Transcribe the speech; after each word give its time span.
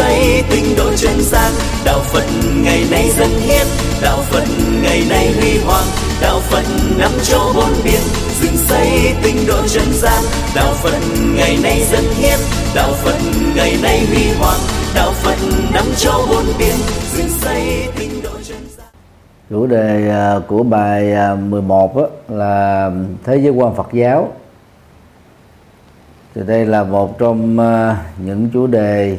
xây 0.00 0.42
tinh 0.50 0.64
độ 0.76 0.90
chân 0.96 1.20
gian 1.20 1.52
đạo 1.84 2.00
phật 2.00 2.24
ngày 2.64 2.84
nay 2.90 3.10
dân 3.18 3.28
hiến. 3.28 3.66
Đạo 4.02 4.18
phật 4.30 4.44
ngày 4.82 5.02
nay 5.10 5.32
huy 5.40 5.58
hoàng. 5.58 5.84
Đạo 6.22 6.40
phật 6.40 6.64
năm 6.98 7.10
châu 7.22 7.52
bốn 7.54 7.72
biển 7.84 8.00
dựng 8.40 8.56
xây 8.56 9.14
tinh 9.22 9.36
độ 9.48 9.66
chân 9.66 9.92
gian 9.92 10.22
đạo 10.54 10.72
phật 10.74 10.98
ngày 11.36 11.58
nay 11.62 11.82
dân 11.90 12.04
hiến. 12.14 12.38
Đạo 12.74 12.92
phật 12.92 13.18
ngày 13.56 13.76
nay 13.82 14.06
huy 14.06 14.32
hoàng. 14.38 14.60
Đạo 14.94 15.12
phật 15.12 15.36
năm 15.74 15.84
châu 15.96 16.20
bốn 16.30 16.44
biển 16.58 16.76
dựng 17.12 17.28
xây 17.28 17.88
tinh 17.98 18.22
độ 18.22 18.30
chân 18.42 18.58
gian 18.76 18.86
chủ 19.50 19.66
đề 19.66 20.10
à, 20.10 20.34
của 20.48 20.62
bài 20.62 21.14
11 21.36 21.96
à, 21.96 22.02
là 22.28 22.90
thế 23.24 23.36
giới 23.36 23.52
quan 23.52 23.74
Phật 23.74 23.88
giáo. 23.92 24.32
Thì 26.34 26.40
đây 26.46 26.66
là 26.66 26.84
một 26.84 27.18
trong 27.18 27.58
à, 27.58 27.96
những 28.24 28.50
chủ 28.52 28.66
đề 28.66 29.18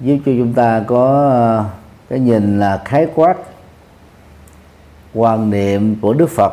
giúp 0.00 0.16
cho 0.26 0.32
chúng 0.38 0.52
ta 0.52 0.82
có 0.86 1.28
ờ, 1.30 1.64
cái 2.08 2.18
nhìn 2.18 2.60
là 2.60 2.82
khái 2.84 3.06
quát 3.14 3.36
quan 5.14 5.50
niệm 5.50 5.96
của 6.00 6.12
Đức 6.12 6.30
Phật 6.30 6.52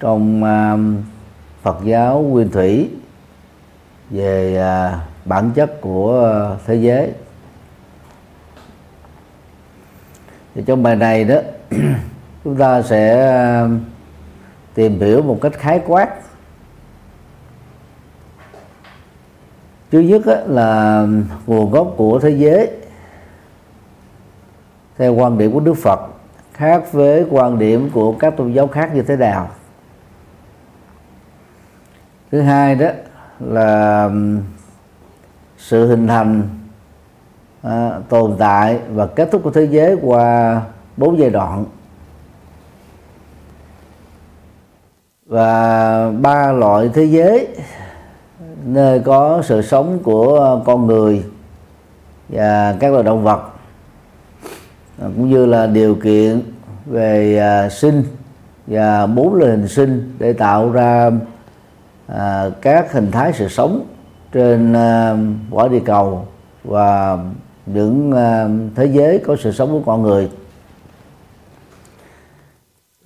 trong 0.00 0.42
uh, 0.42 1.04
Phật 1.62 1.76
giáo 1.84 2.20
nguyên 2.20 2.50
thủy 2.50 2.90
về 4.10 4.60
uh, 4.60 5.00
bản 5.24 5.50
chất 5.54 5.80
của 5.80 6.32
uh, 6.54 6.60
thế 6.66 6.74
giới. 6.74 7.12
Thì 10.54 10.62
trong 10.66 10.82
bài 10.82 10.96
này 10.96 11.24
đó 11.24 11.36
chúng 12.44 12.56
ta 12.56 12.82
sẽ 12.82 13.32
uh, 13.64 13.70
tìm 14.74 15.00
hiểu 15.00 15.22
một 15.22 15.38
cách 15.42 15.52
khái 15.52 15.80
quát 15.86 16.08
thứ 19.90 20.00
nhất 20.00 20.22
là 20.46 21.06
nguồn 21.46 21.70
gốc 21.70 21.94
của 21.96 22.18
thế 22.18 22.30
giới. 22.30 22.70
Theo 24.98 25.14
quan 25.14 25.38
điểm 25.38 25.52
của 25.52 25.60
đức 25.60 25.74
phật 25.74 26.00
khác 26.52 26.92
với 26.92 27.26
quan 27.30 27.58
điểm 27.58 27.90
của 27.92 28.12
các 28.12 28.36
tôn 28.36 28.52
giáo 28.52 28.66
khác 28.66 28.90
như 28.94 29.02
thế 29.02 29.16
nào? 29.16 29.48
Thứ 32.30 32.40
hai 32.40 32.74
đó 32.74 32.88
là 33.40 34.10
sự 35.58 35.86
hình 35.86 36.08
thành 36.08 36.42
à, 37.62 38.00
tồn 38.08 38.36
tại 38.38 38.80
và 38.88 39.06
kết 39.06 39.28
thúc 39.32 39.42
của 39.44 39.50
thế 39.50 39.64
giới 39.64 39.96
qua 40.02 40.60
bốn 40.96 41.18
giai 41.18 41.30
đoạn. 41.30 41.64
Và 45.26 46.10
ba 46.10 46.52
loại 46.52 46.90
thế 46.94 47.04
giới 47.04 47.48
nơi 48.66 49.00
có 49.00 49.42
sự 49.44 49.62
sống 49.62 49.98
của 50.02 50.60
con 50.64 50.86
người 50.86 51.24
và 52.28 52.76
các 52.80 52.92
loài 52.92 53.04
động 53.04 53.24
vật 53.24 53.40
cũng 55.00 55.30
như 55.30 55.46
là 55.46 55.66
điều 55.66 55.94
kiện 55.94 56.42
về 56.86 57.38
à, 57.38 57.68
sinh 57.68 58.02
và 58.66 59.06
bốn 59.06 59.34
loại 59.34 59.50
hình 59.50 59.68
sinh 59.68 60.14
để 60.18 60.32
tạo 60.32 60.70
ra 60.70 61.10
à, 62.06 62.50
các 62.62 62.92
hình 62.92 63.10
thái 63.10 63.32
sự 63.32 63.48
sống 63.48 63.86
trên 64.32 64.72
à, 64.72 65.16
quả 65.50 65.68
địa 65.68 65.82
cầu 65.84 66.26
và 66.64 67.18
những 67.66 68.12
à, 68.12 68.48
thế 68.74 68.86
giới 68.86 69.18
có 69.18 69.36
sự 69.36 69.52
sống 69.52 69.70
của 69.70 69.82
con 69.86 70.02
người. 70.02 70.30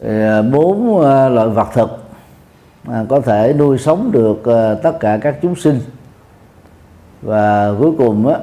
À, 0.04 0.43
bốn 0.43 1.03
à, 1.03 1.28
loại 1.28 1.49
vật 1.49 1.69
thực 1.75 2.00
à, 2.89 3.05
có 3.09 3.21
thể 3.21 3.55
nuôi 3.59 3.79
sống 3.79 4.11
được 4.13 4.45
à, 4.45 4.75
tất 4.75 5.01
cả 5.01 5.19
các 5.23 5.37
chúng 5.43 5.55
sinh. 5.55 5.81
Và 7.23 7.73
cuối 7.79 7.93
cùng 7.99 8.27
á, 8.29 8.39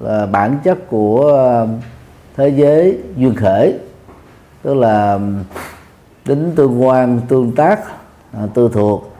là 0.00 0.26
bản 0.26 0.58
chất 0.64 0.78
của 0.88 1.36
à, 1.36 1.66
thế 2.36 2.48
giới 2.48 2.98
duyên 3.16 3.34
khởi 3.34 3.74
tức 4.62 4.74
là 4.74 5.14
à, 5.14 5.18
tính 6.24 6.52
tương 6.56 6.82
quan 6.82 7.20
tương 7.28 7.52
tác 7.52 7.80
à, 8.32 8.40
tư 8.54 8.70
thuộc 8.72 9.12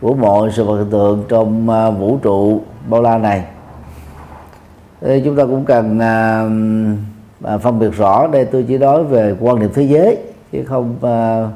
của 0.00 0.14
mọi 0.14 0.50
sự 0.52 0.64
vật 0.64 0.76
hiện 0.76 0.90
tượng 0.90 1.24
trong 1.28 1.70
à, 1.70 1.90
vũ 1.90 2.18
trụ 2.22 2.60
bao 2.88 3.02
la 3.02 3.18
này. 3.18 3.44
Thế 5.00 5.22
chúng 5.24 5.36
ta 5.36 5.44
cũng 5.44 5.64
cần 5.64 5.98
à, 5.98 6.48
à, 7.44 7.58
phân 7.58 7.78
biệt 7.78 7.90
rõ 7.96 8.26
đây 8.26 8.44
tôi 8.44 8.64
chỉ 8.68 8.78
nói 8.78 9.04
về 9.04 9.36
quan 9.40 9.58
niệm 9.58 9.70
thế 9.74 9.82
giới 9.82 10.18
chứ 10.52 10.64
không 10.66 10.96
à, 11.02 11.48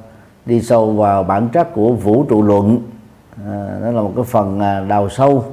đi 0.50 0.62
sâu 0.62 0.92
vào 0.92 1.24
bản 1.24 1.48
chất 1.52 1.68
của 1.74 1.92
vũ 1.92 2.24
trụ 2.28 2.42
luận. 2.42 2.90
À, 3.46 3.78
đó 3.82 3.90
là 3.90 4.02
một 4.02 4.12
cái 4.16 4.24
phần 4.24 4.60
à, 4.60 4.80
đào 4.80 5.08
sâu 5.08 5.44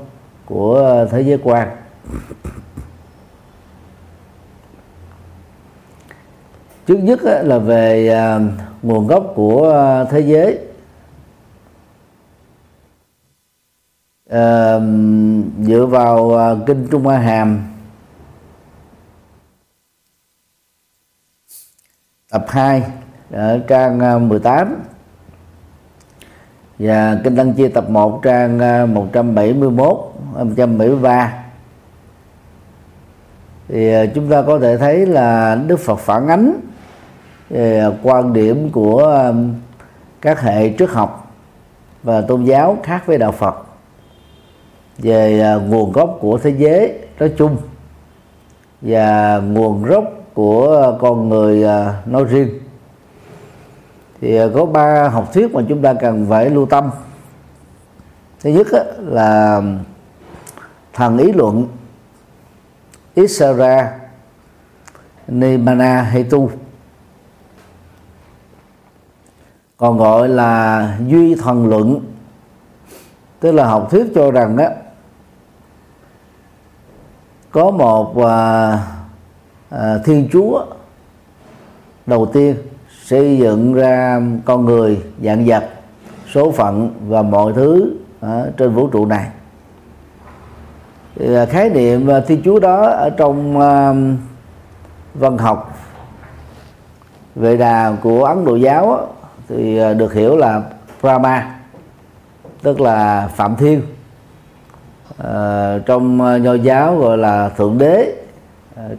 của 0.45 1.05
thế 1.11 1.21
giới 1.21 1.39
quan. 1.43 1.69
Trước 6.85 6.97
nhất 6.97 7.19
là 7.23 7.57
về 7.57 8.09
à, 8.09 8.39
nguồn 8.81 9.07
gốc 9.07 9.31
của 9.35 9.71
à, 9.73 10.03
thế 10.03 10.19
giới. 10.19 10.59
À, 14.29 14.79
dựa 15.61 15.85
vào 15.85 16.31
kinh 16.67 16.87
Trung 16.91 17.03
Hoa 17.03 17.17
Hàm 17.17 17.63
tập 22.29 22.45
2 22.47 22.83
ở 23.31 23.59
trang 23.67 23.99
à, 23.99 24.17
18 24.17 24.75
và 26.79 27.17
kinh 27.23 27.35
Tăng 27.35 27.53
Chi 27.53 27.67
tập 27.67 27.89
1 27.89 28.19
trang 28.23 28.59
à, 28.59 28.85
171 28.85 30.13
173 30.33 31.43
thì 33.67 33.93
à, 33.93 34.05
chúng 34.15 34.29
ta 34.29 34.41
có 34.41 34.59
thể 34.59 34.77
thấy 34.77 35.05
là 35.05 35.55
Đức 35.67 35.79
Phật 35.79 35.99
phản 35.99 36.27
ánh 36.27 36.59
về 37.49 37.85
quan 38.03 38.33
điểm 38.33 38.69
của 38.71 39.33
các 40.21 40.41
hệ 40.41 40.73
triết 40.77 40.89
học 40.89 41.33
và 42.03 42.21
tôn 42.21 42.44
giáo 42.44 42.77
khác 42.83 43.05
với 43.05 43.17
đạo 43.17 43.31
Phật 43.31 43.55
về 44.97 45.44
nguồn 45.67 45.91
gốc 45.91 46.17
của 46.19 46.38
thế 46.38 46.49
giới 46.49 46.99
nói 47.19 47.31
chung 47.38 47.57
và 48.81 49.38
nguồn 49.38 49.83
gốc 49.83 50.03
của 50.33 50.97
con 50.99 51.29
người 51.29 51.65
nói 52.05 52.23
riêng 52.23 52.49
thì 54.22 54.38
à, 54.38 54.45
có 54.55 54.66
ba 54.66 55.09
học 55.09 55.33
thuyết 55.33 55.53
mà 55.53 55.61
chúng 55.69 55.81
ta 55.81 55.94
cần 55.94 56.25
phải 56.29 56.50
lưu 56.50 56.66
tâm. 56.66 56.89
Thứ 58.39 58.50
nhất 58.50 58.67
là 59.00 59.61
thần 60.94 61.17
ý 61.17 61.31
luận 61.31 61.67
Isara 63.16 64.00
Nimana 65.27 66.01
Hetu. 66.01 66.50
Còn 69.77 69.97
gọi 69.97 70.29
là 70.29 70.97
duy 71.07 71.35
thần 71.35 71.67
luận 71.69 72.13
tức 73.39 73.51
là 73.51 73.66
học 73.66 73.88
thuyết 73.91 74.06
cho 74.16 74.31
rằng 74.31 74.57
á 74.57 74.69
có 77.51 77.72
một 77.72 78.25
à, 78.25 78.77
à, 79.69 79.97
thiên 80.06 80.29
chúa 80.31 80.66
đầu 82.06 82.25
tiên 82.25 82.56
xây 83.07 83.38
dựng 83.38 83.73
ra 83.73 84.22
con 84.45 84.65
người 84.65 85.01
dạng 85.24 85.45
vật 85.45 85.69
số 86.33 86.51
phận 86.51 86.89
và 87.07 87.21
mọi 87.21 87.54
thứ 87.54 87.98
ở 88.19 88.51
trên 88.57 88.74
vũ 88.74 88.88
trụ 88.88 89.06
này. 89.06 89.27
Thì 91.15 91.36
khái 91.50 91.69
niệm 91.69 92.09
thiên 92.27 92.42
chúa 92.45 92.59
đó 92.59 92.88
ở 92.88 93.09
trong 93.09 93.57
uh, 93.57 94.19
văn 95.13 95.38
học 95.38 95.80
về 97.36 97.57
đà 97.57 97.95
của 98.01 98.25
ấn 98.25 98.45
độ 98.45 98.56
giáo 98.56 99.07
thì 99.48 99.77
à, 99.77 99.94
được 99.94 100.13
hiểu 100.13 100.38
là 100.38 100.62
brahma 101.01 101.56
tức 102.62 102.81
là 102.81 103.27
phạm 103.36 103.56
thiên. 103.56 103.81
À, 105.18 105.77
trong 105.86 106.21
à, 106.21 106.38
nho 106.38 106.53
giáo 106.53 106.98
gọi 106.98 107.18
là 107.18 107.50
thượng 107.50 107.77
đế 107.77 108.13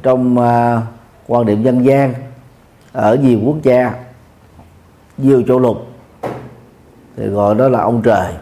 trong 0.03 0.37
quan 1.27 1.47
điểm 1.47 1.63
dân 1.63 1.85
gian 1.85 2.15
ở 2.93 3.15
nhiều 3.15 3.39
quốc 3.45 3.57
gia 3.63 3.93
nhiều 5.19 5.43
châu 5.49 5.59
lục. 5.59 5.87
Thì 7.17 7.27
gọi 7.27 7.55
đó 7.55 7.69
là 7.69 7.81
ông 7.81 8.03
trời. 8.03 8.35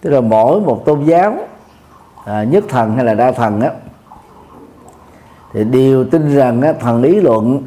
Tức 0.00 0.10
là 0.10 0.20
mỗi 0.20 0.60
một 0.60 0.82
tôn 0.84 1.04
giáo 1.04 1.36
à, 2.24 2.44
nhất 2.44 2.64
thần 2.68 2.94
hay 2.96 3.04
là 3.04 3.14
đa 3.14 3.32
thần 3.32 3.60
á 3.60 3.70
thì 5.52 5.64
đều 5.64 6.04
tin 6.04 6.36
rằng 6.36 6.62
á, 6.62 6.72
thần 6.72 7.02
lý 7.02 7.20
luận 7.20 7.62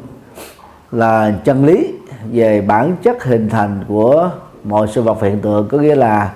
là 0.90 1.34
chân 1.44 1.66
lý 1.66 1.94
về 2.32 2.60
bản 2.60 2.96
chất 3.02 3.24
hình 3.24 3.48
thành 3.48 3.84
của 3.88 4.30
mọi 4.64 4.88
sự 4.88 5.02
vật 5.02 5.22
hiện 5.22 5.40
tượng 5.40 5.68
có 5.68 5.78
nghĩa 5.78 5.94
là 5.94 6.32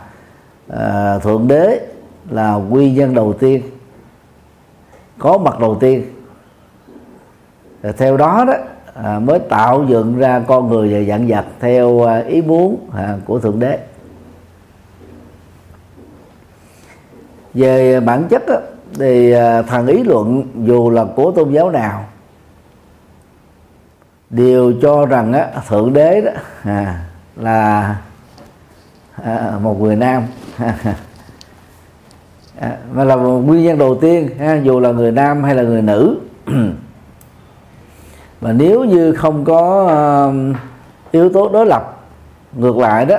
à, 0.68 1.18
thượng 1.18 1.48
đế 1.48 1.80
là 2.30 2.54
quy 2.54 2.92
nhân 2.92 3.14
đầu 3.14 3.32
tiên 3.32 3.62
có 5.18 5.38
mặt 5.38 5.60
đầu 5.60 5.76
tiên. 5.80 6.04
Theo 7.96 8.16
đó 8.16 8.44
đó 8.44 8.54
à, 8.94 9.18
mới 9.18 9.38
tạo 9.38 9.84
dựng 9.88 10.18
ra 10.18 10.42
con 10.46 10.68
người 10.68 10.94
và 10.94 11.08
dạng 11.08 11.26
vật 11.26 11.44
theo 11.60 12.08
à, 12.08 12.18
ý 12.18 12.42
muốn 12.42 12.88
à, 12.94 13.16
của 13.26 13.38
thượng 13.40 13.60
đế. 13.60 13.78
Về 17.54 18.00
bản 18.00 18.24
chất 18.28 18.46
á, 18.46 18.56
thì 18.98 19.32
à, 19.32 19.62
thần 19.62 19.86
ý 19.86 20.04
luận 20.04 20.44
dù 20.66 20.90
là 20.90 21.04
của 21.04 21.30
tôn 21.30 21.52
giáo 21.52 21.70
nào 21.70 22.04
đều 24.30 24.72
cho 24.82 25.06
rằng 25.06 25.32
á, 25.32 25.48
thượng 25.68 25.92
đế 25.92 26.20
đó 26.20 26.30
à, 26.62 27.04
là 27.36 27.96
à, 29.22 29.58
một 29.62 29.80
người 29.80 29.96
nam. 29.96 30.22
À, 32.60 32.76
mà 32.92 33.04
là 33.04 33.14
nguyên 33.14 33.64
nhân 33.64 33.78
đầu 33.78 33.98
tiên 34.00 34.30
ha, 34.38 34.54
dù 34.54 34.80
là 34.80 34.92
người 34.92 35.12
nam 35.12 35.44
hay 35.44 35.54
là 35.54 35.62
người 35.62 35.82
nữ. 35.82 36.20
mà 38.42 38.52
nếu 38.52 38.84
như 38.84 39.12
không 39.12 39.44
có 39.44 39.84
uh, 40.28 40.56
yếu 41.12 41.28
tố 41.28 41.48
đối 41.48 41.66
lập 41.66 41.98
ngược 42.52 42.76
lại 42.76 43.06
đó 43.06 43.16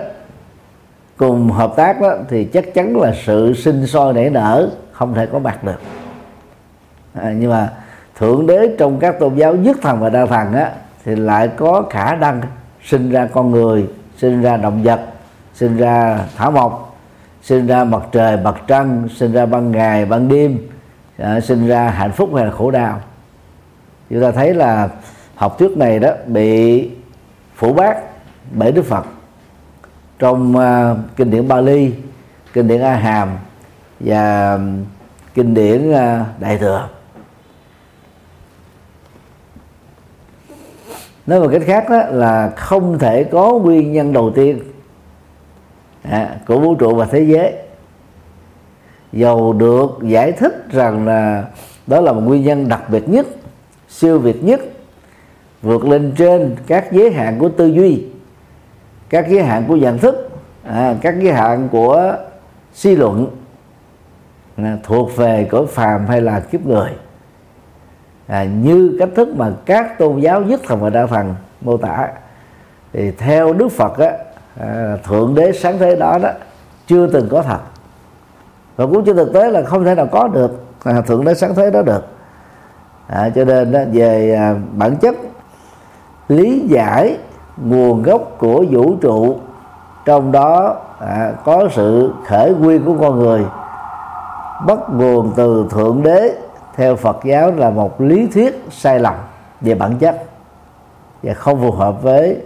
cùng 1.18 1.50
hợp 1.50 1.74
tác 1.76 2.02
đó 2.02 2.10
thì 2.30 2.46
chắc 2.46 2.74
chắn 2.74 2.98
là 2.98 3.14
sự 3.26 3.54
sinh 3.54 3.88
sôi 3.88 4.14
nảy 4.14 4.30
nở 4.30 4.70
không 4.92 5.14
thể 5.14 5.26
có 5.26 5.40
mặt 5.40 5.64
được. 5.64 5.80
À, 7.14 7.34
nhưng 7.38 7.52
mà 7.52 7.70
thượng 8.16 8.48
đế 8.48 8.76
trong 8.80 9.00
các 9.00 9.20
tôn 9.20 9.36
giáo 9.36 9.56
nhất 9.56 9.78
thần 9.82 10.00
và 10.00 10.10
đa 10.10 10.26
thần 10.26 10.54
á 10.54 10.72
thì 11.06 11.16
lại 11.16 11.48
có 11.48 11.84
khả 11.90 12.16
năng 12.16 12.42
sinh 12.84 13.12
ra 13.12 13.28
con 13.34 13.52
người 13.52 13.88
sinh 14.18 14.42
ra 14.42 14.58
động 14.58 14.84
vật 14.84 15.00
sinh 15.54 15.78
ra 15.78 16.20
thảo 16.38 16.52
mộc 16.52 16.98
sinh 17.42 17.68
ra 17.68 17.84
mặt 17.84 18.02
trời 18.12 18.38
mặt 18.38 18.56
trăng 18.68 19.08
sinh 19.16 19.32
ra 19.32 19.46
ban 19.46 19.72
ngày 19.72 20.06
ban 20.06 20.28
đêm 20.28 20.58
à, 21.18 21.40
sinh 21.40 21.68
ra 21.68 21.90
hạnh 21.90 22.12
phúc 22.12 22.30
hay 22.36 22.46
là 22.46 22.52
khổ 22.52 22.72
đau. 22.72 23.02
Chúng 24.10 24.22
ta 24.22 24.32
thấy 24.32 24.54
là 24.54 24.90
học 25.36 25.60
thuyết 25.60 25.78
này 25.78 26.00
đó 26.00 26.10
bị 26.28 26.90
phủ 27.56 27.74
bác 27.74 27.98
bởi 28.52 28.72
đức 28.72 28.86
phật 28.86 29.06
trong 30.20 30.56
uh, 30.56 30.98
kinh 31.16 31.32
điển 31.32 31.48
Bali, 31.48 31.94
kinh 32.54 32.68
điển 32.68 32.82
A 32.82 32.96
Hàm 32.96 33.38
và 34.00 34.60
kinh 35.34 35.54
điển 35.54 35.92
uh, 35.92 35.96
Đại 36.40 36.58
thừa. 36.58 36.90
Nói 41.26 41.40
một 41.40 41.50
cách 41.52 41.62
khác 41.66 41.90
đó 41.90 42.04
là 42.10 42.50
không 42.56 43.00
thể 43.00 43.24
có 43.24 43.52
nguyên 43.54 43.94
nhân 43.94 44.14
đầu 44.14 44.32
tiên 44.36 44.60
à, 46.04 46.36
của 46.48 46.60
vũ 46.60 46.76
trụ 46.76 46.96
và 46.96 47.06
thế 47.06 47.20
giới 47.20 47.54
dầu 49.12 49.54
được 49.54 49.90
giải 50.02 50.32
thích 50.32 50.66
rằng 50.72 51.06
là 51.08 51.46
đó 51.88 52.02
là 52.02 52.12
một 52.12 52.22
nguyên 52.22 52.44
nhân 52.44 52.70
đặc 52.70 52.90
biệt 52.90 53.10
nhất 53.10 53.28
siêu 53.90 54.20
việt 54.20 54.44
nhất 54.44 54.60
vượt 55.64 55.86
lên 55.86 56.14
trên 56.18 56.56
các 56.68 56.92
giới 56.92 57.12
hạn 57.12 57.40
của 57.40 57.50
tư 57.50 57.66
duy 57.66 58.04
các 59.10 59.30
giới 59.30 59.44
hạn 59.44 59.66
của 59.68 59.76
nhận 59.76 59.98
thức 59.98 60.30
à, 60.64 60.96
các 61.02 61.16
giới 61.20 61.34
hạn 61.34 61.70
của 61.72 62.16
suy 62.74 62.96
luận 62.96 63.28
à, 64.58 64.78
thuộc 64.84 65.16
về 65.16 65.48
cõi 65.52 65.66
phàm 65.66 66.08
hay 66.08 66.22
là 66.22 66.40
kiếp 66.40 66.66
người. 66.66 66.90
À, 68.28 68.44
như 68.44 68.96
cách 69.00 69.10
thức 69.16 69.28
mà 69.38 69.52
các 69.66 69.98
tôn 69.98 70.20
giáo 70.20 70.42
nhất 70.42 70.62
thần 70.68 70.80
và 70.80 70.90
đa 70.90 71.08
thần 71.08 71.36
mô 71.62 71.78
tả 71.78 72.08
thì 72.94 73.12
theo 73.12 73.54
đức 73.54 73.70
phật 73.70 73.98
á, 73.98 74.12
à, 74.60 74.98
thượng 75.04 75.36
đế 75.36 75.52
sáng 75.52 75.78
thế 75.78 75.96
đó 75.96 76.20
đó 76.24 76.30
chưa 76.88 77.08
từng 77.08 77.30
có 77.30 77.42
thật. 77.42 77.60
Và 78.76 78.86
cũng 78.86 79.06
trên 79.06 79.16
thực 79.16 79.34
tế 79.34 79.50
là 79.50 79.64
không 79.64 79.86
thể 79.86 79.96
nào 79.96 80.08
có 80.12 80.28
được 80.28 80.66
à, 80.84 81.02
thượng 81.02 81.26
đế 81.26 81.34
sáng 81.34 81.56
thế 81.56 81.72
đó 81.72 81.82
được. 81.82 82.08
À, 83.08 83.30
cho 83.36 83.46
nên 83.46 83.72
đó, 83.72 83.80
về 83.92 84.36
à, 84.36 84.56
bản 84.74 84.96
chất 84.96 85.16
lý 86.28 86.60
giải 86.68 87.18
nguồn 87.58 88.04
gốc 88.04 88.36
của 88.38 88.66
vũ 88.70 88.96
trụ. 89.02 89.38
Trong 90.06 90.32
đó 90.32 90.76
à, 91.00 91.32
có 91.46 91.68
sự 91.72 92.14
khởi 92.28 92.54
nguyên 92.54 92.86
của 92.86 92.96
con 93.02 93.20
người 93.20 93.46
bắt 94.68 94.80
nguồn 94.92 95.32
từ 95.36 95.68
thượng 95.70 96.04
đế 96.04 96.34
theo 96.76 96.96
Phật 96.96 97.18
giáo 97.24 97.52
là 97.52 97.70
một 97.70 98.02
lý 98.02 98.28
thuyết 98.28 98.66
sai 98.72 99.00
lầm 99.00 99.16
về 99.62 99.76
bản 99.76 99.98
chất 99.98 100.24
và 101.24 101.34
không 101.34 101.62
phù 101.62 101.72
hợp 101.72 102.02
với 102.02 102.38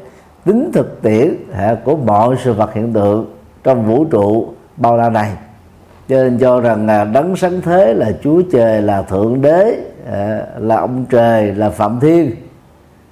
tính 0.46 0.72
thực 0.74 1.02
tiễn 1.02 1.36
à, 1.54 1.76
của 1.84 1.96
mọi 1.96 2.36
sự 2.44 2.54
vật 2.54 2.74
hiện 2.74 2.94
tượng 2.94 3.26
trong 3.64 3.86
vũ 3.86 4.06
trụ 4.06 4.48
bao 4.78 4.98
la 4.98 5.10
này. 5.10 5.32
Cho 6.10 6.16
nên 6.16 6.38
cho 6.40 6.60
rằng 6.60 6.88
là 6.88 7.04
đấng 7.04 7.36
sáng 7.36 7.62
thế 7.62 7.94
là 7.94 8.12
chúa 8.24 8.42
trời 8.52 8.82
là 8.82 9.02
thượng 9.02 9.42
đế 9.42 9.78
à, 10.12 10.42
là 10.58 10.76
ông 10.76 11.06
trời 11.10 11.56
là 11.56 11.70
phạm 11.70 12.00
thiên. 12.00 12.36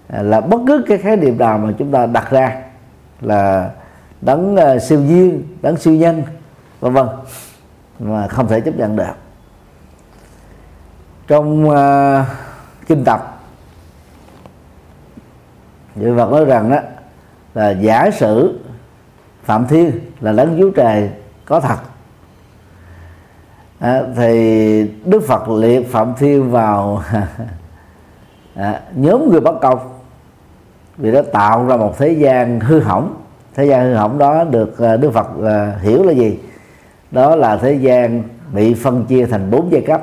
À, 0.07 0.21
là 0.21 0.41
bất 0.41 0.61
cứ 0.67 0.83
cái 0.87 0.97
khái 0.97 1.17
niệm 1.17 1.37
nào 1.37 1.57
mà 1.57 1.73
chúng 1.77 1.91
ta 1.91 2.05
đặt 2.05 2.31
ra 2.31 2.61
là 3.21 3.71
đấng 4.21 4.55
uh, 4.55 4.81
siêu 4.81 4.99
nhiên 4.99 5.43
đấng 5.61 5.77
siêu 5.77 5.93
nhân 5.93 6.23
vân 6.79 6.93
vân 6.93 7.07
mà 7.99 8.27
không 8.27 8.47
thể 8.47 8.61
chấp 8.61 8.75
nhận 8.75 8.95
được. 8.95 9.13
Trong 11.27 11.69
uh, 11.69 12.25
kinh 12.87 13.03
tập 13.03 13.35
Đức 15.95 16.15
Phật 16.17 16.31
nói 16.31 16.45
rằng 16.45 16.71
đó 16.71 16.79
là 17.53 17.69
giả 17.69 18.09
sử 18.11 18.59
Phạm 19.43 19.67
Thiên 19.67 19.99
là 20.21 20.31
đấng 20.31 20.59
cứu 20.59 20.71
Trời 20.75 21.09
có 21.45 21.59
thật 21.59 21.77
à, 23.79 24.01
thì 24.15 24.91
Đức 25.05 25.23
Phật 25.27 25.49
liệt 25.49 25.91
Phạm 25.91 26.13
Thiên 26.17 26.51
vào 26.51 27.03
à, 28.55 28.81
nhóm 28.95 29.29
người 29.29 29.41
bất 29.41 29.59
công 29.61 29.94
vì 30.97 31.11
nó 31.11 31.21
tạo 31.21 31.65
ra 31.65 31.77
một 31.77 31.97
thế 31.97 32.09
gian 32.09 32.59
hư 32.59 32.79
hỏng. 32.79 33.15
Thế 33.55 33.65
gian 33.65 33.83
hư 33.83 33.93
hỏng 33.93 34.17
đó 34.17 34.43
được 34.43 34.77
ờ, 34.77 34.97
đức 34.97 35.11
phật 35.13 35.27
ờ, 35.41 35.77
hiểu 35.81 36.03
là 36.03 36.11
gì? 36.11 36.39
Đó 37.11 37.35
là 37.35 37.57
thế 37.57 37.73
gian 37.73 38.23
bị 38.53 38.73
phân 38.73 39.05
chia 39.05 39.25
thành 39.25 39.51
bốn 39.51 39.71
giai 39.71 39.81
cấp 39.81 40.01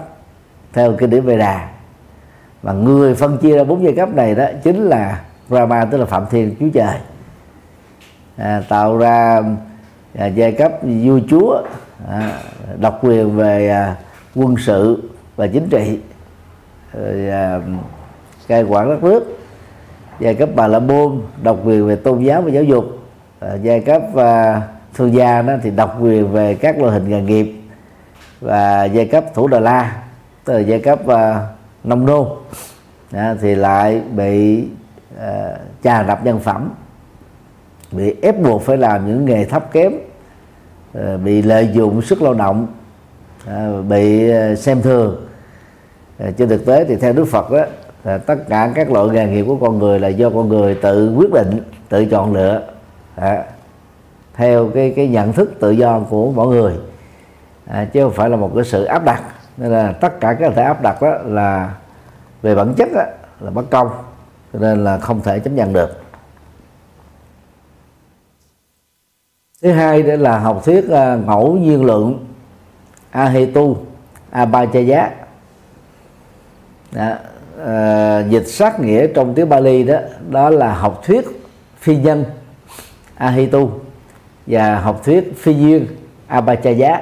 theo 0.72 0.92
kinh 0.98 1.10
điển 1.10 1.38
đà 1.38 1.68
và 2.62 2.72
người 2.72 3.14
phân 3.14 3.38
chia 3.38 3.56
ra 3.56 3.64
bốn 3.64 3.84
giai 3.84 3.92
cấp 3.92 4.14
này 4.14 4.34
đó 4.34 4.46
chính 4.62 4.82
là 4.82 5.20
Brahma 5.48 5.84
tức 5.84 5.98
là 5.98 6.04
Phạm 6.04 6.26
Thiên 6.30 6.54
Chúa 6.60 6.66
Trời. 6.74 6.96
À, 8.36 8.62
tạo 8.68 8.98
ra 8.98 9.42
à, 10.18 10.26
giai 10.26 10.52
cấp 10.52 10.72
vua 10.82 11.20
chúa 11.28 11.62
à, 12.08 12.38
độc 12.80 13.04
quyền 13.04 13.36
về 13.36 13.68
à, 13.68 13.96
quân 14.34 14.54
sự 14.58 15.10
và 15.36 15.46
chính 15.46 15.68
trị. 15.68 15.98
Rồi 16.92 17.28
à, 17.28 17.60
cai 18.48 18.62
quản 18.62 18.88
đất 18.88 19.02
nước 19.02 19.38
giai 20.20 20.34
cấp 20.34 20.48
bà 20.54 20.66
la 20.66 20.78
môn 20.78 21.22
độc 21.42 21.58
quyền 21.64 21.86
về 21.86 21.96
tôn 21.96 22.22
giáo 22.22 22.42
và 22.42 22.50
giáo 22.50 22.62
dục. 22.62 22.84
À, 23.40 23.54
giai 23.62 23.80
cấp 23.80 24.02
à, 24.16 24.62
thương 24.94 25.14
gia 25.14 25.42
đó 25.42 25.52
thì 25.62 25.70
độc 25.70 25.96
quyền 26.00 26.32
về 26.32 26.54
các 26.54 26.78
loại 26.78 26.92
hình 26.92 27.08
nghề 27.08 27.20
nghiệp. 27.20 27.54
Và 28.40 28.84
giai 28.84 29.06
cấp 29.06 29.24
thủ 29.34 29.46
đà 29.48 29.60
la 29.60 30.02
tức 30.44 30.52
là 30.52 30.58
giai 30.58 30.78
cấp 30.78 31.06
à, 31.06 31.46
nông 31.84 32.06
nô 32.06 32.36
à, 33.12 33.36
thì 33.40 33.54
lại 33.54 34.00
bị 34.16 34.64
à, 35.20 35.56
trà 35.84 36.02
đập 36.02 36.24
nhân 36.24 36.40
phẩm 36.40 36.70
bị 37.92 38.14
ép 38.22 38.40
buộc 38.40 38.62
phải 38.62 38.76
làm 38.76 39.06
những 39.06 39.24
nghề 39.24 39.44
thấp 39.44 39.72
kém 39.72 39.92
à, 40.94 41.16
bị 41.24 41.42
lợi 41.42 41.68
dụng 41.72 42.02
sức 42.02 42.22
lao 42.22 42.34
động 42.34 42.66
à, 43.46 43.68
bị 43.88 44.30
à, 44.30 44.54
xem 44.54 44.82
thường. 44.82 45.26
À, 46.18 46.30
trên 46.36 46.48
thực 46.48 46.66
tế 46.66 46.84
thì 46.84 46.96
theo 46.96 47.12
đức 47.12 47.24
phật 47.24 47.50
đó 47.50 47.64
là 48.04 48.18
tất 48.18 48.36
cả 48.48 48.72
các 48.74 48.90
loại 48.90 49.08
nghề 49.08 49.26
nghiệp 49.26 49.44
của 49.48 49.56
con 49.56 49.78
người 49.78 50.00
là 50.00 50.08
do 50.08 50.30
con 50.30 50.48
người 50.48 50.74
tự 50.74 51.14
quyết 51.16 51.32
định 51.32 51.60
tự 51.88 52.04
chọn 52.04 52.32
lựa. 52.32 52.62
À, 53.14 53.44
theo 54.34 54.70
cái 54.74 54.92
cái 54.96 55.08
nhận 55.08 55.32
thức 55.32 55.50
tự 55.60 55.70
do 55.70 56.00
của 56.10 56.32
mỗi 56.32 56.46
người. 56.46 56.74
À, 57.66 57.84
chứ 57.84 58.02
không 58.02 58.12
phải 58.12 58.30
là 58.30 58.36
một 58.36 58.52
cái 58.54 58.64
sự 58.64 58.84
áp 58.84 59.04
đặt. 59.04 59.22
Nên 59.56 59.70
là 59.70 59.92
tất 59.92 60.20
cả 60.20 60.34
các 60.34 60.52
thể 60.54 60.62
áp 60.62 60.82
đặt 60.82 61.02
đó 61.02 61.18
là 61.24 61.74
về 62.42 62.54
bản 62.54 62.74
chất 62.74 62.88
đó, 62.94 63.02
là 63.40 63.50
bất 63.50 63.70
công 63.70 63.88
cho 64.52 64.58
nên 64.58 64.84
là 64.84 64.98
không 64.98 65.20
thể 65.20 65.38
chấp 65.38 65.50
nhận 65.50 65.72
được. 65.72 66.02
Thứ 69.62 69.72
hai 69.72 70.02
đó 70.02 70.14
là 70.16 70.38
học 70.38 70.62
thuyết 70.64 70.84
uh, 70.84 71.26
ngẫu 71.26 71.54
nhiên 71.54 71.84
lượng 71.84 72.26
ahetu 73.10 73.76
abhajaya 74.32 75.08
đó, 76.92 77.14
uh, 77.62 78.30
dịch 78.30 78.46
sát 78.46 78.80
nghĩa 78.80 79.06
trong 79.06 79.34
tiếng 79.34 79.48
Bali 79.48 79.84
đó 79.84 79.98
đó 80.30 80.50
là 80.50 80.74
học 80.74 81.02
thuyết 81.04 81.26
phi 81.78 81.96
nhân 81.96 82.24
Ahitu 83.14 83.70
và 84.46 84.80
học 84.80 85.00
thuyết 85.04 85.32
phi 85.38 85.54
duyên 85.54 85.86
Abhachaya 86.26 87.00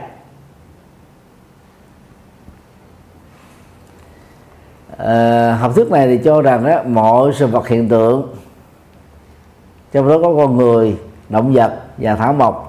uh, 4.93 4.97
ờ, 4.97 5.53
học 5.53 5.73
thuyết 5.75 5.91
này 5.91 6.07
thì 6.07 6.19
cho 6.25 6.43
rằng 6.43 6.65
đó, 6.67 6.83
mọi 6.87 7.33
sự 7.35 7.47
vật 7.47 7.69
hiện 7.69 7.89
tượng 7.89 8.35
trong 9.93 10.09
đó 10.09 10.19
có 10.23 10.35
con 10.37 10.57
người 10.57 10.97
động 11.29 11.53
vật 11.53 11.81
và 11.99 12.17
thảo 12.17 12.33
mộc 12.33 12.67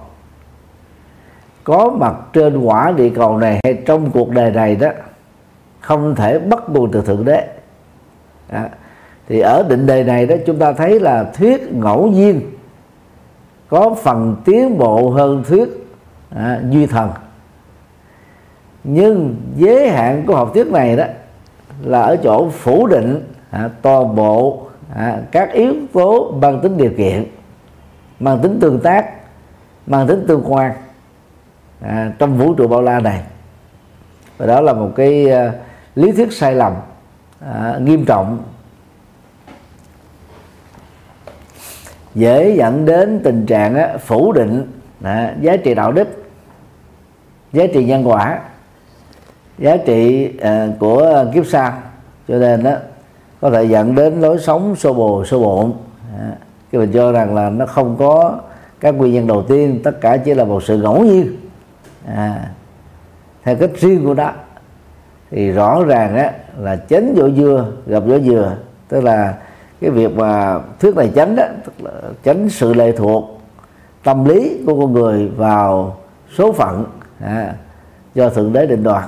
có 1.63 1.91
mặt 2.00 2.13
trên 2.33 2.57
quả 2.57 2.91
địa 2.91 3.10
cầu 3.10 3.38
này 3.38 3.60
hay 3.63 3.74
trong 3.86 4.12
cuộc 4.12 4.29
đời 4.29 4.51
này 4.51 4.75
đó 4.75 4.89
không 5.79 6.15
thể 6.15 6.39
bắt 6.39 6.60
nguồn 6.69 6.91
từ 6.91 7.01
thượng 7.01 7.25
đế 7.25 7.60
đó. 8.51 8.63
thì 9.27 9.39
ở 9.39 9.63
định 9.70 9.86
đề 9.86 10.03
này 10.03 10.25
đó 10.25 10.36
chúng 10.46 10.60
ta 10.60 10.74
thấy 10.74 11.00
là 11.00 11.24
thuyết 11.24 11.74
ngẫu 11.74 12.08
nhiên 12.08 12.41
có 13.70 13.96
phần 14.03 14.36
tiến 14.46 14.77
bộ 14.77 15.10
hơn 15.10 15.43
thuyết 15.48 15.70
à, 16.36 16.62
duy 16.70 16.86
thần. 16.86 17.12
Nhưng 18.84 19.36
giới 19.55 19.89
hạn 19.89 20.24
của 20.25 20.36
học 20.36 20.51
thuyết 20.53 20.67
này 20.67 20.96
đó 20.96 21.05
là 21.81 22.01
ở 22.01 22.17
chỗ 22.24 22.50
phủ 22.50 22.88
định 22.88 23.34
à, 23.50 23.70
toàn 23.81 24.15
bộ 24.15 24.67
à, 24.96 25.17
các 25.31 25.51
yếu 25.53 25.74
tố 25.93 26.31
bằng 26.31 26.60
tính 26.60 26.77
điều 26.77 26.91
kiện 26.98 27.25
mang 28.20 28.39
tính 28.39 28.60
tương 28.60 28.79
tác 28.79 29.05
mang 29.88 30.08
tính 30.08 30.25
tương 30.27 30.43
quan 30.53 30.74
à, 31.81 32.12
trong 32.20 32.38
vũ 32.38 32.53
trụ 32.53 32.67
bao 32.67 32.81
la 32.81 33.00
này. 33.00 33.22
Và 34.38 34.48
đó 34.48 34.62
là 34.62 34.74
một 34.74 34.89
cái 34.96 35.25
uh, 35.25 35.53
lý 35.96 36.12
thuyết 36.12 36.34
sai 36.34 36.53
lầm 36.53 36.74
à, 37.45 37.77
nghiêm 37.81 38.05
trọng. 38.05 38.43
Dễ 42.15 42.55
dẫn 42.57 42.86
đến 42.86 43.21
tình 43.24 43.45
trạng 43.45 43.75
á, 43.75 43.98
phủ 43.98 44.31
định 44.31 44.71
à, 45.03 45.36
giá 45.41 45.57
trị 45.57 45.74
đạo 45.74 45.91
đức 45.91 46.07
giá 47.53 47.63
trị 47.74 47.86
nhân 47.86 48.07
quả 48.07 48.39
giá 49.57 49.77
trị 49.77 50.31
à, 50.39 50.67
của 50.79 51.25
kiếp 51.33 51.45
sau. 51.45 51.74
Cho 52.27 52.36
nên 52.36 52.63
đó 52.63 52.71
có 53.41 53.50
thể 53.50 53.63
dẫn 53.63 53.95
đến 53.95 54.21
lối 54.21 54.39
sống 54.39 54.75
xô 54.75 54.93
bồ 54.93 55.25
xô 55.25 55.39
bộn. 55.39 55.74
À, 56.19 56.31
cái 56.71 56.81
mình 56.81 56.91
cho 56.93 57.12
rằng 57.12 57.36
là 57.36 57.50
nó 57.50 57.65
không 57.65 57.95
có 58.00 58.39
các 58.79 58.91
nguyên 58.95 59.13
nhân 59.13 59.27
đầu 59.27 59.43
tiên 59.43 59.79
tất 59.83 60.01
cả 60.01 60.17
chỉ 60.17 60.33
là 60.33 60.43
một 60.43 60.63
sự 60.63 60.77
ngẫu 60.77 61.03
nhiên. 61.03 61.38
À, 62.07 62.50
theo 63.43 63.55
cách 63.55 63.69
riêng 63.79 64.05
của 64.05 64.13
nó. 64.13 64.31
Thì 65.31 65.51
rõ 65.51 65.83
ràng 65.83 66.15
á 66.15 66.31
là 66.60 66.75
chánh 66.75 67.15
vỏ 67.15 67.29
dưa 67.29 67.65
gặp 67.88 68.00
vỏ 68.00 68.20
dừa. 68.20 68.55
Tức 68.88 69.03
là 69.03 69.38
cái 69.81 69.89
việc 69.89 70.15
mà 70.15 70.60
thuyết 70.79 70.96
này 70.96 71.12
tránh 71.15 71.36
đó 71.36 71.43
tức 71.65 71.74
là 71.84 71.91
tránh 72.24 72.50
sự 72.50 72.74
lệ 72.74 72.91
thuộc 72.91 73.41
tâm 74.03 74.25
lý 74.25 74.58
của 74.65 74.79
con 74.79 74.93
người 74.93 75.27
vào 75.27 75.98
số 76.38 76.51
phận 76.51 76.86
à, 77.20 77.53
do 78.15 78.29
thượng 78.29 78.53
đế 78.53 78.65
định 78.65 78.84
đoạt. 78.84 79.03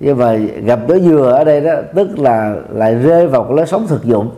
Nhưng 0.00 0.18
mà 0.18 0.34
gặp 0.64 0.80
vỏ 0.88 0.98
dừa 0.98 1.32
ở 1.36 1.44
đây 1.44 1.60
đó 1.60 1.74
tức 1.94 2.18
là 2.18 2.56
lại 2.70 2.94
rơi 2.94 3.26
vào 3.26 3.44
cái 3.44 3.56
lối 3.56 3.66
sống 3.66 3.86
thực 3.86 4.04
dụng. 4.04 4.30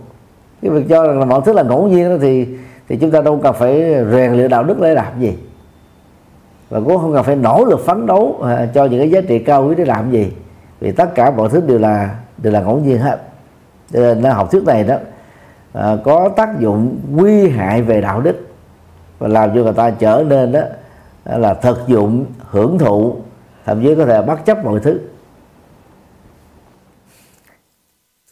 Cái 0.63 0.71
việc 0.71 0.89
cho 0.89 1.07
rằng 1.07 1.19
là 1.19 1.25
mọi 1.25 1.41
thứ 1.45 1.53
là 1.53 1.63
ngẫu 1.63 1.89
nhiên 1.89 2.09
đó 2.11 2.17
thì 2.21 2.47
thì 2.89 2.97
chúng 2.97 3.11
ta 3.11 3.21
đâu 3.21 3.41
cần 3.43 3.55
phải 3.55 3.95
rèn 4.13 4.33
luyện 4.33 4.51
đạo 4.51 4.65
đức 4.65 4.81
để 4.81 4.95
làm 4.95 5.21
gì. 5.21 5.39
Và 6.71 6.81
cũng 6.81 6.99
không 6.99 7.13
cần 7.13 7.25
phải 7.25 7.37
nỗ 7.37 7.65
lực 7.65 7.81
phấn 7.87 8.07
đấu 8.07 8.41
à, 8.45 8.69
cho 8.75 8.85
những 8.85 9.01
cái 9.01 9.11
giá 9.11 9.21
trị 9.21 9.39
cao 9.39 9.67
quý 9.69 9.75
để 9.75 9.85
làm 9.85 10.11
gì 10.11 10.33
vì 10.83 10.93
tất 10.93 11.15
cả 11.15 11.31
mọi 11.31 11.49
thứ 11.49 11.61
đều 11.61 11.79
là 11.79 12.17
đều 12.39 12.53
là 12.53 12.61
ngẫu 12.61 12.79
nhiên 12.79 12.99
hết. 12.99 13.19
Cho 13.93 14.15
nên 14.15 14.25
học 14.25 14.51
thuyết 14.51 14.65
này 14.65 14.85
đó 14.85 14.97
à, 15.73 15.97
có 16.05 16.29
tác 16.37 16.59
dụng 16.59 17.01
nguy 17.11 17.49
hại 17.49 17.83
về 17.83 18.01
đạo 18.01 18.21
đức. 18.21 18.49
Và 19.19 19.29
làm 19.29 19.55
cho 19.55 19.63
người 19.63 19.73
ta 19.73 19.91
trở 19.91 20.25
nên 20.29 20.53
đó 20.53 20.63
là 21.25 21.55
thực 21.55 21.87
dụng 21.87 22.27
hưởng 22.39 22.79
thụ 22.79 23.17
thậm 23.65 23.83
chí 23.83 23.95
có 23.95 24.07
thể 24.07 24.23
bất 24.23 24.45
chấp 24.45 24.65
mọi 24.65 24.81
thứ. 24.81 25.01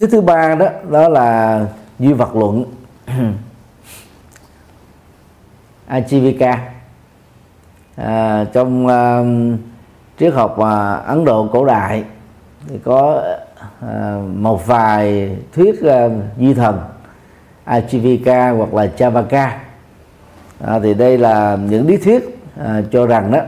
Thứ 0.00 0.06
thứ 0.06 0.20
ba 0.20 0.54
đó 0.54 0.68
đó 0.90 1.08
là 1.08 1.66
duy 1.98 2.12
vật 2.12 2.36
luận. 2.36 2.64
Ajivika. 5.88 6.56
À, 7.96 8.44
trong 8.52 8.86
uh, 8.86 9.26
triết 10.18 10.34
học 10.34 10.56
uh, 10.58 11.06
Ấn 11.06 11.24
Độ 11.24 11.48
cổ 11.52 11.64
đại 11.64 12.04
thì 12.68 12.78
có 12.84 13.22
ờ, 13.80 14.20
một 14.34 14.66
vài 14.66 15.36
thuyết 15.52 15.82
ờ, 15.82 16.10
duy 16.38 16.54
thần 16.54 16.80
Ajivika 17.66 18.56
hoặc 18.56 18.74
là 18.74 18.86
Chavaka. 18.86 19.60
À, 20.60 20.78
thì 20.82 20.94
đây 20.94 21.18
là 21.18 21.58
những 21.68 21.86
lý 21.86 21.96
thuyết 21.96 22.38
à, 22.58 22.82
cho 22.90 23.06
rằng 23.06 23.32
đó 23.32 23.40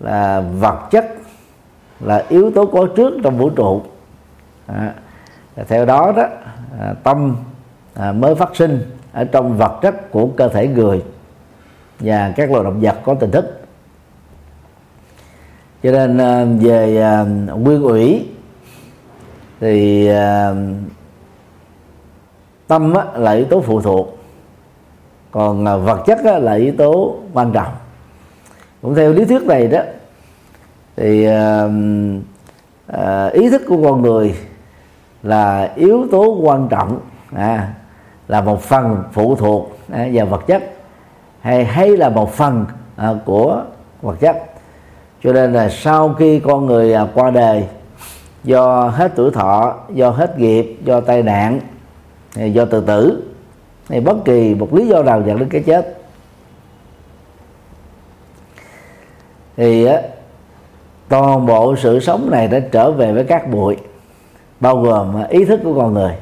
là 0.00 0.40
vật 0.40 0.88
chất 0.90 1.06
là 2.00 2.24
yếu 2.28 2.50
tố 2.50 2.66
có 2.66 2.86
trước 2.96 3.14
trong 3.24 3.38
vũ 3.38 3.50
trụ. 3.50 3.82
À, 4.66 4.94
theo 5.68 5.84
đó 5.84 6.12
đó 6.16 6.26
à, 6.80 6.94
tâm 7.02 7.36
à, 7.94 8.12
mới 8.12 8.34
phát 8.34 8.56
sinh 8.56 8.82
ở 9.12 9.24
trong 9.24 9.56
vật 9.56 9.78
chất 9.82 10.10
của 10.10 10.26
cơ 10.26 10.48
thể 10.48 10.68
người 10.68 11.02
và 12.00 12.32
các 12.36 12.50
loài 12.50 12.64
động 12.64 12.80
vật 12.80 12.96
có 13.04 13.14
tình 13.14 13.30
thức 13.30 13.61
cho 15.82 15.90
nên 15.90 16.18
ờ, 16.18 16.46
về 16.60 16.96
ờ, 16.96 17.26
nguyên 17.56 17.82
ủy 17.82 18.28
thì 19.60 20.06
ờ, 20.06 20.56
tâm 22.66 22.94
là 23.14 23.32
yếu 23.32 23.44
tố 23.44 23.60
phụ 23.60 23.80
thuộc 23.80 24.18
còn 25.30 25.64
vật 25.84 26.02
chất 26.06 26.18
là 26.24 26.52
yếu 26.52 26.74
tố 26.78 27.16
quan 27.32 27.52
trọng. 27.52 27.72
Cũng 28.82 28.94
theo 28.94 29.12
lý 29.12 29.24
thuyết 29.24 29.42
này 29.42 29.68
đó 29.68 29.80
thì 30.96 31.26
ý 33.32 33.50
thức 33.50 33.62
của 33.68 33.82
con 33.82 34.02
người 34.02 34.34
là 35.22 35.72
yếu 35.76 36.06
tố 36.10 36.38
quan 36.42 36.68
trọng 36.68 37.00
à, 37.34 37.74
là 38.28 38.40
một 38.40 38.62
phần 38.62 39.02
phụ 39.12 39.34
thuộc 39.34 39.78
à, 39.92 40.08
vào 40.12 40.26
vật 40.26 40.46
chất 40.46 40.62
hay 41.40 41.64
hay 41.64 41.96
là 41.96 42.08
một 42.08 42.32
phần 42.32 42.66
à, 42.96 43.14
của 43.24 43.64
vật 44.02 44.16
chất 44.20 44.51
cho 45.24 45.32
nên 45.32 45.52
là 45.52 45.68
sau 45.68 46.14
khi 46.14 46.40
con 46.40 46.66
người 46.66 46.94
à, 46.94 47.06
qua 47.14 47.30
đời 47.30 47.64
do 48.44 48.88
hết 48.88 49.12
tuổi 49.16 49.30
thọ 49.30 49.74
do 49.94 50.10
hết 50.10 50.38
nghiệp 50.38 50.76
do 50.84 51.00
tai 51.00 51.22
nạn 51.22 51.60
do 52.36 52.64
tự 52.64 52.80
tử 52.80 53.22
hay 53.88 54.00
bất 54.00 54.24
kỳ 54.24 54.54
một 54.54 54.74
lý 54.74 54.86
do 54.86 55.02
nào 55.02 55.22
dẫn 55.26 55.38
đến 55.38 55.48
cái 55.48 55.62
chết. 55.62 55.98
Thì 59.56 59.84
á, 59.84 60.00
toàn 61.08 61.46
bộ 61.46 61.76
sự 61.76 62.00
sống 62.00 62.30
này 62.30 62.48
đã 62.48 62.60
trở 62.72 62.90
về 62.90 63.12
với 63.12 63.24
các 63.24 63.50
bụi 63.50 63.76
bao 64.60 64.76
gồm 64.76 65.16
à, 65.16 65.26
ý 65.28 65.44
thức 65.44 65.60
của 65.64 65.74
con 65.74 65.94
người. 65.94 66.12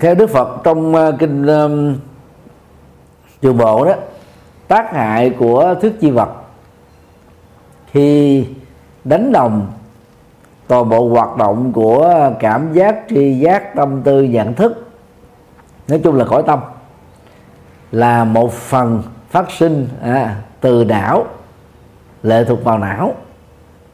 Theo 0.00 0.14
đức 0.14 0.30
phật 0.30 0.48
trong 0.64 0.94
à, 0.94 1.10
kinh 1.18 1.46
um, 1.46 1.96
trường 3.42 3.58
bộ 3.58 3.84
đó 3.84 3.94
tác 4.68 4.92
hại 4.92 5.30
của 5.30 5.74
thức 5.80 5.92
chi 6.00 6.10
vật 6.10 6.28
khi 7.92 8.46
đánh 9.04 9.32
đồng. 9.32 9.72
Toàn 10.66 10.88
bộ 10.88 11.08
hoạt 11.08 11.36
động 11.36 11.72
của 11.72 12.30
cảm 12.40 12.72
giác 12.72 12.96
tri 13.10 13.38
giác 13.38 13.74
tâm 13.74 14.02
tư 14.02 14.22
nhận 14.22 14.54
thức 14.54 14.88
nói 15.88 16.00
chung 16.04 16.16
là 16.16 16.24
cõi 16.24 16.42
tâm 16.46 16.60
là 17.92 18.24
một 18.24 18.52
phần 18.52 19.02
phát 19.30 19.50
sinh 19.50 19.88
à, 20.02 20.36
từ 20.60 20.84
não 20.84 21.24
lệ 22.22 22.44
thuộc 22.44 22.64
vào 22.64 22.78
não 22.78 23.14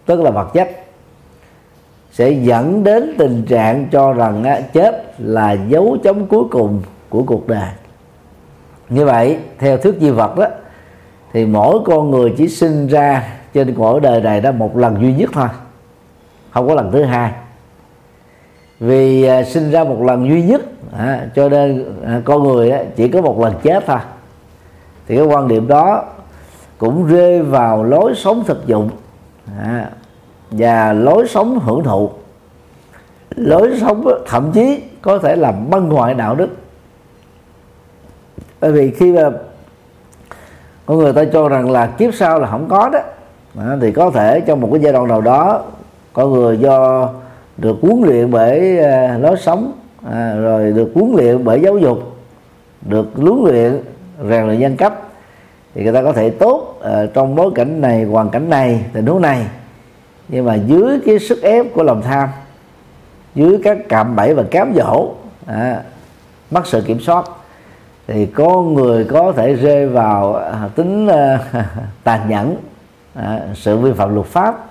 tức 0.06 0.20
là 0.20 0.30
vật 0.30 0.50
chất 0.54 0.70
sẽ 2.12 2.30
dẫn 2.30 2.84
đến 2.84 3.14
tình 3.18 3.44
trạng 3.48 3.88
cho 3.92 4.12
rằng 4.12 4.44
á, 4.44 4.60
chết 4.60 5.14
là 5.18 5.52
dấu 5.52 5.96
chấm 6.02 6.26
cuối 6.26 6.44
cùng 6.50 6.82
của 7.08 7.22
cuộc 7.22 7.48
đời. 7.48 7.68
Như 8.88 9.04
vậy 9.04 9.38
theo 9.58 9.78
thuyết 9.78 9.94
di 10.00 10.10
vật 10.10 10.36
đó 10.36 10.46
thì 11.32 11.46
mỗi 11.46 11.78
con 11.84 12.10
người 12.10 12.34
chỉ 12.36 12.48
sinh 12.48 12.86
ra 12.86 13.36
trên 13.54 13.74
cõi 13.74 14.00
đời 14.00 14.20
này 14.20 14.40
đó 14.40 14.52
một 14.52 14.76
lần 14.76 15.00
duy 15.00 15.14
nhất 15.14 15.30
thôi 15.32 15.48
không 16.54 16.68
có 16.68 16.74
lần 16.74 16.92
thứ 16.92 17.04
hai. 17.04 17.32
Vì 18.80 19.24
à, 19.24 19.42
sinh 19.42 19.70
ra 19.70 19.84
một 19.84 20.02
lần 20.02 20.28
duy 20.28 20.42
nhất 20.42 20.62
à, 20.98 21.26
cho 21.34 21.48
nên 21.48 21.84
à, 22.06 22.20
con 22.24 22.42
người 22.42 22.70
á, 22.70 22.82
chỉ 22.96 23.08
có 23.08 23.20
một 23.22 23.40
lần 23.40 23.54
chết 23.62 23.84
thôi. 23.86 23.98
Thì 25.06 25.16
cái 25.16 25.24
quan 25.24 25.48
điểm 25.48 25.68
đó 25.68 26.04
cũng 26.78 27.06
rơi 27.06 27.42
vào 27.42 27.84
lối 27.84 28.14
sống 28.14 28.44
thực 28.46 28.66
dụng 28.66 28.90
à, 29.58 29.90
và 30.50 30.92
lối 30.92 31.28
sống 31.28 31.58
hưởng 31.58 31.84
thụ. 31.84 32.10
Lối 33.36 33.70
sống 33.80 34.04
thậm 34.26 34.52
chí 34.52 34.82
có 35.02 35.18
thể 35.18 35.36
làm 35.36 35.70
băng 35.70 35.90
hoại 35.90 36.14
đạo 36.14 36.34
đức. 36.34 36.48
Bởi 38.60 38.72
vì 38.72 38.90
khi 38.90 39.12
mà 39.12 39.30
con 40.86 40.98
người 40.98 41.12
ta 41.12 41.24
cho 41.32 41.48
rằng 41.48 41.70
là 41.70 41.86
kiếp 41.86 42.14
sau 42.14 42.40
là 42.40 42.48
không 42.50 42.68
có 42.68 42.88
đó 42.88 42.98
à, 43.58 43.76
thì 43.80 43.92
có 43.92 44.10
thể 44.10 44.40
trong 44.40 44.60
một 44.60 44.68
cái 44.72 44.80
giai 44.82 44.92
đoạn 44.92 45.08
nào 45.08 45.20
đó 45.20 45.62
có 46.12 46.26
người 46.26 46.58
do 46.58 47.08
được 47.56 47.76
huấn 47.82 48.02
luyện 48.02 48.30
bởi 48.30 48.78
à, 48.78 49.18
lối 49.18 49.36
sống 49.36 49.72
à, 50.12 50.34
rồi 50.34 50.72
được 50.72 50.90
huấn 50.94 51.12
luyện 51.16 51.44
bởi 51.44 51.60
giáo 51.60 51.78
dục 51.78 51.98
được 52.82 53.06
huấn 53.16 53.44
luyện 53.44 53.80
rèn 54.28 54.46
luyện 54.46 54.60
nhân 54.60 54.76
cấp 54.76 54.94
thì 55.74 55.82
người 55.82 55.92
ta 55.92 56.02
có 56.02 56.12
thể 56.12 56.30
tốt 56.30 56.78
à, 56.82 57.06
trong 57.14 57.34
bối 57.34 57.50
cảnh 57.54 57.80
này 57.80 58.04
hoàn 58.04 58.30
cảnh 58.30 58.50
này 58.50 58.84
tình 58.92 59.06
huống 59.06 59.22
này. 59.22 59.46
Nhưng 60.28 60.44
mà 60.44 60.54
dưới 60.54 61.00
cái 61.06 61.18
sức 61.18 61.42
ép 61.42 61.66
của 61.74 61.82
lòng 61.82 62.02
tham 62.02 62.28
dưới 63.34 63.58
các 63.64 63.78
cạm 63.88 64.16
bẫy 64.16 64.34
và 64.34 64.42
cám 64.50 64.74
dỗ 64.74 65.12
à, 65.46 65.82
mất 66.50 66.66
sự 66.66 66.82
kiểm 66.86 67.00
soát 67.00 67.24
thì 68.06 68.26
có 68.26 68.62
người 68.62 69.04
có 69.04 69.32
thể 69.32 69.54
rơi 69.54 69.86
vào 69.86 70.34
à, 70.34 70.68
tính 70.74 71.06
à, 71.06 71.38
tàn 72.04 72.28
nhẫn 72.28 72.56
à, 73.14 73.40
sự 73.54 73.76
vi 73.76 73.92
phạm 73.92 74.14
luật 74.14 74.26
pháp 74.26 74.66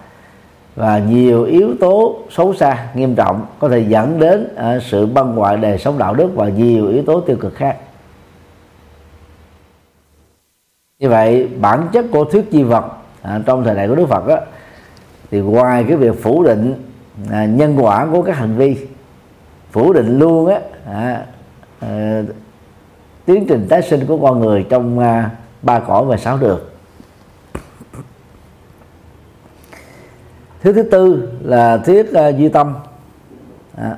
và 0.75 0.99
nhiều 0.99 1.43
yếu 1.43 1.75
tố 1.79 2.19
xấu 2.29 2.53
xa 2.53 2.87
nghiêm 2.93 3.15
trọng 3.15 3.45
có 3.59 3.69
thể 3.69 3.79
dẫn 3.79 4.19
đến 4.19 4.55
à, 4.55 4.79
sự 4.79 5.05
băng 5.05 5.35
hoại 5.35 5.57
đời 5.57 5.77
sống 5.77 5.97
đạo 5.97 6.13
đức 6.13 6.31
và 6.35 6.49
nhiều 6.49 6.87
yếu 6.87 7.03
tố 7.03 7.21
tiêu 7.21 7.37
cực 7.39 7.55
khác. 7.55 7.77
Như 10.99 11.09
vậy 11.09 11.49
bản 11.61 11.87
chất 11.93 12.05
của 12.11 12.25
thuyết 12.25 12.45
di 12.51 12.63
vật 12.63 12.85
à, 13.21 13.41
trong 13.45 13.63
thời 13.63 13.75
đại 13.75 13.87
của 13.87 13.95
đức 13.95 14.05
phật 14.09 14.27
đó, 14.27 14.37
thì 15.31 15.39
ngoài 15.39 15.85
cái 15.87 15.97
việc 15.97 16.23
phủ 16.23 16.43
định 16.43 16.73
à, 17.31 17.45
nhân 17.45 17.75
quả 17.77 18.07
của 18.11 18.21
các 18.21 18.37
hành 18.37 18.55
vi 18.55 18.77
phủ 19.71 19.93
định 19.93 20.19
luôn 20.19 20.47
á 20.47 20.59
à, 20.85 21.25
à, 21.79 22.21
tiến 23.25 23.45
trình 23.49 23.65
tái 23.69 23.81
sinh 23.81 24.05
của 24.05 24.17
con 24.17 24.39
người 24.39 24.65
trong 24.69 24.99
à, 24.99 25.29
ba 25.61 25.79
cõi 25.79 26.05
và 26.05 26.17
sáu 26.17 26.37
đường 26.37 26.59
thứ 30.63 30.73
thứ 30.73 30.83
tư 30.83 31.29
là 31.41 31.77
thuyết 31.77 32.11
uh, 32.11 32.37
duy 32.37 32.49
tâm. 32.49 32.73
À. 33.77 33.97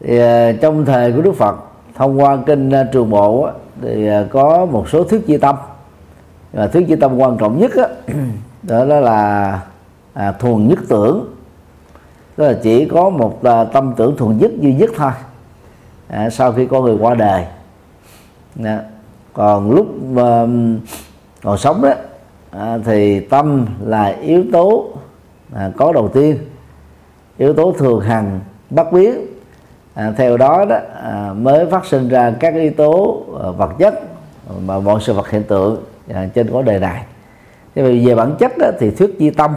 thì, 0.00 0.20
uh, 0.20 0.60
trong 0.60 0.84
thời 0.84 1.12
của 1.12 1.22
đức 1.22 1.32
phật 1.32 1.56
thông 1.94 2.20
qua 2.20 2.38
kinh 2.46 2.68
uh, 2.68 2.92
trường 2.92 3.10
bộ 3.10 3.50
thì 3.82 4.10
uh, 4.10 4.30
có 4.30 4.66
một 4.66 4.88
số 4.88 5.04
thuyết 5.04 5.26
duy 5.26 5.36
tâm. 5.36 5.56
Và 6.52 6.66
thuyết 6.66 6.88
duy 6.88 6.96
tâm 6.96 7.18
quan 7.18 7.36
trọng 7.36 7.58
nhất 7.58 7.70
đó, 7.76 7.86
đó, 8.62 8.84
đó 8.84 9.00
là 9.00 9.60
à, 10.12 10.32
thuần 10.32 10.68
nhất 10.68 10.78
tưởng. 10.88 11.34
Tức 12.36 12.46
là 12.46 12.58
chỉ 12.62 12.84
có 12.84 13.10
một 13.10 13.42
à, 13.42 13.64
tâm 13.64 13.94
tưởng 13.96 14.16
thuần 14.16 14.38
nhất 14.38 14.50
duy 14.60 14.74
nhất 14.74 14.90
thôi. 14.96 15.12
À, 16.08 16.30
sau 16.30 16.52
khi 16.52 16.66
con 16.66 16.84
người 16.84 16.96
qua 17.00 17.14
đời. 17.14 17.44
À, 18.64 18.80
còn 19.32 19.70
lúc 19.70 19.86
mà 20.02 20.46
còn 21.42 21.58
sống 21.58 21.82
đó 21.82 21.92
à, 22.58 22.78
thì 22.84 23.20
tâm 23.20 23.66
là 23.84 24.06
yếu 24.06 24.44
tố 24.52 24.88
à, 25.54 25.70
có 25.76 25.92
đầu 25.92 26.08
tiên. 26.08 26.38
Yếu 27.38 27.54
tố 27.54 27.74
thường 27.78 28.00
hằng 28.00 28.40
bất 28.70 28.92
biến. 28.92 29.26
À, 29.94 30.12
theo 30.16 30.36
đó 30.36 30.64
đó 30.64 30.76
à, 31.02 31.32
mới 31.36 31.66
phát 31.66 31.86
sinh 31.86 32.08
ra 32.08 32.32
các 32.40 32.54
yếu 32.54 32.72
tố 32.76 33.22
à, 33.42 33.50
vật 33.50 33.70
chất 33.78 33.94
mà 34.66 34.78
mọi 34.78 35.00
sự 35.00 35.12
vật 35.12 35.30
hiện 35.30 35.42
tượng 35.42 35.82
à, 36.14 36.28
trên 36.34 36.50
cõi 36.52 36.62
đời 36.62 36.80
này. 36.80 37.04
Thế 37.74 37.82
vì 37.82 38.06
về 38.06 38.14
bản 38.14 38.34
chất 38.38 38.52
đó, 38.58 38.66
thì 38.78 38.90
thuyết 38.90 39.16
di 39.18 39.30
tâm 39.30 39.54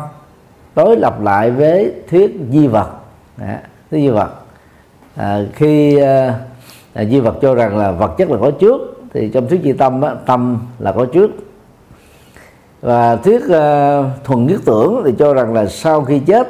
đối 0.76 0.98
lập 0.98 1.22
lại 1.22 1.52
với 1.52 1.94
thuyết 2.10 2.38
di 2.52 2.68
vật. 2.68 2.90
À, 3.40 3.62
thuyết 3.92 4.00
di 4.00 4.10
vật. 4.10 4.30
À, 5.16 5.40
khi 5.54 5.98
à, 5.98 6.40
à, 6.94 7.06
di 7.06 7.20
vật 7.20 7.36
cho 7.42 7.56
rằng 7.56 7.78
là 7.78 7.92
vật 7.92 8.14
chất 8.18 8.30
là 8.30 8.38
có 8.42 8.52
trước 8.52 8.82
thì 9.14 9.30
trong 9.34 9.48
thuyết 9.48 9.62
di 9.64 9.74
tâm 9.74 10.02
á, 10.02 10.16
tâm 10.26 10.60
là 10.80 10.92
có 10.92 11.06
trước 11.06 11.32
và 12.82 13.16
thuyết 13.16 13.42
uh, 13.46 14.24
thuần 14.24 14.48
nhất 14.48 14.62
tưởng 14.66 15.02
thì 15.06 15.12
cho 15.20 15.34
rằng 15.34 15.54
là 15.54 15.66
sau 15.66 16.04
khi 16.04 16.20
chết 16.20 16.48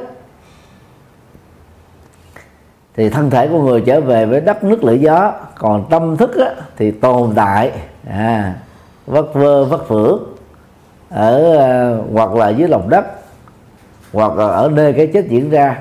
thì 2.95 3.09
thân 3.09 3.29
thể 3.29 3.47
của 3.47 3.61
người 3.61 3.81
trở 3.81 4.01
về 4.01 4.25
với 4.25 4.41
đất 4.41 4.63
nước 4.63 4.83
lửa 4.83 4.93
gió 4.93 5.33
còn 5.57 5.85
tâm 5.89 6.17
thức 6.17 6.37
á, 6.37 6.51
thì 6.77 6.91
tồn 6.91 7.31
tại 7.35 7.71
à, 8.09 8.55
vất 9.05 9.33
vơ 9.33 9.65
vất 9.65 9.89
vưởng 9.89 10.23
ở 11.09 11.55
uh, 11.99 12.13
hoặc 12.13 12.33
là 12.33 12.49
dưới 12.49 12.67
lòng 12.67 12.89
đất 12.89 13.05
hoặc 14.13 14.37
là 14.37 14.45
ở 14.47 14.69
nơi 14.73 14.93
cái 14.93 15.07
chết 15.07 15.29
diễn 15.29 15.49
ra 15.49 15.79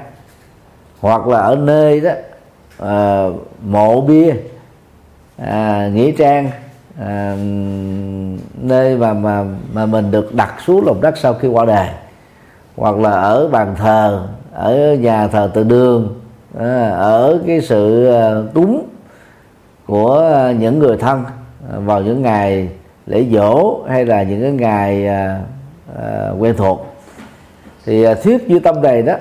hoặc 1.00 1.26
là 1.26 1.38
ở 1.38 1.56
nơi 1.56 2.00
đó 2.00 2.12
uh, 2.82 3.34
mộ 3.64 4.00
bia 4.00 4.34
à, 5.36 5.88
nghĩa 5.94 6.12
trang 6.12 6.50
à, 7.00 7.36
nơi 8.54 8.96
mà 8.96 9.12
mà 9.12 9.44
mà 9.72 9.86
mình 9.86 10.10
được 10.10 10.34
đặt 10.34 10.54
xuống 10.66 10.86
lòng 10.86 11.00
đất 11.00 11.18
sau 11.18 11.34
khi 11.34 11.48
qua 11.48 11.64
đời 11.64 11.88
hoặc 12.76 12.96
là 12.96 13.10
ở 13.10 13.48
bàn 13.48 13.74
thờ, 13.76 14.26
ở 14.52 14.94
nhà 15.00 15.28
thờ 15.28 15.50
tự 15.54 15.64
đường 15.64 16.20
à, 16.58 16.88
ở 16.90 17.38
cái 17.46 17.60
sự 17.60 18.06
à, 18.06 18.34
cúng 18.54 18.64
túng 18.64 18.88
của 19.86 20.32
những 20.58 20.78
người 20.78 20.96
thân 20.96 21.24
à, 21.72 21.78
vào 21.78 22.02
những 22.02 22.22
ngày 22.22 22.68
lễ 23.06 23.24
dỗ 23.32 23.82
hay 23.88 24.06
là 24.06 24.22
những 24.22 24.40
cái 24.40 24.52
ngày 24.52 25.08
quen 26.38 26.54
thuộc. 26.56 26.86
Thì 27.86 28.06
thuyết 28.22 28.48
duy 28.48 28.58
tâm 28.58 28.82
này 28.82 29.02
đó 29.02 29.14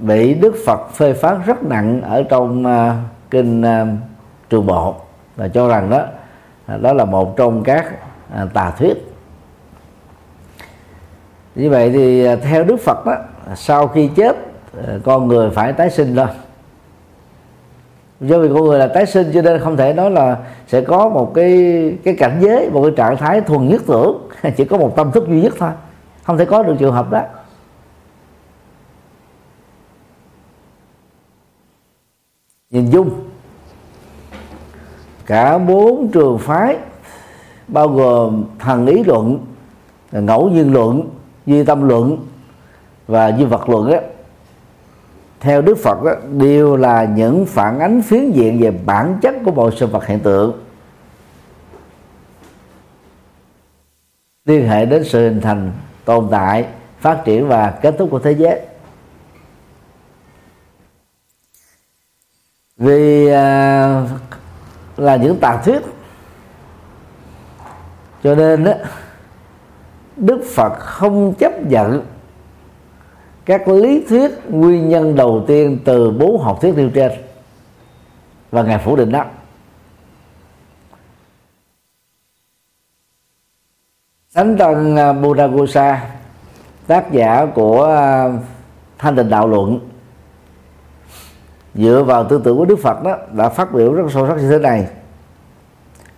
bị 0.00 0.34
đức 0.34 0.54
phật 0.66 0.90
phê 0.94 1.12
phán 1.12 1.40
rất 1.46 1.62
nặng 1.62 2.02
ở 2.02 2.22
trong 2.22 2.64
kinh 3.30 3.64
trường 4.50 4.66
bộ. 4.66 4.94
Và 5.36 5.48
cho 5.48 5.68
rằng 5.68 5.90
đó 5.90 6.02
đó 6.80 6.92
là 6.92 7.04
một 7.04 7.36
trong 7.36 7.62
các 7.62 7.84
à, 8.32 8.46
tà 8.54 8.70
thuyết. 8.70 8.94
Như 11.54 11.70
vậy 11.70 11.90
thì 11.90 12.24
à, 12.24 12.36
theo 12.36 12.64
đức 12.64 12.76
phật 12.76 13.06
đó 13.06 13.14
sau 13.54 13.88
khi 13.88 14.10
chết 14.16 14.36
à, 14.86 14.98
con 15.04 15.28
người 15.28 15.50
phải 15.50 15.72
tái 15.72 15.90
sinh 15.90 16.14
lên. 16.14 16.28
Do 18.20 18.38
vì 18.38 18.48
con 18.48 18.64
người 18.64 18.78
là 18.78 18.86
tái 18.86 19.06
sinh 19.06 19.30
cho 19.34 19.42
nên 19.42 19.60
không 19.60 19.76
thể 19.76 19.92
nói 19.92 20.10
là 20.10 20.36
sẽ 20.66 20.80
có 20.80 21.08
một 21.08 21.32
cái 21.34 21.98
cái 22.04 22.14
cảnh 22.14 22.38
giới 22.40 22.70
một 22.70 22.82
cái 22.82 22.92
trạng 22.96 23.16
thái 23.16 23.40
thuần 23.40 23.68
nhất 23.68 23.82
tưởng. 23.86 24.28
Chỉ 24.56 24.64
có 24.64 24.78
một 24.78 24.96
tâm 24.96 25.12
thức 25.12 25.28
duy 25.28 25.40
nhất 25.40 25.54
thôi. 25.58 25.70
Không 26.22 26.38
thể 26.38 26.44
có 26.44 26.62
được 26.62 26.74
trường 26.78 26.92
hợp 26.92 27.10
đó. 27.10 27.22
Nhìn 32.70 32.90
chung 32.92 33.10
cả 35.26 35.58
bốn 35.58 36.08
trường 36.12 36.38
phái 36.38 36.76
bao 37.68 37.88
gồm 37.88 38.44
thần 38.58 38.86
ý 38.86 39.04
luận 39.04 39.46
ngẫu 40.12 40.50
nhiên 40.50 40.72
luận 40.72 41.10
duy 41.46 41.64
tâm 41.64 41.88
luận 41.88 42.26
và 43.06 43.28
duy 43.28 43.44
vật 43.44 43.68
luận 43.68 43.90
á. 43.90 44.00
Theo 45.40 45.62
đức 45.62 45.78
phật 45.78 46.02
đó, 46.02 46.12
đều 46.32 46.76
là 46.76 47.04
những 47.04 47.46
phản 47.46 47.78
ánh 47.78 48.02
phiến 48.02 48.30
diện 48.32 48.60
về 48.60 48.70
bản 48.70 49.18
chất 49.22 49.34
của 49.44 49.50
mọi 49.50 49.70
sự 49.76 49.86
vật 49.86 50.06
hiện 50.06 50.20
tượng. 50.20 50.62
Liên 54.44 54.68
hệ 54.68 54.86
đến 54.86 55.04
sự 55.04 55.28
hình 55.28 55.40
thành 55.40 55.72
tồn 56.04 56.28
tại 56.30 56.66
phát 57.00 57.22
triển 57.24 57.48
và 57.48 57.70
kết 57.70 57.94
thúc 57.98 58.08
của 58.10 58.18
thế 58.18 58.32
giới. 58.32 58.60
Vì 62.76 63.26
à, 63.28 64.02
là 64.96 65.16
những 65.16 65.38
tà 65.40 65.62
thuyết 65.64 65.82
cho 68.26 68.34
nên 68.34 68.64
đó, 68.64 68.72
đức 70.16 70.44
phật 70.54 70.78
không 70.78 71.34
chấp 71.34 71.52
nhận 71.66 72.06
các 73.44 73.68
lý 73.68 74.04
thuyết 74.08 74.30
nguyên 74.48 74.88
nhân 74.88 75.16
đầu 75.16 75.44
tiên 75.46 75.78
từ 75.84 76.10
bốn 76.10 76.42
học 76.42 76.58
thuyết 76.60 76.76
nêu 76.76 76.90
trên 76.94 77.12
và 78.50 78.62
ngài 78.62 78.78
phủ 78.78 78.96
định 78.96 79.12
đó. 79.12 79.24
Thánh 84.34 84.56
Tân 84.58 84.96
à, 84.96 85.12
Buddha 85.12 86.10
tác 86.86 87.12
giả 87.12 87.46
của 87.54 87.84
à, 87.84 88.28
Thanh 88.98 89.16
Tịnh 89.16 89.30
Đạo 89.30 89.48
Luận 89.48 89.80
dựa 91.74 92.02
vào 92.02 92.24
tư 92.24 92.40
tưởng 92.44 92.56
của 92.56 92.64
đức 92.64 92.78
phật 92.82 93.02
đó 93.02 93.16
đã 93.32 93.48
phát 93.48 93.72
biểu 93.72 93.92
rất 93.92 94.04
sâu 94.12 94.28
sắc 94.28 94.34
như 94.34 94.50
thế 94.50 94.58
này. 94.58 94.88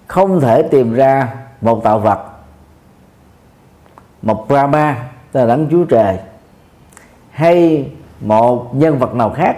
Không 0.06 0.40
thể 0.40 0.62
tìm 0.62 0.94
ra 0.94 1.34
một 1.60 1.84
tạo 1.84 1.98
vật 1.98 2.18
một 4.22 4.48
brahma 4.48 5.08
tức 5.32 5.40
là 5.40 5.46
đấng 5.46 5.68
chúa 5.70 5.84
trời 5.84 6.18
hay 7.30 7.90
một 8.20 8.74
nhân 8.74 8.98
vật 8.98 9.14
nào 9.14 9.30
khác 9.30 9.56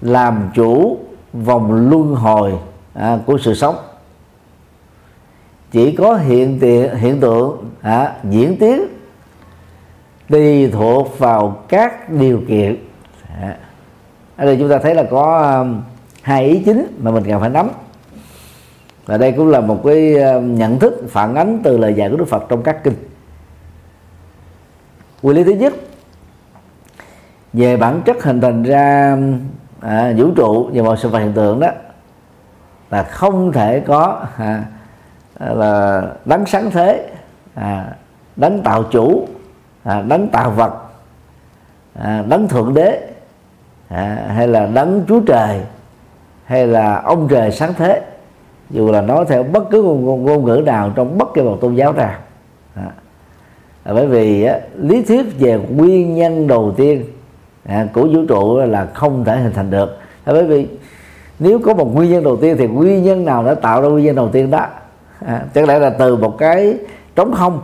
làm 0.00 0.50
chủ 0.54 0.98
vòng 1.32 1.90
luân 1.90 2.14
hồi 2.14 2.58
à, 2.94 3.18
của 3.26 3.38
sự 3.38 3.54
sống. 3.54 3.76
Chỉ 5.70 5.96
có 5.96 6.14
hiện 6.14 6.58
tượng 6.60 6.94
hiện 6.94 7.20
tượng 7.20 7.70
à, 7.80 8.12
diễn 8.24 8.56
tiến 8.56 8.82
tùy 10.28 10.70
thuộc 10.70 11.18
vào 11.18 11.56
các 11.68 12.10
điều 12.10 12.40
kiện. 12.48 12.76
À, 13.40 13.56
ở 14.36 14.46
đây 14.46 14.56
chúng 14.58 14.68
ta 14.68 14.78
thấy 14.78 14.94
là 14.94 15.02
có 15.10 15.38
um, 15.58 15.82
hai 16.22 16.44
ý 16.44 16.62
chính 16.64 16.98
mà 16.98 17.10
mình 17.10 17.24
cần 17.28 17.40
phải 17.40 17.50
nắm 17.50 17.70
và 19.08 19.16
đây 19.16 19.32
cũng 19.32 19.48
là 19.48 19.60
một 19.60 19.80
cái 19.84 20.14
ờ, 20.14 20.40
nhận 20.40 20.78
thức 20.78 21.04
phản 21.08 21.34
ánh 21.34 21.60
từ 21.64 21.78
lời 21.78 21.94
dạy 21.94 22.10
của 22.10 22.16
Đức 22.16 22.28
Phật 22.28 22.44
trong 22.48 22.62
các 22.62 22.84
kinh. 22.84 22.94
Nguyên 25.22 25.36
lý 25.36 25.44
thứ 25.44 25.52
nhất 25.52 25.72
về 27.52 27.76
bản 27.76 28.02
chất 28.04 28.22
hình 28.24 28.40
thành 28.40 28.62
ra 28.62 29.16
à, 29.80 30.12
vũ 30.16 30.30
trụ 30.36 30.70
và 30.74 30.82
mọi 30.82 30.96
sự 30.96 31.08
vật 31.08 31.18
hiện 31.18 31.32
tượng 31.32 31.60
đó 31.60 31.68
là 32.90 33.02
không 33.02 33.52
thể 33.52 33.80
có 33.80 34.26
à, 34.36 34.64
là 35.38 36.02
đấng 36.24 36.46
sáng 36.46 36.70
thế 36.70 37.10
à, 37.54 37.92
đấng 38.36 38.62
tạo 38.62 38.82
chủ 38.82 39.28
à, 39.84 40.02
đấng 40.02 40.28
tạo 40.28 40.50
vật 40.50 40.72
à, 41.94 42.24
đấng 42.28 42.48
thượng 42.48 42.74
đế 42.74 43.08
à, 43.88 44.32
hay 44.36 44.48
là 44.48 44.66
đấng 44.66 45.04
chúa 45.08 45.20
trời 45.20 45.60
hay 46.44 46.66
là 46.66 47.00
ông 47.00 47.28
trời 47.30 47.52
sáng 47.52 47.74
thế 47.74 48.02
dù 48.70 48.92
là 48.92 49.00
nói 49.00 49.24
theo 49.28 49.42
bất 49.42 49.70
cứ 49.70 49.82
ngôn, 49.82 50.24
ngôn 50.24 50.44
ngữ 50.44 50.62
nào 50.66 50.92
trong 50.94 51.18
bất 51.18 51.28
kỳ 51.34 51.42
một 51.42 51.58
tôn 51.60 51.74
giáo 51.74 51.92
nào. 51.92 52.14
À. 52.74 52.90
bởi 53.84 54.06
vì 54.06 54.44
á, 54.44 54.58
lý 54.76 55.02
thuyết 55.02 55.40
về 55.40 55.60
nguyên 55.70 56.14
nhân 56.14 56.46
đầu 56.46 56.74
tiên 56.76 57.04
à, 57.64 57.86
của 57.92 58.08
vũ 58.12 58.24
trụ 58.28 58.58
là 58.58 58.86
không 58.94 59.24
thể 59.24 59.36
hình 59.36 59.52
thành 59.52 59.70
được. 59.70 59.98
À, 60.24 60.32
bởi 60.32 60.44
vì 60.44 60.66
nếu 61.38 61.58
có 61.58 61.74
một 61.74 61.94
nguyên 61.94 62.10
nhân 62.10 62.24
đầu 62.24 62.36
tiên 62.36 62.56
thì 62.58 62.66
nguyên 62.66 63.02
nhân 63.02 63.24
nào 63.24 63.44
đã 63.44 63.54
tạo 63.54 63.82
ra 63.82 63.88
nguyên 63.88 64.04
nhân 64.04 64.16
đầu 64.16 64.28
tiên 64.28 64.50
đó? 64.50 64.66
À, 65.26 65.42
chẳng 65.54 65.66
lẽ 65.66 65.78
là 65.78 65.90
từ 65.90 66.16
một 66.16 66.38
cái 66.38 66.74
trống 67.16 67.32
không? 67.34 67.60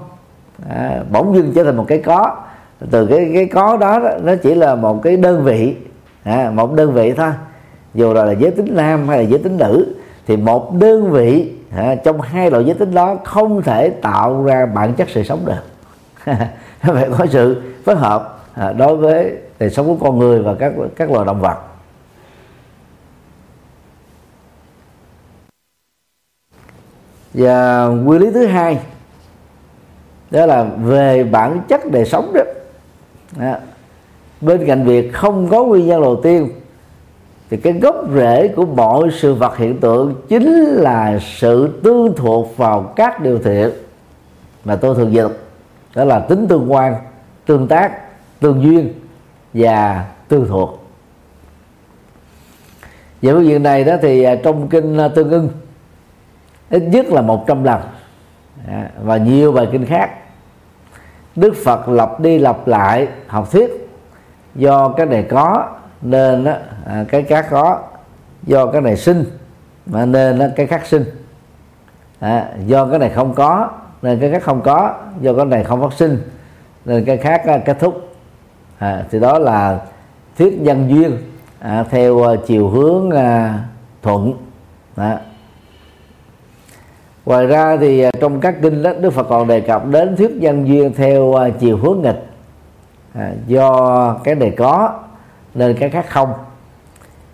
À, 0.68 1.02
bỗng 1.10 1.34
dưng 1.34 1.52
trở 1.54 1.64
thành 1.64 1.76
một 1.76 1.84
cái 1.88 1.98
có. 1.98 2.36
Từ 2.90 3.06
cái 3.06 3.30
cái 3.34 3.46
có 3.46 3.76
đó, 3.76 3.98
đó 3.98 4.10
nó 4.22 4.34
chỉ 4.42 4.54
là 4.54 4.74
một 4.74 5.02
cái 5.02 5.16
đơn 5.16 5.44
vị. 5.44 5.74
À, 6.24 6.50
một 6.54 6.72
đơn 6.72 6.92
vị 6.92 7.12
thôi. 7.12 7.30
Dù 7.94 8.12
là, 8.12 8.24
là 8.24 8.32
giới 8.32 8.50
tính 8.50 8.76
nam 8.76 9.08
hay 9.08 9.18
là 9.18 9.24
giới 9.28 9.38
tính 9.38 9.56
nữ 9.56 9.94
thì 10.26 10.36
một 10.36 10.74
đơn 10.74 11.10
vị 11.10 11.52
à, 11.76 11.94
trong 12.04 12.20
hai 12.20 12.50
loại 12.50 12.64
giới 12.64 12.74
tính 12.74 12.94
đó 12.94 13.16
không 13.24 13.62
thể 13.62 13.90
tạo 13.90 14.44
ra 14.44 14.66
bản 14.66 14.94
chất 14.94 15.08
sự 15.10 15.22
sống 15.22 15.44
được. 15.46 15.62
Phải 16.80 17.08
có 17.18 17.26
sự 17.30 17.62
phối 17.84 17.96
hợp 17.96 18.44
à, 18.54 18.72
đối 18.72 18.96
với 18.96 19.32
đời 19.58 19.70
sống 19.70 19.86
của 19.86 20.04
con 20.04 20.18
người 20.18 20.42
và 20.42 20.54
các 20.54 20.72
các 20.96 21.10
loài 21.10 21.26
động 21.26 21.40
vật. 21.40 21.58
Và 27.34 27.86
nguyên 27.86 28.20
lý 28.20 28.30
thứ 28.30 28.46
hai 28.46 28.78
đó 30.30 30.46
là 30.46 30.62
về 30.62 31.24
bản 31.24 31.60
chất 31.68 31.80
đời 31.92 32.04
sống 32.04 32.32
đó. 32.34 32.42
À, 33.38 33.58
bên 34.40 34.66
cạnh 34.66 34.84
việc 34.84 35.14
không 35.14 35.48
có 35.48 35.64
nguyên 35.64 35.86
nhân 35.86 36.02
đầu 36.02 36.20
tiên 36.22 36.48
thì 37.50 37.56
cái 37.56 37.72
gốc 37.72 38.04
rễ 38.14 38.48
của 38.48 38.66
mọi 38.66 39.10
sự 39.12 39.34
vật 39.34 39.56
hiện 39.56 39.80
tượng 39.80 40.14
chính 40.28 40.64
là 40.64 41.18
sự 41.22 41.80
tương 41.82 42.16
thuộc 42.16 42.56
vào 42.56 42.82
các 42.96 43.20
điều 43.20 43.38
thiện 43.38 43.70
mà 44.64 44.76
tôi 44.76 44.94
thường 44.94 45.12
dịch 45.12 45.44
đó 45.94 46.04
là 46.04 46.20
tính 46.20 46.46
tương 46.48 46.72
quan, 46.72 46.94
tương 47.46 47.68
tác, 47.68 47.92
tương 48.40 48.62
duyên 48.62 48.92
và 49.54 50.04
tương 50.28 50.48
thuộc. 50.48 50.84
Về 53.22 53.32
cái 53.32 53.46
diện 53.46 53.62
này 53.62 53.84
đó 53.84 53.96
thì 54.02 54.22
à, 54.22 54.34
trong 54.44 54.68
kinh 54.68 54.98
à, 54.98 55.08
tương 55.08 55.30
ưng, 55.30 55.48
ít 56.70 56.82
nhất 56.82 57.06
là 57.06 57.22
100 57.22 57.64
lần. 57.64 57.80
Và 59.02 59.16
nhiều 59.16 59.52
bài 59.52 59.68
kinh 59.72 59.86
khác. 59.86 60.10
Đức 61.36 61.54
Phật 61.64 61.88
lập 61.88 62.20
đi 62.20 62.38
lập 62.38 62.68
lại 62.68 63.08
học 63.26 63.52
thuyết 63.52 63.88
do 64.54 64.88
cái 64.88 65.06
này 65.06 65.26
có 65.30 65.68
nên 66.04 66.44
đó, 66.44 66.52
à, 66.86 67.04
cái 67.08 67.22
khác 67.22 67.46
có 67.50 67.78
do 68.42 68.66
cái 68.66 68.80
này 68.80 68.96
sinh 68.96 69.24
mà 69.86 70.06
nên 70.06 70.38
đó, 70.38 70.46
cái 70.56 70.66
khác 70.66 70.86
sinh. 70.86 71.04
À, 72.20 72.48
do 72.66 72.86
cái 72.86 72.98
này 72.98 73.10
không 73.10 73.34
có 73.34 73.68
nên 74.02 74.20
cái 74.20 74.30
khác 74.30 74.42
không 74.42 74.60
có 74.60 74.94
do 75.20 75.34
cái 75.34 75.44
này 75.44 75.64
không 75.64 75.80
phát 75.80 75.92
sinh 75.92 76.18
nên 76.84 77.04
cái 77.04 77.16
khác 77.16 77.46
à, 77.46 77.58
kết 77.58 77.78
thúc. 77.80 78.08
À, 78.78 79.04
thì 79.10 79.20
đó 79.20 79.38
là 79.38 79.78
thuyết 80.38 80.60
nhân 80.60 80.88
duyên 80.88 81.18
à, 81.60 81.84
theo 81.90 82.28
à, 82.28 82.34
chiều 82.46 82.68
hướng 82.68 83.10
à, 83.10 83.58
thuận. 84.02 84.32
À. 84.96 85.18
ngoài 87.26 87.46
ra 87.46 87.76
thì 87.76 88.04
trong 88.20 88.40
các 88.40 88.54
kinh 88.62 88.82
đó 88.82 88.92
đức 89.00 89.10
phật 89.10 89.26
còn 89.28 89.48
đề 89.48 89.60
cập 89.60 89.86
đến 89.86 90.16
thuyết 90.16 90.30
nhân 90.30 90.68
duyên 90.68 90.92
theo 90.94 91.34
à, 91.34 91.48
chiều 91.58 91.76
hướng 91.76 92.02
nghịch. 92.02 92.24
À, 93.14 93.32
do 93.46 94.14
cái 94.24 94.34
này 94.34 94.50
có 94.50 94.92
nên 95.54 95.76
cái 95.76 95.90
khác 95.90 96.06
không. 96.08 96.32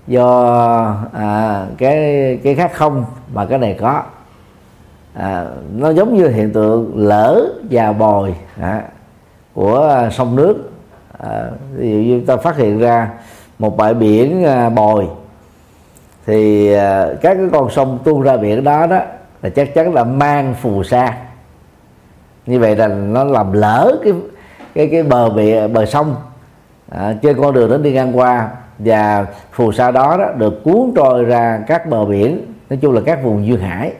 Do 0.06 0.96
à, 1.12 1.66
cái 1.78 2.38
cái 2.44 2.54
khác 2.54 2.70
không 2.74 3.04
mà 3.32 3.46
cái 3.46 3.58
này 3.58 3.76
có. 3.80 4.02
À, 5.14 5.46
nó 5.76 5.90
giống 5.90 6.16
như 6.16 6.28
hiện 6.28 6.52
tượng 6.52 6.92
lỡ 6.96 7.46
và 7.70 7.92
bồi 7.92 8.34
à, 8.60 8.82
của 9.54 10.08
sông 10.12 10.36
nước. 10.36 10.70
À, 11.18 11.50
ví 11.74 11.90
dụ 11.90 11.96
như 11.96 12.24
ta 12.26 12.36
phát 12.36 12.56
hiện 12.56 12.78
ra 12.78 13.10
một 13.58 13.76
bãi 13.76 13.94
biển 13.94 14.44
à, 14.44 14.68
bồi 14.68 15.08
thì 16.26 16.72
à, 16.72 17.06
các 17.20 17.34
cái 17.34 17.48
con 17.52 17.70
sông 17.70 17.98
tuôn 18.04 18.22
ra 18.22 18.36
biển 18.36 18.64
đó 18.64 18.86
đó 18.86 18.98
là 19.42 19.50
chắc 19.50 19.74
chắn 19.74 19.94
là 19.94 20.04
mang 20.04 20.54
phù 20.54 20.82
sa. 20.82 21.16
Như 22.46 22.60
vậy 22.60 22.76
là 22.76 22.88
nó 22.88 23.24
làm 23.24 23.52
lỡ 23.52 23.98
cái 24.04 24.12
cái 24.74 24.88
cái 24.92 25.02
bờ 25.02 25.30
bị 25.30 25.68
bờ 25.68 25.86
sông 25.86 26.16
à, 26.90 27.14
trên 27.22 27.40
con 27.40 27.54
đường 27.54 27.70
đến 27.70 27.82
đi 27.82 27.92
ngang 27.92 28.18
qua 28.18 28.50
và 28.78 29.26
phù 29.52 29.72
sa 29.72 29.90
đó, 29.90 30.16
đó 30.16 30.32
được 30.36 30.64
cuốn 30.64 30.92
trôi 30.96 31.24
ra 31.24 31.60
các 31.66 31.86
bờ 31.86 32.04
biển 32.04 32.46
nói 32.70 32.78
chung 32.82 32.94
là 32.94 33.00
các 33.06 33.22
vùng 33.22 33.46
duyên 33.46 33.60
hải 33.60 33.92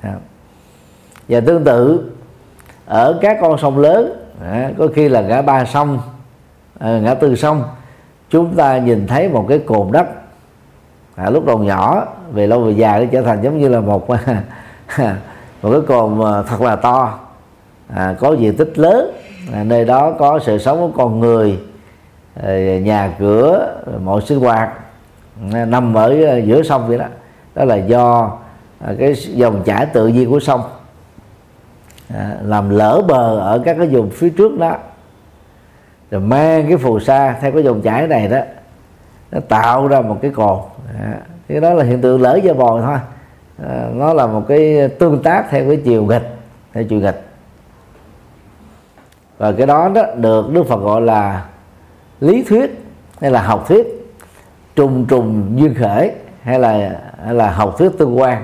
à. 0.00 0.14
và 1.28 1.40
tương 1.40 1.64
tự 1.64 2.10
ở 2.86 3.18
các 3.22 3.38
con 3.40 3.58
sông 3.58 3.78
lớn 3.78 4.26
à, 4.42 4.70
có 4.78 4.88
khi 4.94 5.08
là 5.08 5.20
ngã 5.20 5.42
ba 5.42 5.64
sông 5.64 5.98
à, 6.78 6.98
ngã 6.98 7.14
tư 7.14 7.36
sông 7.36 7.64
chúng 8.30 8.54
ta 8.56 8.78
nhìn 8.78 9.06
thấy 9.06 9.28
một 9.28 9.46
cái 9.48 9.58
cồn 9.58 9.92
đất 9.92 10.06
à, 11.14 11.30
lúc 11.30 11.46
đầu 11.46 11.58
nhỏ 11.58 12.06
về 12.32 12.46
lâu 12.46 12.60
về 12.60 12.72
dài 12.72 13.00
nó 13.00 13.06
trở 13.12 13.22
thành 13.22 13.42
giống 13.42 13.58
như 13.58 13.68
là 13.68 13.80
một 13.80 14.08
một 15.62 15.70
cái 15.70 15.80
cồn 15.86 16.20
à, 16.24 16.42
thật 16.48 16.60
là 16.60 16.76
to 16.76 17.18
à, 17.94 18.14
có 18.20 18.32
diện 18.32 18.56
tích 18.56 18.78
lớn 18.78 19.10
À, 19.52 19.64
nơi 19.64 19.84
đó 19.84 20.10
có 20.18 20.38
sự 20.38 20.58
sống 20.58 20.78
của 20.78 21.02
con 21.02 21.20
người 21.20 21.58
à, 22.42 22.78
nhà 22.78 23.14
cửa, 23.18 23.76
mọi 24.04 24.20
sinh 24.22 24.40
hoạt 24.40 24.70
à, 25.52 25.64
nằm 25.64 25.94
ở 25.94 26.40
giữa 26.46 26.62
sông 26.62 26.88
vậy 26.88 26.98
đó. 26.98 27.06
Đó 27.54 27.64
là 27.64 27.76
do 27.76 28.38
cái 28.98 29.14
dòng 29.14 29.62
chảy 29.64 29.86
tự 29.86 30.08
nhiên 30.08 30.30
của 30.30 30.40
sông 30.40 30.60
làm 32.42 32.70
lỡ 32.70 33.02
bờ 33.08 33.38
ở 33.38 33.62
các 33.64 33.76
cái 33.78 33.86
vùng 33.86 34.10
phía 34.10 34.30
trước 34.30 34.58
đó. 34.58 34.76
Rồi 36.10 36.20
mang 36.20 36.66
cái 36.68 36.76
phù 36.76 37.00
sa 37.00 37.36
theo 37.40 37.52
cái 37.52 37.62
dòng 37.62 37.82
chảy 37.82 38.06
này 38.06 38.28
đó, 38.28 38.40
nó 39.32 39.40
tạo 39.48 39.88
ra 39.88 40.00
một 40.00 40.18
cái 40.22 40.30
cồn 40.30 40.58
cái 41.48 41.60
đó 41.60 41.72
là 41.72 41.84
hiện 41.84 42.00
tượng 42.00 42.22
lỡ 42.22 42.38
do 42.42 42.54
bồi 42.54 42.82
thôi. 42.82 42.98
Nó 43.94 44.14
là 44.14 44.26
một 44.26 44.42
cái 44.48 44.88
tương 44.88 45.22
tác 45.22 45.50
theo 45.50 45.64
cái 45.68 45.76
chiều 45.84 46.04
nghịch, 46.04 46.36
theo 46.72 46.84
chiều 46.84 47.00
nghịch 47.00 47.23
và 49.38 49.52
cái 49.52 49.66
đó 49.66 49.88
đó 49.88 50.02
được 50.16 50.52
đức 50.52 50.62
phật 50.68 50.76
gọi 50.76 51.00
là 51.00 51.46
lý 52.20 52.42
thuyết 52.42 52.84
hay 53.20 53.30
là 53.30 53.42
học 53.42 53.64
thuyết 53.68 53.86
trùng 54.76 55.06
trùng 55.06 55.52
duyên 55.56 55.74
khởi 55.74 56.12
hay 56.42 56.58
là 56.58 57.00
hay 57.24 57.34
là 57.34 57.50
học 57.50 57.74
thuyết 57.78 57.90
tương 57.98 58.18
quan 58.18 58.42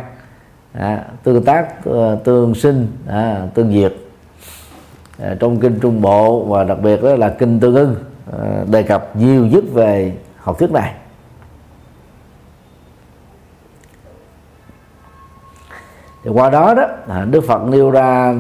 à, 0.73 1.05
tương 1.23 1.45
tác 1.45 1.85
ờ, 1.85 2.19
tương 2.25 2.55
sinh 2.55 2.87
à, 3.09 3.47
tương 3.55 3.73
diệt. 3.73 3.95
À, 5.19 5.37
trong 5.41 5.61
kinh 5.61 5.79
trung 5.81 6.03
bộ 6.03 6.45
và 6.45 6.65
đặc 6.65 6.79
biệt 6.83 7.03
đó 7.03 7.17
là 7.17 7.29
kinh 7.29 7.61
tương 7.61 7.75
ưng 7.75 7.97
à, 8.41 8.65
đề 8.71 8.83
cập 8.83 9.17
nhiều 9.17 9.47
nhất 9.47 9.65
về 9.73 10.13
học 10.39 10.59
thuyết 10.59 10.71
này. 10.71 10.95
Thì 16.25 16.31
qua 16.31 16.51
đó 16.51 16.75
đó 16.75 16.87
à, 17.09 17.25
đức 17.31 17.41
phật 17.47 17.63
nêu 17.69 17.91
ra 17.91 18.35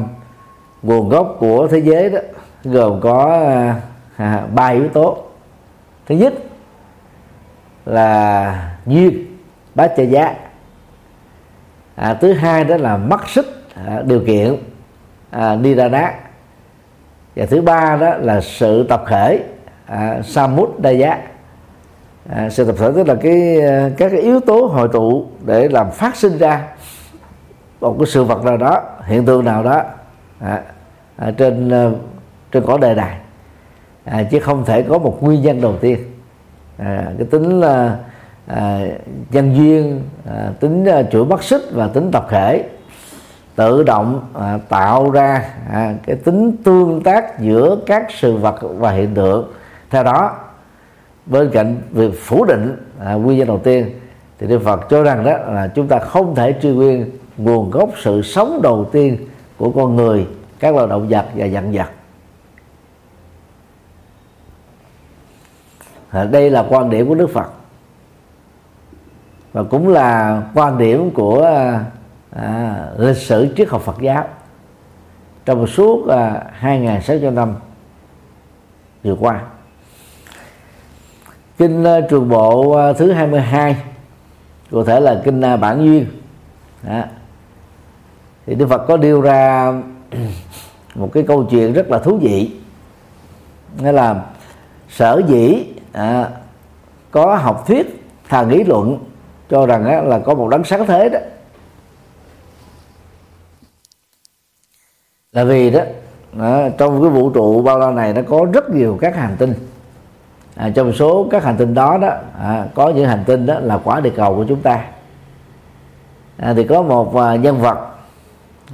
nguồn 0.82 1.08
gốc 1.08 1.36
của 1.38 1.68
thế 1.68 1.78
giới 1.78 2.10
đó 2.10 2.18
gồm 2.64 3.00
có 3.00 3.40
à, 3.46 3.80
à, 4.16 4.46
ba 4.54 4.66
yếu 4.66 4.88
tố. 4.88 5.18
Thứ 6.06 6.14
nhất 6.14 6.32
là 7.86 8.76
duyên 8.86 9.36
bát 9.74 9.92
cha 9.96 10.02
giá. 10.02 10.34
À, 11.96 12.14
thứ 12.14 12.32
hai 12.32 12.64
đó 12.64 12.76
là 12.76 12.96
mắc 12.96 13.28
xích 13.28 13.46
à, 13.86 14.02
điều 14.04 14.20
kiện 14.26 14.56
à, 15.30 15.56
đá, 15.90 16.14
và 17.36 17.46
thứ 17.46 17.62
ba 17.62 17.96
đó 17.96 18.14
là 18.20 18.40
sự 18.40 18.86
tập 18.88 19.02
khởi 19.06 19.42
à, 19.86 20.22
samut 20.22 20.80
đa 20.80 20.90
giá. 20.90 21.18
À, 22.28 22.50
sự 22.50 22.64
tập 22.64 22.74
khởi 22.78 22.92
tức 22.92 23.08
là 23.08 23.14
cái 23.14 23.60
à, 23.60 23.90
các 23.96 24.08
cái 24.12 24.20
yếu 24.20 24.40
tố 24.40 24.66
hội 24.66 24.88
tụ 24.92 25.26
để 25.44 25.68
làm 25.68 25.90
phát 25.90 26.16
sinh 26.16 26.38
ra 26.38 26.66
một 27.80 27.96
cái 27.98 28.06
sự 28.06 28.24
vật 28.24 28.44
nào 28.44 28.56
đó 28.56 28.82
hiện 29.04 29.26
tượng 29.26 29.44
nào 29.44 29.62
đó 29.62 29.82
à, 30.40 30.62
à, 31.16 31.30
trên 31.30 31.72
trên 32.52 32.66
cõi 32.66 32.78
đời 32.80 32.94
này 32.94 33.16
à, 34.04 34.22
chứ 34.30 34.40
không 34.40 34.64
thể 34.64 34.82
có 34.82 34.98
một 34.98 35.22
nguyên 35.22 35.42
nhân 35.42 35.60
đầu 35.60 35.76
tiên. 35.80 35.98
À, 36.78 37.06
cái 37.18 37.26
tính 37.30 37.60
là 37.60 37.96
à, 38.46 38.80
nhân 39.30 39.56
duyên 39.56 40.02
à, 40.30 40.50
tính 40.60 40.84
à, 40.84 41.02
chuỗi 41.02 41.24
mắt 41.24 41.42
xích 41.42 41.62
và 41.72 41.86
tính 41.86 42.10
tập 42.12 42.26
thể 42.30 42.64
tự 43.56 43.82
động 43.82 44.28
à, 44.34 44.58
tạo 44.68 45.10
ra 45.10 45.44
à, 45.72 45.94
cái 46.06 46.16
tính 46.16 46.56
tương 46.64 47.02
tác 47.02 47.40
giữa 47.40 47.76
các 47.86 48.06
sự 48.10 48.36
vật 48.36 48.56
và 48.62 48.90
hiện 48.90 49.14
tượng. 49.14 49.52
Theo 49.90 50.02
đó 50.02 50.36
bên 51.26 51.50
cạnh 51.50 51.76
việc 51.90 52.20
phủ 52.20 52.44
định 52.44 52.76
à, 53.04 53.12
nguyên 53.12 53.38
nhân 53.38 53.48
đầu 53.48 53.58
tiên 53.58 53.90
thì 54.38 54.46
Đức 54.46 54.62
Phật 54.64 54.88
cho 54.90 55.02
rằng 55.02 55.24
đó 55.24 55.32
là 55.32 55.70
chúng 55.74 55.88
ta 55.88 55.98
không 55.98 56.34
thể 56.34 56.54
truy 56.62 56.70
nguyên 56.70 57.10
nguồn 57.36 57.70
gốc 57.70 57.90
sự 58.02 58.22
sống 58.22 58.60
đầu 58.62 58.88
tiên 58.92 59.16
của 59.56 59.70
con 59.70 59.96
người 59.96 60.26
các 60.58 60.74
loài 60.74 60.86
động 60.86 61.08
vật 61.08 61.26
và 61.34 61.46
dặn 61.46 61.72
vật. 61.72 61.86
À, 66.10 66.24
đây 66.24 66.50
là 66.50 66.66
quan 66.68 66.90
điểm 66.90 67.08
của 67.08 67.14
Đức 67.14 67.30
Phật. 67.30 67.50
Và 69.52 69.62
cũng 69.62 69.88
là 69.88 70.42
quan 70.54 70.78
điểm 70.78 71.10
của 71.10 71.44
à, 71.44 71.84
à 72.30 72.86
lịch 72.98 73.16
sử 73.16 73.54
triết 73.56 73.68
học 73.68 73.82
Phật 73.82 73.96
giáo. 74.00 74.24
Trong 75.44 75.58
một 75.58 75.66
suốt 75.66 76.08
à, 76.08 76.44
2.600 76.60 77.34
năm 77.34 77.54
vừa 79.04 79.14
qua. 79.14 79.40
Kinh 81.58 81.82
uh, 81.82 82.04
trường 82.10 82.28
bộ 82.28 82.76
uh, 82.90 82.96
thứ 82.96 83.12
22 83.12 83.76
cụ 84.70 84.84
thể 84.84 85.00
là 85.00 85.22
kinh 85.24 85.40
uh, 85.54 85.60
bản 85.60 85.84
duyên. 85.84 86.06
Đó. 86.82 87.02
thì 88.46 88.54
Đức 88.54 88.66
Phật 88.66 88.84
có 88.88 88.96
đưa 88.96 89.20
ra 89.20 89.72
một 90.94 91.10
cái 91.12 91.22
câu 91.22 91.46
chuyện 91.50 91.72
rất 91.72 91.90
là 91.90 91.98
thú 91.98 92.18
vị. 92.22 92.50
Nghĩa 93.78 93.92
là 93.92 94.24
sở 94.88 95.22
dĩ 95.28 95.66
à, 95.92 96.28
có 97.10 97.36
học 97.36 97.64
thuyết 97.66 98.04
thà 98.28 98.42
nghĩ 98.42 98.64
luận 98.64 98.98
cho 99.50 99.66
rằng 99.66 99.84
á, 99.84 100.02
là 100.02 100.18
có 100.18 100.34
một 100.34 100.48
đấng 100.48 100.64
sáng 100.64 100.86
thế 100.86 101.08
đó. 101.08 101.18
Là 105.32 105.44
vì 105.44 105.70
đó 105.70 105.80
à, 106.40 106.68
trong 106.78 107.02
cái 107.02 107.10
vũ 107.10 107.30
trụ 107.30 107.62
bao 107.62 107.78
la 107.78 107.90
này 107.90 108.12
nó 108.12 108.22
có 108.28 108.46
rất 108.52 108.70
nhiều 108.70 108.98
các 109.00 109.16
hành 109.16 109.36
tinh. 109.38 109.54
À, 110.56 110.70
trong 110.74 110.92
số 110.92 111.28
các 111.30 111.44
hành 111.44 111.56
tinh 111.56 111.74
đó 111.74 111.98
đó 111.98 112.08
à, 112.40 112.66
có 112.74 112.88
những 112.88 113.08
hành 113.08 113.24
tinh 113.26 113.46
đó 113.46 113.58
là 113.60 113.78
quả 113.84 114.00
địa 114.00 114.12
cầu 114.16 114.36
của 114.36 114.44
chúng 114.48 114.60
ta. 114.62 114.84
À, 116.36 116.52
thì 116.56 116.64
có 116.64 116.82
một 116.82 117.16
à, 117.16 117.36
nhân 117.36 117.60
vật 117.60 117.78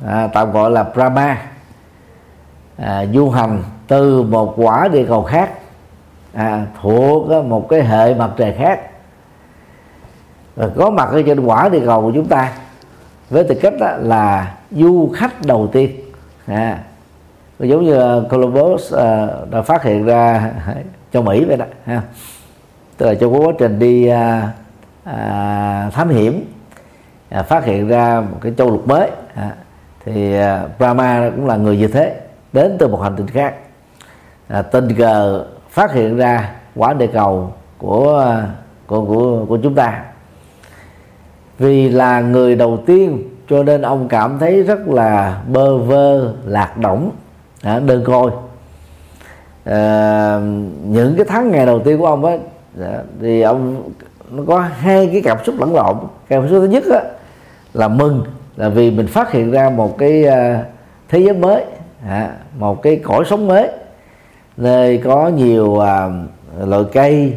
à, 0.07 0.29
tạm 0.35 0.53
gọi 0.53 0.71
là 0.71 0.83
Brahma. 0.83 1.43
À, 2.77 3.07
du 3.15 3.31
hành 3.31 3.63
từ 3.87 4.23
một 4.23 4.55
quả 4.57 4.89
địa 4.89 5.05
cầu 5.09 5.23
khác 5.23 5.51
à, 6.37 6.67
thuộc 6.83 7.45
một 7.45 7.69
cái 7.69 7.85
hệ 7.85 8.15
mặt 8.15 8.31
trời 8.37 8.55
khác. 8.59 8.81
Và 10.57 10.69
có 10.77 10.91
mặt 10.91 11.09
ở 11.13 11.23
trên 11.27 11.41
quả 11.41 11.69
địa 11.69 11.83
cầu 11.87 12.03
của 12.03 12.13
chúng 12.15 12.27
ta. 12.27 12.53
Với 13.31 13.45
tư 13.45 13.55
cách 13.63 13.75
đó 13.81 13.97
là 13.99 14.55
du 14.71 15.11
khách 15.15 15.47
đầu 15.47 15.69
tiên. 15.73 15.91
À, 16.47 16.79
giống 17.59 17.85
như 17.85 18.01
à, 18.01 18.15
Columbus 18.31 18.95
à, 18.95 19.29
đã 19.51 19.63
phát 19.63 19.83
hiện 19.83 20.05
ra 20.05 20.53
châu 21.13 21.23
Mỹ 21.23 21.45
vậy 21.45 21.57
đó 21.57 21.65
ha. 21.85 22.03
Tức 22.97 23.07
là 23.07 23.15
trong 23.15 23.35
quá 23.35 23.53
trình 23.59 23.79
đi 23.79 24.07
à, 24.07 24.49
à, 25.05 25.91
thám 25.93 26.09
hiểm 26.09 26.45
à, 27.29 27.43
phát 27.43 27.65
hiện 27.65 27.89
ra 27.89 28.21
một 28.21 28.39
cái 28.41 28.53
châu 28.59 28.71
lục 28.71 28.89
mới 28.89 29.11
à, 29.35 29.51
thì 30.05 30.35
à, 30.35 30.69
Brahma 30.79 31.31
cũng 31.37 31.47
là 31.47 31.57
người 31.57 31.77
như 31.77 31.89
thế 31.89 32.21
đến 32.53 32.77
từ 32.79 32.89
một 32.89 33.01
hành 33.03 33.17
tinh 33.17 33.29
khác. 33.29 33.55
À, 34.49 34.63
tình 34.63 34.95
cờ 34.95 35.45
phát 35.77 35.93
hiện 35.93 36.17
ra 36.17 36.51
quả 36.77 36.93
địa 36.93 37.07
cầu 37.07 37.53
của 37.79 38.37
của 38.87 39.05
của 39.05 39.45
của 39.49 39.59
chúng 39.63 39.75
ta. 39.75 40.03
Vì 41.59 41.89
là 41.89 42.21
người 42.21 42.55
đầu 42.55 42.79
tiên 42.87 43.23
cho 43.49 43.63
nên 43.63 43.83
ông 43.83 44.09
cảm 44.09 44.39
thấy 44.39 44.63
rất 44.63 44.89
là 44.89 45.41
bơ 45.49 45.79
vơ 45.79 46.33
lạc 46.45 46.73
lõng 46.81 47.11
à, 47.63 47.79
đơn 47.79 48.05
côi. 48.05 48.31
À, 49.65 50.39
những 50.85 51.15
cái 51.17 51.27
tháng 51.29 51.51
ngày 51.51 51.67
đầu 51.67 51.81
tiên 51.81 51.99
của 51.99 52.07
ông 52.07 52.25
ấy 52.25 52.39
dạ, 52.77 53.03
thì 53.21 53.43
ông 53.43 53.91
nó 54.31 54.43
có 54.47 54.61
hai 54.61 55.09
cái 55.13 55.23
cảm 55.25 55.39
xúc 55.45 55.55
lẫn 55.59 55.75
lộn. 55.75 55.97
Cảm 56.29 56.49
xúc 56.49 56.59
thứ 56.61 56.67
nhất 56.67 56.85
á, 56.93 57.01
là 57.75 57.89
mừng 57.89 58.25
là 58.57 58.69
vì 58.69 58.91
mình 58.91 59.07
phát 59.07 59.33
hiện 59.33 59.51
ra 59.51 59.71
một 59.71 59.99
cái 59.99 60.25
ờ, 60.25 60.59
thế 61.09 61.19
giới 61.19 61.35
mới 61.35 61.65
à, 62.09 62.31
một 62.59 62.83
cái 62.83 62.97
cõi 62.97 63.25
sống 63.27 63.47
mới 63.47 63.71
nơi 64.57 64.99
có 64.99 65.29
nhiều 65.29 65.79
à, 65.79 66.09
loại 66.67 66.85
cây 66.93 67.37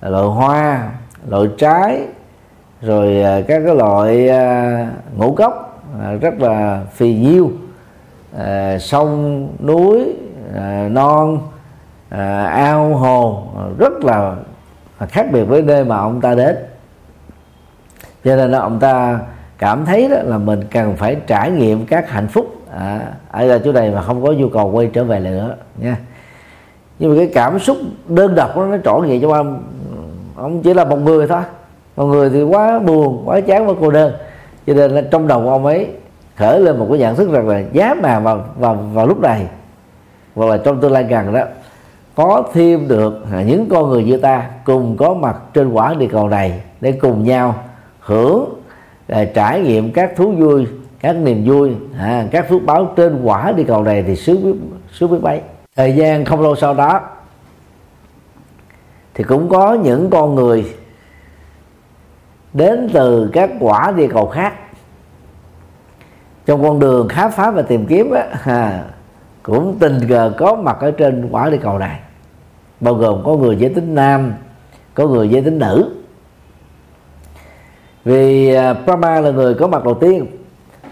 loại 0.00 0.26
hoa 0.26 0.90
loại 1.28 1.48
trái 1.58 2.00
rồi 2.82 3.22
à, 3.22 3.40
các 3.48 3.62
cái 3.66 3.74
loại 3.74 4.28
à, 4.28 4.88
ngũ 5.16 5.32
cốc 5.34 5.82
à, 6.02 6.12
rất 6.12 6.40
là 6.40 6.82
phì 6.92 7.14
nhiêu. 7.14 7.50
À, 8.38 8.78
sông 8.78 9.48
núi 9.66 10.14
à, 10.56 10.88
non 10.90 11.38
à, 12.08 12.44
ao 12.44 12.94
hồ 12.94 13.42
rất 13.78 14.04
là 14.04 14.34
khác 15.08 15.26
biệt 15.32 15.44
với 15.44 15.62
nơi 15.62 15.84
mà 15.84 15.96
ông 15.96 16.20
ta 16.20 16.34
đến. 16.34 16.56
Cho 18.24 18.36
nên 18.36 18.50
là 18.50 18.58
ông 18.58 18.80
ta 18.80 19.18
cảm 19.58 19.84
thấy 19.84 20.08
đó 20.08 20.16
là 20.22 20.38
mình 20.38 20.60
cần 20.70 20.96
phải 20.96 21.16
trải 21.26 21.50
nghiệm 21.50 21.86
các 21.86 22.10
hạnh 22.10 22.28
phúc 22.28 22.46
à, 22.78 23.12
ở 23.30 23.58
chỗ 23.58 23.72
này 23.72 23.90
mà 23.90 24.02
không 24.02 24.22
có 24.24 24.32
nhu 24.32 24.48
cầu 24.48 24.70
quay 24.70 24.90
trở 24.92 25.04
về 25.04 25.20
nữa 25.20 25.56
nha 25.76 25.96
nhưng 27.00 27.10
mà 27.10 27.16
cái 27.16 27.30
cảm 27.34 27.58
xúc 27.58 27.76
đơn 28.08 28.34
độc 28.34 28.56
đó, 28.56 28.66
nó 28.66 28.76
trỗi 28.84 29.08
dậy 29.08 29.18
cho 29.22 29.32
ông 29.32 29.62
ông 30.36 30.62
chỉ 30.62 30.74
là 30.74 30.84
một 30.84 30.96
người 30.96 31.26
thôi. 31.26 31.42
Một 31.96 32.06
người 32.06 32.30
thì 32.30 32.42
quá 32.42 32.78
buồn 32.78 33.22
quá 33.24 33.40
chán 33.40 33.68
quá 33.68 33.74
cô 33.80 33.90
đơn. 33.90 34.12
Cho 34.66 34.74
nên 34.74 34.90
là 34.90 35.02
trong 35.10 35.26
đầu 35.26 35.48
ông 35.48 35.66
ấy 35.66 35.88
khởi 36.36 36.60
lên 36.60 36.78
một 36.78 36.86
cái 36.90 36.98
nhận 36.98 37.16
thức 37.16 37.30
rằng 37.30 37.48
là 37.48 37.62
giá 37.72 37.94
mà 38.02 38.20
vào 38.20 38.44
vào 38.58 38.74
vào 38.74 39.06
lúc 39.06 39.20
này 39.20 39.46
hoặc 40.34 40.46
là 40.46 40.56
trong 40.56 40.80
tương 40.80 40.92
lai 40.92 41.04
gần 41.04 41.34
đó 41.34 41.40
có 42.14 42.42
thêm 42.52 42.88
được 42.88 43.24
những 43.46 43.68
con 43.70 43.88
người 43.88 44.04
như 44.04 44.16
ta 44.16 44.50
cùng 44.64 44.96
có 44.96 45.14
mặt 45.14 45.36
trên 45.54 45.72
quả 45.72 45.94
địa 45.94 46.08
cầu 46.12 46.28
này 46.28 46.60
để 46.80 46.92
cùng 46.92 47.24
nhau 47.24 47.54
hưởng 48.00 48.54
để 49.08 49.24
trải 49.24 49.60
nghiệm 49.60 49.92
các 49.92 50.16
thú 50.16 50.32
vui 50.32 50.66
các 51.00 51.16
niềm 51.16 51.44
vui 51.46 51.70
à, 51.98 52.26
các 52.30 52.48
phước 52.48 52.62
báo 52.66 52.92
trên 52.96 53.22
quả 53.22 53.52
địa 53.52 53.64
cầu 53.64 53.82
này 53.82 54.02
thì 54.02 54.16
sướng 54.16 54.44
biết 54.44 54.58
sướng 54.92 55.10
biết 55.10 55.18
mấy 55.22 55.40
thời 55.76 55.96
gian 55.96 56.24
không 56.24 56.40
lâu 56.40 56.56
sau 56.56 56.74
đó 56.74 57.00
thì 59.14 59.24
cũng 59.24 59.48
có 59.48 59.74
những 59.74 60.10
con 60.10 60.34
người 60.34 60.74
đến 62.52 62.90
từ 62.92 63.30
các 63.32 63.50
quả 63.60 63.92
địa 63.96 64.08
cầu 64.08 64.26
khác. 64.26 64.54
Trong 66.46 66.62
con 66.62 66.78
đường 66.80 67.08
khám 67.08 67.30
phá 67.30 67.50
và 67.50 67.62
tìm 67.62 67.86
kiếm 67.86 68.10
á, 68.10 68.26
à, 68.44 68.84
cũng 69.42 69.76
tình 69.80 69.98
cờ 70.08 70.32
có 70.38 70.54
mặt 70.54 70.76
ở 70.80 70.90
trên 70.90 71.28
quả 71.30 71.50
địa 71.50 71.58
cầu 71.62 71.78
này. 71.78 72.00
Bao 72.80 72.94
gồm 72.94 73.22
có 73.24 73.36
người 73.36 73.56
giới 73.56 73.74
tính 73.74 73.94
nam 73.94 74.32
có 74.94 75.06
người 75.06 75.28
giới 75.28 75.42
tính 75.42 75.58
nữ. 75.58 76.02
Vì 78.04 78.54
à, 78.54 78.72
Brahma 78.72 79.20
là 79.20 79.30
người 79.30 79.54
có 79.54 79.66
mặt 79.66 79.84
đầu 79.84 79.94
tiên 79.94 80.26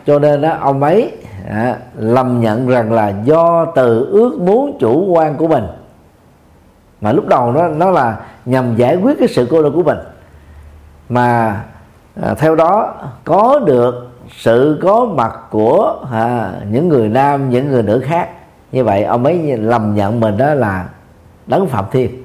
cho 0.07 0.19
nên 0.19 0.41
đó, 0.41 0.57
ông 0.61 0.83
ấy 0.83 1.13
à, 1.49 1.77
lầm 1.97 2.41
nhận 2.41 2.69
rằng 2.69 2.93
là 2.93 3.13
do 3.25 3.65
từ 3.65 4.09
ước 4.11 4.39
muốn 4.41 4.77
chủ 4.81 5.05
quan 5.05 5.35
của 5.35 5.49
mình. 5.49 5.65
Mà 7.01 7.13
lúc 7.13 7.27
đầu 7.29 7.53
nó 7.53 7.69
nó 7.69 7.91
là 7.91 8.21
nhằm 8.45 8.77
giải 8.77 8.97
quyết 8.97 9.19
cái 9.19 9.29
sự 9.29 9.49
cô 9.51 9.63
đơn 9.63 9.73
của 9.73 9.83
mình. 9.83 9.99
Mà 11.09 11.61
à, 12.23 12.35
theo 12.35 12.55
đó 12.55 12.95
có 13.25 13.61
được 13.67 14.11
sự 14.37 14.79
có 14.83 15.05
mặt 15.05 15.33
của 15.51 15.97
à, 16.13 16.53
những 16.71 16.89
người 16.89 17.09
nam 17.09 17.51
những 17.51 17.69
người 17.69 17.83
nữ 17.83 18.03
khác. 18.05 18.29
Như 18.73 18.85
vậy 18.85 19.05
ông 19.05 19.25
ấy 19.25 19.57
lầm 19.57 19.95
nhận 19.95 20.21
mình 20.21 20.37
đó 20.37 20.55
là 20.55 20.89
đấng 21.47 21.67
phạm 21.67 21.85
thiên 21.91 22.23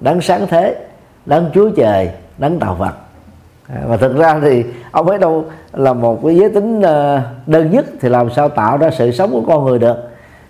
đấng 0.00 0.20
sáng 0.20 0.46
thế 0.46 0.86
đấng 1.26 1.50
chúa 1.54 1.70
trời 1.70 2.10
đấng 2.38 2.58
tạo 2.58 2.74
vật 2.74 2.92
À, 3.74 3.80
và 3.86 3.96
thực 3.96 4.16
ra 4.16 4.40
thì 4.42 4.64
ông 4.90 5.08
ấy 5.08 5.18
đâu 5.18 5.44
là 5.72 5.92
một 5.92 6.20
cái 6.24 6.36
giới 6.36 6.50
tính 6.50 6.82
ờ, 6.82 7.20
đơn 7.46 7.70
nhất 7.70 7.86
thì 8.00 8.08
làm 8.08 8.30
sao 8.30 8.48
tạo 8.48 8.78
ra 8.78 8.90
sự 8.90 9.12
sống 9.12 9.30
của 9.30 9.42
con 9.46 9.64
người 9.64 9.78
được. 9.78 9.96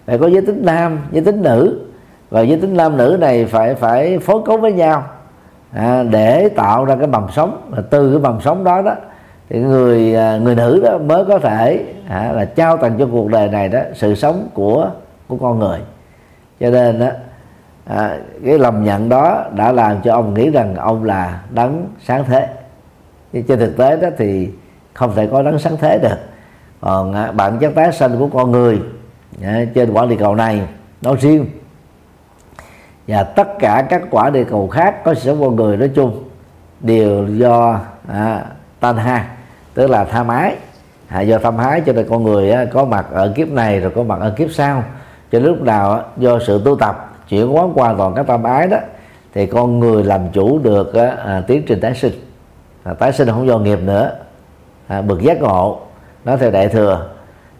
Phải 0.06 0.18
có 0.18 0.26
giới 0.26 0.42
tính 0.42 0.62
nam 0.64 0.98
giới 1.10 1.24
tính 1.24 1.42
nữ. 1.42 1.80
Và 2.30 2.40
giới 2.40 2.60
tính 2.60 2.76
nam 2.76 2.96
nữ 2.96 3.16
này 3.20 3.44
phải 3.44 3.74
phải 3.74 4.18
phối 4.18 4.40
cấu 4.46 4.56
với 4.56 4.72
nhau 4.72 5.02
à, 5.72 6.02
để 6.02 6.48
tạo 6.48 6.84
ra 6.84 6.96
cái 6.96 7.06
mầm 7.06 7.26
sống. 7.32 7.62
Và 7.68 7.82
từ 7.90 8.12
cái 8.12 8.20
mầm 8.20 8.40
sống 8.40 8.64
đó 8.64 8.82
đó 8.82 8.94
thì 9.48 9.58
người 9.60 10.14
à, 10.14 10.38
người 10.38 10.54
nữ 10.54 10.80
đó 10.84 10.98
mới 10.98 11.24
có 11.24 11.38
thể 11.38 11.84
à, 12.08 12.32
là 12.32 12.44
trao 12.44 12.76
tặng 12.76 12.96
cho 12.98 13.06
cuộc 13.12 13.28
đời 13.28 13.48
này 13.48 13.68
đó 13.68 13.80
sự 13.94 14.14
sống 14.14 14.48
của 14.54 14.90
của 15.28 15.36
con 15.36 15.58
người. 15.58 15.78
Cho 16.60 16.70
nên 16.70 17.00
đó 17.00 17.08
à, 17.84 18.18
cái 18.44 18.58
lầm 18.58 18.84
nhận 18.84 19.08
đó 19.08 19.44
đã 19.56 19.72
làm 19.72 19.96
cho 20.04 20.12
ông 20.12 20.34
nghĩ 20.34 20.50
rằng 20.50 20.74
ông 20.74 21.04
là 21.04 21.40
đấng 21.50 21.86
sáng 22.00 22.24
thế 22.24 22.48
nhưng 23.32 23.42
trên 23.42 23.58
thực 23.58 23.76
tế 23.76 23.96
đó 23.96 24.08
thì 24.18 24.50
không 24.94 25.14
thể 25.14 25.26
có 25.26 25.42
đấng 25.42 25.58
sáng 25.58 25.76
thế 25.76 25.98
được. 25.98 26.16
Còn 26.80 27.12
à, 27.12 27.32
bản 27.32 27.58
chất 27.58 27.72
tái 27.74 27.92
sinh 27.92 28.18
của 28.18 28.28
con 28.28 28.50
người 28.50 28.80
à, 29.42 29.64
trên 29.74 29.92
quả 29.92 30.06
địa 30.06 30.16
cầu 30.16 30.34
này 30.34 30.60
nói 31.02 31.16
riêng. 31.20 31.46
Và 33.08 33.22
tất 33.22 33.48
cả 33.58 33.86
các 33.88 34.02
quả 34.10 34.30
địa 34.30 34.44
cầu 34.44 34.68
khác 34.68 35.04
có 35.04 35.14
sự 35.14 35.20
sống 35.20 35.40
con 35.40 35.56
người 35.56 35.76
nói 35.76 35.90
chung 35.94 36.24
đều 36.80 37.26
do 37.28 37.80
à, 38.08 38.44
tan 38.80 38.96
ha 38.96 39.36
tức 39.74 39.90
là 39.90 40.04
tham 40.04 40.28
ái 40.28 40.56
à, 41.08 41.20
do 41.20 41.38
tham 41.38 41.56
ái 41.56 41.82
cho 41.86 41.92
nên 41.92 42.06
con 42.10 42.24
người 42.24 42.50
á, 42.50 42.64
có 42.64 42.84
mặt 42.84 43.06
ở 43.12 43.32
kiếp 43.36 43.48
này 43.48 43.80
rồi 43.80 43.92
có 43.94 44.02
mặt 44.02 44.20
ở 44.20 44.30
kiếp 44.30 44.50
sau. 44.50 44.84
Cho 45.32 45.38
lúc 45.38 45.62
nào 45.62 45.92
á, 45.92 46.02
do 46.16 46.38
sự 46.46 46.62
tu 46.64 46.76
tập 46.76 47.16
chuyển 47.28 47.48
hóa 47.48 47.66
qua 47.74 47.94
toàn 47.98 48.14
các 48.14 48.26
tam 48.26 48.42
ái 48.42 48.66
đó 48.66 48.78
thì 49.34 49.46
con 49.46 49.80
người 49.80 50.04
làm 50.04 50.20
chủ 50.32 50.58
được 50.58 50.94
á, 50.94 51.16
à, 51.24 51.42
tiến 51.46 51.62
trình 51.66 51.80
tái 51.80 51.94
sinh 51.94 52.12
à, 52.88 52.94
tái 52.94 53.12
sinh 53.12 53.28
không 53.28 53.46
do 53.46 53.58
nghiệp 53.58 53.78
nữa. 53.82 54.12
À, 54.86 55.02
bực 55.02 55.20
giác 55.22 55.40
ngộ 55.40 55.80
nó 56.24 56.36
theo 56.36 56.50
đại 56.50 56.68
thừa 56.68 57.08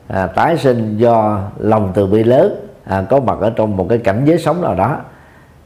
à, 0.08 0.26
tái 0.26 0.58
sinh 0.58 0.96
do 0.96 1.40
lòng 1.58 1.92
từ 1.94 2.06
bi 2.06 2.24
lớn 2.24 2.66
à, 2.84 3.02
có 3.10 3.20
mặt 3.20 3.38
ở 3.40 3.50
trong 3.50 3.76
một 3.76 3.86
cái 3.88 3.98
cảnh 3.98 4.24
giới 4.24 4.38
sống 4.38 4.62
nào 4.62 4.74
đó 4.74 4.96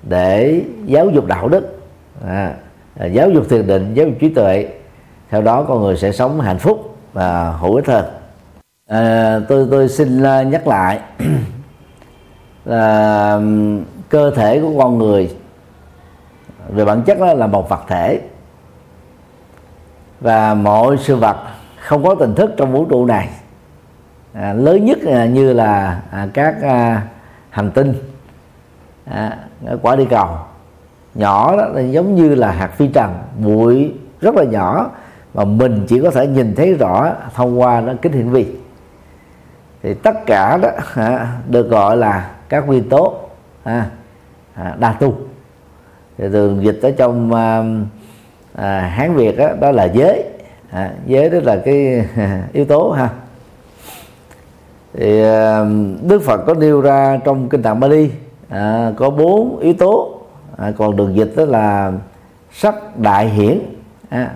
để 0.03 0.63
giáo 0.85 1.09
dục 1.11 1.27
đạo 1.27 1.49
đức. 1.49 1.79
À, 2.27 2.55
à, 2.99 3.07
giáo 3.07 3.31
dục 3.31 3.45
thiền 3.51 3.67
định 3.67 3.95
giáo 3.95 4.07
dục 4.07 4.17
trí 4.21 4.29
tuệ 4.29 4.69
theo 5.31 5.43
đó 5.43 5.65
con 5.69 5.81
người 5.81 5.97
sẽ 5.97 6.13
sống 6.13 6.41
hạnh 6.41 6.59
phúc 6.59 6.97
và 7.13 7.51
hữu 7.51 7.75
ích 7.75 7.87
hơn. 7.87 8.05
À, 8.89 9.41
tôi 9.49 9.67
tôi 9.71 9.89
xin 9.89 10.23
à, 10.23 10.43
nhắc 10.43 10.67
lại 10.67 11.01
là 12.65 13.41
cơ 14.09 14.31
thể 14.31 14.61
của 14.61 14.79
con 14.79 14.99
người 14.99 15.31
về 16.69 16.85
bản 16.85 17.03
chất 17.03 17.19
đó 17.19 17.35
là 17.35 17.47
một 17.47 17.69
vật 17.69 17.81
thể 17.89 18.21
và 20.23 20.55
mọi 20.55 20.97
sự 20.99 21.17
vật 21.17 21.37
không 21.81 22.05
có 22.05 22.15
tình 22.15 22.35
thức 22.35 22.55
trong 22.57 22.73
vũ 22.73 22.87
trụ 22.91 23.07
này 23.07 23.29
à, 24.33 24.53
lớn 24.53 24.85
nhất 24.85 24.99
là 25.03 25.27
như 25.27 25.53
là 25.53 26.01
à, 26.11 26.29
các 26.35 26.63
à, 26.63 27.03
hành 27.51 27.71
tinh 27.71 27.95
à, 29.05 29.39
quả 29.83 29.97
đi 29.97 30.05
cầu. 30.05 30.29
Nhỏ 31.15 31.57
đó 31.57 31.67
là 31.67 31.81
giống 31.81 32.15
như 32.15 32.35
là 32.35 32.53
hạt 32.53 32.69
phi 32.69 32.89
trần 32.89 33.15
bụi 33.39 33.95
rất 34.21 34.35
là 34.35 34.45
nhỏ 34.45 34.91
mà 35.35 35.45
mình 35.45 35.85
chỉ 35.89 36.01
có 36.01 36.11
thể 36.11 36.27
nhìn 36.27 36.55
thấy 36.55 36.75
rõ 36.75 37.11
thông 37.35 37.61
qua 37.61 37.81
nó 37.81 37.93
kính 38.03 38.13
hiển 38.13 38.31
vi. 38.31 38.47
Thì 39.83 39.95
tất 39.95 40.27
cả 40.27 40.57
đó 40.63 40.69
à, 40.95 41.37
được 41.49 41.71
gọi 41.71 41.97
là 41.97 42.31
các 42.49 42.67
nguyên 42.67 42.89
tố 42.89 43.15
à, 43.65 43.87
à, 44.55 44.75
đa 44.79 44.93
tu. 44.93 45.15
Thì 46.19 46.29
thường 46.29 46.65
dịch 46.65 46.79
ở 46.83 46.91
trong 46.91 47.35
à, 47.35 47.65
à, 48.55 48.81
hán 48.81 49.15
việt 49.15 49.39
đó, 49.39 49.49
đó 49.61 49.71
là 49.71 49.85
giới. 49.85 50.25
À, 50.71 50.91
giới 51.07 51.31
đó 51.31 51.39
là 51.43 51.57
cái 51.65 52.07
yếu 52.53 52.65
tố 52.65 52.91
ha. 52.91 53.09
Thì 54.95 55.23
à, 55.23 55.65
đức 56.03 56.23
phật 56.23 56.41
có 56.47 56.55
nêu 56.55 56.81
ra 56.81 57.19
trong 57.25 57.49
kinh 57.49 57.63
tạng 57.63 57.81
bali 57.81 58.11
à, 58.49 58.93
có 58.97 59.11
bốn 59.11 59.59
yếu 59.59 59.75
tố. 59.75 60.21
À, 60.57 60.73
còn 60.77 60.97
đường 60.97 61.17
dịch 61.17 61.33
đó 61.37 61.45
là 61.45 61.93
sắc 62.53 62.99
đại 62.99 63.29
hiển. 63.29 63.59
À, 64.09 64.31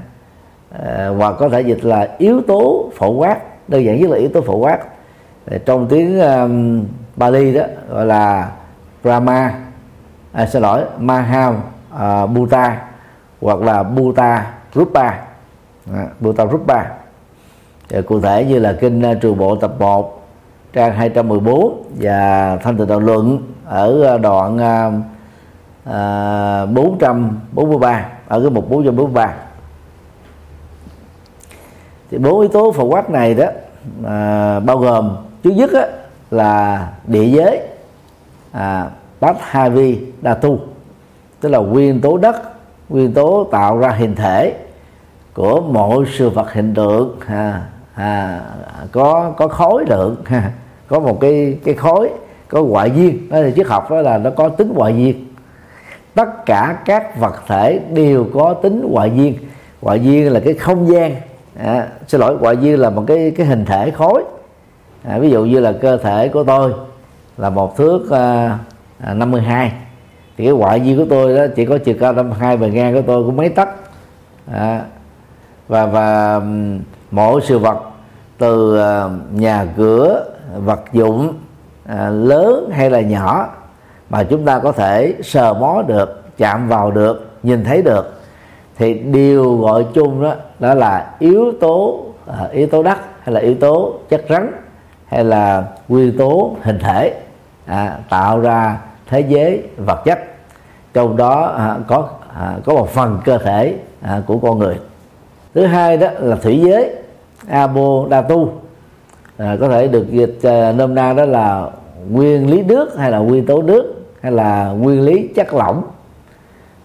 à, 0.85 1.09
hoặc 1.19 1.35
có 1.39 1.49
thể 1.49 1.61
dịch 1.61 1.85
là 1.85 2.09
yếu 2.19 2.43
tố 2.43 2.91
phổ 2.95 3.11
quát 3.11 3.39
đơn 3.69 3.85
giản 3.85 4.01
nhất 4.01 4.11
là 4.11 4.17
yếu 4.17 4.29
tố 4.29 4.41
phổ 4.41 4.57
quát. 4.57 4.79
Trong 5.65 5.89
tiếng 5.89 6.21
um, 6.21 6.85
Bali 7.17 7.55
đó 7.55 7.63
gọi 7.89 8.07
là 8.07 8.51
Brahma 9.03 9.55
à, 10.33 10.47
xin 10.47 10.63
lỗi 10.63 10.85
Maha 10.99 11.49
uh, 11.49 11.57
à, 11.99 12.27
Buddha 12.27 12.83
hoặc 13.41 13.61
là 13.61 13.83
Buddha 13.83 14.55
Rupa 14.75 15.09
à, 15.95 16.07
Buddha 16.21 16.47
Rupa 16.47 16.85
thì 17.89 18.03
cụ 18.03 18.21
thể 18.21 18.45
như 18.45 18.59
là 18.59 18.73
kinh 18.73 19.03
ờ, 19.03 19.15
trường 19.15 19.39
bộ 19.39 19.57
tập 19.57 19.75
1 19.79 20.29
trang 20.73 20.93
214 20.93 21.83
và 22.01 22.57
thanh 22.57 22.77
tịnh 22.77 22.87
đạo 22.87 23.01
luận 23.01 23.39
ở 23.65 24.03
ờ, 24.03 24.19
đoạn 24.19 24.59
ờ, 24.59 24.93
à, 25.85 26.67
443 26.67 28.07
ở 28.29 28.41
cái 28.41 28.51
mục 28.51 28.71
443 28.71 29.35
thì 32.11 32.19
bốn 32.19 32.41
yếu 32.41 32.49
tố 32.49 32.73
phổ 32.73 32.85
quát 32.85 33.11
này 33.11 33.35
đó 33.35 33.47
à, 34.07 34.61
bao 34.61 34.79
gồm 34.79 35.17
thứ 35.45 35.51
nhất 35.51 35.71
á, 35.73 35.87
là 36.31 36.89
địa 37.07 37.25
giới 37.25 37.61
à, 38.53 38.91
bát 39.21 39.37
hai 39.41 39.71
vi 39.71 39.99
đa 40.23 40.35
tu 40.35 40.59
tức 41.41 41.49
là 41.49 41.59
nguyên 41.59 42.01
tố 42.01 42.17
đất 42.17 42.56
nguyên 42.89 43.13
tố 43.13 43.49
tạo 43.51 43.79
ra 43.79 43.89
hình 43.89 44.15
thể 44.15 44.55
của 45.35 45.61
mọi 45.61 46.05
sự 46.13 46.31
vật 46.31 46.53
hình 46.53 46.75
tượng. 46.75 47.17
À, 47.27 47.63
à, 47.95 48.41
có 48.93 49.33
có 49.37 49.49
khối 49.49 49.85
lượng. 49.89 50.17
À, 50.25 50.53
có 50.89 51.01
một 51.01 51.21
cái 51.21 51.59
cái 51.65 51.75
khối 51.75 52.11
có 52.49 52.63
ngoại 52.63 52.91
duyên. 52.97 53.29
Đó 53.29 53.39
là 53.39 53.51
triết 53.51 53.67
học 53.67 53.91
đó 53.91 54.01
là 54.01 54.19
nó 54.19 54.31
có 54.31 54.49
tính 54.49 54.73
ngoại 54.75 54.97
duyên. 54.97 55.27
Tất 56.15 56.47
cả 56.47 56.79
các 56.85 57.21
vật 57.21 57.43
thể 57.47 57.81
đều 57.93 58.27
có 58.35 58.55
tính 58.55 58.87
ngoại 58.91 59.13
duyên. 59.17 59.35
Ngoại 59.83 60.01
duyên 60.01 60.33
là 60.33 60.41
cái 60.41 60.55
không 60.55 60.89
gian. 60.89 61.15
À, 61.59 61.89
xin 62.07 62.21
lỗi 62.21 62.37
ngoại 62.41 62.57
duyên 62.57 62.81
là 62.81 62.91
một 62.91 63.05
cái 63.07 63.33
cái 63.37 63.47
hình 63.47 63.65
thể 63.65 63.91
khối. 63.91 64.25
À, 65.05 65.19
ví 65.19 65.31
dụ 65.31 65.45
như 65.45 65.61
là 65.61 65.73
cơ 65.73 65.97
thể 65.97 66.29
của 66.29 66.45
tôi 66.45 66.73
là 67.39 67.51
một 67.51 67.77
thước 67.77 68.11
à, 68.11 68.59
à, 69.01 69.15
52 69.15 69.73
thì 70.37 70.45
cái 70.45 70.53
ngoại 70.53 70.81
duy 70.81 70.97
của 70.97 71.07
tôi 71.11 71.37
đó 71.37 71.45
chỉ 71.57 71.65
có 71.65 71.79
chiều 71.79 71.95
cao 72.01 72.13
52 72.13 72.57
bề 72.57 72.71
ngang 72.71 72.95
của 72.95 73.03
tôi 73.07 73.25
cũng 73.25 73.37
mấy 73.37 73.49
tấc. 73.49 73.69
À, 74.53 74.83
và 75.69 75.87
và 75.87 76.41
mỗi 77.11 77.41
sự 77.45 77.59
vật 77.59 77.79
từ 78.39 78.79
ờ, 78.79 79.11
nhà 79.33 79.67
cửa 79.77 80.25
vật 80.57 80.81
dụng 80.93 81.35
à, 81.87 82.09
lớn 82.09 82.71
hay 82.73 82.91
là 82.91 83.01
nhỏ 83.01 83.49
mà 84.11 84.23
chúng 84.23 84.45
ta 84.45 84.59
có 84.59 84.73
thể 84.73 85.15
sờ 85.23 85.55
mó 85.55 85.83
được 85.83 86.23
chạm 86.39 86.69
vào 86.69 86.91
được 86.91 87.31
nhìn 87.43 87.65
thấy 87.65 87.83
được 87.83 88.21
thì 88.79 88.95
điều 88.95 89.57
gọi 89.57 89.87
chung 89.95 90.23
đó 90.23 90.35
đó 90.59 90.75
là 90.75 91.15
yếu 91.19 91.53
tố 91.61 92.05
à, 92.27 92.49
yếu 92.53 92.67
tố 92.67 92.83
đất 92.83 92.99
hay 93.23 93.35
là 93.35 93.41
yếu 93.41 93.55
tố 93.55 93.95
chất 94.09 94.25
rắn 94.29 94.53
hay 95.07 95.25
là 95.25 95.65
nguyên 95.89 96.19
tố 96.19 96.57
hình 96.63 96.79
thể 96.79 97.15
à, 97.67 97.99
tạo 98.09 98.41
ra 98.41 98.79
thế 99.09 99.21
giới 99.21 99.63
vật 99.77 100.03
chất. 100.05 100.19
Trong 100.95 101.17
đó 101.17 101.43
à, 101.43 101.77
có 101.87 102.09
à, 102.35 102.57
có 102.65 102.75
một 102.75 102.89
phần 102.89 103.19
cơ 103.25 103.39
thể 103.39 103.75
à, 104.03 104.23
của 104.27 104.39
con 104.39 104.59
người. 104.59 104.79
Thứ 105.55 105.67
hai 105.67 105.97
đó 105.97 106.09
là 106.19 106.37
thủy 106.37 106.63
giới 106.67 106.95
abo 107.49 108.07
tu 108.29 108.53
à, 109.37 109.57
có 109.61 109.69
thể 109.69 109.89
được 109.89 110.07
dịch 110.11 110.39
à, 110.43 110.73
nôm 110.73 110.95
na 110.95 111.13
đó 111.13 111.25
là 111.25 111.71
nguyên 112.11 112.51
lý 112.51 112.63
nước 112.63 112.99
hay 112.99 113.11
là 113.11 113.19
nguyên 113.19 113.47
tố 113.47 113.63
nước 113.63 113.95
hay 114.21 114.33
là 114.33 114.69
nguyên 114.69 115.01
lý 115.01 115.29
chất 115.35 115.55
lỏng. 115.55 115.83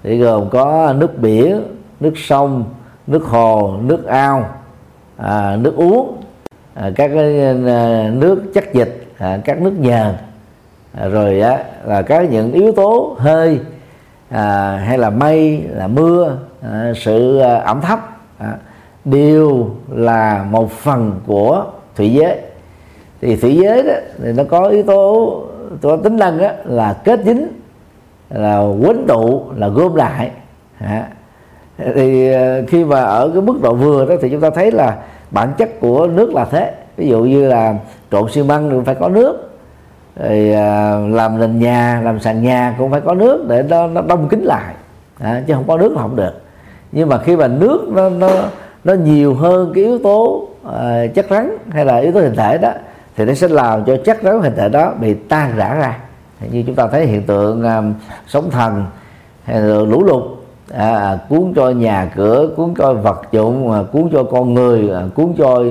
Thì 0.03 0.17
gồm 0.17 0.49
có 0.49 0.93
nước 0.97 1.19
biển 1.19 1.63
nước 1.99 2.13
sông 2.17 2.63
nước 3.07 3.23
hồ 3.23 3.77
nước 3.81 4.05
ao 4.05 4.45
à, 5.17 5.57
nước 5.61 5.75
uống 5.75 6.17
à, 6.73 6.91
các 6.95 7.11
cái 7.13 7.39
à, 7.67 8.09
nước 8.13 8.41
chất 8.53 8.73
dịch 8.73 9.05
à, 9.17 9.39
các 9.45 9.61
nước 9.61 9.73
nhờn. 9.79 10.15
À, 10.93 11.07
rồi 11.07 11.41
á, 11.41 11.63
là 11.85 12.01
các 12.01 12.31
những 12.31 12.51
yếu 12.51 12.71
tố 12.71 13.15
hơi 13.19 13.59
à, 14.29 14.77
hay 14.85 14.97
là 14.97 15.09
mây 15.09 15.63
là 15.69 15.87
mưa 15.87 16.37
à, 16.61 16.93
sự 16.95 17.39
à, 17.39 17.55
ẩm 17.57 17.81
thấp 17.81 17.99
à, 18.37 18.57
đều 19.05 19.69
là 19.89 20.45
một 20.49 20.71
phần 20.71 21.19
của 21.27 21.65
thủy 21.95 22.09
giới. 22.09 22.37
Thì 23.21 23.35
thủy 23.35 23.59
giới 23.63 23.83
đó 23.83 23.93
thì 24.23 24.31
nó 24.31 24.43
có 24.43 24.65
yếu 24.65 24.83
tố 24.83 25.41
có 25.81 25.97
tính 25.97 26.17
năng 26.17 26.37
đó 26.37 26.49
là 26.65 26.93
kết 27.03 27.19
dính 27.25 27.47
là 28.29 28.59
quấn 28.59 29.05
tụ 29.07 29.43
là 29.55 29.67
gom 29.67 29.95
lại. 29.95 30.31
À, 30.79 31.07
thì 31.95 32.33
à, 32.33 32.57
khi 32.67 32.85
mà 32.85 33.01
ở 33.01 33.31
cái 33.33 33.41
mức 33.41 33.61
độ 33.61 33.73
vừa 33.73 34.05
đó 34.05 34.15
thì 34.21 34.29
chúng 34.29 34.41
ta 34.41 34.49
thấy 34.49 34.71
là 34.71 34.97
bản 35.31 35.53
chất 35.57 35.79
của 35.79 36.07
nước 36.07 36.33
là 36.33 36.45
thế. 36.45 36.73
Ví 36.97 37.07
dụ 37.07 37.19
như 37.23 37.47
là 37.47 37.75
trộn 38.11 38.31
xi 38.31 38.43
măng 38.43 38.69
thì 38.69 38.77
phải 38.85 38.95
có 38.95 39.09
nước 39.09 39.50
rồi 40.15 40.53
à, 40.53 40.97
làm 41.09 41.39
nền 41.39 41.59
nhà 41.59 42.01
làm 42.03 42.19
sàn 42.19 42.43
nhà 42.43 42.75
cũng 42.77 42.91
phải 42.91 43.01
có 43.01 43.13
nước 43.13 43.45
để 43.47 43.63
nó, 43.69 43.87
nó 43.87 44.01
đông 44.01 44.27
kín 44.27 44.41
lại. 44.41 44.73
À, 45.19 45.43
chứ 45.47 45.53
không 45.53 45.67
có 45.67 45.77
nước 45.77 45.91
là 45.91 46.01
không 46.01 46.15
được. 46.15 46.41
Nhưng 46.91 47.09
mà 47.09 47.17
khi 47.17 47.35
mà 47.35 47.47
nước 47.47 47.89
nó 47.89 48.09
nó 48.09 48.29
nó 48.83 48.93
nhiều 48.93 49.33
hơn 49.33 49.71
cái 49.75 49.83
yếu 49.83 49.99
tố 49.99 50.47
à, 50.73 51.07
chất 51.13 51.25
rắn 51.29 51.57
hay 51.69 51.85
là 51.85 51.97
yếu 51.97 52.11
tố 52.11 52.19
hình 52.19 52.35
thể 52.35 52.57
đó 52.57 52.71
thì 53.15 53.25
nó 53.25 53.33
sẽ 53.33 53.47
làm 53.47 53.83
cho 53.85 53.97
chất 54.05 54.17
rắn 54.23 54.41
hình 54.41 54.53
thể 54.55 54.69
đó 54.69 54.93
bị 54.99 55.13
tan 55.13 55.51
rã 55.55 55.73
ra. 55.73 55.97
Như 56.51 56.63
chúng 56.67 56.75
ta 56.75 56.87
thấy 56.87 57.05
hiện 57.05 57.23
tượng 57.23 57.63
à, 57.63 57.81
sóng 58.27 58.49
thần 58.49 58.85
hay 59.43 59.61
là 59.61 59.75
lũ 59.75 60.03
lụt 60.03 60.23
à, 60.73 61.17
cuốn 61.29 61.53
cho 61.55 61.69
nhà 61.69 62.11
cửa 62.15 62.49
cuốn 62.55 62.73
cho 62.77 62.93
vật 62.93 63.21
dụng 63.31 63.71
à, 63.71 63.79
cuốn 63.91 64.09
cho 64.13 64.23
con 64.23 64.53
người 64.53 64.89
à, 64.89 65.01
cuốn 65.15 65.33
cho 65.37 65.63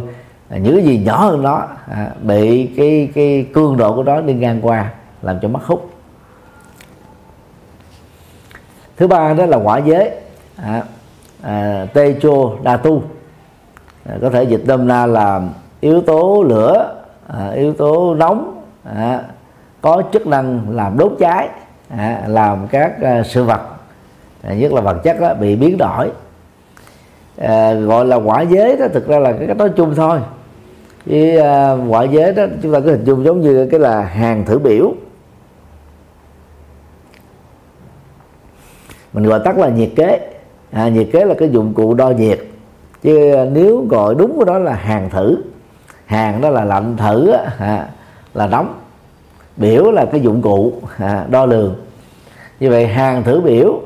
những 0.58 0.76
cái 0.76 0.84
gì 0.84 0.98
nhỏ 0.98 1.16
hơn 1.16 1.42
nó 1.42 1.66
à, 1.90 2.10
bị 2.22 2.66
cái 2.76 3.10
cái 3.14 3.46
cương 3.54 3.76
độ 3.76 3.94
của 3.94 4.02
nó 4.02 4.20
đi 4.20 4.34
ngang 4.34 4.58
qua 4.62 4.90
làm 5.22 5.38
cho 5.42 5.48
mất 5.48 5.64
hút. 5.64 5.90
Thứ 8.96 9.06
ba 9.06 9.34
đó 9.34 9.46
là 9.46 9.56
quả 9.56 9.78
giới 9.78 10.10
à, 10.56 10.82
à, 11.42 11.86
tê 11.94 12.14
chô 12.22 12.56
đa 12.62 12.76
tu. 12.76 13.02
À, 14.08 14.14
có 14.22 14.30
thể 14.30 14.42
dịch 14.42 14.62
đâm 14.66 14.88
na 14.88 15.06
là 15.06 15.42
yếu 15.80 16.00
tố 16.00 16.44
lửa 16.48 16.94
à, 17.26 17.50
yếu 17.50 17.72
tố 17.74 18.14
nóng 18.14 18.62
à, 18.84 19.22
có 19.80 20.02
chức 20.12 20.26
năng 20.26 20.60
làm 20.70 20.98
đốt 20.98 21.12
cháy 21.18 21.48
à, 21.88 22.22
làm 22.26 22.66
các 22.66 23.02
à, 23.02 23.22
sự 23.22 23.44
vật. 23.44 23.60
À, 24.42 24.54
nhất 24.54 24.72
là 24.72 24.80
vật 24.80 24.96
chất 25.02 25.20
đó, 25.20 25.34
bị 25.34 25.56
biến 25.56 25.76
đổi. 25.78 26.10
À, 27.38 27.72
gọi 27.72 28.04
là 28.06 28.16
quả 28.16 28.40
giới 28.40 28.76
đó 28.76 28.86
thực 28.92 29.08
ra 29.08 29.18
là 29.18 29.32
cái 29.32 29.54
nói 29.54 29.70
chung 29.76 29.94
thôi 29.94 30.20
với 31.10 31.36
uh, 31.38 31.88
ngoại 31.88 32.08
giới 32.08 32.32
đó 32.32 32.46
chúng 32.62 32.72
ta 32.72 32.80
có 32.80 32.86
hình 32.86 33.04
dung 33.04 33.24
giống 33.24 33.40
như 33.40 33.66
cái 33.70 33.80
là 33.80 34.02
hàng 34.02 34.44
thử 34.44 34.58
biểu. 34.58 34.92
Mình 39.12 39.24
gọi 39.24 39.40
tắt 39.44 39.58
là 39.58 39.68
nhiệt 39.68 39.90
kế. 39.96 40.30
À, 40.70 40.88
nhiệt 40.88 41.08
kế 41.12 41.24
là 41.24 41.34
cái 41.38 41.48
dụng 41.48 41.74
cụ 41.74 41.94
đo 41.94 42.10
nhiệt. 42.10 42.40
Chứ 43.02 43.36
nếu 43.52 43.86
gọi 43.88 44.14
đúng 44.14 44.36
của 44.36 44.44
đó 44.44 44.58
là 44.58 44.74
hàng 44.74 45.10
thử. 45.10 45.36
Hàng 46.06 46.40
đó 46.40 46.50
là 46.50 46.64
lạnh 46.64 46.96
thử 46.96 47.30
à, 47.58 47.88
là 48.34 48.46
nóng. 48.46 48.74
Biểu 49.56 49.90
là 49.90 50.04
cái 50.04 50.20
dụng 50.20 50.42
cụ 50.42 50.72
à, 50.98 51.26
đo 51.30 51.46
lường. 51.46 51.74
Như 52.60 52.70
vậy 52.70 52.86
hàng 52.86 53.22
thử 53.22 53.40
biểu 53.40 53.80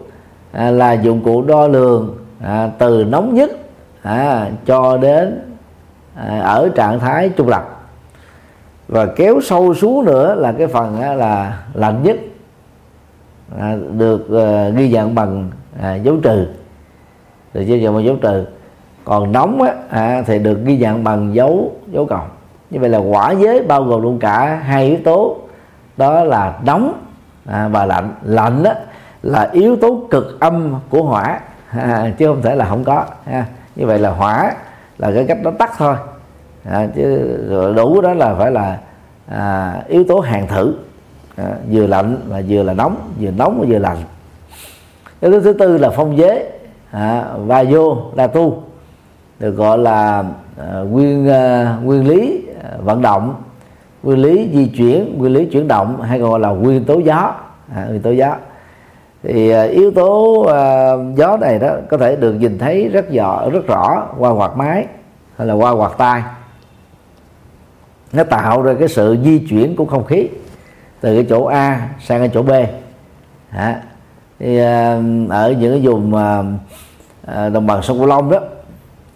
à, 0.52 0.70
là 0.70 0.92
dụng 0.92 1.20
cụ 1.24 1.42
đo 1.42 1.66
lường 1.66 2.16
à, 2.42 2.70
từ 2.78 3.04
nóng 3.04 3.34
nhất 3.34 3.50
à, 4.02 4.50
cho 4.66 4.96
đến 4.96 5.43
Ờ, 6.16 6.40
ở 6.40 6.68
trạng 6.74 7.00
thái 7.00 7.28
trung 7.28 7.48
lập. 7.48 7.70
Và 8.88 9.06
kéo 9.06 9.40
sâu 9.40 9.74
xuống 9.74 10.04
nữa 10.04 10.34
là 10.34 10.52
cái 10.52 10.66
phần 10.66 11.00
là 11.18 11.58
lạnh 11.74 12.02
nhất 12.02 12.16
à, 13.58 13.76
được 13.92 14.30
ờ, 14.30 14.70
ghi 14.70 14.88
nhận 14.88 15.14
bằng 15.14 15.50
à, 15.80 15.94
dấu 15.94 16.16
trừ. 16.22 16.46
Được 17.54 17.62
ghi 17.62 17.80
nhận 17.80 17.94
bằng 17.94 18.04
dấu 18.04 18.16
trừ. 18.16 18.44
Còn 19.04 19.32
nóng 19.32 19.62
á, 19.62 19.74
à, 19.90 20.22
thì 20.26 20.38
được 20.38 20.64
ghi 20.64 20.76
nhận 20.76 21.04
bằng 21.04 21.34
dấu 21.34 21.72
dấu 21.92 22.06
cộng. 22.06 22.28
Như 22.70 22.80
vậy 22.80 22.88
là 22.88 22.98
quả 22.98 23.32
giới 23.32 23.62
bao 23.62 23.84
gồm 23.84 24.02
luôn 24.02 24.18
cả 24.18 24.60
hai 24.64 24.86
yếu 24.86 24.98
tố. 25.04 25.36
Đó 25.96 26.24
là 26.24 26.58
nóng 26.64 27.00
à, 27.46 27.68
và 27.68 27.86
lạnh. 27.86 28.14
Lạnh 28.22 28.62
đó 28.62 28.72
là 29.22 29.48
yếu 29.52 29.76
tố 29.76 30.06
cực 30.10 30.40
âm 30.40 30.74
của 30.90 31.02
hỏa. 31.02 31.40
À, 31.70 32.12
chứ 32.18 32.26
không 32.26 32.42
thể 32.42 32.54
là 32.54 32.64
không 32.64 32.84
có 32.84 33.04
như 33.76 33.86
vậy 33.86 33.98
là 33.98 34.10
hỏa 34.10 34.52
là 34.98 35.12
cái 35.14 35.24
cách 35.28 35.38
nó 35.42 35.50
tắt 35.50 35.72
thôi. 35.78 35.96
À, 36.64 36.88
chứ 36.94 37.36
đủ 37.76 38.00
đó 38.00 38.14
là 38.14 38.34
phải 38.34 38.50
là 38.50 38.78
à, 39.28 39.76
yếu 39.88 40.04
tố 40.04 40.20
hàng 40.20 40.46
thử. 40.48 40.74
À, 41.36 41.50
vừa 41.70 41.86
lạnh 41.86 42.16
và 42.28 42.42
vừa 42.48 42.62
là 42.62 42.72
nóng 42.72 42.96
vừa 43.20 43.30
nóng 43.30 43.58
và 43.60 43.66
vừa 43.68 43.78
lạnh. 43.78 43.96
Yếu 45.20 45.32
tố 45.32 45.40
thứ 45.40 45.52
tư 45.52 45.78
là 45.78 45.90
phong 45.90 46.18
giới 46.18 46.44
à, 46.90 47.24
và 47.36 47.64
vô 47.70 47.96
là 48.14 48.26
tu. 48.26 48.62
Được 49.40 49.50
gọi 49.50 49.78
là 49.78 50.24
à, 50.58 50.78
nguyên 50.90 51.28
à, 51.28 51.76
nguyên 51.82 52.08
lý 52.08 52.46
à, 52.62 52.70
vận 52.78 53.02
động. 53.02 53.34
Nguyên 54.02 54.18
lý 54.18 54.50
di 54.52 54.66
chuyển 54.66 55.18
nguyên 55.18 55.32
lý 55.32 55.46
chuyển 55.46 55.68
động 55.68 56.02
hay 56.02 56.18
gọi 56.18 56.40
là 56.40 56.48
nguyên 56.48 56.84
tố 56.84 56.98
gió. 56.98 57.34
À, 57.74 57.86
nguyên 57.88 58.02
tố 58.02 58.10
gió 58.10 58.36
thì 59.24 59.50
à, 59.50 59.62
yếu 59.62 59.90
tố 59.90 60.42
à, 60.42 60.92
gió 61.16 61.36
này 61.36 61.58
đó 61.58 61.74
có 61.90 61.96
thể 61.96 62.16
được 62.16 62.32
nhìn 62.32 62.58
thấy 62.58 62.88
rất 62.88 63.10
rõ 63.10 63.50
rất 63.50 63.66
rõ 63.66 64.06
qua 64.18 64.30
quạt 64.30 64.56
máy 64.56 64.86
hay 65.36 65.46
là 65.46 65.54
qua 65.54 65.70
quạt 65.70 65.92
tay 65.98 66.22
nó 68.12 68.24
tạo 68.24 68.62
ra 68.62 68.74
cái 68.78 68.88
sự 68.88 69.16
di 69.24 69.38
chuyển 69.38 69.76
của 69.76 69.84
không 69.84 70.04
khí 70.04 70.28
từ 71.00 71.14
cái 71.14 71.26
chỗ 71.28 71.44
A 71.44 71.88
sang 72.00 72.18
cái 72.18 72.30
chỗ 72.34 72.42
B. 72.42 72.50
À, 73.50 73.82
thì 74.38 74.58
ở 75.28 75.54
những 75.58 75.72
cái 75.72 75.80
vùng 75.80 76.14
à, 77.26 77.48
đồng 77.48 77.66
bằng 77.66 77.82
sông 77.82 77.98
Cửu 77.98 78.06
Long 78.06 78.30
đó 78.30 78.38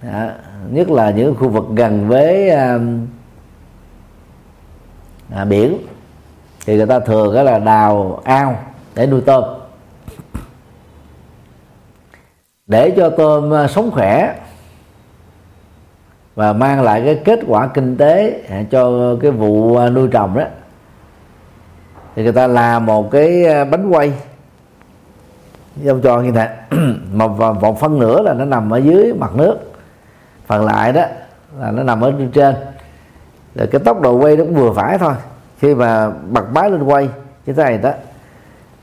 à, 0.00 0.34
nhất 0.70 0.90
là 0.90 1.11
những 1.11 1.34
khu 1.34 1.48
vực 1.48 1.64
gần 1.76 2.09
với 2.09 2.50
à, 2.50 2.78
à, 5.34 5.44
biển 5.44 5.78
thì 6.66 6.76
người 6.76 6.86
ta 6.86 7.00
thường 7.00 7.34
đó 7.34 7.42
là 7.42 7.59
đào 7.59 8.20
ao 8.24 8.56
để 8.94 9.06
nuôi 9.06 9.20
tôm. 9.20 9.57
Để 12.69 12.91
cho 12.97 13.11
tôm 13.11 13.55
à, 13.55 13.69
sống 13.69 13.91
khỏe 13.91 14.35
và 16.35 16.53
mang 16.53 16.83
lại 16.83 17.03
cái 17.05 17.21
kết 17.25 17.41
quả 17.47 17.66
kinh 17.66 17.97
tế 17.97 18.43
à, 18.49 18.62
cho 18.71 19.16
cái 19.21 19.31
vụ 19.31 19.77
à, 19.77 19.91
nuôi 19.91 20.09
trồng 20.09 20.35
đó. 20.39 20.45
Thì 22.16 22.23
người 22.23 22.33
ta 22.33 22.47
làm 22.47 22.87
một 22.87 23.11
cái 23.11 23.45
bánh 23.64 23.91
quay. 23.91 24.12
Trong 25.85 26.01
tròn 26.01 26.25
như 26.25 26.33
thế. 26.33 26.57
Một 27.12 27.29
vòng 27.29 27.77
phân 27.77 27.99
nửa 27.99 28.23
là 28.23 28.33
nó 28.33 28.45
nằm 28.45 28.71
ở 28.71 28.79
dưới 28.79 29.14
mặt 29.14 29.31
nước. 29.35 29.59
Phần 30.47 30.64
lại 30.64 30.93
đó 30.93 31.03
là 31.61 31.71
nó 31.71 31.83
nằm 31.83 32.01
ở 32.01 32.12
trên 32.33 32.55
rồi 33.55 33.66
cái 33.66 33.81
tốc 33.85 34.01
độ 34.01 34.12
quay 34.16 34.37
nó 34.37 34.45
cũng 34.45 34.55
vừa 34.55 34.73
phải 34.73 34.99
thôi. 34.99 35.14
Khi 35.59 35.75
mà 35.75 36.11
bật 36.11 36.45
máy 36.53 36.71
lên 36.71 36.83
quay 36.83 37.09
như 37.47 37.53
thế 37.53 37.62
này 37.64 37.79
đó, 37.79 37.93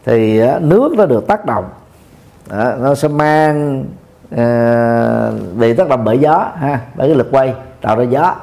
thì 0.05 0.41
nước 0.59 0.93
nó 0.97 1.05
được 1.05 1.27
tác 1.27 1.45
động 1.45 1.65
đó, 2.49 2.73
nó 2.79 2.95
sẽ 2.95 3.07
mang 3.07 3.85
ờ, 4.35 5.33
uh, 5.35 5.57
bị 5.57 5.73
tác 5.73 5.89
động 5.89 6.03
bởi 6.03 6.17
gió 6.17 6.51
ha 6.55 6.79
bởi 6.95 7.07
cái 7.07 7.17
lực 7.17 7.27
quay 7.31 7.53
tạo 7.81 7.95
ra 7.95 8.03
gió. 8.03 8.35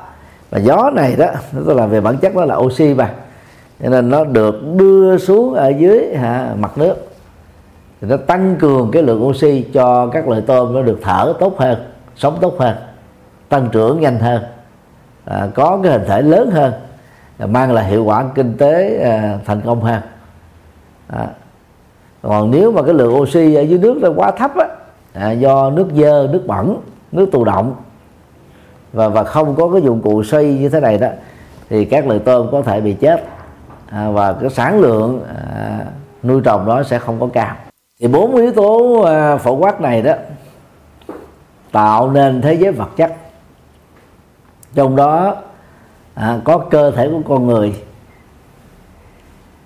Và 0.51 0.59
gió 0.59 0.91
này 0.95 1.17
đó 1.17 1.27
nó 1.53 1.75
là 1.75 1.87
về 1.87 2.01
bản 2.01 2.17
chất 2.17 2.37
nó 2.37 2.45
là 2.45 2.57
oxy 2.57 2.95
mà. 2.95 3.11
Cho 3.83 3.89
nên 3.89 4.11
nó 4.11 4.25
được 4.25 4.77
đưa 4.77 5.19
xuống 5.19 5.55
ở 5.55 5.69
dưới 5.69 6.17
ha, 6.17 6.55
mặt 6.59 6.79
nước. 6.79 6.95
Thì 8.01 8.09
nó 8.09 8.17
tăng 8.17 8.57
cường 8.57 8.91
cái 8.91 9.03
lượng 9.03 9.27
oxy 9.27 9.63
cho 9.75 10.07
các 10.07 10.29
loại 10.29 10.43
tôm 10.47 10.75
nó 10.75 10.83
được 10.83 10.99
thở 11.03 11.35
tốt 11.41 11.59
hơn 11.59 11.79
sống 12.17 12.39
tốt 12.41 12.55
hơn 12.59 12.77
tăng 13.49 13.69
trưởng 13.73 14.01
nhanh 14.01 14.19
hơn 14.19 14.43
à, 15.25 15.49
có 15.55 15.81
cái 15.83 15.93
hình 15.93 16.05
thể 16.09 16.23
lớn 16.23 16.51
hơn 16.51 16.73
mang 17.39 17.73
lại 17.73 17.85
hiệu 17.85 18.05
quả 18.05 18.25
kinh 18.35 18.57
tế 18.57 18.99
à, 18.99 19.39
thành 19.45 19.61
công 19.61 19.81
hơn. 19.81 20.01
À 21.09 21.27
còn 22.23 22.51
nếu 22.51 22.73
mà 22.73 22.83
cái 22.83 22.95
lượng 22.95 23.15
oxy 23.15 23.55
ở 23.55 23.63
dưới 23.63 23.79
nước 23.79 23.99
nó 24.01 24.09
quá 24.17 24.31
thấp 24.31 24.57
á, 24.57 24.67
à, 25.13 25.31
do 25.31 25.71
nước 25.71 25.89
dơ 25.97 26.29
nước 26.33 26.43
bẩn 26.47 26.81
nước 27.13 27.29
tù 27.33 27.45
động 27.45 27.75
và 28.93 29.09
và 29.09 29.25
không 29.25 29.55
có 29.55 29.69
cái 29.73 29.83
dụng 29.83 30.03
cụ 30.03 30.23
xoay 30.23 30.45
như 30.45 30.69
thế 30.69 30.81
này 30.81 30.99
đó 30.99 31.09
thì 31.71 31.85
các 31.85 32.07
loài 32.07 32.19
tôm 32.19 32.49
có 32.53 32.63
thể 32.63 32.81
bị 32.81 32.93
chết. 32.93 33.25
À, 33.91 34.11
và 34.11 34.33
cái 34.33 34.51
sản 34.51 34.81
lượng 34.81 35.23
à, 35.55 35.79
nuôi 36.23 36.41
trồng 36.45 36.67
đó 36.67 36.83
sẽ 36.83 36.99
không 36.99 37.21
có 37.21 37.29
cao. 37.33 37.57
Thì 38.01 38.09
bốn 38.09 38.37
yếu 38.37 38.53
tố 38.53 39.03
à, 39.03 39.37
phổ 39.37 39.57
quát 39.57 39.81
này 39.81 40.03
đó 40.03 40.13
tạo 41.73 42.11
nên 42.11 42.43
thế 42.43 42.55
giới 42.55 42.73
vật 42.73 42.89
chất. 42.97 43.13
Trong 44.75 44.97
đó 44.97 45.37
à, 46.15 46.41
có 46.45 46.59
cơ 46.59 46.91
thể 46.91 47.09
của 47.09 47.21
con 47.29 47.47
người 47.47 47.75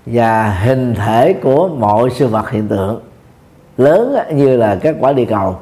và 0.06 0.50
hình 0.50 0.94
thể 0.94 1.32
của 1.32 1.68
mọi 1.68 2.10
sự 2.10 2.26
vật 2.26 2.50
hiện 2.50 2.68
tượng 2.68 3.00
lớn 3.76 4.16
như 4.34 4.56
là 4.56 4.78
các 4.82 4.96
quả 5.00 5.12
địa 5.12 5.24
cầu 5.24 5.56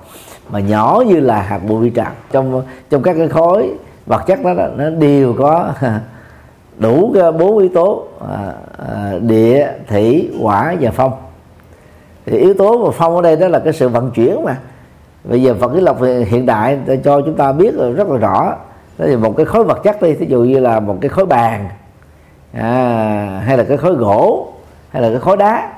mà 0.51 0.61
nhỏ 0.61 1.03
như 1.07 1.20
là 1.20 1.42
hạt 1.42 1.59
bụi 1.59 1.84
vi 1.84 1.90
trần 1.90 2.07
trong 2.32 2.62
trong 2.90 3.03
các 3.03 3.14
cái 3.18 3.28
khối 3.28 3.70
vật 4.07 4.22
chất 4.26 4.38
đó 4.45 4.53
nó 4.76 4.90
đều 4.90 5.34
có 5.38 5.72
đủ 6.78 7.14
bốn 7.38 7.59
yếu 7.59 7.68
tố 7.74 8.05
à, 8.28 8.53
à, 8.88 9.12
địa 9.20 9.68
thủy 9.88 10.30
hỏa 10.40 10.74
và 10.80 10.90
phong. 10.90 11.12
Thì 12.26 12.38
yếu 12.38 12.55
tố 12.55 12.78
và 12.84 12.90
phong 12.90 13.16
ở 13.16 13.22
đây 13.22 13.36
đó 13.36 13.49
là 13.49 13.59
cái 13.59 13.72
sự 13.72 13.88
vận 13.88 14.11
chuyển 14.11 14.45
mà. 14.45 14.57
Bây 15.24 15.42
giờ 15.42 15.55
vật 15.55 15.74
lý 15.74 15.84
học 15.84 15.99
hiện 16.26 16.47
đại 16.47 16.78
cho 17.05 17.20
chúng 17.20 17.34
ta 17.34 17.53
biết 17.53 17.74
rất 17.97 18.09
là 18.09 18.16
rõ. 18.16 18.57
Đó 18.99 19.07
là 19.07 19.16
một 19.16 19.36
cái 19.36 19.47
khối 19.47 19.64
vật 19.64 19.80
chất 19.84 20.03
đi 20.03 20.12
ví 20.12 20.26
dụ 20.26 20.42
như 20.42 20.61
là 20.61 20.80
một 20.80 20.99
cái 21.01 21.09
khối 21.09 21.26
bàn 21.26 21.68
à, 22.55 23.42
hay 23.46 23.57
là 23.57 23.64
cái 23.64 23.76
khối 23.76 23.94
gỗ 23.94 24.52
hay 24.90 25.02
là 25.02 25.11
cái 25.11 25.18
khối 25.18 25.36
đá. 25.36 25.72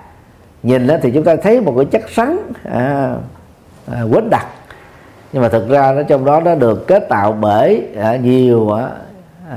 Nhìn 0.63 0.87
lên 0.87 1.01
thì 1.03 1.11
chúng 1.11 1.25
ta 1.25 1.37
thấy 1.37 1.61
một 1.61 1.75
cái 1.77 1.85
chất 1.85 2.11
sắn 2.11 2.39
à, 2.65 3.15
à, 3.93 4.03
quấn 4.03 4.31
đặc. 4.31 4.47
Nhưng 5.33 5.43
mà 5.43 5.49
thực 5.49 5.69
ra 5.69 5.93
nó 5.93 6.03
trong 6.03 6.25
đó 6.25 6.41
nó 6.41 6.55
được 6.55 6.87
kết 6.87 7.09
tạo 7.09 7.33
bởi 7.33 7.89
à, 7.97 8.17
nhiều 8.17 8.71
à, 8.71 8.91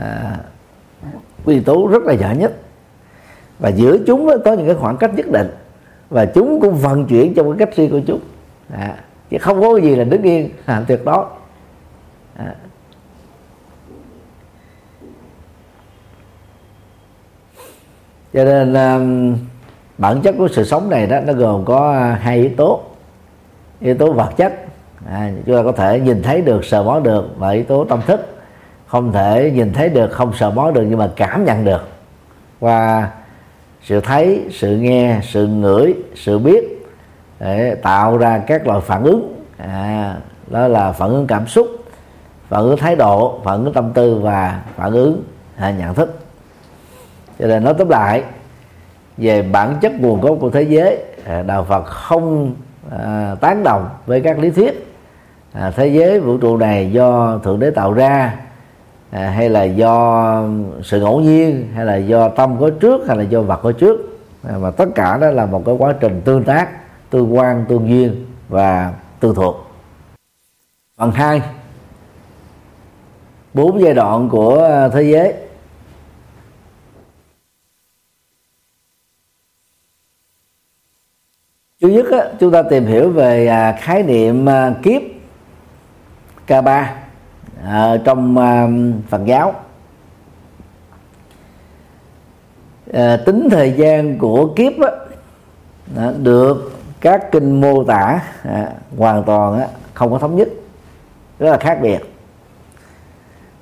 à, 0.01 0.37
nguyên 1.45 1.63
tố 1.63 1.87
rất 1.87 2.03
là 2.03 2.13
nhỏ 2.13 2.31
nhất. 2.37 2.51
Và 3.59 3.69
giữa 3.69 3.97
chúng 4.07 4.29
có 4.45 4.53
những 4.53 4.65
cái 4.65 4.75
khoảng 4.75 4.97
cách 4.97 5.11
nhất 5.15 5.25
định. 5.31 5.49
Và 6.09 6.25
chúng 6.25 6.59
cũng 6.61 6.75
vận 6.75 7.05
chuyển 7.05 7.33
trong 7.33 7.51
cái 7.51 7.65
cách 7.65 7.77
riêng 7.77 7.91
của 7.91 8.01
chúng. 8.07 8.19
À, 8.73 8.95
chứ 9.29 9.37
không 9.37 9.61
có 9.61 9.79
gì 9.79 9.95
là 9.95 10.03
đứng 10.03 10.23
yên 10.23 10.49
à, 10.65 10.83
tuyệt 10.87 11.05
đối. 11.05 11.25
À. 12.37 12.55
cho 18.33 18.43
nên 18.43 18.73
um, 18.73 19.37
bản 19.97 20.21
chất 20.21 20.35
của 20.37 20.47
sự 20.47 20.63
sống 20.63 20.89
này 20.89 21.07
đó 21.07 21.19
nó 21.19 21.33
gồm 21.33 21.65
có 21.65 21.91
à, 21.91 22.19
hai 22.21 22.37
yếu 22.37 22.49
tố. 22.57 22.81
Yếu 23.79 23.95
tố 23.95 24.11
vật 24.11 24.29
chất 24.37 24.53
à, 25.09 25.31
chúng 25.45 25.55
ta 25.55 25.63
có 25.63 25.71
thể 25.71 25.99
nhìn 25.99 26.23
thấy 26.23 26.41
được 26.41 26.65
sờ 26.65 26.83
mó 26.83 26.99
được 26.99 27.25
và 27.37 27.49
yếu 27.49 27.63
tố 27.63 27.85
tâm 27.85 28.01
thức. 28.07 28.37
Không 28.87 29.11
thể 29.11 29.51
nhìn 29.55 29.73
thấy 29.73 29.89
được 29.89 30.11
không 30.11 30.33
sờ 30.33 30.49
mó 30.49 30.71
được 30.71 30.83
nhưng 30.89 30.99
mà 30.99 31.09
cảm 31.15 31.45
nhận 31.45 31.65
được. 31.65 31.87
Qua 32.59 33.09
sự 33.83 34.01
thấy 34.01 34.45
sự 34.51 34.77
nghe 34.77 35.19
sự 35.23 35.47
ngửi 35.47 35.93
sự 36.15 36.39
biết 36.39 36.85
để 37.39 37.75
tạo 37.75 38.17
ra 38.17 38.41
các 38.47 38.67
loại 38.67 38.81
phản 38.81 39.03
ứng. 39.03 39.43
À, 39.57 40.15
đó 40.47 40.67
là 40.67 40.91
phản 40.91 41.09
ứng 41.09 41.27
cảm 41.27 41.47
xúc 41.47 41.67
phản 42.49 42.61
ứng 42.61 42.77
thái 42.77 42.95
độ 42.95 43.39
phản 43.43 43.63
ứng 43.63 43.73
tâm 43.73 43.91
tư 43.93 44.15
và 44.15 44.61
phản 44.75 44.91
ứng 44.91 45.23
à, 45.57 45.71
nhận 45.71 45.93
thức 45.93 46.19
cho 47.39 47.47
nên 47.47 47.63
nói 47.63 47.73
tóm 47.77 47.89
lại 47.89 48.23
về 49.17 49.41
bản 49.41 49.77
chất 49.81 49.91
nguồn 49.99 50.21
gốc 50.21 50.37
của 50.39 50.49
thế 50.49 50.61
giới 50.61 51.03
à, 51.25 51.41
đạo 51.41 51.63
phật 51.63 51.85
không 51.85 52.55
à, 52.91 53.35
tán 53.41 53.63
đồng 53.63 53.89
với 54.05 54.21
các 54.21 54.39
lý 54.39 54.49
thuyết. 54.49 54.93
À, 55.53 55.71
thế 55.75 55.87
giới 55.87 56.19
vũ 56.19 56.37
trụ 56.37 56.57
này 56.57 56.91
do 56.91 57.39
thượng 57.43 57.59
đế 57.59 57.71
tạo 57.71 57.93
ra 57.93 58.35
à, 59.11 59.29
hay 59.29 59.49
là 59.49 59.63
do 59.63 60.43
sự 60.83 61.01
ngẫu 61.01 61.19
nhiên 61.19 61.67
hay 61.75 61.85
là 61.85 61.95
do 61.95 62.29
tâm 62.29 62.59
có 62.59 62.69
trước 62.69 63.07
hay 63.07 63.17
là 63.17 63.23
do 63.23 63.41
vật 63.41 63.59
có 63.63 63.71
trước. 63.71 64.19
À, 64.49 64.57
mà 64.57 64.71
tất 64.71 64.85
cả 64.95 65.17
đó 65.17 65.29
là 65.31 65.45
một 65.45 65.65
cái 65.65 65.75
quá 65.75 65.93
trình 65.99 66.21
tương 66.25 66.43
tác 66.43 66.69
tương 67.09 67.35
quan 67.35 67.65
tương 67.69 67.89
duyên 67.89 68.25
và 68.49 68.93
tương 69.19 69.35
thuộc. 69.35 69.65
Phần 70.97 71.11
hai 71.11 71.41
bốn 73.53 73.81
giai 73.81 73.93
đoạn 73.93 74.29
của 74.29 74.89
thế 74.93 75.03
giới. 75.03 75.33
Thứ 81.81 81.87
nhất 81.87 82.05
á, 82.11 82.25
chúng 82.39 82.51
ta 82.51 82.61
tìm 82.61 82.85
hiểu 82.85 83.09
về 83.09 83.47
à, 83.47 83.77
khái 83.79 84.03
niệm 84.03 84.49
à, 84.49 84.73
kiếp 84.83 85.01
k 86.47 86.63
3 86.63 86.95
à, 87.65 87.97
trong 88.03 88.37
à, 88.37 88.67
Phật 89.09 89.25
giáo. 89.25 89.53
À, 92.93 93.17
tính 93.25 93.47
thời 93.51 93.71
gian 93.71 94.17
của 94.17 94.53
kiếp 94.55 94.73
á, 94.81 94.91
à, 95.97 96.11
được 96.17 96.71
các 97.01 97.31
kinh 97.31 97.61
mô 97.61 97.83
tả 97.83 98.19
à, 98.43 98.71
hoàn 98.97 99.23
toàn 99.23 99.59
á, 99.59 99.67
không 99.93 100.11
có 100.11 100.19
thống 100.19 100.35
nhất. 100.35 100.47
Rất 101.39 101.51
là 101.51 101.57
khác 101.57 101.79
biệt. 101.81 101.99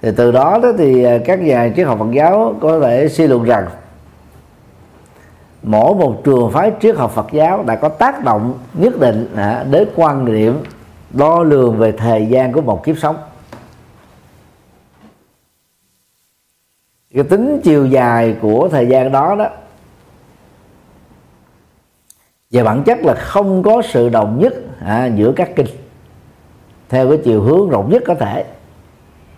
Thì 0.01 0.09
từ 0.17 0.31
đó 0.31 0.59
đó 0.63 0.71
thì 0.77 1.03
à, 1.03 1.17
các 1.25 1.39
nhà 1.39 1.71
triết 1.75 1.87
học 1.87 1.99
Phật 1.99 2.11
giáo 2.11 2.55
có 2.61 2.79
thể 2.79 3.09
suy 3.09 3.27
luận 3.27 3.43
rằng 3.43 3.67
mỗi 5.63 5.95
một 5.95 6.21
trường 6.23 6.51
phái 6.51 6.71
triết 6.81 6.95
học 6.95 7.11
Phật 7.11 7.27
giáo 7.31 7.63
đã 7.63 7.75
có 7.75 7.89
tác 7.89 8.23
động 8.23 8.59
nhất 8.73 8.99
định 8.99 9.35
à, 9.35 9.65
đến 9.71 9.87
quan 9.95 10.25
điểm 10.25 10.63
đo 11.09 11.43
lường 11.43 11.77
về 11.77 11.91
thời 11.91 12.25
gian 12.25 12.53
của 12.53 12.61
một 12.61 12.83
kiếp 12.83 12.97
sống. 12.97 13.15
Cái 17.13 17.23
tính 17.23 17.61
chiều 17.63 17.85
dài 17.85 18.35
của 18.41 18.69
thời 18.71 18.87
gian 18.87 19.11
đó 19.11 19.35
đó 19.35 19.49
về 22.51 22.63
bản 22.63 22.83
chất 22.83 22.97
là 23.03 23.13
không 23.13 23.63
có 23.63 23.81
sự 23.81 24.09
đồng 24.09 24.39
nhất 24.39 24.53
à, 24.79 25.05
giữa 25.05 25.31
các 25.35 25.49
kinh 25.55 25.67
theo 26.89 27.09
cái 27.09 27.19
chiều 27.23 27.41
hướng 27.41 27.69
rộng 27.69 27.89
nhất 27.89 28.03
có 28.05 28.15
thể. 28.15 28.45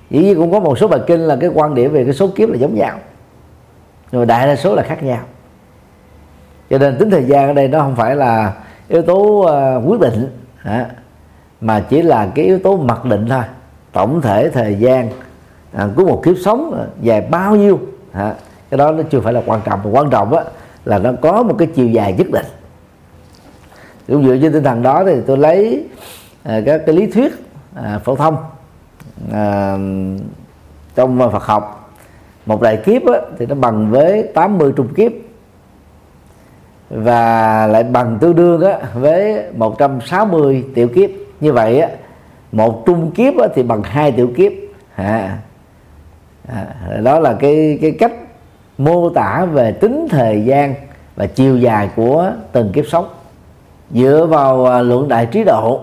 Dĩ 0.09 0.19
nhiên 0.19 0.35
cũng 0.37 0.51
có 0.51 0.59
một 0.59 0.79
số 0.79 0.87
bài 0.87 0.99
kinh 1.07 1.19
là 1.19 1.37
cái 1.41 1.49
quan 1.53 1.75
điểm 1.75 1.91
về 1.91 2.03
cái 2.03 2.13
số 2.13 2.27
kiếp 2.35 2.49
là 2.49 2.57
giống 2.57 2.75
nhau 2.75 2.99
nhưng 4.11 4.21
mà 4.21 4.25
đại 4.25 4.47
đa 4.47 4.55
số 4.55 4.75
là 4.75 4.83
khác 4.83 5.03
nhau 5.03 5.23
cho 6.69 6.77
nên 6.77 6.97
tính 6.97 7.09
thời 7.09 7.23
gian 7.23 7.47
ở 7.47 7.53
đây 7.53 7.67
nó 7.67 7.79
không 7.79 7.95
phải 7.95 8.15
là 8.15 8.53
yếu 8.87 9.01
tố 9.01 9.15
uh, 9.17 9.89
quyết 9.89 9.99
định. 9.99 10.27
Hả? 10.57 10.85
mà 11.61 11.85
chỉ 11.89 12.01
là 12.01 12.31
cái 12.35 12.45
yếu 12.45 12.59
tố 12.59 12.77
mặc 12.77 13.05
định 13.05 13.25
thôi. 13.29 13.43
Tổng 13.91 14.21
thể 14.21 14.49
thời 14.49 14.75
gian 14.75 15.09
à, 15.73 15.87
của 15.95 16.05
một 16.05 16.21
kiếp 16.23 16.35
sống 16.45 16.71
ờ, 16.77 16.87
dài 17.01 17.21
bao 17.21 17.55
nhiêu. 17.55 17.79
Hả? 18.11 18.33
cái 18.69 18.77
đó 18.77 18.91
nó 18.91 19.03
chưa 19.11 19.19
phải 19.19 19.33
là 19.33 19.41
quan 19.45 19.61
trọng. 19.65 19.79
Mà 19.83 19.89
quan 19.89 20.09
trọng 20.09 20.33
á, 20.33 20.43
là 20.85 20.97
nó 20.97 21.11
có 21.21 21.43
một 21.43 21.55
cái 21.57 21.67
chiều 21.75 21.87
dài 21.87 22.13
nhất 22.13 22.27
định. 22.31 22.45
Cũng 24.07 24.23
dựa 24.23 24.37
trên 24.41 24.53
tinh 24.53 24.63
thần 24.63 24.83
đó 24.83 25.03
thì 25.05 25.15
tôi 25.27 25.37
lấy 25.37 25.85
à, 26.43 26.61
các 26.65 26.81
cái 26.85 26.95
lý 26.95 27.07
thuyết 27.07 27.33
à, 27.75 27.99
phổ 28.03 28.15
thông 28.15 28.37
à, 29.31 29.77
trong 30.95 31.31
Phật 31.31 31.43
học. 31.43 31.91
Một 32.45 32.61
đại 32.61 32.77
kiếp 32.77 33.05
á, 33.05 33.19
thì 33.39 33.45
nó 33.45 33.55
bằng 33.55 33.91
với 33.91 34.23
80 34.33 34.73
trung 34.75 34.93
kiếp 34.93 35.11
và 36.89 37.67
lại 37.67 37.83
bằng 37.83 38.17
tương 38.21 38.35
đương 38.35 38.61
á, 38.61 38.77
với 38.93 39.43
160 39.53 40.65
tiểu 40.75 40.87
kiếp. 40.87 41.09
Như 41.39 41.53
vậy 41.53 41.79
á, 41.79 41.89
một 42.51 42.85
trung 42.85 43.11
kiếp 43.11 43.37
á, 43.37 43.47
thì 43.55 43.63
bằng 43.63 43.83
hai 43.83 44.11
tiểu 44.11 44.31
kiếp. 44.37 44.51
À, 44.95 45.37
à, 46.47 46.65
đó 47.03 47.19
là 47.19 47.33
cái 47.33 47.79
cái 47.81 47.91
cách 47.91 48.13
mô 48.77 49.09
tả 49.09 49.45
về 49.45 49.71
tính 49.71 50.07
thời 50.09 50.45
gian 50.45 50.73
và 51.15 51.25
chiều 51.25 51.57
dài 51.57 51.89
của 51.95 52.31
từng 52.51 52.71
kiếp 52.71 52.85
sống. 52.87 53.07
Dựa 53.91 54.27
vào 54.29 54.65
à, 54.65 54.81
luận 54.81 55.07
đại 55.07 55.25
trí 55.25 55.43
độ 55.43 55.81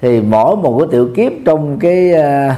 thì 0.00 0.20
mỗi 0.20 0.56
một 0.56 0.78
cái 0.78 0.88
tiểu 0.92 1.08
kiếp 1.16 1.32
trong 1.46 1.78
cái 1.78 2.12
à, 2.12 2.56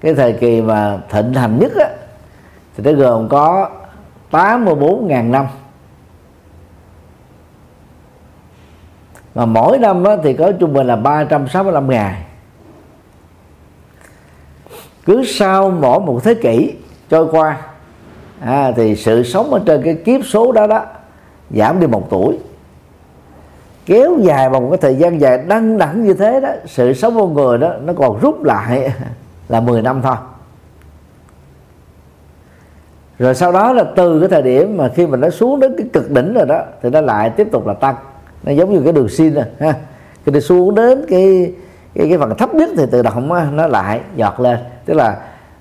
cái 0.00 0.14
thời 0.14 0.32
kỳ 0.32 0.60
mà 0.60 0.98
thịnh 1.10 1.34
hành 1.34 1.58
nhất 1.58 1.72
á, 1.76 1.88
thì 2.76 2.84
nó 2.84 2.92
gồm 2.92 3.28
có 3.28 3.70
84.000 4.34 5.30
năm. 5.30 5.46
Mà 9.34 9.46
mỗi 9.46 9.78
năm 9.78 10.02
đó 10.02 10.16
thì 10.22 10.34
có 10.34 10.52
trung 10.52 10.72
bình 10.72 10.86
là 10.86 10.96
365 10.96 11.90
ngày. 11.90 12.22
Cứ 15.04 15.24
sau 15.26 15.70
mỗi 15.70 16.00
một 16.00 16.20
thế 16.24 16.34
kỷ 16.34 16.74
trôi 17.10 17.26
qua 17.30 17.60
à, 18.40 18.72
thì 18.76 18.96
sự 18.96 19.22
sống 19.22 19.50
ở 19.50 19.60
trên 19.66 19.82
cái 19.82 19.94
kiếp 20.04 20.20
số 20.24 20.52
đó 20.52 20.66
đó 20.66 20.84
giảm 21.50 21.80
đi 21.80 21.86
một 21.86 22.06
tuổi. 22.10 22.38
Kéo 23.86 24.16
dài 24.20 24.50
bằng 24.50 24.62
một 24.62 24.68
cái 24.70 24.78
thời 24.78 24.96
gian 24.96 25.20
dài 25.20 25.38
đăng 25.48 25.78
đẳng 25.78 26.04
như 26.04 26.14
thế 26.14 26.40
đó 26.40 26.48
sự 26.66 26.92
sống 26.92 27.14
của 27.14 27.28
người 27.28 27.58
đó 27.58 27.72
nó 27.82 27.92
còn 27.92 28.20
rút 28.20 28.42
lại 28.42 28.92
là 29.48 29.60
10 29.60 29.82
năm 29.82 30.02
thôi 30.02 30.16
rồi 33.18 33.34
sau 33.34 33.52
đó 33.52 33.72
là 33.72 33.84
từ 33.96 34.20
cái 34.20 34.28
thời 34.28 34.42
điểm 34.42 34.76
mà 34.76 34.90
khi 34.94 35.06
mà 35.06 35.16
nó 35.16 35.30
xuống 35.30 35.60
đến 35.60 35.74
cái 35.78 35.86
cực 35.92 36.10
đỉnh 36.10 36.34
rồi 36.34 36.46
đó 36.46 36.62
thì 36.82 36.90
nó 36.90 37.00
lại 37.00 37.30
tiếp 37.30 37.48
tục 37.52 37.66
là 37.66 37.74
tăng. 37.74 37.94
Nó 38.42 38.52
giống 38.52 38.72
như 38.72 38.80
cái 38.84 38.92
đường 38.92 39.08
xin 39.08 39.34
rồi 39.34 39.44
ha. 39.60 39.74
Khi 40.26 40.32
nó 40.32 40.40
xuống 40.40 40.74
đến 40.74 41.04
cái 41.08 41.52
cái 41.94 42.08
cái 42.08 42.18
phần 42.18 42.34
thấp 42.38 42.54
nhất 42.54 42.70
thì 42.76 42.82
tự 42.90 43.02
động 43.02 43.56
nó 43.56 43.66
lại 43.66 44.00
giọt 44.16 44.40
lên. 44.40 44.58
Tức 44.84 44.94
là 44.94 45.16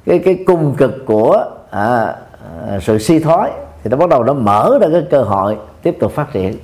cái 0.05 0.19
cái 0.19 0.43
cung 0.47 0.75
cực 0.77 1.05
của 1.05 1.45
à, 1.69 2.15
à 2.69 2.79
sự 2.81 2.97
suy 2.97 3.19
thoái 3.19 3.51
thì 3.83 3.89
nó 3.89 3.97
bắt 3.97 4.09
đầu 4.09 4.23
nó 4.23 4.33
mở 4.33 4.77
ra 4.81 4.87
cái 4.91 5.03
cơ 5.09 5.23
hội 5.23 5.57
tiếp 5.81 5.97
tục 5.99 6.11
phát 6.11 6.31
triển. 6.33 6.57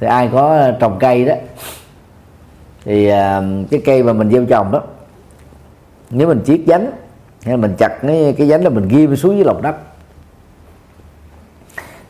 Thì 0.00 0.06
ai 0.06 0.30
có 0.32 0.70
trồng 0.80 0.96
cây 0.98 1.24
đó 1.24 1.34
thì 2.84 3.08
à, 3.08 3.42
cái 3.70 3.82
cây 3.84 4.02
mà 4.02 4.12
mình 4.12 4.30
gieo 4.30 4.44
trồng 4.44 4.72
đó 4.72 4.82
nếu 6.10 6.28
mình 6.28 6.40
chiết 6.46 6.60
nhánh 6.66 6.90
mình 7.46 7.74
chặt 7.78 7.98
cái 8.02 8.34
cái 8.38 8.46
nhánh 8.46 8.64
là 8.64 8.70
mình 8.70 8.88
ghim 8.88 9.16
xuống 9.16 9.36
dưới 9.36 9.44
lòng 9.44 9.62
đất. 9.62 9.76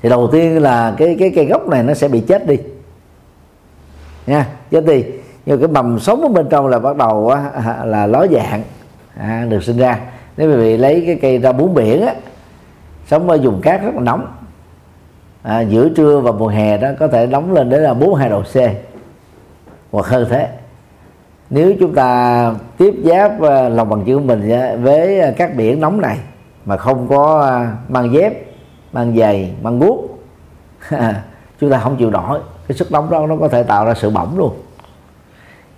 Thì 0.02 0.08
đầu 0.08 0.28
tiên 0.32 0.62
là 0.62 0.94
cái 0.98 1.16
cái 1.18 1.32
cây 1.34 1.46
gốc 1.46 1.68
này 1.68 1.82
nó 1.82 1.94
sẽ 1.94 2.08
bị 2.08 2.20
chết 2.20 2.46
đi. 2.46 2.56
Nha 4.26 4.46
chết 4.70 4.84
đi. 4.86 5.04
Nhưng 5.46 5.58
cái 5.58 5.68
mầm 5.68 5.98
sống 6.00 6.22
ở 6.22 6.28
bên 6.28 6.46
trong 6.50 6.66
là 6.66 6.78
bắt 6.78 6.96
đầu 6.96 7.28
á, 7.28 7.50
là 7.84 8.06
ló 8.06 8.26
dạng 8.32 8.62
à, 9.16 9.46
được 9.48 9.64
sinh 9.64 9.76
ra. 9.76 10.00
Nếu 10.36 10.50
quý 10.50 10.56
vị 10.56 10.76
lấy 10.76 11.02
cái 11.06 11.18
cây 11.22 11.38
ra 11.38 11.52
bún 11.52 11.74
biển 11.74 12.06
á 12.06 12.14
sống 13.06 13.30
ở 13.30 13.38
vùng 13.42 13.60
cát 13.60 13.82
rất 13.82 13.94
là 13.94 14.00
nóng. 14.00 14.26
À, 15.42 15.60
giữa 15.60 15.88
trưa 15.88 16.20
và 16.20 16.32
mùa 16.32 16.48
hè 16.48 16.78
đó 16.78 16.88
có 16.98 17.08
thể 17.08 17.26
nóng 17.26 17.52
lên 17.52 17.70
đến 17.70 17.82
là 17.82 17.94
42 17.94 18.28
độ 18.28 18.42
C. 18.42 18.56
Hoặc 19.90 20.06
hơn 20.06 20.26
thế 20.30 20.48
nếu 21.50 21.74
chúng 21.80 21.94
ta 21.94 22.52
tiếp 22.78 22.94
giáp 23.04 23.40
ờ, 23.40 23.68
lòng 23.68 23.88
bằng 23.88 24.04
chân 24.06 24.18
của 24.18 24.24
mình 24.24 24.50
ờ, 24.50 24.76
với 24.76 25.20
ờ, 25.20 25.32
các 25.36 25.56
biển 25.56 25.80
nóng 25.80 26.00
này 26.00 26.18
mà 26.64 26.76
không 26.76 27.08
có 27.08 27.52
mang 27.88 28.12
dép 28.12 28.32
mang 28.92 29.16
giày 29.16 29.54
mang 29.62 29.78
guốc 29.78 30.18
chúng 31.60 31.70
ta 31.70 31.78
không 31.78 31.96
chịu 31.96 32.10
nổi. 32.10 32.40
Cái 32.68 32.76
sức 32.76 32.92
nóng 32.92 33.10
đó 33.10 33.26
nó 33.26 33.36
có 33.36 33.48
thể 33.48 33.62
tạo 33.62 33.84
ra 33.84 33.94
sự 33.94 34.10
bỏng 34.10 34.38
luôn. 34.38 34.52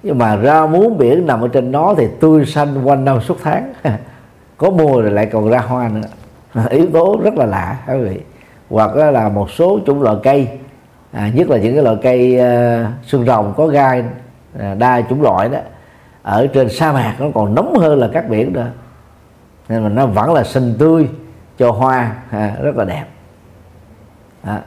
Nhưng 0.03 0.19
mà 0.19 0.37
ra 0.37 0.67
muốn 0.67 0.99
biển 0.99 1.27
nằm 1.27 1.41
ở 1.41 1.49
trên 1.49 1.73
nó 1.73 1.95
thì 1.99 2.07
tươi 2.21 2.47
xanh 2.47 2.85
quanh 2.85 3.05
năm 3.05 3.21
suốt 3.21 3.37
tháng. 3.43 3.73
Có 4.57 4.71
mùa 4.71 5.03
rồi 5.03 5.11
lại 5.11 5.27
còn 5.27 5.51
ra 5.51 5.59
hoa 5.59 5.89
nữa. 5.89 6.63
Yếu 6.71 6.87
tố 6.93 7.21
rất 7.23 7.35
là 7.35 7.47
lạ 7.47 7.79
quý 7.89 7.99
vị. 7.99 8.21
Hoặc 8.71 8.97
là 8.97 9.29
một 9.29 9.51
số 9.51 9.79
chủng 9.87 10.03
loại 10.03 10.17
cây 10.23 10.49
à, 11.13 11.31
nhất 11.35 11.51
là 11.51 11.59
những 11.59 11.75
cái 11.75 11.83
loại 11.83 11.97
cây 12.03 12.41
uh, 12.41 13.07
xương 13.07 13.25
rồng 13.25 13.55
có 13.57 13.67
gai 13.67 14.05
À, 14.59 14.75
đa 14.75 15.03
chủng 15.09 15.23
loại 15.23 15.49
đó 15.49 15.59
ở 16.23 16.47
trên 16.47 16.69
sa 16.69 16.93
mạc 16.93 17.17
nó 17.19 17.27
còn 17.35 17.55
nóng 17.55 17.79
hơn 17.79 17.99
là 17.99 18.09
các 18.13 18.29
biển 18.29 18.53
nữa 18.53 18.67
nên 19.69 19.83
mà 19.83 19.89
nó 19.89 20.07
vẫn 20.07 20.33
là 20.33 20.45
xanh 20.45 20.75
tươi 20.79 21.09
cho 21.59 21.71
hoa 21.71 22.17
à, 22.31 22.57
rất 22.63 22.77
là 22.77 22.85
đẹp 22.85 23.05
à. 24.43 24.63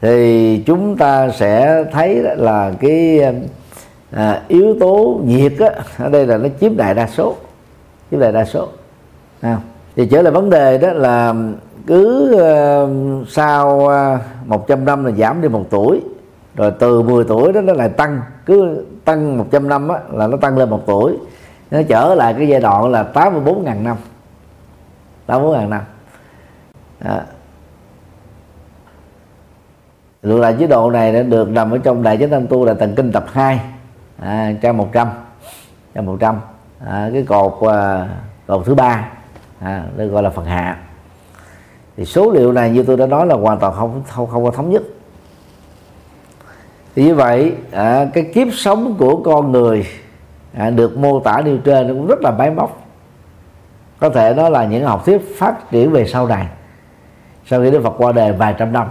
thì 0.00 0.62
chúng 0.66 0.96
ta 0.96 1.30
sẽ 1.30 1.84
thấy 1.92 2.14
là 2.22 2.72
cái 2.80 3.20
à, 4.12 4.42
yếu 4.48 4.76
tố 4.80 5.20
nhiệt 5.24 5.52
á, 5.58 5.70
ở 5.98 6.08
đây 6.08 6.26
là 6.26 6.36
nó 6.36 6.48
chiếm 6.60 6.76
đại 6.76 6.94
đa 6.94 7.06
số 7.06 7.34
chiếm 8.10 8.20
đại 8.20 8.32
đa 8.32 8.44
số 8.44 8.68
à. 9.40 9.58
thì 9.96 10.06
trở 10.06 10.22
lại 10.22 10.32
vấn 10.32 10.50
đề 10.50 10.78
đó 10.78 10.92
là 10.92 11.34
cứ 11.86 12.34
uh, 12.34 13.28
sau 13.28 13.88
à, 13.88 14.14
uh, 14.14 14.48
100 14.48 14.84
năm 14.84 15.04
là 15.04 15.10
giảm 15.10 15.42
đi 15.42 15.48
một 15.48 15.64
tuổi 15.70 16.00
rồi 16.56 16.72
từ 16.78 17.02
10 17.02 17.24
tuổi 17.24 17.52
đó 17.52 17.60
nó 17.60 17.72
lại 17.72 17.88
tăng 17.88 18.20
cứ 18.46 18.84
tăng 19.04 19.38
100 19.38 19.68
năm 19.68 19.88
á, 19.88 19.98
là 20.12 20.26
nó 20.26 20.36
tăng 20.36 20.58
lên 20.58 20.70
một 20.70 20.82
tuổi. 20.86 21.16
Nó 21.70 21.82
trở 21.88 22.14
lại 22.14 22.34
cái 22.38 22.48
giai 22.48 22.60
đoạn 22.60 22.90
là 22.90 23.06
84.000 23.14 23.82
năm. 23.82 23.96
84.000 25.26 25.68
năm. 25.68 25.82
Đó. 27.00 27.20
Lượng 30.22 30.40
lại 30.40 30.56
chế 30.58 30.66
độ 30.66 30.90
này 30.90 31.12
đã 31.12 31.22
được 31.22 31.48
nằm 31.48 31.70
ở 31.70 31.78
trong 31.78 32.02
Đại 32.02 32.18
Chánh 32.18 32.30
Tâm 32.30 32.46
Tu 32.46 32.64
là 32.64 32.74
tầng 32.74 32.94
Kinh 32.94 33.12
tập 33.12 33.24
2 33.32 33.60
à, 34.18 34.52
trang 34.62 34.76
100 34.76 35.08
trang 35.94 36.06
100 36.06 36.40
à, 36.86 37.10
cái 37.12 37.22
cột 37.22 37.70
à, 37.72 38.08
cột 38.46 38.66
thứ 38.66 38.74
ba 38.74 39.08
à, 39.60 39.84
đây 39.96 40.06
gọi 40.06 40.22
là 40.22 40.30
phần 40.30 40.44
hạ. 40.44 40.78
Thì 41.96 42.04
số 42.04 42.30
liệu 42.30 42.52
này 42.52 42.70
như 42.70 42.82
tôi 42.82 42.96
đã 42.96 43.06
nói 43.06 43.26
là 43.26 43.34
hoàn 43.34 43.58
toàn 43.58 43.72
không 43.72 44.02
không 44.08 44.26
không 44.26 44.44
có 44.44 44.50
thống 44.50 44.70
nhất 44.70 44.82
thì 46.96 47.04
như 47.04 47.14
vậy 47.14 47.52
à, 47.72 48.06
cái 48.14 48.24
kiếp 48.24 48.48
sống 48.52 48.94
của 48.98 49.16
con 49.16 49.52
người 49.52 49.86
à, 50.56 50.70
được 50.70 50.98
mô 50.98 51.20
tả 51.20 51.42
nêu 51.44 51.58
trên 51.58 51.88
cũng 51.88 52.06
rất 52.06 52.22
là 52.22 52.30
máy 52.30 52.50
móc. 52.50 52.82
Có 54.00 54.08
thể 54.08 54.34
nó 54.36 54.48
là 54.48 54.64
những 54.64 54.84
học 54.84 55.06
thuyết 55.06 55.38
phát 55.38 55.70
triển 55.70 55.90
về 55.90 56.04
sau 56.06 56.26
này 56.26 56.46
sau 57.46 57.62
khi 57.62 57.70
Đức 57.70 57.82
Phật 57.82 57.94
qua 57.98 58.12
đời 58.12 58.32
vài 58.32 58.54
trăm 58.58 58.72
năm. 58.72 58.86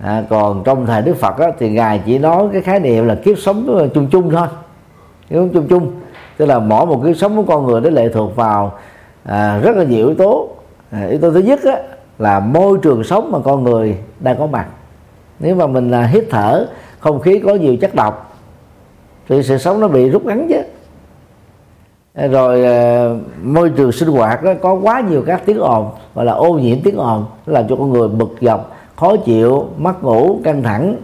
À, 0.00 0.24
còn 0.30 0.62
trong 0.64 0.86
thời 0.86 1.02
Đức 1.02 1.16
Phật 1.16 1.38
á, 1.38 1.46
thì 1.58 1.70
ngài 1.70 2.02
chỉ 2.06 2.18
nói 2.18 2.48
cái 2.52 2.62
khái 2.62 2.80
niệm 2.80 3.06
là 3.06 3.14
kiếp 3.14 3.38
sống 3.38 3.76
ờ, 3.78 3.88
chung 3.94 4.08
chung 4.10 4.30
thôi. 4.30 4.46
Kiếp 5.28 5.36
sống 5.36 5.50
chung 5.52 5.66
chung 5.68 5.92
tức 6.36 6.46
là 6.46 6.58
mỗi 6.58 6.86
một 6.86 7.02
kiếp 7.04 7.16
sống 7.16 7.36
của 7.36 7.54
con 7.54 7.66
người 7.66 7.80
nó 7.80 7.90
lệ 7.90 8.08
thuộc 8.08 8.36
vào 8.36 8.72
à, 9.24 9.58
rất 9.58 9.76
là 9.76 9.84
nhiều 9.84 10.06
yếu 10.06 10.14
tố. 10.14 10.48
À, 10.90 11.06
yếu 11.06 11.18
tố 11.18 11.30
thứ 11.30 11.40
nhất 11.40 11.60
á, 11.64 11.76
là 12.18 12.40
môi 12.40 12.78
trường 12.82 13.04
sống 13.04 13.32
mà 13.32 13.38
con 13.44 13.64
người 13.64 13.96
đang 14.20 14.38
có 14.38 14.46
mặt. 14.46 14.66
Nếu 15.38 15.54
mà 15.54 15.66
mình 15.66 15.90
là 15.90 16.02
hít 16.02 16.24
thở 16.30 16.66
không 17.06 17.20
khí 17.20 17.38
có 17.38 17.54
nhiều 17.54 17.76
chất 17.76 17.94
độc. 17.94 18.36
Thì 19.28 19.42
sự 19.42 19.58
sống 19.58 19.80
nó 19.80 19.88
bị 19.88 20.08
rút 20.08 20.26
ngắn 20.26 20.46
chứ. 20.48 20.62
Ờ, 22.14 22.28
rồi 22.28 22.64
ờ, 22.64 23.16
môi 23.42 23.70
trường 23.70 23.92
sinh 23.92 24.08
hoạt 24.08 24.44
nó 24.44 24.54
có 24.54 24.74
quá 24.74 25.00
nhiều 25.00 25.22
các 25.26 25.42
tiếng 25.46 25.58
ồn 25.58 25.90
gọi 26.14 26.24
là 26.24 26.32
ô 26.32 26.52
nhiễm 26.52 26.80
tiếng 26.84 26.96
ồn 26.96 27.24
làm 27.46 27.68
cho 27.68 27.76
con 27.76 27.92
người 27.92 28.08
bực 28.08 28.34
dọc 28.40 28.76
khó 28.96 29.16
chịu 29.16 29.66
mất 29.78 30.04
ngủ 30.04 30.40
căng 30.44 30.62
thẳng. 30.62 30.96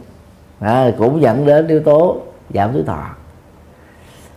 À, 0.60 0.92
cũng 0.98 1.22
dẫn 1.22 1.46
đến 1.46 1.68
yếu 1.68 1.80
tố 1.80 2.16
giảm 2.54 2.70
tuổi 2.72 2.82
thọ. 2.82 3.06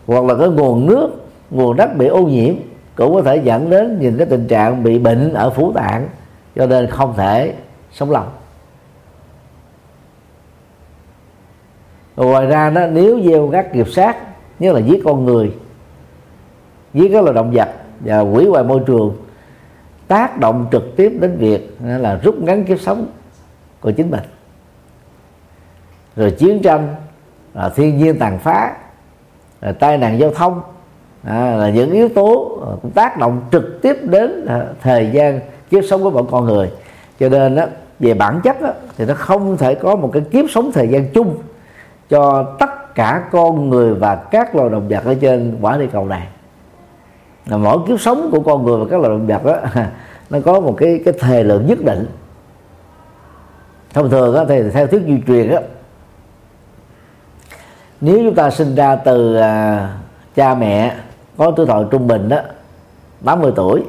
Hoặc 0.07 0.23
là 0.25 0.35
cái 0.35 0.47
nguồn 0.49 0.85
nước 0.85 1.09
nguồn 1.51 1.75
đất 1.75 1.95
bị 1.97 2.07
ô 2.07 2.21
nhiễm 2.21 2.55
cũng 2.95 3.13
có 3.13 3.21
thể 3.21 3.41
dẫn 3.43 3.69
đến 3.69 3.99
nhìn 3.99 4.17
cái 4.17 4.25
tình 4.25 4.47
trạng 4.47 4.83
bị 4.83 4.99
bệnh 4.99 5.33
ở 5.33 5.49
phủ 5.49 5.71
tạng 5.73 6.07
cho 6.55 6.65
nên 6.65 6.89
không 6.89 7.13
thể 7.17 7.53
sống 7.91 8.11
lâu. 8.11 8.23
Ngoài 12.15 12.45
ra 12.45 12.69
đó 12.69 12.87
nếu 12.87 13.21
gieo 13.21 13.49
các 13.51 13.75
nghiệp 13.75 13.87
sát 13.89 14.17
như 14.59 14.71
là 14.71 14.79
giết 14.79 15.01
con 15.05 15.25
người 15.25 15.51
giết 16.93 17.09
các 17.13 17.23
loài 17.23 17.35
động 17.35 17.51
vật 17.51 17.69
và 17.99 18.19
hủy 18.19 18.45
hoại 18.45 18.63
môi 18.63 18.81
trường 18.85 19.15
tác 20.07 20.39
động 20.39 20.67
trực 20.71 20.95
tiếp 20.95 21.13
đến 21.19 21.37
việc 21.37 21.77
là 21.81 22.19
rút 22.23 22.35
ngắn 22.41 22.63
kiếp 22.63 22.79
sống 22.79 23.07
của 23.79 23.91
chính 23.91 24.11
mình. 24.11 24.23
Rồi 26.15 26.31
chiến 26.31 26.61
tranh 26.61 26.95
là 27.53 27.69
thiên 27.69 27.97
nhiên 27.97 28.19
tàn 28.19 28.39
phá 28.39 28.73
là 29.61 29.71
tai 29.71 29.97
nạn 29.97 30.19
giao 30.19 30.31
thông 30.31 30.61
à, 31.23 31.55
là 31.55 31.69
những 31.69 31.91
yếu 31.91 32.09
tố 32.09 32.59
à, 32.65 32.69
cũng 32.81 32.91
tác 32.91 33.17
động 33.17 33.41
trực 33.51 33.81
tiếp 33.81 33.97
đến 34.03 34.45
à, 34.45 34.65
thời 34.81 35.09
gian 35.11 35.39
kiếp 35.69 35.83
sống 35.89 36.03
của 36.03 36.09
bọn 36.09 36.27
con 36.31 36.45
người. 36.45 36.71
Cho 37.19 37.29
nên 37.29 37.55
đó, 37.55 37.65
về 37.99 38.13
bản 38.13 38.41
chất 38.43 38.61
đó, 38.61 38.73
thì 38.97 39.05
nó 39.05 39.13
không 39.13 39.57
thể 39.57 39.75
có 39.75 39.95
một 39.95 40.09
cái 40.13 40.23
kiếp 40.31 40.45
sống 40.49 40.71
thời 40.71 40.87
gian 40.87 41.07
chung 41.13 41.37
cho 42.09 42.43
tất 42.59 42.95
cả 42.95 43.27
con 43.31 43.69
người 43.69 43.93
và 43.93 44.15
các 44.15 44.55
loài 44.55 44.69
động 44.69 44.87
vật 44.87 45.05
ở 45.05 45.15
trên 45.21 45.57
quả 45.61 45.77
địa 45.77 45.87
cầu 45.91 46.05
này. 46.05 46.27
Là 47.45 47.57
mỗi 47.57 47.79
kiếp 47.87 48.01
sống 48.01 48.29
của 48.31 48.39
con 48.39 48.63
người 48.63 48.77
và 48.77 48.85
các 48.89 48.99
loài 48.99 49.09
động 49.09 49.27
vật 49.27 49.45
đó 49.45 49.81
nó 50.29 50.39
có 50.45 50.59
một 50.59 50.75
cái 50.77 51.01
cái 51.05 51.13
thời 51.19 51.43
lượng 51.43 51.67
nhất 51.67 51.79
định. 51.81 52.07
Thông 53.93 54.09
thường 54.09 54.35
đó, 54.35 54.45
thì 54.49 54.69
theo 54.69 54.87
thuyết 54.87 55.01
di 55.05 55.21
truyền 55.27 55.49
đó, 55.49 55.59
nếu 58.01 58.17
chúng 58.17 58.35
ta 58.35 58.49
sinh 58.49 58.75
ra 58.75 58.95
từ 58.95 59.35
à, 59.35 59.89
cha 60.35 60.55
mẹ 60.55 60.95
có 61.37 61.51
tuổi 61.51 61.65
thọ 61.65 61.83
trung 61.83 62.07
bình 62.07 62.29
đó 62.29 62.39
80 63.25 63.51
tuổi 63.55 63.83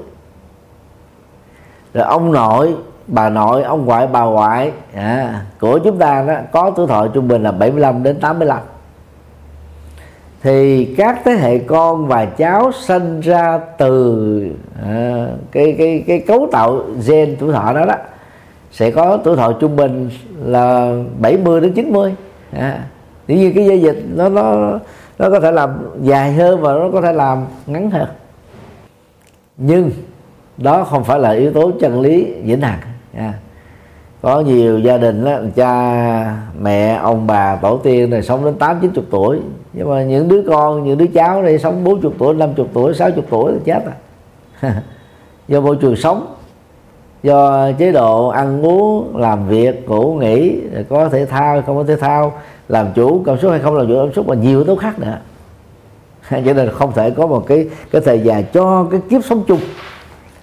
rồi 1.95 2.05
ông 2.05 2.33
nội 2.33 2.77
bà 3.07 3.31
nội 3.31 3.63
ông 3.63 3.85
ngoại 3.85 4.07
bà 4.07 4.21
ngoại. 4.23 4.73
À, 4.95 5.45
của 5.61 5.79
chúng 5.79 5.99
ta 5.99 6.23
đó 6.23 6.35
có 6.53 6.71
tuổi 6.71 6.87
thọ 6.87 7.07
trung 7.09 7.29
bình 7.29 7.43
là 7.43 7.53
75 7.53 8.03
đến 8.03 8.21
85 8.21 8.59
thì 10.43 10.85
các 10.85 11.21
thế 11.25 11.33
hệ 11.33 11.59
con 11.59 12.07
và 12.07 12.25
cháu 12.25 12.73
sinh 12.73 13.21
ra 13.21 13.61
từ 13.79 14.51
à, 14.83 15.27
cái 15.53 15.75
cái 15.79 16.05
cái 16.07 16.21
cấu 16.21 16.49
tạo 16.53 16.81
gen 17.07 17.37
tuổi 17.41 17.53
thọ 17.53 17.73
đó 17.73 17.85
đó 17.85 17.95
sẽ 18.73 18.91
có 18.91 19.19
tuổi 19.25 19.37
thọ 19.37 19.53
trung 19.53 19.77
bình 19.77 20.11
là 20.45 20.95
70 21.21 21.61
đến 21.61 21.73
90 21.73 22.15
à, 22.53 22.85
tuy 23.27 23.35
nhiên 23.35 23.55
cái 23.55 23.65
dây 23.65 23.81
dịch 23.81 24.05
nó 24.15 24.29
nó 24.29 24.79
nó 25.19 25.31
có 25.31 25.41
thể 25.41 25.51
làm 25.51 25.71
dài 26.03 26.33
hơn 26.33 26.61
và 26.61 26.73
nó 26.73 26.91
có 26.93 27.01
thể 27.01 27.13
làm 27.13 27.45
ngắn 27.67 27.91
hơn. 27.91 28.09
Nhưng 29.57 29.91
đó 30.57 30.85
không 30.85 31.05
phải 31.05 31.19
là 31.19 31.31
yếu 31.31 31.53
tố 31.53 31.71
chân 31.81 32.01
lý 32.01 32.25
vĩnh 32.45 32.61
hằng 32.61 32.81
à. 33.17 33.35
có 34.23 34.41
nhiều 34.41 34.79
gia 34.79 34.99
đình 34.99 35.25
đó, 35.25 35.39
cha 35.57 36.37
mẹ 36.61 36.95
ông 37.03 37.27
bà 37.27 37.57
tổ 37.57 37.79
tiên 37.79 38.11
này 38.11 38.23
sống 38.23 38.45
đến 38.45 38.55
tám 38.55 38.79
chín 38.81 38.91
chục 38.91 39.05
tuổi. 39.11 39.41
Nhưng 39.73 39.91
mà 39.91 40.03
những 40.03 40.29
đứa 40.29 40.43
con 40.49 40.85
những 40.85 40.99
đứa 40.99 41.07
cháu 41.07 41.43
đây 41.43 41.59
sống 41.59 41.85
bốn 41.85 42.01
chục 42.01 42.15
tuổi 42.19 42.35
năm 42.35 42.55
chục 42.55 42.69
tuổi 42.73 42.95
sáu 42.95 43.11
chục 43.11 43.25
tuổi 43.31 43.53
thì 43.53 43.59
chết 43.65 43.83
à 43.87 43.93
do 45.49 45.61
môi 45.61 45.77
trường 45.77 45.97
sống 45.97 46.35
do 47.23 47.71
chế 47.79 47.93
độ 47.93 48.29
ăn 48.29 48.67
uống 48.67 49.17
làm 49.17 49.49
việc 49.49 49.89
ngủ 49.89 50.15
nghỉ 50.15 50.61
có 50.89 51.09
thể 51.09 51.27
thao 51.27 51.63
không 51.63 51.77
có 51.77 51.85
thể 51.85 51.97
thao 51.97 52.33
làm 52.69 52.87
chủ 52.95 53.23
cảm 53.27 53.39
xúc 53.39 53.51
hay 53.51 53.61
không 53.61 53.75
làm 53.75 53.89
chủ 53.89 53.97
cảm 54.05 54.13
xúc 54.13 54.27
và 54.27 54.35
nhiều 54.35 54.59
yếu 54.59 54.65
tố 54.65 54.77
khác 54.77 54.99
nữa. 54.99 55.19
Cho 56.31 56.53
nên 56.53 56.71
không 56.71 56.93
thể 56.93 57.11
có 57.11 57.27
một 57.27 57.47
cái 57.47 57.69
cái 57.91 58.03
thời 58.05 58.21
gian 58.21 58.45
cho 58.53 58.87
cái 58.91 59.01
kiếp 59.11 59.25
sống 59.25 59.45
chung 59.49 59.61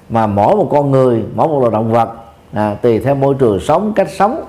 mà 0.10 0.28
mỗi 0.28 0.56
một 0.56 0.68
con 0.72 0.92
người 0.92 1.24
mỗi 1.36 1.48
một 1.48 1.60
loài 1.60 1.72
động 1.72 1.92
vật 1.92 2.10
à, 2.54 2.74
tùy 2.82 3.00
theo 3.00 3.16
môi 3.16 3.36
trường 3.40 3.60
sống 3.60 3.94
cách 3.96 4.10
sống. 4.10 4.46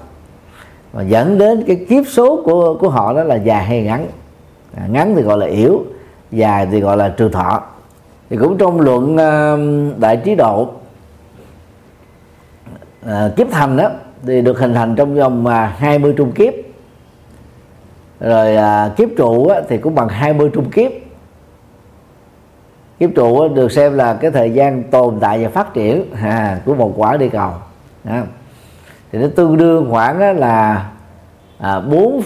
Và 0.93 1.03
dẫn 1.03 1.39
đến 1.39 1.65
cái 1.67 1.87
kiếp 1.89 2.05
số 2.09 2.43
của 2.45 2.75
của 2.81 2.89
họ 2.89 3.13
đó 3.13 3.23
là 3.23 3.35
dài 3.35 3.65
hay 3.65 3.83
ngắn. 3.83 4.07
À, 4.77 4.87
ngắn 4.87 5.15
thì 5.17 5.23
gọi 5.23 5.39
là 5.39 5.47
yếu 5.47 5.85
dài 6.31 6.69
thì 6.71 6.81
gọi 6.81 6.97
là 6.97 7.09
trường 7.09 7.33
thọ. 7.33 7.63
Thì 8.31 8.37
cũng 8.37 8.59
trong 8.59 8.81
luận 8.81 9.15
uh, 9.15 9.99
đại 10.01 10.17
trí 10.17 10.35
độ 10.35 10.69
à, 13.07 13.31
kiếp 13.37 13.47
thành 13.51 13.77
đó 13.77 13.91
thì 14.27 14.41
được 14.41 14.59
hình 14.59 14.75
thành 14.75 14.97
trong 14.97 15.15
vòng 15.15 15.47
à, 15.47 15.75
20 15.79 16.15
trung 16.17 16.33
kiếp. 16.33 16.55
Rồi 18.21 18.57
à, 18.57 18.91
kiếp 18.97 19.09
trụ 19.17 19.47
á, 19.47 19.61
thì 19.69 19.79
cũng 19.79 19.95
bằng 19.95 20.09
20 20.09 20.51
trung 20.55 20.71
kiếp. 20.71 20.93
Kiếp 22.99 23.11
trụ 23.15 23.49
được 23.49 23.73
xem 23.73 23.95
là 23.95 24.15
cái 24.15 24.31
thời 24.31 24.51
gian 24.51 24.83
tồn 24.83 25.21
tại 25.21 25.43
và 25.43 25.49
phát 25.51 25.75
triển 25.75 26.05
à, 26.23 26.61
của 26.65 26.75
một 26.75 26.93
quả 26.97 27.17
địa 27.17 27.29
cầu 27.29 27.51
à. 28.05 28.27
thì 29.13 29.19
nó 29.19 29.27
tương 29.37 29.57
đương 29.57 29.87
khoảng 29.91 30.39
là 30.39 30.87
à, 31.59 31.81
4 31.81 32.23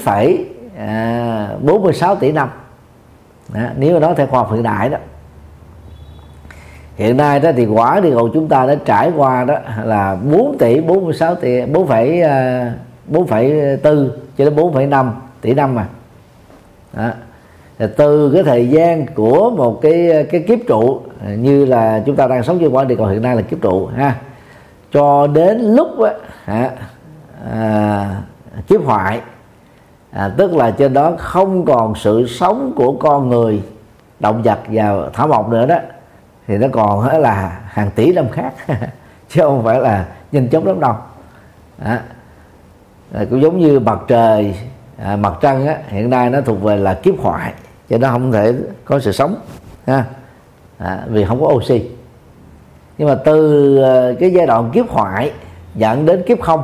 à, 0.79 1.49
46 1.63 2.17
tỷ 2.17 2.33
năm. 2.33 2.49
Đó, 3.55 3.61
nếu 3.77 3.95
mà 3.95 4.01
nói 4.01 4.15
theo 4.17 4.27
khoa 4.27 4.41
học 4.41 4.53
hiện 4.53 4.63
đại 4.63 4.89
đó. 4.89 4.99
Hiện 6.97 7.17
nay 7.17 7.41
đó 7.41 7.51
thì 7.57 7.67
quả 7.67 8.01
địa 8.01 8.15
cầu 8.15 8.29
chúng 8.35 8.49
ta 8.49 8.67
đã 8.67 8.75
trải 8.85 9.13
qua 9.17 9.45
đó 9.45 9.59
là 9.85 10.15
4 10.15 10.59
tỷ 10.59 10.81
46 10.81 11.35
tỷ 11.35 11.67
4 11.67 11.87
phẩy 11.87 12.23
4 13.07 13.27
à, 13.27 13.77
4 13.83 14.11
cho 14.39 14.45
đến 14.45 14.57
4,5 14.57 15.11
tỷ 15.41 15.55
năm 15.55 15.75
mà. 15.75 15.87
Đó. 16.93 17.11
Từ 17.97 18.31
cái 18.35 18.43
thời 18.43 18.69
gian 18.69 19.07
của 19.07 19.51
một 19.51 19.79
cái 19.83 20.27
cái 20.31 20.41
kiếp 20.41 20.59
trụ 20.69 21.01
à, 21.27 21.35
như 21.35 21.65
là 21.65 22.03
chúng 22.07 22.17
ta 22.17 22.27
đang 22.27 22.43
sống 22.43 22.59
trên 22.61 22.71
quả 22.71 22.85
địa 22.85 22.97
cầu 22.97 23.07
hiện 23.07 23.23
nay 23.23 23.37
là 23.37 23.43
kiếp 23.43 23.61
trụ 23.61 23.87
ha 23.87 24.15
cho 24.93 25.27
đến 25.27 25.59
lúc 25.59 25.89
á, 26.45 26.71
à, 27.53 28.23
kiếp 28.67 28.85
hoại 28.85 29.21
à, 30.11 30.31
tức 30.37 30.55
là 30.55 30.71
trên 30.71 30.93
đó 30.93 31.13
không 31.19 31.65
còn 31.65 31.95
sự 31.95 32.27
sống 32.27 32.73
của 32.77 32.93
con 32.93 33.29
người 33.29 33.63
động 34.21 34.43
vật 34.43 34.59
và 34.69 35.11
thảo 35.13 35.29
mộc 35.29 35.49
nữa 35.49 35.67
đó 35.67 35.77
thì 36.47 36.59
nó 36.59 36.69
còn 36.73 37.21
là 37.21 37.61
hàng 37.67 37.91
tỷ 37.95 38.13
năm 38.13 38.29
khác 38.33 38.53
chứ 39.29 39.43
không 39.43 39.65
phải 39.65 39.81
là 39.81 40.07
nhanh 40.33 40.49
chóng 40.49 40.67
lắm 40.67 40.81
đâu. 40.81 40.95
À, 41.83 42.03
cũng 43.31 43.43
giống 43.43 43.59
như 43.59 43.81
mặt 43.81 43.99
trời 44.09 44.55
à, 44.97 45.17
mặt 45.17 45.33
trăng 45.41 45.67
á, 45.67 45.77
hiện 45.89 46.11
nay 46.11 46.31
nó 46.31 46.41
thuộc 46.41 46.63
về 46.63 46.77
là 46.77 46.95
kiếp 46.95 47.15
hoại 47.19 47.53
cho 47.89 47.99
nó 47.99 48.09
không 48.09 48.33
thể 48.33 48.55
có 48.85 49.01
sự 49.01 49.13
sống 49.13 49.37
ha. 49.87 50.05
À, 50.79 51.05
vì 51.09 51.25
không 51.25 51.41
có 51.41 51.47
oxy 51.47 51.91
nhưng 52.99 53.09
mà 53.09 53.15
từ 53.15 53.77
ờ, 53.83 54.15
cái 54.21 54.33
giai 54.33 54.47
đoạn 54.47 54.71
kiếp 54.71 54.89
hoại 54.89 55.33
dẫn 55.75 56.07
đến 56.07 56.23
kiếp 56.27 56.41
không. 56.41 56.63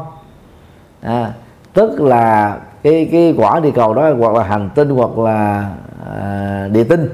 À, 1.00 1.32
tức 1.72 2.00
là 2.00 2.56
cái 2.82 3.08
cái 3.12 3.34
quả 3.36 3.60
địa 3.60 3.70
cầu 3.70 3.94
đó 3.94 4.10
hoặc 4.18 4.34
là 4.34 4.44
hành 4.44 4.70
tinh 4.74 4.90
hoặc 4.90 5.18
là 5.18 5.70
à, 6.16 6.68
địa 6.72 6.84
tinh 6.84 7.08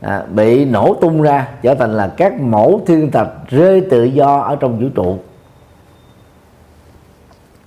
à, 0.00 0.22
bị 0.30 0.64
nổ 0.64 0.96
tung 1.00 1.22
ra 1.22 1.48
trở 1.62 1.74
thành 1.74 1.96
là 1.96 2.12
các 2.16 2.40
mẫu 2.40 2.80
thiên 2.86 3.10
thạch 3.10 3.28
rơi 3.48 3.80
tự 3.90 4.04
do 4.04 4.38
ở 4.38 4.56
trong 4.56 4.78
vũ 4.78 4.88
trụ. 4.94 5.18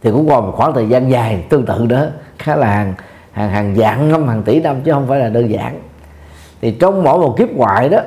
Thì 0.04 0.12
cũng 0.12 0.30
còn 0.30 0.46
một 0.46 0.54
khoảng 0.56 0.74
thời 0.74 0.90
gian 0.90 1.12
dài 1.12 1.46
tương 1.50 1.66
tự 1.66 1.86
đó 1.86 2.06
khá 2.38 2.56
là 2.56 2.68
hàng 2.68 2.94
hàng 3.32 3.50
hàng 3.50 3.76
dạng 3.76 4.12
năm 4.12 4.28
hàng 4.28 4.44
tỷ 4.44 4.60
năm 4.60 4.76
chứ 4.84 4.92
không 4.92 5.08
phải 5.08 5.20
là 5.20 5.30
đơn 5.30 5.50
giản. 5.50 5.80
Thì 6.62 6.72
trong 6.72 7.04
mỗi 7.04 7.20
một 7.20 7.36
kiếp 7.38 7.50
ngoại 7.50 7.90
đó 7.90 8.00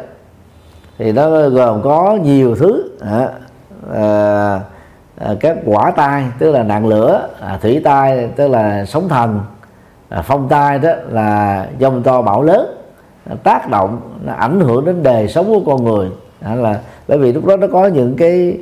thì 1.00 1.12
nó 1.12 1.48
gồm 1.48 1.82
có 1.82 2.18
nhiều 2.22 2.54
thứ. 2.56 2.90
À, 3.00 3.28
à, 3.94 4.60
à, 5.16 5.34
các 5.40 5.56
quả 5.64 5.90
tai 5.96 6.24
tức 6.38 6.50
là 6.50 6.62
nạn 6.62 6.86
lửa 6.86 7.28
à, 7.40 7.58
thủy 7.62 7.80
tai 7.84 8.28
tức 8.36 8.48
là 8.48 8.84
sóng 8.84 9.08
thần 9.08 9.40
à, 10.08 10.22
phong 10.22 10.48
tai 10.48 10.78
đó 10.78 10.90
là 11.08 11.66
dông 11.80 12.02
to 12.02 12.22
bão 12.22 12.42
lớn 12.42 12.76
à, 13.30 13.34
tác 13.42 13.70
động 13.70 14.00
nó 14.24 14.32
ảnh 14.32 14.60
hưởng 14.60 14.84
đến 14.84 15.02
đời 15.02 15.28
sống 15.28 15.46
của 15.46 15.60
con 15.66 15.84
người. 15.84 16.08
À, 16.40 16.54
là 16.54 16.80
bởi 17.08 17.18
vì 17.18 17.32
lúc 17.32 17.46
đó 17.46 17.56
nó 17.56 17.66
có 17.72 17.86
những 17.86 18.16
cái 18.16 18.58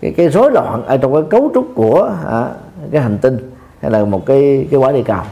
cái 0.00 0.14
cái 0.16 0.28
rối 0.28 0.50
loạn 0.50 0.82
ở 0.86 0.96
trong 0.96 1.12
cái 1.12 1.22
cấu 1.30 1.50
trúc 1.54 1.66
của 1.74 2.10
à, 2.30 2.48
cái 2.90 3.02
hành 3.02 3.18
tinh 3.18 3.50
hay 3.80 3.90
là 3.90 4.04
một 4.04 4.26
cái 4.26 4.66
cái 4.70 4.80
quả 4.80 4.92
địa 4.92 5.02
cầu 5.02 5.22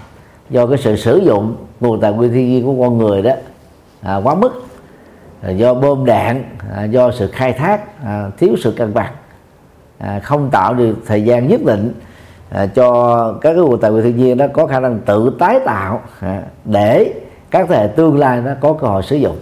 do 0.51 0.66
cái 0.66 0.78
sự 0.78 0.96
sử 0.96 1.16
dụng 1.16 1.57
nguồn 1.80 2.01
tài 2.01 2.12
nguyên 2.12 2.32
thiên 2.32 2.48
nhiên 2.48 2.64
của 2.64 2.84
con 2.84 2.98
người 2.98 3.22
đó 3.22 3.32
à, 4.03 4.16
quá 4.16 4.34
mức. 4.34 4.64
À, 5.43 5.51
do 5.51 5.74
bơm 5.74 6.05
đạn 6.05 6.45
à, 6.74 6.84
do 6.84 7.11
sự 7.11 7.30
khai 7.32 7.53
thác 7.53 8.03
à, 8.05 8.30
thiếu 8.38 8.57
sự 8.62 8.72
cân 8.76 8.95
bằng 8.95 9.12
không 10.22 10.51
tạo 10.51 10.74
được 10.74 10.97
thời 11.07 11.22
gian 11.22 11.49
nhất 11.49 11.61
định 11.64 11.95
cho 12.74 13.32
các 13.41 13.53
cái 13.55 13.62
nguồn 13.62 13.80
tài 13.80 13.91
nguyên 13.91 14.05
thiên 14.05 14.16
nhiên 14.16 14.36
đó 14.36 14.47
có 14.53 14.66
khả 14.66 14.80
năng 14.80 14.99
tự 14.99 15.36
tái 15.38 15.61
tạo 15.64 16.01
để 16.64 17.14
các 17.51 17.66
thế 17.68 17.76
hệ 17.76 17.86
tương 17.86 18.18
lai 18.18 18.41
nó 18.41 18.51
có 18.61 18.72
cơ 18.72 18.86
hội 18.86 19.03
sử 19.03 19.16
dụng 19.16 19.36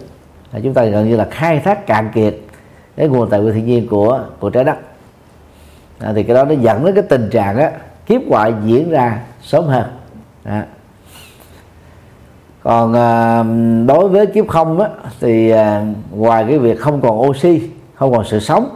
chúng 0.63 0.73
ta 0.73 0.85
gần 0.85 1.09
như 1.09 1.15
là 1.15 1.27
khai 1.31 1.59
thác 1.59 1.87
cạn 1.87 2.09
kiệt 2.13 2.35
cái 2.95 3.07
nguồn 3.07 3.29
tài 3.29 3.39
nguyên 3.39 3.53
thiên 3.53 3.65
nhiên 3.65 3.87
của 3.87 4.23
của 4.39 4.49
trái 4.49 4.63
đất 4.63 4.77
à, 5.99 6.11
thì 6.15 6.23
cái 6.23 6.35
đó 6.35 6.45
nó 6.45 6.53
dẫn 6.53 6.85
đến 6.85 6.95
cái 6.95 7.03
tình 7.09 7.29
trạng 7.29 7.57
á 7.57 7.71
kiếp 8.05 8.21
hoại 8.29 8.53
diễn 8.63 8.89
ra 8.89 9.19
sớm 9.41 9.65
hơn 9.65 9.85
à 10.43 10.65
còn 12.69 12.93
à, 12.93 13.43
đối 13.85 14.09
với 14.09 14.25
kiếp 14.25 14.47
không 14.47 14.79
á 14.79 14.89
thì 15.19 15.49
à, 15.49 15.85
ngoài 16.11 16.45
cái 16.47 16.57
việc 16.57 16.79
không 16.79 17.01
còn 17.01 17.21
oxy 17.21 17.61
không 17.95 18.11
còn 18.11 18.25
sự 18.25 18.39
sống 18.39 18.69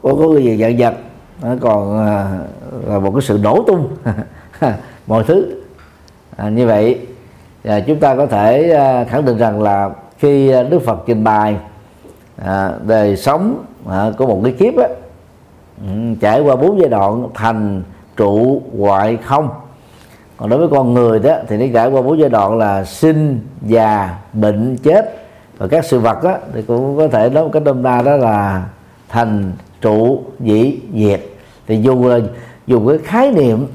của 0.00 0.16
có 0.16 0.34
cái 0.34 0.44
gì 0.44 0.56
dạng 0.56 0.76
vật 0.78 0.94
nó 1.42 1.54
còn 1.60 2.06
à, 2.06 2.38
là 2.86 2.98
một 2.98 3.10
cái 3.10 3.22
sự 3.22 3.40
nổ 3.42 3.64
tung 3.66 3.88
mọi 5.06 5.24
thứ. 5.24 5.62
À, 6.36 6.48
như 6.48 6.66
vậy 6.66 6.98
à, 7.64 7.80
chúng 7.80 8.00
ta 8.00 8.16
có 8.16 8.26
thể 8.26 8.70
à, 8.70 9.04
khẳng 9.04 9.24
định 9.24 9.38
rằng 9.38 9.62
là 9.62 9.90
khi 10.18 10.50
à, 10.50 10.62
Đức 10.62 10.82
Phật 10.84 11.02
trình 11.06 11.24
bày 11.24 11.56
à, 12.44 12.72
đời 12.86 13.16
sống 13.16 13.64
à, 13.88 14.10
của 14.18 14.26
một 14.26 14.40
cái 14.44 14.52
kiếp 14.52 14.76
á, 14.76 14.88
ừ, 15.80 15.92
trải 16.20 16.40
qua 16.40 16.56
bốn 16.56 16.80
giai 16.80 16.88
đoạn 16.88 17.28
thành 17.34 17.82
trụ 18.16 18.62
ngoại 18.72 19.16
không 19.16 19.48
còn 20.40 20.48
đối 20.48 20.58
với 20.58 20.68
con 20.68 20.94
người 20.94 21.18
đó, 21.18 21.36
thì 21.48 21.56
nó 21.56 21.66
trải 21.74 21.88
qua 21.90 22.02
bốn 22.02 22.18
giai 22.18 22.28
đoạn 22.28 22.58
là 22.58 22.84
sinh, 22.84 23.40
già, 23.62 24.18
bệnh, 24.32 24.76
chết. 24.76 25.16
Và 25.58 25.66
các 25.66 25.84
sự 25.84 26.00
vật 26.00 26.24
đó 26.24 26.36
thì 26.54 26.62
cũng 26.62 26.96
có 26.96 27.08
thể 27.08 27.30
nói 27.30 27.44
một 27.44 27.50
cái 27.52 27.62
đâm 27.64 27.82
đa 27.82 28.02
đó 28.02 28.16
là 28.16 28.64
thành, 29.08 29.52
trụ, 29.80 30.22
dĩ, 30.40 30.80
diệt. 30.94 31.20
Thì 31.66 31.82
dù 31.82 32.08
là 32.08 32.18
dùng 32.66 32.88
cái 32.88 32.98
khái 32.98 33.32
niệm 33.32 33.66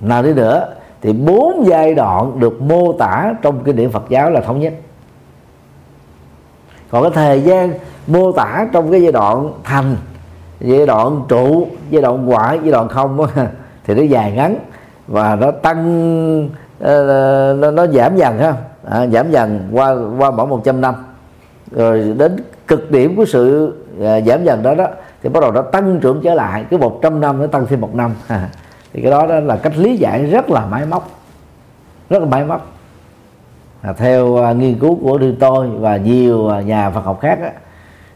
nào 0.00 0.22
đi 0.22 0.32
nữa, 0.32 0.74
thì 1.02 1.12
bốn 1.12 1.66
giai 1.66 1.94
đoạn 1.94 2.40
được 2.40 2.62
mô 2.62 2.92
tả 2.92 3.34
trong 3.42 3.64
kinh 3.64 3.76
điển 3.76 3.90
Phật 3.90 4.04
giáo 4.08 4.30
là 4.30 4.40
thống 4.40 4.60
nhất. 4.60 4.74
Còn 6.90 7.02
cái 7.02 7.12
thời 7.14 7.40
gian 7.40 7.72
mô 8.06 8.32
tả 8.32 8.66
trong 8.72 8.90
cái 8.90 9.02
giai 9.02 9.12
đoạn 9.12 9.52
thành, 9.64 9.96
giai 10.60 10.86
đoạn 10.86 11.22
trụ, 11.28 11.66
giai 11.90 12.02
đoạn 12.02 12.30
quả 12.30 12.52
giai 12.52 12.70
đoạn 12.70 12.88
không 12.88 13.26
thì 13.84 13.94
nó 13.94 14.02
dài 14.02 14.32
ngắn 14.32 14.56
và 15.06 15.36
nó 15.36 15.50
tăng 15.50 16.48
ờ, 16.80 17.56
nó, 17.58 17.70
nó 17.70 17.86
giảm 17.86 18.16
dần 18.16 18.38
ha. 18.38 18.54
À, 18.90 19.06
giảm 19.06 19.30
dần 19.30 19.68
qua 19.72 19.96
qua 20.18 20.30
mỗi 20.30 20.46
100 20.46 20.80
năm. 20.80 20.94
Rồi 21.70 22.14
đến 22.18 22.36
cực 22.66 22.90
điểm 22.90 23.16
của 23.16 23.24
sự 23.24 23.74
à, 24.02 24.20
giảm 24.20 24.44
dần 24.44 24.62
đó 24.62 24.74
đó 24.74 24.86
thì 25.22 25.28
bắt 25.28 25.40
đầu 25.40 25.52
nó 25.52 25.62
tăng 25.62 26.00
trưởng 26.00 26.20
trở 26.24 26.34
lại. 26.34 26.64
Cứ 26.70 26.78
100 26.78 27.20
năm 27.20 27.40
nó 27.40 27.46
tăng 27.46 27.66
thêm 27.66 27.80
một 27.80 27.94
năm. 27.94 28.14
À, 28.28 28.48
thì 28.92 29.02
cái 29.02 29.10
đó 29.10 29.26
đó 29.26 29.40
là 29.40 29.56
cách 29.56 29.76
lý 29.76 29.96
giải 29.96 30.24
rất 30.24 30.50
là 30.50 30.66
máy 30.66 30.86
móc. 30.86 31.08
Rất 32.10 32.18
là 32.22 32.28
máy 32.28 32.44
móc. 32.44 32.66
À, 33.82 33.92
theo 33.92 34.36
à, 34.36 34.52
nghiên 34.52 34.78
cứu 34.78 34.98
của 35.02 35.18
riêng 35.18 35.36
tôi 35.40 35.68
và 35.68 35.96
nhiều 35.96 36.48
à, 36.48 36.60
nhà 36.60 36.90
Phật 36.90 37.04
học 37.04 37.20
khác 37.20 37.38
á, 37.42 37.50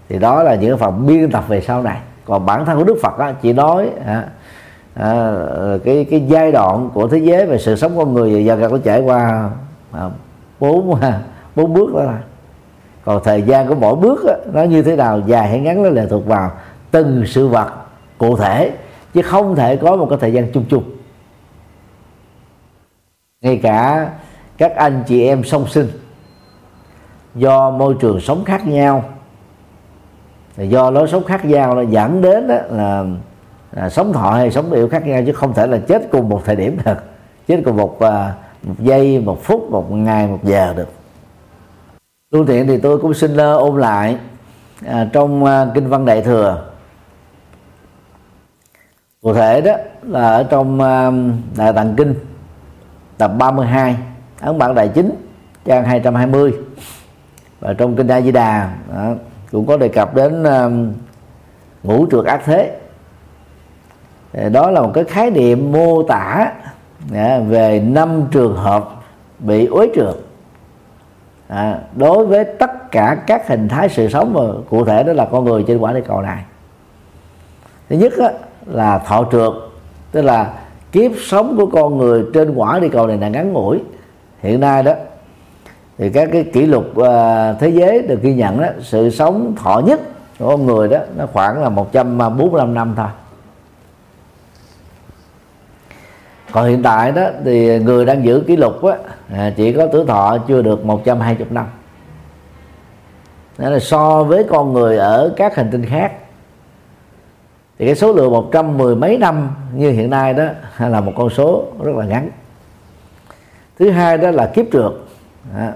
thì 0.08 0.18
đó 0.18 0.42
là 0.42 0.54
những 0.54 0.78
phần 0.78 1.06
biên 1.06 1.30
tập 1.30 1.44
về 1.48 1.60
sau 1.60 1.82
này. 1.82 1.98
Còn 2.24 2.46
bản 2.46 2.64
thân 2.64 2.78
của 2.78 2.84
Đức 2.84 2.96
Phật 3.02 3.18
á, 3.18 3.34
chỉ 3.42 3.52
nói 3.52 3.90
à, 4.06 4.24
à, 4.98 5.32
cái 5.84 6.06
cái 6.10 6.24
giai 6.28 6.52
đoạn 6.52 6.90
của 6.94 7.08
thế 7.08 7.18
giới 7.18 7.46
về 7.46 7.58
sự 7.58 7.76
sống 7.76 7.96
con 7.96 8.14
người 8.14 8.44
giờ 8.44 8.56
nó 8.56 8.78
trải 8.84 9.00
qua 9.00 9.50
à, 9.92 10.10
bốn 10.60 10.94
à, 10.94 11.22
bốn 11.56 11.74
bước 11.74 11.94
đó 11.94 12.02
là. 12.02 12.18
Còn 13.04 13.24
thời 13.24 13.42
gian 13.42 13.68
của 13.68 13.74
mỗi 13.74 13.96
bước 13.96 14.24
đó, 14.26 14.34
nó 14.52 14.62
như 14.62 14.82
thế 14.82 14.96
nào 14.96 15.22
dài 15.26 15.48
hay 15.48 15.60
ngắn 15.60 15.82
nó 15.82 15.88
lệ 15.88 16.06
thuộc 16.10 16.26
vào 16.26 16.50
từng 16.90 17.22
sự 17.26 17.48
vật 17.48 17.72
cụ 18.18 18.36
thể 18.36 18.72
chứ 19.14 19.22
không 19.22 19.56
thể 19.56 19.76
có 19.76 19.96
một 19.96 20.06
cái 20.10 20.18
thời 20.20 20.32
gian 20.32 20.52
chung 20.52 20.64
chung. 20.70 20.84
Ngay 23.40 23.60
cả 23.62 24.10
các 24.58 24.76
anh 24.76 25.02
chị 25.06 25.26
em 25.26 25.44
song 25.44 25.66
sinh 25.66 25.88
do 27.34 27.70
môi 27.70 27.94
trường 28.00 28.20
sống 28.20 28.44
khác 28.44 28.66
nhau 28.66 29.04
do 30.56 30.90
lối 30.90 31.08
sống 31.08 31.24
khác 31.24 31.44
nhau 31.44 31.74
nó 31.74 31.82
dẫn 31.82 32.22
đến 32.22 32.48
đó 32.48 32.56
là, 32.70 33.04
à, 33.76 33.88
sống 33.88 34.12
thọ 34.12 34.30
hay 34.30 34.50
sống 34.50 34.72
yêu 34.72 34.88
khác 34.88 35.06
nhau 35.06 35.22
chứ 35.26 35.32
không 35.32 35.54
thể 35.54 35.66
là 35.66 35.78
chết 35.88 36.02
cùng 36.12 36.28
một 36.28 36.42
thời 36.44 36.56
điểm 36.56 36.78
được. 36.84 36.98
Chết 37.48 37.62
cùng 37.64 37.76
một 37.76 38.00
à, 38.00 38.34
một 38.62 38.74
giây 38.78 39.20
một 39.20 39.42
phút 39.42 39.70
một 39.70 39.92
ngày 39.92 40.26
một 40.26 40.40
giờ 40.44 40.74
được. 40.76 40.88
Lưu 42.30 42.44
tiện 42.46 42.66
thì 42.66 42.78
tôi 42.78 42.98
cũng 42.98 43.14
xin 43.14 43.36
uh, 43.56 43.76
lại 43.76 44.16
à, 44.86 45.08
trong 45.12 45.44
uh, 45.44 45.74
kinh 45.74 45.88
văn 45.88 46.04
đại 46.04 46.22
thừa. 46.22 46.64
Cụ 49.22 49.34
thể 49.34 49.60
đó 49.60 49.72
là 50.02 50.28
ở 50.28 50.42
trong 50.42 50.74
uh, 50.74 51.14
đại 51.58 51.72
tạng 51.72 51.94
kinh 51.96 52.14
tập 53.18 53.32
32 53.38 53.96
ấn 54.40 54.58
bản 54.58 54.74
đại 54.74 54.88
chính 54.88 55.10
trang 55.64 55.84
220 55.84 56.54
và 57.60 57.72
trong 57.72 57.96
kinh 57.96 58.08
A 58.08 58.20
Di 58.20 58.32
Đà 58.32 58.76
đó, 58.94 59.14
cũng 59.52 59.66
có 59.66 59.76
đề 59.76 59.88
cập 59.88 60.14
đến 60.14 60.42
uh, 60.42 60.72
ngũ 61.82 62.06
trượt 62.10 62.24
ác 62.24 62.42
thế. 62.44 62.78
Ờ, 64.32 64.48
đó 64.48 64.70
là 64.70 64.80
một 64.80 64.90
cái 64.94 65.04
khái 65.04 65.30
niệm 65.30 65.72
mô 65.72 66.02
tả 66.02 66.52
à, 67.14 67.40
về 67.48 67.80
năm 67.80 68.22
trường 68.30 68.56
hợp 68.56 68.88
bị 69.38 69.66
uế 69.66 69.88
trượt 69.94 70.14
à, 71.48 71.78
đối 71.96 72.26
với 72.26 72.44
tất 72.44 72.90
cả 72.90 73.16
các 73.26 73.48
hình 73.48 73.68
thái 73.68 73.88
sự 73.88 74.08
sống 74.08 74.34
mà 74.34 74.40
cụ 74.70 74.84
thể 74.84 75.02
đó 75.02 75.12
là 75.12 75.24
con 75.24 75.44
người 75.44 75.64
trên 75.66 75.78
quả 75.78 75.92
địa 75.92 76.00
cầu 76.00 76.22
này. 76.22 76.44
Thứ 77.88 77.96
nhất 77.96 78.12
á, 78.18 78.30
là 78.66 78.98
thọ 78.98 79.24
trượt 79.32 79.52
tức 80.12 80.22
là 80.22 80.52
kiếp 80.92 81.12
sống 81.20 81.56
của 81.56 81.66
con 81.66 81.98
người 81.98 82.24
trên 82.34 82.54
quả 82.54 82.78
địa 82.78 82.88
cầu 82.88 83.06
này 83.06 83.16
là 83.16 83.28
ngắn 83.28 83.52
ngủi. 83.52 83.78
Hiện 84.40 84.60
nay 84.60 84.82
đó 84.82 84.92
thì 85.98 86.10
các 86.10 86.28
cái 86.32 86.44
kỷ 86.44 86.66
lục 86.66 86.84
uh, 86.90 87.06
thế 87.60 87.68
giới 87.68 88.02
được 88.02 88.22
ghi 88.22 88.34
nhận 88.34 88.60
đó 88.60 88.66
sự 88.80 89.10
sống 89.10 89.54
thọ 89.56 89.82
nhất 89.86 90.00
của 90.38 90.48
con 90.48 90.66
người 90.66 90.88
đó 90.88 90.98
nó 91.16 91.26
khoảng 91.32 91.62
là 91.62 91.68
145 91.68 92.74
năm 92.74 92.94
thôi. 92.96 93.06
Còn 96.52 96.68
hiện 96.68 96.82
tại 96.82 97.12
đó 97.12 97.22
thì 97.44 97.78
người 97.78 98.06
đang 98.06 98.24
giữ 98.24 98.44
kỷ 98.46 98.56
lục 98.56 98.84
á, 98.84 98.96
à, 99.32 99.52
chỉ 99.56 99.72
có 99.72 99.86
tuổi 99.92 100.04
thọ 100.06 100.38
chưa 100.48 100.62
được 100.62 100.84
120 100.84 101.46
năm. 101.50 101.66
Nên 103.58 103.72
là 103.72 103.78
so 103.78 104.24
với 104.24 104.44
con 104.44 104.72
người 104.72 104.96
ở 104.96 105.32
các 105.36 105.56
hành 105.56 105.68
tinh 105.72 105.84
khác. 105.86 106.12
Thì 107.78 107.86
cái 107.86 107.94
số 107.94 108.12
lượng 108.12 108.32
một 108.32 108.48
trăm 108.52 108.78
mười 108.78 108.96
mấy 108.96 109.18
năm 109.18 109.50
như 109.74 109.90
hiện 109.90 110.10
nay 110.10 110.34
đó 110.34 110.44
là 110.88 111.00
một 111.00 111.12
con 111.16 111.30
số 111.30 111.64
rất 111.82 111.96
là 111.96 112.04
ngắn. 112.04 112.30
Thứ 113.78 113.90
hai 113.90 114.18
đó 114.18 114.30
là 114.30 114.46
kiếp 114.46 114.66
trượt 114.72 114.92
à, 115.56 115.72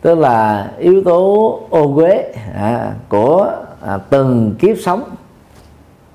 tức 0.00 0.18
là 0.18 0.70
yếu 0.78 1.02
tố 1.04 1.60
ô 1.70 1.94
uế 1.96 2.32
à, 2.54 2.92
của 3.08 3.52
à, 3.86 3.98
từng 4.10 4.54
kiếp 4.58 4.76
sống 4.82 5.02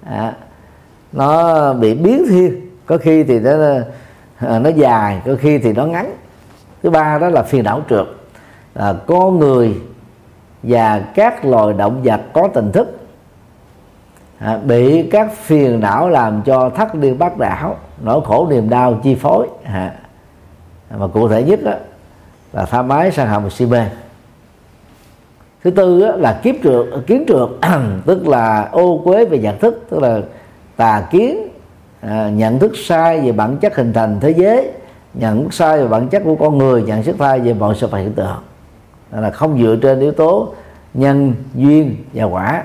à, 0.06 0.34
nó 1.12 1.74
bị 1.74 1.94
biến 1.94 2.26
thiên 2.30 2.71
có 2.92 2.98
khi 2.98 3.24
thì 3.24 3.40
nó 3.40 3.52
à, 4.40 4.60
nó 4.60 4.70
dài 4.70 5.22
có 5.26 5.36
khi 5.40 5.58
thì 5.58 5.74
nó 5.74 5.86
ngắn. 5.86 6.16
Thứ 6.84 6.90
ba 6.90 7.18
đó 7.18 7.30
là 7.30 7.44
phiền 7.44 7.64
não 7.64 7.82
trượt. 7.90 8.06
À, 8.74 8.94
con 9.08 9.40
người 9.40 9.76
và 10.64 11.00
các 11.00 11.46
loài 11.46 11.74
động 11.74 12.04
vật 12.04 12.22
có 12.34 12.48
tình 12.54 12.72
thức 12.72 13.00
à, 14.40 14.58
bị 14.58 15.10
các 15.12 15.34
phiền 15.34 15.80
não 15.80 16.10
làm 16.10 16.42
cho 16.42 16.70
thất 16.70 16.96
điên 16.96 17.20
bát 17.20 17.38
đảo 17.38 17.76
nỗi 18.02 18.22
khổ 18.26 18.48
niềm 18.50 18.70
đau 18.70 19.00
chi 19.04 19.16
phối 19.16 19.48
à, 19.64 19.94
mà 20.98 21.08
cụ 21.08 21.28
thể 21.28 21.44
nhất 21.44 21.60
đó, 21.64 21.74
là 22.54 22.66
tha 22.66 22.82
mái 22.82 23.12
sang 23.12 23.28
hầm 23.28 23.50
si 23.50 23.66
mê. 23.66 23.86
Thứ 25.64 25.72
tư 25.72 26.02
đó, 26.02 26.12
là 26.16 26.40
kiếp 26.44 26.56
trượt 26.64 26.86
kiến 27.08 27.24
trượt 27.28 27.50
tức 28.06 28.28
là 28.28 28.70
ô 28.72 29.02
quế 29.04 29.26
về 29.26 29.38
nhận 29.38 29.60
thức 29.60 29.86
tức 29.90 30.00
là 30.00 30.22
tà 30.76 31.08
kiến 31.12 31.51
à, 32.02 32.30
nhận 32.30 32.60
thức 32.60 32.72
sai 32.76 33.22
về 33.22 33.32
bản 33.32 33.58
chất 33.58 33.76
hình 33.76 33.94
thành 33.94 34.20
thế 34.20 34.32
giới 34.32 34.72
nhận 35.14 35.44
thức 35.44 35.54
sai 35.54 35.78
về 35.78 35.88
bản 35.88 36.08
chất 36.08 36.22
của 36.26 36.36
con 36.36 36.58
người 36.58 36.84
nhận 36.84 37.04
thức 37.04 37.16
sai 37.20 37.40
về 37.40 37.54
mọi 37.54 37.76
sự 37.76 37.88
vật 37.88 37.98
hiện 37.98 38.14
tượng. 38.14 38.38
Là 39.12 39.32
không 39.32 39.62
dựa 39.62 39.76
trên 39.82 40.00
yếu 40.00 40.12
tố 40.12 40.54
nhân 40.94 41.34
duyên 41.56 41.96
và 42.14 42.24
quả. 42.24 42.64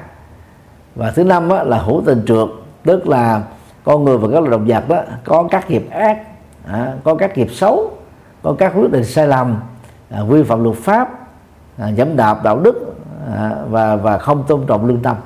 Và 0.94 1.10
thứ 1.10 1.24
năm 1.24 1.48
đó 1.48 1.62
là 1.62 1.78
hữu 1.78 2.02
tình 2.06 2.24
trượt 2.26 2.48
tức 2.84 3.08
là 3.08 3.42
con 3.84 4.04
người 4.04 4.18
và 4.18 4.28
các 4.28 4.40
loài 4.40 4.50
động 4.50 4.66
vật 4.66 4.88
đó 4.88 5.02
có 5.24 5.48
các 5.50 5.70
nghiệp 5.70 5.86
ác 5.90 6.18
à, 6.66 6.92
có 7.04 7.14
các 7.14 7.38
nghiệp 7.38 7.48
xấu 7.50 7.90
có 8.42 8.54
các 8.58 8.72
quyết 8.76 8.90
định 8.92 9.04
sai 9.04 9.26
lầm 9.26 9.60
à, 10.10 10.22
vi 10.28 10.42
phạm 10.42 10.64
luật 10.64 10.76
pháp 10.76 11.08
à, 11.78 11.88
dẫm 11.88 12.16
đạp 12.16 12.44
đạo 12.44 12.60
đức 12.60 12.96
à, 13.34 13.50
và 13.70 13.96
và 13.96 14.18
không 14.18 14.44
tôn 14.48 14.66
trọng 14.66 14.86
lương 14.86 15.02
tâm. 15.02 15.16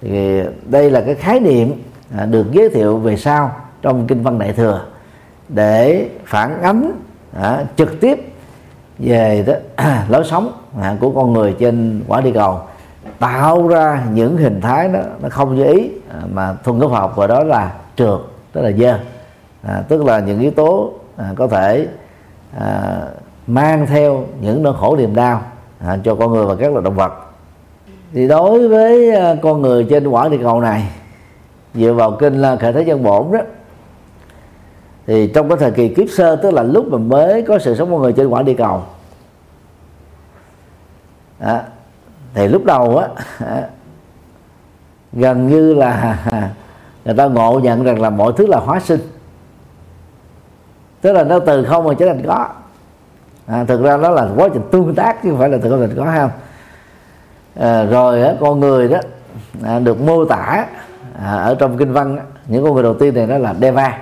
Thì 0.00 0.40
đây 0.64 0.90
là 0.90 1.00
cái 1.00 1.14
khái 1.14 1.40
niệm 1.40 1.82
À, 2.16 2.26
được 2.26 2.52
giới 2.52 2.68
thiệu 2.68 2.96
về 2.96 3.16
sau 3.16 3.52
trong 3.82 4.06
kinh 4.06 4.22
văn 4.22 4.38
đại 4.38 4.52
thừa 4.52 4.84
để 5.48 6.08
phản 6.24 6.62
ánh 6.62 6.92
à, 7.40 7.64
trực 7.76 8.00
tiếp 8.00 8.32
về 8.98 9.44
đó, 9.46 9.84
lối 10.08 10.24
sống 10.24 10.52
à, 10.80 10.96
của 11.00 11.10
con 11.10 11.32
người 11.32 11.56
trên 11.58 12.02
quả 12.08 12.20
địa 12.20 12.32
cầu 12.34 12.60
tạo 13.18 13.68
ra 13.68 14.02
những 14.12 14.36
hình 14.36 14.60
thái 14.60 14.88
đó 14.88 15.00
nó 15.22 15.28
không 15.28 15.54
như 15.54 15.64
ý 15.64 15.90
à, 16.10 16.20
mà 16.32 16.54
thuần 16.64 16.78
ngữ 16.78 16.86
học 16.86 17.16
gọi 17.16 17.28
đó 17.28 17.44
là 17.44 17.72
trượt 17.96 18.18
tức 18.52 18.60
là 18.60 18.72
dơ 18.72 18.98
à, 19.62 19.82
tức 19.88 20.04
là 20.04 20.20
những 20.20 20.40
yếu 20.40 20.50
tố 20.50 20.92
à, 21.16 21.32
có 21.36 21.46
thể 21.46 21.86
à, 22.60 23.00
mang 23.46 23.86
theo 23.86 24.24
những 24.40 24.62
nỗi 24.62 24.74
khổ 24.80 24.96
niềm 24.96 25.14
đau 25.14 25.42
à, 25.86 25.98
cho 26.04 26.14
con 26.14 26.32
người 26.32 26.46
và 26.46 26.54
các 26.54 26.72
loài 26.72 26.84
động 26.84 26.94
vật. 26.94 27.12
Thì 28.12 28.28
đối 28.28 28.68
với 28.68 29.14
à, 29.14 29.34
con 29.42 29.62
người 29.62 29.86
trên 29.90 30.08
quả 30.08 30.28
địa 30.28 30.38
cầu 30.42 30.60
này 30.60 30.88
dựa 31.74 31.92
vào 31.92 32.16
kinh 32.20 32.34
là 32.34 32.56
khởi 32.56 32.72
thế 32.72 32.82
dân 32.82 33.02
bổn 33.02 33.32
đó. 33.32 33.40
Thì 35.06 35.26
trong 35.34 35.48
cái 35.48 35.58
thời 35.58 35.70
kỳ 35.70 35.94
kiếp 35.94 36.10
sơ 36.10 36.36
tức 36.36 36.50
là 36.50 36.62
lúc 36.62 36.86
mà 36.88 36.98
mới 36.98 37.42
có 37.42 37.58
sự 37.58 37.74
sống 37.74 37.90
con 37.90 38.02
người 38.02 38.12
trên 38.12 38.28
quả 38.28 38.42
địa 38.42 38.54
cầu. 38.54 38.82
Đó, 41.38 41.58
thì 42.34 42.48
lúc 42.48 42.64
đầu 42.64 42.96
á 42.96 43.08
gần 45.12 45.48
như 45.48 45.74
là 45.74 46.18
người 47.04 47.14
ta 47.14 47.26
ngộ 47.26 47.60
nhận 47.62 47.84
rằng 47.84 48.00
là 48.00 48.10
mọi 48.10 48.32
thứ 48.36 48.46
là 48.46 48.58
hóa 48.58 48.80
sinh. 48.80 49.00
Tức 51.00 51.12
là 51.12 51.24
nó 51.24 51.38
từ 51.38 51.64
không 51.64 51.84
mà 51.84 51.94
trở 51.98 52.06
thành 52.06 52.22
có. 52.26 52.48
À, 53.46 53.64
thực 53.64 53.82
ra 53.82 53.96
nó 53.96 54.10
là 54.10 54.28
quá 54.36 54.48
trình 54.52 54.62
tương 54.70 54.94
tác 54.94 55.22
chứ 55.22 55.30
không 55.30 55.38
phải 55.38 55.48
là 55.48 55.58
từ 55.62 55.70
không 55.70 55.80
thành 55.80 55.96
có 55.96 56.12
không 56.16 56.30
à, 57.54 57.84
rồi 57.84 58.22
á, 58.22 58.34
con 58.40 58.60
người 58.60 58.88
đó 58.88 58.98
à, 59.64 59.78
được 59.78 60.00
mô 60.00 60.24
tả 60.24 60.66
à, 61.24 61.34
ở 61.34 61.54
trong 61.54 61.76
kinh 61.76 61.92
văn 61.92 62.18
những 62.46 62.64
con 62.64 62.74
người 62.74 62.82
đầu 62.82 62.94
tiên 62.94 63.14
này 63.14 63.26
nó 63.26 63.38
là 63.38 63.54
Deva 63.60 63.98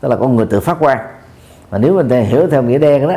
tức 0.00 0.08
là 0.08 0.16
con 0.16 0.36
người 0.36 0.46
tự 0.46 0.60
phát 0.60 0.78
quang. 0.78 0.98
Và 1.70 1.78
nếu 1.78 1.94
mình 1.94 2.08
hiểu 2.08 2.46
theo 2.50 2.62
nghĩa 2.62 2.78
đen 2.78 3.08
đó 3.08 3.14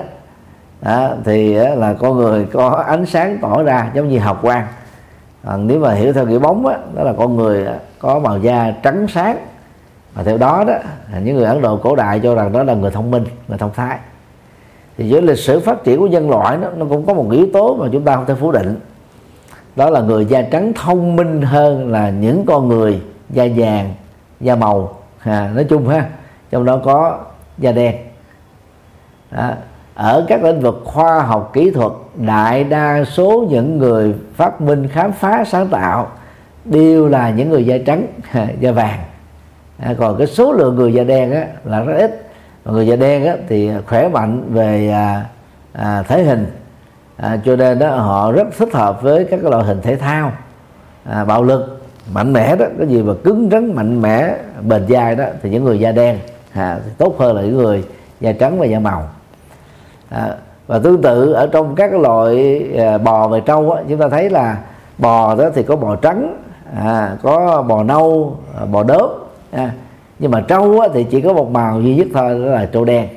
à, 0.82 1.10
thì 1.26 1.54
là 1.54 1.94
con 1.94 2.18
người 2.18 2.46
có 2.54 2.70
ánh 2.88 3.06
sáng 3.06 3.38
tỏ 3.42 3.64
ra 3.64 3.92
giống 3.94 4.10
như 4.10 4.20
học 4.20 4.40
quang. 4.42 4.68
À, 5.44 5.58
nếu 5.58 5.80
mà 5.80 5.94
hiểu 5.94 6.14
theo 6.14 6.26
nghĩa 6.26 6.40
bóng 6.40 6.64
đó, 6.64 6.76
đó 6.96 7.04
là 7.04 7.14
con 7.18 7.36
người 7.36 7.68
có 8.00 8.20
màu 8.20 8.38
da 8.38 8.74
trắng 8.84 9.08
sáng. 9.08 9.38
Và 10.14 10.24
theo 10.24 10.38
đó 10.38 10.64
đó 10.68 10.74
những 11.24 11.36
người 11.36 11.46
ấn 11.46 11.62
độ 11.62 11.78
cổ 11.78 11.96
đại 11.96 12.20
cho 12.20 12.36
rằng 12.36 12.52
đó 12.52 12.64
là 12.64 12.74
người 12.74 12.92
thông 12.92 13.12
minh 13.12 13.24
người 13.48 13.58
thông 13.58 13.72
thái. 13.76 13.98
Thì 14.98 15.12
với 15.12 15.22
lịch 15.22 15.38
sử 15.38 15.60
phát 15.60 15.84
triển 15.84 16.00
của 16.00 16.08
nhân 16.08 16.30
loại 16.30 16.58
nó, 16.58 16.70
nó 16.70 16.86
cũng 16.90 17.06
có 17.06 17.14
một 17.14 17.28
yếu 17.32 17.48
tố 17.54 17.76
mà 17.76 17.88
chúng 17.92 18.04
ta 18.04 18.16
không 18.16 18.26
thể 18.26 18.34
phủ 18.36 18.52
định. 18.52 18.80
Đó 19.76 19.90
là 19.90 20.02
người 20.02 20.26
da 20.26 20.42
trắng 20.42 20.74
thông 20.74 21.16
minh 21.16 21.42
hơn 21.42 21.92
là 21.92 22.10
những 22.10 22.46
con 22.46 22.68
người 22.68 23.02
da 23.30 23.48
vàng 23.56 23.94
da 24.40 24.56
màu 24.56 25.00
à, 25.20 25.52
nói 25.56 25.64
chung 25.64 25.88
ha 25.88 26.06
trong 26.50 26.66
đó 26.66 26.80
có 26.84 27.18
da 27.58 27.72
đen. 27.72 27.96
Đó. 29.32 29.50
ở 29.96 30.26
các 30.28 30.44
lĩnh 30.44 30.62
vực 30.62 30.82
khoa 30.86 31.22
học 31.22 31.50
kỹ 31.54 31.72
thuật 31.72 31.92
đại 32.16 32.64
đa 32.64 33.04
số 33.04 33.46
những 33.50 33.78
người 33.78 34.16
phát 34.36 34.62
minh 34.62 34.88
khám 34.88 35.12
phá 35.12 35.44
sáng 35.48 35.68
tạo 35.68 36.08
đều 36.66 37.08
là 37.08 37.30
những 37.30 37.50
người 37.50 37.66
da 37.66 37.76
trắng 37.86 38.08
da 38.60 38.72
vàng. 38.72 39.00
À, 39.80 39.94
còn 39.98 40.18
cái 40.18 40.28
số 40.28 40.54
lượng 40.54 40.76
người 40.76 40.94
da 40.94 41.04
đen 41.04 41.32
á, 41.32 41.46
là 41.64 41.82
rất 41.82 41.98
ít. 41.98 42.26
Người 42.66 42.88
da 42.88 42.96
đen 42.96 43.26
á, 43.26 43.36
thì 43.48 43.72
khỏe 43.88 44.08
mạnh 44.08 44.44
về 44.54 44.90
à, 44.90 45.26
à, 45.74 46.04
thể 46.08 46.24
hình. 46.24 46.48
À, 47.18 47.38
cho 47.46 47.56
nên 47.56 47.80
đó 47.80 47.96
họ 47.96 48.32
rất 48.32 48.48
thích 48.58 48.74
hợp 48.74 49.02
với 49.02 49.28
các 49.32 49.44
loại 49.44 49.64
hình 49.64 49.82
thể 49.82 49.96
thao 49.96 50.32
à, 51.06 51.26
bạo 51.26 51.44
lực 51.44 51.79
mạnh 52.14 52.34
mẽ 52.34 52.56
đó 52.56 52.66
cái 52.78 52.88
gì 52.88 53.04
mà 53.04 53.14
cứng 53.24 53.50
rắn 53.52 53.76
mạnh 53.76 54.02
mẽ 54.02 54.36
bền 54.62 54.88
dai 54.88 55.16
đó 55.16 55.26
thì 55.42 55.50
những 55.50 55.64
người 55.64 55.80
da 55.80 55.92
đen 55.92 56.20
à, 56.54 56.80
thì 56.86 56.92
tốt 56.98 57.16
hơn 57.20 57.36
là 57.36 57.42
những 57.42 57.58
người 57.58 57.84
da 58.20 58.32
trắng 58.32 58.60
và 58.60 58.66
da 58.66 58.80
màu. 58.80 59.04
À, 60.10 60.36
và 60.68 60.80
tương 60.80 61.02
tự 61.02 61.32
ở 61.32 61.48
trong 61.48 61.76
các 61.76 61.94
loại 61.94 62.64
à, 62.78 62.98
bò 62.98 63.28
về 63.28 63.42
trâu 63.46 63.72
á, 63.72 63.82
chúng 63.90 64.00
ta 64.00 64.10
thấy 64.10 64.30
là 64.30 64.58
bò 64.98 65.36
đó 65.36 65.50
thì 65.56 65.64
có 65.64 65.76
bò 65.76 65.96
trắng 65.96 66.38
à, 66.76 67.18
có 67.22 67.62
bò 67.62 67.84
nâu 67.84 68.38
à, 68.60 68.66
bò 68.66 68.84
đốm 68.84 69.12
à, 69.52 69.72
nhưng 70.20 70.32
mà 70.32 70.42
trâu 70.42 70.80
á, 70.80 70.88
thì 70.94 71.04
chỉ 71.04 71.22
có 71.22 71.34
một 71.34 71.52
màu 71.52 71.82
duy 71.82 71.96
nhất 71.96 72.08
thôi 72.14 72.30
đó 72.30 72.52
là 72.52 72.66
trâu 72.66 72.86
đen. 72.86 73.08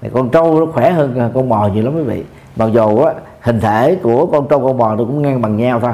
Thì 0.00 0.08
con 0.14 0.28
trâu 0.30 0.60
nó 0.60 0.66
khỏe 0.72 0.90
hơn 0.90 1.30
con 1.34 1.48
bò 1.48 1.68
nhiều 1.74 1.84
lắm 1.84 1.96
quý 1.96 2.02
vị. 2.02 2.24
Mặc 2.56 2.68
dù 2.72 2.98
á, 2.98 3.12
hình 3.40 3.60
thể 3.60 3.96
của 4.02 4.26
con 4.26 4.48
trâu 4.48 4.60
con 4.66 4.78
bò 4.78 4.94
nó 4.94 5.04
cũng 5.04 5.22
ngang 5.22 5.42
bằng 5.42 5.56
nhau 5.56 5.80
thôi 5.80 5.92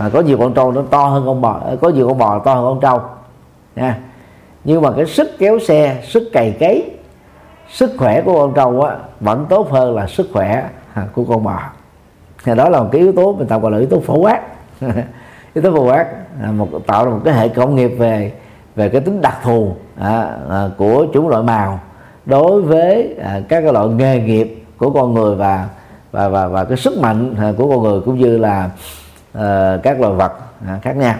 và 0.00 0.08
có 0.08 0.20
nhiều 0.20 0.38
con 0.38 0.54
trâu 0.54 0.72
nó 0.72 0.82
to 0.90 1.04
hơn 1.04 1.22
con 1.26 1.40
bò 1.40 1.60
à, 1.66 1.72
có 1.80 1.88
nhiều 1.88 2.08
con 2.08 2.18
bò 2.18 2.38
to 2.38 2.54
hơn 2.54 2.64
con 2.64 2.80
trâu. 2.80 3.00
Nha. 3.76 3.98
Nhưng 4.64 4.82
mà 4.82 4.90
cái 4.96 5.06
sức 5.06 5.30
kéo 5.38 5.58
xe 5.58 6.02
sức 6.08 6.30
cày 6.32 6.56
cấy 6.60 6.90
sức 7.68 7.90
khỏe 7.98 8.22
của 8.22 8.38
con 8.38 8.54
trâu 8.54 8.82
á 8.82 8.96
vẫn 9.20 9.46
tốt 9.48 9.70
hơn 9.70 9.94
là 9.94 10.06
sức 10.06 10.28
khỏe 10.32 10.68
à, 10.94 11.06
của 11.14 11.24
con 11.24 11.44
bò. 11.44 11.60
Thì 12.44 12.54
đó 12.54 12.68
là 12.68 12.80
một 12.80 12.88
cái 12.92 13.00
yếu 13.00 13.12
tố 13.12 13.32
mình 13.32 13.46
tạo 13.46 13.60
gọi 13.60 13.72
là 13.72 13.78
yếu 13.78 13.86
tố 13.86 14.00
phổ 14.00 14.18
quát. 14.18 14.40
Yếu 15.54 15.62
tố 15.62 15.76
phổ 15.76 15.84
quát 15.84 16.06
à, 16.42 16.50
một 16.50 16.68
tạo 16.86 17.04
ra 17.04 17.10
một 17.10 17.20
cái 17.24 17.34
hệ 17.34 17.48
công 17.48 17.74
nghiệp 17.74 17.88
về 17.88 18.32
về 18.76 18.88
cái 18.88 19.00
tính 19.00 19.20
đặc 19.20 19.38
thù 19.42 19.74
à, 19.98 20.36
à, 20.50 20.70
của 20.76 21.06
chủng 21.14 21.28
loại 21.28 21.42
màu 21.42 21.80
đối 22.26 22.62
với 22.62 23.14
à, 23.22 23.40
các 23.48 23.60
cái 23.60 23.72
loại 23.72 23.88
nghề 23.88 24.20
nghiệp 24.20 24.64
của 24.78 24.90
con 24.90 25.14
người 25.14 25.36
và 25.36 25.68
và 26.12 26.28
và 26.28 26.48
và 26.48 26.64
cái 26.64 26.76
sức 26.76 26.98
mạnh 26.98 27.34
à, 27.38 27.52
của 27.56 27.68
con 27.70 27.82
người 27.82 28.00
cũng 28.00 28.18
như 28.18 28.38
là 28.38 28.70
uh, 29.38 29.82
các 29.82 30.00
loài 30.00 30.14
vật 30.14 30.32
uh, 30.64 30.82
khác 30.82 30.96
nhau. 30.96 31.14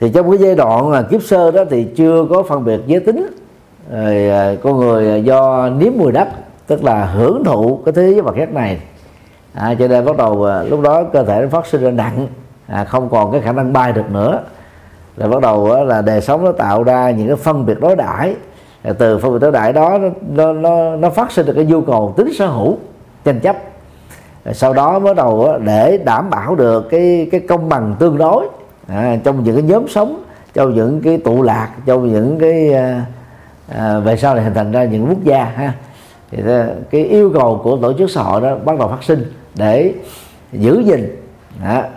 Thì 0.00 0.10
trong 0.14 0.30
cái 0.30 0.38
giai 0.38 0.54
đoạn 0.54 0.90
là 0.90 1.02
kiếp 1.02 1.22
sơ 1.22 1.50
đó 1.50 1.64
thì 1.70 1.86
chưa 1.96 2.26
có 2.30 2.42
phân 2.42 2.64
biệt 2.64 2.80
giới 2.86 3.00
tính 3.00 3.26
rồi 3.90 4.30
uh, 4.54 4.62
con 4.62 4.76
người 4.76 5.10
à, 5.10 5.16
do 5.16 5.68
nếm 5.68 5.92
mùi 5.96 6.12
đất 6.12 6.28
tức 6.66 6.84
là 6.84 7.04
hưởng 7.04 7.44
thụ 7.44 7.80
cái 7.84 7.92
thế 7.92 8.02
giới 8.02 8.20
vật 8.20 8.34
chất 8.38 8.52
này. 8.52 8.80
À, 9.54 9.74
cho 9.78 9.88
nên 9.88 10.04
bắt 10.04 10.16
đầu 10.16 10.44
à, 10.44 10.62
lúc 10.62 10.80
đó 10.80 11.04
cơ 11.12 11.24
thể 11.24 11.40
nó 11.42 11.48
phát 11.48 11.66
sinh 11.66 11.82
ra 11.82 11.90
nặng 11.90 12.26
à, 12.66 12.84
không 12.84 13.08
còn 13.08 13.32
cái 13.32 13.40
khả 13.40 13.52
năng 13.52 13.72
bay 13.72 13.92
được 13.92 14.10
nữa. 14.10 14.40
Rồi 15.16 15.28
bắt 15.28 15.42
đầu 15.42 15.72
á, 15.72 15.82
là 15.82 16.02
đời 16.02 16.20
sống 16.20 16.44
nó 16.44 16.52
tạo 16.52 16.82
ra 16.82 17.10
những 17.10 17.26
cái 17.26 17.36
phân 17.36 17.66
biệt 17.66 17.80
đối 17.80 17.96
đãi. 17.96 18.34
Từ 18.98 19.18
phân 19.18 19.32
biệt 19.32 19.38
đối 19.40 19.52
đãi 19.52 19.72
đó 19.72 19.98
nó, 20.28 20.52
nó 20.52 20.96
nó 20.96 21.10
phát 21.10 21.32
sinh 21.32 21.46
được 21.46 21.52
cái 21.52 21.64
nhu 21.64 21.80
cầu 21.80 22.14
tính 22.16 22.32
sở 22.34 22.46
hữu 22.46 22.78
tranh 23.24 23.40
chấp 23.40 23.56
sau 24.54 24.72
đó 24.72 24.98
bắt 24.98 25.16
đầu 25.16 25.58
để 25.64 25.98
đảm 26.04 26.30
bảo 26.30 26.54
được 26.54 26.88
cái 26.90 27.28
cái 27.32 27.40
công 27.40 27.68
bằng 27.68 27.96
tương 27.98 28.18
đối 28.18 28.48
à, 28.88 29.16
trong 29.24 29.44
những 29.44 29.54
cái 29.56 29.62
nhóm 29.62 29.88
sống 29.88 30.22
trong 30.54 30.74
những 30.74 31.00
cái 31.02 31.18
tụ 31.18 31.42
lạc 31.42 31.68
trong 31.86 32.12
những 32.12 32.38
cái 32.38 32.74
à, 32.74 33.04
à, 33.68 33.98
về 33.98 34.16
sau 34.16 34.34
này 34.34 34.44
hình 34.44 34.54
thành 34.54 34.72
ra 34.72 34.84
những 34.84 35.06
quốc 35.08 35.24
gia 35.24 35.44
ha. 35.44 35.72
Thì 36.30 36.42
cái 36.90 37.04
yêu 37.04 37.30
cầu 37.34 37.60
của 37.64 37.76
tổ 37.76 37.92
chức 37.92 38.10
xã 38.10 38.22
hội 38.22 38.40
đó 38.40 38.56
bắt 38.64 38.78
đầu 38.78 38.88
phát 38.88 39.02
sinh 39.02 39.32
để 39.54 39.94
giữ 40.52 40.80
gìn 40.80 41.16
à, 41.64 41.88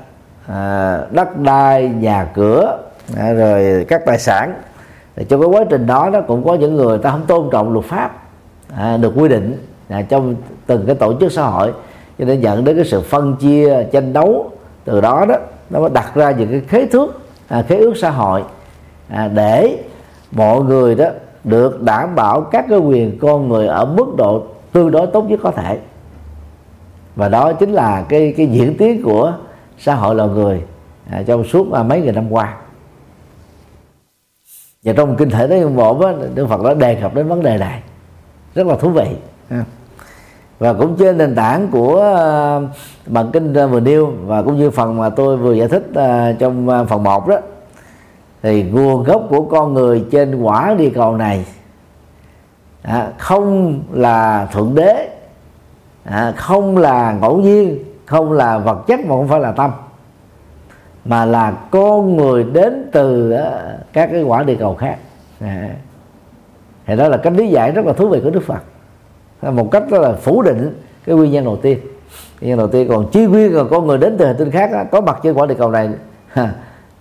à, 0.48 1.00
đất 1.12 1.38
đai 1.38 1.88
nhà 1.88 2.28
cửa 2.34 2.80
à, 3.18 3.34
rồi 3.34 3.86
các 3.88 4.06
tài 4.06 4.20
sản. 4.20 4.54
Thì 5.16 5.26
trong 5.30 5.42
cái 5.42 5.50
quá 5.50 5.64
trình 5.70 5.88
đó 5.88 6.10
nó 6.14 6.22
cũng 6.22 6.46
có 6.46 6.56
những 6.56 6.76
người 6.76 6.98
ta 6.98 7.12
không 7.12 7.26
tôn 7.28 7.50
trọng 7.52 7.74
luật 7.74 7.86
pháp 7.86 8.24
à, 8.78 8.98
được 8.98 9.14
quy 9.16 9.28
định 9.30 9.66
à, 9.90 10.02
trong 10.02 10.36
từng 10.66 10.86
cái 10.86 10.96
tổ 10.96 11.14
chức 11.20 11.32
xã 11.32 11.44
hội 11.44 11.72
cho 12.20 12.26
nên 12.26 12.42
dẫn 12.42 12.64
đến 12.64 12.76
cái 12.76 12.86
sự 12.86 13.02
phân 13.02 13.36
chia 13.36 13.84
tranh 13.92 14.14
đấu 14.14 14.52
từ 14.86 15.02
đó 15.02 15.26
đó 15.26 15.36
nó 15.70 15.80
mới 15.80 15.90
đặt 15.90 16.16
ra 16.16 16.32
những 16.32 16.50
cái 16.50 16.62
khế 16.68 16.86
thước 16.86 17.22
à, 17.48 17.62
khế 17.68 17.78
ước 17.78 17.94
xã 17.98 18.10
hội 18.10 18.44
à, 19.08 19.28
để 19.28 19.84
mọi 20.32 20.62
người 20.64 20.96
đó 20.96 21.06
được 21.44 21.82
đảm 21.82 22.16
bảo 22.16 22.42
các 22.42 22.66
cái 22.70 22.80
quyền 22.80 23.18
con 23.20 23.50
người 23.50 23.68
ở 23.68 23.86
mức 23.86 24.06
độ 24.18 24.44
tương 24.72 24.92
đối 24.92 25.08
tốt 25.08 25.22
nhất 25.22 25.40
có 25.44 25.52
thể. 25.52 25.80
Và 27.16 27.30
đó 27.30 27.54
chính 27.54 27.74
là 27.74 28.06
cái 28.10 28.34
cái 28.38 28.48
diễn 28.48 28.78
tiến 28.78 29.04
của 29.04 29.34
xã 29.78 29.96
hội 29.96 30.16
loài 30.16 30.30
người 30.30 30.62
à, 31.10 31.24
trong 31.28 31.44
suốt 31.44 31.72
à, 31.72 31.84
mấy 31.84 32.02
nghìn 32.02 32.16
năm 32.16 32.32
qua. 32.32 32.58
Và 34.84 34.94
trong 34.94 35.16
kinh 35.16 35.30
thể 35.30 35.48
thế 35.48 35.66
bộ 35.66 36.00
đó 36.02 36.14
đức 36.36 36.48
phật 36.50 36.64
đã 36.64 36.74
đề 36.74 36.96
cập 36.96 37.16
đến 37.16 37.28
vấn 37.28 37.44
đề 37.44 37.58
này. 37.58 37.82
Rất 38.56 38.68
là 38.68 38.76
thú 38.76 38.90
vị. 38.90 39.08
À 39.50 39.66
và 40.64 40.74
cũng 40.74 40.96
trên 40.96 41.18
nền 41.18 41.36
tảng 41.36 41.68
của 41.72 41.98
ờ, 41.98 42.62
bản 43.06 43.30
kinh 43.34 43.54
vừa 43.54 43.80
nêu 43.80 44.14
và 44.26 44.42
cũng 44.42 44.58
như 44.58 44.72
phần 44.72 44.98
mà 44.98 45.10
tôi 45.10 45.38
vừa 45.38 45.54
giải 45.54 45.68
thích 45.68 45.84
ờ, 45.94 46.34
trong 46.40 46.70
ờ, 46.70 46.86
phần 46.86 47.04
1 47.04 47.28
đó, 47.28 47.38
thì 48.42 48.64
nguồn 48.64 49.04
gốc 49.04 49.24
của 49.30 49.42
con 49.42 49.74
người 49.74 50.06
trên 50.12 50.42
quả 50.42 50.76
địa 50.78 50.90
cầu 50.90 51.18
này 51.18 51.46
à, 52.82 53.12
không 53.18 53.80
là 53.92 54.48
thượng 54.52 54.76
đế 54.76 55.10
à, 56.04 56.34
không 56.38 56.78
là 56.78 57.18
ngẫu 57.22 57.38
nhiên, 57.38 57.80
không 58.06 58.32
là 58.32 58.58
vật 58.58 58.88
chất 58.88 59.00
mà 59.00 59.10
không 59.10 59.28
phải 59.28 59.40
là 59.40 59.52
tâm, 59.52 59.72
mà 61.06 61.26
là 61.26 61.52
con 61.72 62.18
người 62.18 62.44
đến 62.44 62.90
từ 62.92 63.34
các 63.94 64.10
cái 64.12 64.24
quả 64.24 64.44
địa 64.44 64.56
cầu 64.56 64.76
khác 64.76 64.98
à. 65.42 65.70
thì 66.86 66.96
đó 66.96 67.08
là 67.08 67.18
cách 67.18 67.34
lý 67.34 67.48
giải 67.48 67.72
rất 67.72 67.86
là 67.86 67.94
thú 67.94 68.10
vị 68.10 68.20
của 68.24 68.30
đức 68.30 68.44
phật 68.44 68.64
một 69.52 69.72
cách 69.72 69.84
đó 69.92 69.98
là 70.00 70.14
phủ 70.14 70.42
định 70.42 70.82
cái 71.06 71.16
nguyên 71.16 71.32
nhân 71.32 71.46
đầu 71.46 71.58
tiên. 71.62 71.78
Nguyên 72.42 72.50
nhân 72.50 72.58
đầu 72.58 72.68
tiên 72.68 72.88
còn 72.90 73.10
chi 73.12 73.26
nguyên 73.26 73.54
còn 73.54 73.70
có 73.70 73.82
người 73.82 73.98
đến 73.98 74.16
từ 74.18 74.26
hành 74.26 74.36
tinh 74.40 74.52
khác 74.52 74.72
đó, 74.72 74.84
có 74.92 75.02
mặt 75.02 75.20
trên 75.24 75.34
quả 75.34 75.46
địa 75.46 75.56
cầu 75.56 75.72
này. 75.72 75.90
Ha, 76.28 76.56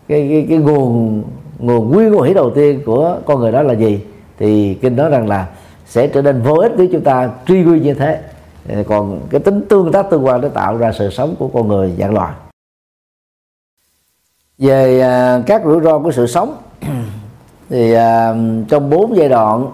cái, 0.09 0.29
cái 0.31 0.47
cái 0.49 0.59
nguồn 0.59 1.23
nguồn 1.59 1.91
nguyên 1.93 2.23
hỷ 2.23 2.35
đầu 2.35 2.51
tiên 2.51 2.83
của 2.87 3.19
con 3.27 3.41
người 3.41 3.53
đó 3.53 3.63
là 3.63 3.73
gì? 3.73 4.01
Thì 4.39 4.75
kinh 4.75 4.97
nói 4.97 5.11
rằng 5.11 5.29
là 5.29 5.47
sẽ 5.87 6.07
trở 6.07 6.23
nên 6.23 6.43
vô 6.43 6.55
ích 6.55 6.73
nếu 6.77 6.87
chúng 6.93 7.01
ta 7.01 7.31
truy 7.47 7.63
nguyên 7.63 7.83
như 7.83 7.95
thế. 7.95 8.21
Ờ, 8.69 8.83
còn 8.89 9.21
cái 9.31 9.41
tính 9.41 9.65
tương 9.69 9.93
tác 9.93 10.11
tương 10.11 10.27
quan 10.27 10.41
để 10.41 10.49
tạo 10.49 10.77
ra 10.77 10.93
sự 10.93 11.11
sống 11.11 11.35
của 11.39 11.49
con 11.49 11.69
người 11.69 11.93
dạng 11.99 12.15
loài. 12.15 12.33
Về 14.59 15.01
à, 15.01 15.43
các 15.47 15.63
rủi 15.65 15.81
ro 15.81 15.99
của 15.99 16.13
sự 16.13 16.27
sống 16.27 16.57
thì 17.71 17.93
à, 17.93 18.35
trong 18.69 18.91
bốn 18.91 19.17
giai 19.17 19.29
đoạn 19.29 19.67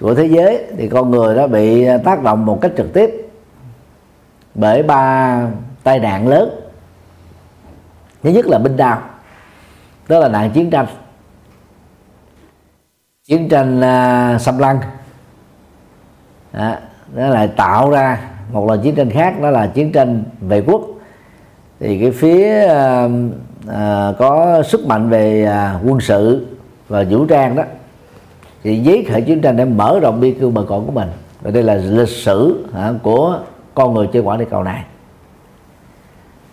của 0.00 0.14
thế 0.14 0.26
giới 0.26 0.64
thì 0.76 0.88
con 0.88 1.10
người 1.10 1.36
đã 1.36 1.46
bị 1.46 1.84
à, 1.84 1.98
tác 1.98 2.22
động 2.22 2.46
một 2.46 2.58
cách 2.60 2.72
trực 2.76 2.92
tiếp 2.92 3.10
bởi 4.54 4.82
ba 4.82 5.42
tai 5.82 5.98
nạn 5.98 6.28
lớn. 6.28 6.50
Thứ 8.22 8.30
nhất 8.30 8.46
là 8.46 8.58
binh 8.58 8.76
đao 8.76 9.02
đó 10.08 10.18
là 10.18 10.28
nạn 10.28 10.50
chiến 10.50 10.70
tranh. 10.70 10.86
Chiến 13.24 13.48
tranh 13.48 13.78
uh, 13.78 14.40
xâm 14.40 14.58
lăng. 14.58 14.78
Đó, 16.52 16.74
nó 17.14 17.28
lại 17.28 17.48
tạo 17.48 17.90
ra 17.90 18.18
một 18.52 18.66
lần 18.66 18.82
chiến 18.82 18.94
tranh 18.94 19.10
khác 19.10 19.40
đó 19.42 19.50
là 19.50 19.66
chiến 19.66 19.92
tranh 19.92 20.22
vệ 20.40 20.62
quốc. 20.66 20.82
Thì 21.80 22.00
cái 22.00 22.10
phía 22.10 22.64
uh, 22.64 23.10
uh, 23.68 24.18
có 24.18 24.62
sức 24.62 24.86
mạnh 24.86 25.08
về 25.08 25.48
uh, 25.76 25.88
quân 25.88 26.00
sự 26.00 26.46
và 26.88 27.04
vũ 27.10 27.26
trang 27.26 27.56
đó 27.56 27.62
thì 28.66 28.78
giấy 28.78 29.06
khởi 29.08 29.22
chiến 29.22 29.40
tranh 29.40 29.56
để 29.56 29.64
mở 29.64 29.98
rộng 30.00 30.20
biên 30.20 30.38
cương 30.38 30.54
bờ 30.54 30.62
cõi 30.68 30.80
của 30.86 30.92
mình. 30.92 31.08
Và 31.42 31.50
đây 31.50 31.62
là 31.62 31.74
lịch 31.74 32.08
sử 32.08 32.64
uh, 32.68 33.02
của 33.02 33.38
con 33.74 33.94
người 33.94 34.08
trên 34.12 34.24
quả 34.24 34.36
địa 34.36 34.44
cầu 34.44 34.62
này. 34.62 34.84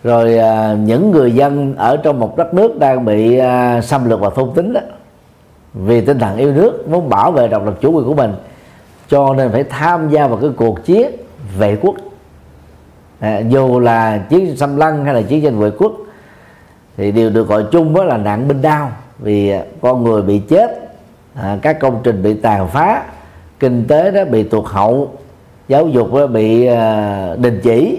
Rồi 0.04 0.38
à, 0.38 0.74
những 0.74 1.10
người 1.10 1.32
dân 1.32 1.76
ở 1.76 1.96
trong 1.96 2.20
một 2.20 2.36
đất 2.36 2.54
nước 2.54 2.78
đang 2.78 3.04
bị 3.04 3.38
à, 3.38 3.80
xâm 3.80 4.10
lược 4.10 4.20
và 4.20 4.30
phong 4.30 4.54
tính 4.54 4.72
đó 4.72 4.80
vì 5.74 6.00
tinh 6.00 6.18
thần 6.18 6.36
yêu 6.36 6.52
nước 6.52 6.88
muốn 6.88 7.08
bảo 7.08 7.32
vệ 7.32 7.48
độc 7.48 7.64
lập 7.66 7.74
chủ 7.80 7.92
quyền 7.92 8.04
của 8.06 8.14
mình 8.14 8.32
cho 9.08 9.34
nên 9.34 9.52
phải 9.52 9.64
tham 9.64 10.10
gia 10.10 10.26
vào 10.26 10.38
cái 10.38 10.50
cuộc 10.56 10.84
chiến 10.84 11.10
vệ 11.58 11.76
quốc. 11.76 11.94
À, 13.20 13.38
dù 13.38 13.80
là 13.80 14.18
chiến 14.18 14.56
xâm 14.56 14.76
lăng 14.76 15.04
hay 15.04 15.14
là 15.14 15.22
chiến 15.22 15.42
tranh 15.42 15.58
vệ 15.58 15.70
quốc 15.70 15.92
thì 16.96 17.12
đều 17.12 17.30
được 17.30 17.48
gọi 17.48 17.64
chung 17.70 17.94
đó 17.94 18.04
là 18.04 18.16
nạn 18.16 18.48
binh 18.48 18.62
đao 18.62 18.90
vì 19.18 19.52
con 19.80 20.04
người 20.04 20.22
bị 20.22 20.38
chết 20.38 20.84
à, 21.34 21.58
các 21.62 21.80
công 21.80 22.00
trình 22.04 22.22
bị 22.22 22.34
tàn 22.34 22.68
phá 22.68 23.02
kinh 23.60 23.86
tế 23.86 24.10
đó 24.10 24.24
bị 24.24 24.42
tụt 24.42 24.64
hậu 24.66 25.10
giáo 25.68 25.88
dục 25.88 26.14
đó 26.14 26.26
bị 26.26 26.66
à, 26.66 27.36
đình 27.36 27.60
chỉ 27.62 27.98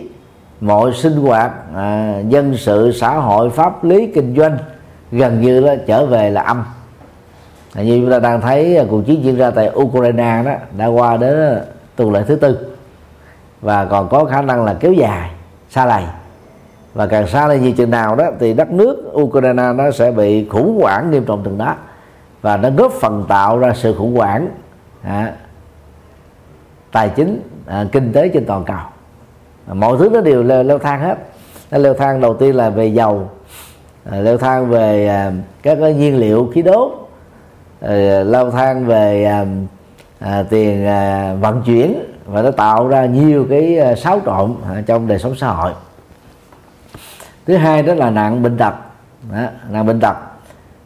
mọi 0.61 0.93
sinh 0.93 1.15
hoạt 1.15 1.51
à, 1.75 2.19
dân 2.27 2.57
sự 2.57 2.91
xã 2.91 3.13
hội 3.13 3.49
pháp 3.49 3.83
lý 3.83 4.07
kinh 4.07 4.35
doanh 4.35 4.57
gần 5.11 5.41
như 5.41 5.59
là 5.59 5.75
trở 5.87 6.05
về 6.05 6.29
là 6.29 6.41
âm. 6.41 6.63
À, 7.73 7.83
như 7.83 7.99
chúng 8.01 8.11
ta 8.11 8.19
đang 8.19 8.41
thấy 8.41 8.77
à, 8.77 8.83
cuộc 8.89 9.01
chiến 9.05 9.23
diễn 9.23 9.37
ra 9.37 9.51
tại 9.51 9.71
Ukraine 9.75 10.43
đó 10.45 10.51
đã 10.77 10.85
qua 10.85 11.17
đến 11.17 11.55
à, 11.55 11.61
tuần 11.95 12.11
lễ 12.13 12.23
thứ 12.27 12.35
tư. 12.35 12.67
Và 13.61 13.85
còn 13.85 14.09
có 14.09 14.25
khả 14.25 14.41
năng 14.41 14.65
là 14.65 14.75
kéo 14.79 14.93
dài 14.93 15.29
xa 15.69 15.85
lầy. 15.85 16.03
Và 16.93 17.07
càng 17.07 17.27
xa 17.27 17.47
lầy 17.47 17.59
như 17.59 17.71
chừng 17.71 17.91
nào 17.91 18.15
đó 18.15 18.25
thì 18.39 18.53
đất 18.53 18.71
nước 18.71 19.03
Ukraine 19.13 19.73
nó 19.73 19.91
sẽ 19.91 20.11
bị 20.11 20.47
khủng 20.49 20.79
hoảng 20.81 21.11
nghiêm 21.11 21.25
trọng 21.25 21.41
từng 21.43 21.57
đó 21.57 21.75
và 22.45 22.57
nó 22.57 22.69
góp 22.69 22.91
phần 22.91 23.25
tạo 23.27 23.57
ra 23.59 23.73
sự 23.73 23.95
khủng 23.97 24.15
hoảng 24.15 24.47
à, 25.01 25.33
tài 26.91 27.09
chính 27.09 27.41
à, 27.65 27.85
kinh 27.91 28.13
tế 28.13 28.27
trên 28.27 28.45
toàn 28.45 28.63
cầu. 28.65 28.77
À, 29.67 29.73
mọi 29.73 29.97
thứ 29.97 30.09
nó 30.13 30.21
đều 30.21 30.43
leo, 30.43 30.63
leo 30.63 30.79
thang 30.79 31.01
hết. 31.01 31.17
Nó 31.71 31.77
leo 31.77 31.93
thang 31.93 32.21
đầu 32.21 32.33
tiên 32.33 32.55
là 32.55 32.69
về 32.69 32.87
dầu 32.87 33.29
à, 34.11 34.17
leo 34.17 34.37
thang 34.37 34.69
về 34.69 35.07
à, 35.07 35.31
các 35.61 35.77
cái 35.81 35.93
nhiên 35.93 36.17
liệu 36.17 36.51
khí 36.53 36.61
đốt 36.61 37.09
à, 37.81 37.93
leo 38.23 38.51
thang 38.51 38.85
về 38.85 39.25
à, 39.25 39.45
à, 40.19 40.43
tiền 40.49 40.85
à, 40.85 41.33
vận 41.33 41.61
chuyển. 41.65 42.03
Và 42.25 42.41
nó 42.41 42.51
tạo 42.51 42.87
ra 42.87 43.05
nhiều 43.05 43.47
cái 43.49 43.79
à, 43.79 43.95
xáo 43.95 44.21
trộn 44.25 44.55
à, 44.75 44.81
trong 44.85 45.07
đời 45.07 45.19
sống 45.19 45.35
xã 45.35 45.47
hội. 45.47 45.71
Thứ 47.45 47.55
hai 47.55 47.83
đó 47.83 47.93
là 47.93 48.09
nạn 48.09 48.43
bệnh 48.43 48.57
tật. 48.57 48.73
Đó, 49.31 49.43
nạn 49.69 49.85
bệnh 49.85 49.99
tật 49.99 50.15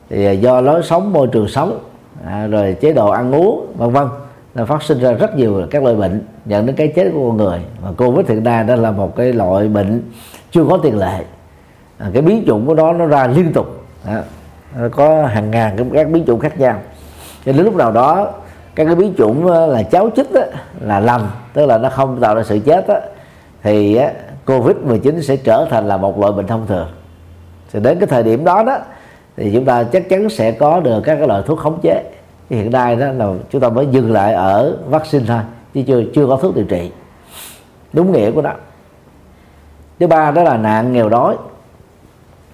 thì 0.09 0.25
à, 0.25 0.31
do 0.31 0.61
lối 0.61 0.83
sống 0.83 1.13
môi 1.13 1.27
trường 1.27 1.47
sống 1.47 1.79
à, 2.25 2.47
rồi 2.47 2.75
chế 2.81 2.93
độ 2.93 3.09
ăn 3.09 3.31
uống 3.31 3.73
vân 3.77 3.89
vân 3.89 4.07
nó 4.55 4.65
phát 4.65 4.83
sinh 4.83 4.99
ra 4.99 5.11
rất 5.11 5.35
nhiều 5.35 5.67
các 5.71 5.83
loại 5.83 5.95
bệnh 5.95 6.21
dẫn 6.45 6.65
đến 6.65 6.75
cái 6.75 6.87
chết 6.95 7.11
của 7.13 7.27
con 7.27 7.37
người. 7.37 7.59
Và 7.81 7.91
covid 7.97 8.27
hiện 8.27 8.43
nay 8.43 8.63
đó 8.63 8.75
là 8.75 8.91
một 8.91 9.15
cái 9.15 9.33
loại 9.33 9.67
bệnh 9.67 10.01
chưa 10.51 10.65
có 10.69 10.77
tiền 10.83 10.97
lệ. 10.97 11.23
À, 11.97 12.07
cái 12.13 12.21
biến 12.21 12.43
chủng 12.47 12.65
của 12.65 12.73
nó 12.73 12.93
nó 12.93 13.05
ra 13.05 13.27
liên 13.27 13.53
tục 13.53 13.83
à, 14.05 14.23
nó 14.77 14.89
có 14.89 15.25
hàng 15.25 15.51
ngàn 15.51 15.91
các 15.93 16.09
biến 16.09 16.23
chủng 16.27 16.39
khác 16.39 16.59
nhau. 16.59 16.79
Cho 17.45 17.51
đến 17.51 17.65
lúc 17.65 17.75
nào 17.75 17.91
đó 17.91 18.31
các 18.75 18.85
cái 18.85 18.95
biến 18.95 19.13
chủng 19.17 19.51
à, 19.51 19.65
là 19.65 19.83
cháo 19.83 20.09
chích 20.15 20.33
đó, 20.33 20.41
là 20.79 20.99
lầm 20.99 21.29
tức 21.53 21.65
là 21.65 21.77
nó 21.77 21.89
không 21.89 22.19
tạo 22.21 22.35
ra 22.35 22.43
sự 22.43 22.59
chết 22.59 22.87
đó, 22.87 22.95
thì 23.63 23.99
covid 24.45 24.75
19 24.75 25.21
sẽ 25.21 25.35
trở 25.35 25.67
thành 25.69 25.87
là 25.87 25.97
một 25.97 26.19
loại 26.19 26.31
bệnh 26.31 26.47
thông 26.47 26.67
thường. 26.67 26.87
Thì 27.73 27.79
đến 27.79 27.99
cái 27.99 28.07
thời 28.07 28.23
điểm 28.23 28.43
đó 28.43 28.63
đó 28.63 28.77
thì 29.39 29.51
chúng 29.53 29.65
ta 29.65 29.83
chắc 29.83 30.09
chắn 30.09 30.29
sẽ 30.29 30.51
có 30.51 30.79
được 30.79 31.01
các 31.05 31.15
cái 31.15 31.27
loại 31.27 31.43
thuốc 31.45 31.59
khống 31.59 31.79
chế. 31.81 32.03
Hiện 32.49 32.71
nay 32.71 32.95
đó 32.95 33.07
là 33.07 33.33
chúng 33.49 33.61
ta 33.61 33.69
mới 33.69 33.87
dừng 33.91 34.11
lại 34.11 34.33
ở 34.33 34.77
vaccine 34.89 35.25
thôi 35.27 35.39
chứ 35.73 35.83
chưa 35.87 36.03
chưa 36.15 36.27
có 36.27 36.35
thuốc 36.35 36.55
điều 36.55 36.65
trị. 36.65 36.91
Đúng 37.93 38.11
nghĩa 38.11 38.31
của 38.31 38.41
nó. 38.41 38.51
Thứ 39.99 40.07
ba 40.07 40.31
đó 40.31 40.43
là 40.43 40.57
nạn 40.57 40.93
nghèo 40.93 41.09
đói. 41.09 41.35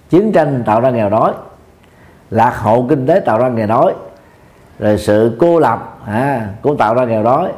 Chiến 0.10 0.32
tranh 0.32 0.64
tạo 0.66 0.82
ra 0.82 0.90
nghèo 0.90 1.10
đói. 1.10 1.34
Lạc 2.30 2.58
hậu 2.58 2.86
kinh 2.90 3.08
tế 3.08 3.20
tạo 3.20 3.40
ra 3.40 3.50
nghèo 3.50 3.68
đói. 3.68 3.94
Rồi 4.80 4.98
sự 4.98 5.38
cô 5.40 5.60
lập 5.60 6.00
à, 6.06 6.50
cũng 6.62 6.78
tạo 6.78 6.94
ra 6.94 7.06
nghèo 7.06 7.24
đói. 7.24 7.52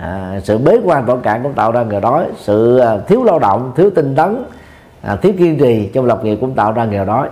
À, 0.00 0.40
sự 0.44 0.58
bế 0.58 0.78
quan 0.84 1.06
tổn 1.06 1.20
cạn 1.20 1.42
cũng 1.42 1.52
tạo 1.52 1.72
ra 1.72 1.82
nghèo 1.82 2.00
đói. 2.00 2.26
Sự 2.36 2.78
à, 2.78 2.98
thiếu 3.06 3.24
lao 3.24 3.38
động 3.38 3.72
thiếu 3.76 3.90
tinh 3.94 4.14
tấn 4.16 4.44
à, 5.02 5.16
thiếu 5.16 5.32
kiên 5.38 5.58
trì 5.58 5.90
trong 5.94 6.04
lập 6.04 6.24
nghiệp 6.24 6.38
cũng 6.40 6.54
tạo 6.54 6.72
ra 6.72 6.84
nghèo 6.84 7.04
đói 7.04 7.28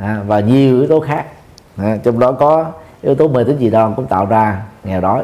à, 0.00 0.22
và 0.26 0.40
nhiều 0.40 0.76
yếu 0.76 0.88
tố 0.88 1.00
khác. 1.00 1.26
À, 1.76 1.96
trong 2.02 2.18
đó 2.18 2.32
có 2.32 2.72
yếu 3.02 3.14
tố 3.14 3.28
mê 3.28 3.44
tín 3.44 3.58
dị 3.58 3.70
đoan 3.70 3.94
cũng 3.94 4.06
tạo 4.06 4.26
ra 4.26 4.62
nghèo 4.84 5.00
đói. 5.00 5.22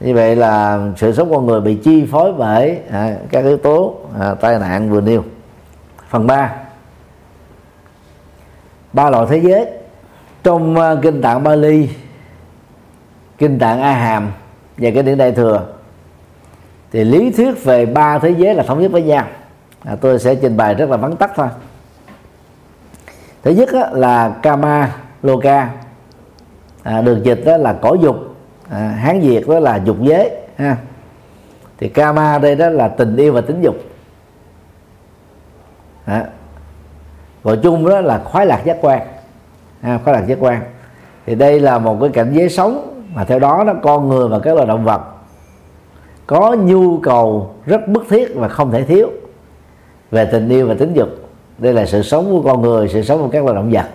Như 0.00 0.14
vậy 0.14 0.36
là 0.36 0.80
sự 0.96 1.12
sống 1.12 1.30
con 1.30 1.46
người 1.46 1.60
bị 1.60 1.74
chi 1.74 2.06
phối 2.10 2.32
bởi 2.32 2.78
à, 2.90 3.16
các 3.30 3.44
yếu 3.44 3.56
tố 3.56 3.94
à, 4.20 4.34
tai 4.34 4.58
nạn 4.58 4.90
vừa 4.90 5.00
nêu. 5.00 5.24
Phần 6.08 6.26
3 6.26 6.54
ba 8.92 9.10
loại 9.10 9.26
thế 9.30 9.38
giới. 9.38 9.66
Trong 10.42 10.76
uh, 10.76 11.02
kinh 11.02 11.22
tạng 11.22 11.42
Bali 11.42 11.88
kinh 13.38 13.58
tạng 13.58 13.82
A 13.82 13.92
Hàm 13.92 14.32
và 14.76 14.90
cái 14.94 15.02
điển 15.02 15.18
đại 15.18 15.32
thừa 15.32 15.66
thì 16.92 17.04
lý 17.04 17.30
thuyết 17.30 17.64
về 17.64 17.86
ba 17.86 18.18
thế 18.18 18.30
giới 18.30 18.54
là 18.54 18.62
thống 18.62 18.80
nhất 18.80 18.92
với 18.92 19.02
nhau. 19.02 19.26
À, 19.84 19.96
tôi 20.00 20.18
sẽ 20.18 20.34
trình 20.34 20.56
bày 20.56 20.74
rất 20.74 20.90
là 20.90 20.96
vắn 20.96 21.16
tắt 21.16 21.30
thôi 21.34 21.48
thứ 23.48 23.54
nhất 23.54 23.68
á, 23.72 23.90
là 23.92 24.28
kama 24.42 24.96
loka 25.22 25.70
à, 26.82 27.00
được 27.00 27.22
dịch 27.22 27.42
đó 27.44 27.56
là 27.56 27.72
cõi 27.72 27.98
dục. 28.02 28.16
À, 28.70 28.78
hán 28.78 29.20
việt 29.20 29.48
đó 29.48 29.60
là 29.60 29.76
dục 29.84 29.96
giới 30.00 30.30
ha. 30.56 30.76
Thì 31.78 31.88
kama 31.88 32.38
đây 32.38 32.56
đó 32.56 32.68
là 32.68 32.88
tình 32.88 33.16
yêu 33.16 33.32
và 33.32 33.40
tính 33.40 33.60
dục. 33.62 33.74
À, 36.04 36.24
gọi 37.44 37.58
chung 37.62 37.88
đó 37.88 38.00
là 38.00 38.18
khoái 38.24 38.46
lạc 38.46 38.62
giác 38.64 38.76
quan 38.80 39.00
à, 39.82 39.98
khoái 40.04 40.20
lạc 40.20 40.26
giác 40.26 40.38
quan. 40.40 40.62
Thì 41.26 41.34
đây 41.34 41.60
là 41.60 41.78
một 41.78 41.96
cái 42.00 42.08
cảnh 42.08 42.32
giới 42.32 42.48
sống 42.48 43.02
mà 43.14 43.24
theo 43.24 43.38
đó 43.38 43.64
nó 43.66 43.74
con 43.82 44.08
người 44.08 44.28
và 44.28 44.38
các 44.38 44.54
loài 44.54 44.66
động 44.66 44.84
vật 44.84 45.00
có 46.26 46.56
nhu 46.60 46.98
cầu 46.98 47.54
rất 47.66 47.88
bức 47.88 48.04
thiết 48.08 48.32
và 48.34 48.48
không 48.48 48.72
thể 48.72 48.84
thiếu 48.84 49.10
về 50.10 50.24
tình 50.24 50.48
yêu 50.48 50.66
và 50.66 50.74
tính 50.74 50.94
dục 50.94 51.08
đây 51.58 51.72
là 51.72 51.86
sự 51.86 52.02
sống 52.02 52.30
của 52.30 52.42
con 52.42 52.62
người 52.62 52.88
sự 52.88 53.02
sống 53.02 53.18
của 53.18 53.28
các 53.28 53.44
loài 53.44 53.54
động 53.54 53.70
vật. 53.70 53.86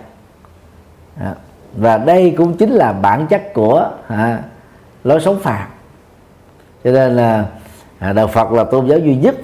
À, 1.20 1.34
và 1.76 1.98
đây 1.98 2.34
cũng 2.36 2.56
chính 2.56 2.70
là 2.70 2.92
bản 2.92 3.26
chất 3.26 3.54
của 3.54 3.90
à, 4.06 4.42
lối 5.04 5.20
sống 5.20 5.38
phàm. 5.40 5.68
Cho 6.84 6.92
nên 6.92 7.16
là 7.16 7.46
à, 7.98 8.12
đạo 8.12 8.26
Phật 8.26 8.52
là 8.52 8.64
tôn 8.64 8.86
giáo 8.86 8.98
duy 8.98 9.16
nhất 9.16 9.34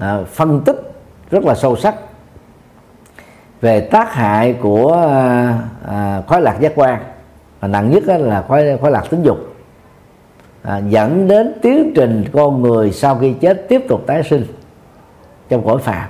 à, 0.00 0.18
phân 0.32 0.60
tích 0.60 0.76
rất 1.30 1.44
là 1.44 1.54
sâu 1.54 1.76
sắc 1.76 1.94
về 3.60 3.80
tác 3.80 4.14
hại 4.14 4.52
của 4.52 4.92
à, 4.92 5.58
à, 5.86 6.22
khoái 6.26 6.40
lạc 6.40 6.56
giác 6.60 6.72
quan. 6.74 7.00
Và 7.60 7.68
nặng 7.68 7.90
nhất 7.90 8.02
là 8.06 8.42
khoái 8.42 8.78
khoái 8.80 8.92
lạc 8.92 9.04
tính 9.10 9.22
dục. 9.22 9.38
À, 10.62 10.78
dẫn 10.78 11.28
đến 11.28 11.54
tiến 11.62 11.92
trình 11.96 12.24
con 12.32 12.62
người 12.62 12.92
sau 12.92 13.18
khi 13.18 13.34
chết 13.40 13.68
tiếp 13.68 13.84
tục 13.88 14.00
tái 14.06 14.22
sinh 14.22 14.46
trong 15.48 15.66
cõi 15.66 15.78
phàm 15.78 16.08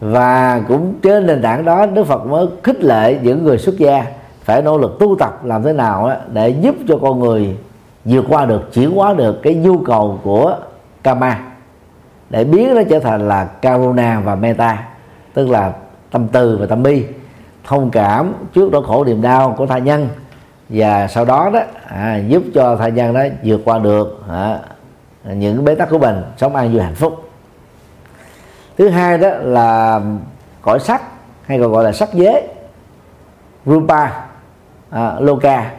và 0.00 0.60
cũng 0.68 0.94
trên 1.02 1.26
nền 1.26 1.42
tảng 1.42 1.64
đó 1.64 1.86
Đức 1.86 2.04
Phật 2.04 2.26
mới 2.26 2.46
khích 2.62 2.84
lệ 2.84 3.18
những 3.22 3.44
người 3.44 3.58
xuất 3.58 3.78
gia 3.78 4.04
phải 4.42 4.62
nỗ 4.62 4.78
lực 4.78 4.96
tu 5.00 5.16
tập 5.18 5.44
làm 5.44 5.62
thế 5.62 5.72
nào 5.72 6.12
để 6.32 6.48
giúp 6.48 6.74
cho 6.88 6.98
con 7.02 7.20
người 7.20 7.56
vượt 8.04 8.24
qua 8.28 8.44
được 8.44 8.72
chuyển 8.72 8.90
hóa 8.90 9.14
được 9.14 9.42
cái 9.42 9.54
nhu 9.54 9.78
cầu 9.78 10.20
của 10.22 10.56
kama 11.02 11.38
để 12.30 12.44
biến 12.44 12.74
nó 12.74 12.82
trở 12.90 12.98
thành 12.98 13.28
là 13.28 13.44
karuna 13.44 14.20
và 14.24 14.34
meta 14.34 14.84
tức 15.34 15.48
là 15.48 15.72
tâm 16.10 16.28
từ 16.32 16.56
và 16.60 16.66
tâm 16.66 16.82
bi 16.82 17.04
thông 17.66 17.90
cảm 17.90 18.34
trước 18.54 18.72
nỗi 18.72 18.82
khổ 18.86 19.04
niềm 19.04 19.22
đau 19.22 19.54
của 19.58 19.66
tha 19.66 19.78
nhân. 19.78 20.08
Và 20.68 21.08
sau 21.08 21.24
đó 21.24 21.50
đó 21.54 21.60
à, 21.88 22.16
giúp 22.16 22.42
cho 22.54 22.76
tha 22.76 22.88
nhân 22.88 23.14
đó 23.14 23.20
vượt 23.44 23.60
qua 23.64 23.78
được 23.78 24.24
à, 24.30 24.58
những 25.24 25.64
bế 25.64 25.74
tắc 25.74 25.90
của 25.90 25.98
mình 25.98 26.22
sống 26.36 26.56
an 26.56 26.72
vui 26.72 26.82
hạnh 26.82 26.94
phúc 26.94 27.25
thứ 28.78 28.88
hai 28.88 29.18
đó 29.18 29.28
là 29.28 30.00
cõi 30.62 30.80
sắc 30.80 31.02
hay 31.46 31.60
còn 31.60 31.72
gọi 31.72 31.84
là 31.84 31.92
sắc 31.92 32.14
giới 32.14 32.42
rupa 33.66 34.10
à, 34.90 35.14
loka. 35.20 35.70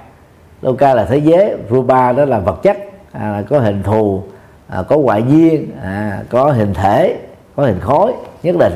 Loka 0.61 0.93
là 0.93 1.05
thế 1.05 1.17
giới 1.17 1.55
rupa 1.69 2.11
đó 2.11 2.25
là 2.25 2.39
vật 2.39 2.63
chất 2.63 2.77
à, 3.11 3.43
có 3.49 3.59
hình 3.59 3.83
thù 3.83 4.23
à, 4.67 4.83
có 4.87 4.97
ngoại 4.97 5.23
duyên 5.27 5.71
à, 5.83 6.19
có 6.29 6.51
hình 6.51 6.73
thể 6.73 7.17
có 7.55 7.63
hình 7.63 7.79
khối 7.79 8.13
nhất 8.43 8.55
định. 8.59 8.73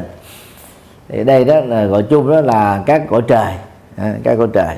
Thì 1.09 1.23
đây 1.23 1.45
đó 1.45 1.55
là 1.59 1.85
gọi 1.85 2.03
chung 2.03 2.29
đó 2.29 2.41
là 2.41 2.83
các 2.85 3.01
cõi 3.09 3.21
trời 3.27 3.53
à, 3.97 4.13
các 4.23 4.35
cõi 4.37 4.47
trời. 4.53 4.77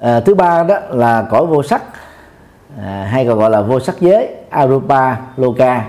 À, 0.00 0.20
thứ 0.20 0.34
ba 0.34 0.62
đó 0.62 0.78
là 0.90 1.26
cõi 1.30 1.46
vô 1.46 1.62
sắc 1.62 1.82
à, 2.82 3.08
hay 3.10 3.26
còn 3.26 3.38
gọi 3.38 3.50
là 3.50 3.60
vô 3.60 3.80
sắc 3.80 4.00
giới 4.00 4.28
arupa 4.50 5.16
loka. 5.36 5.84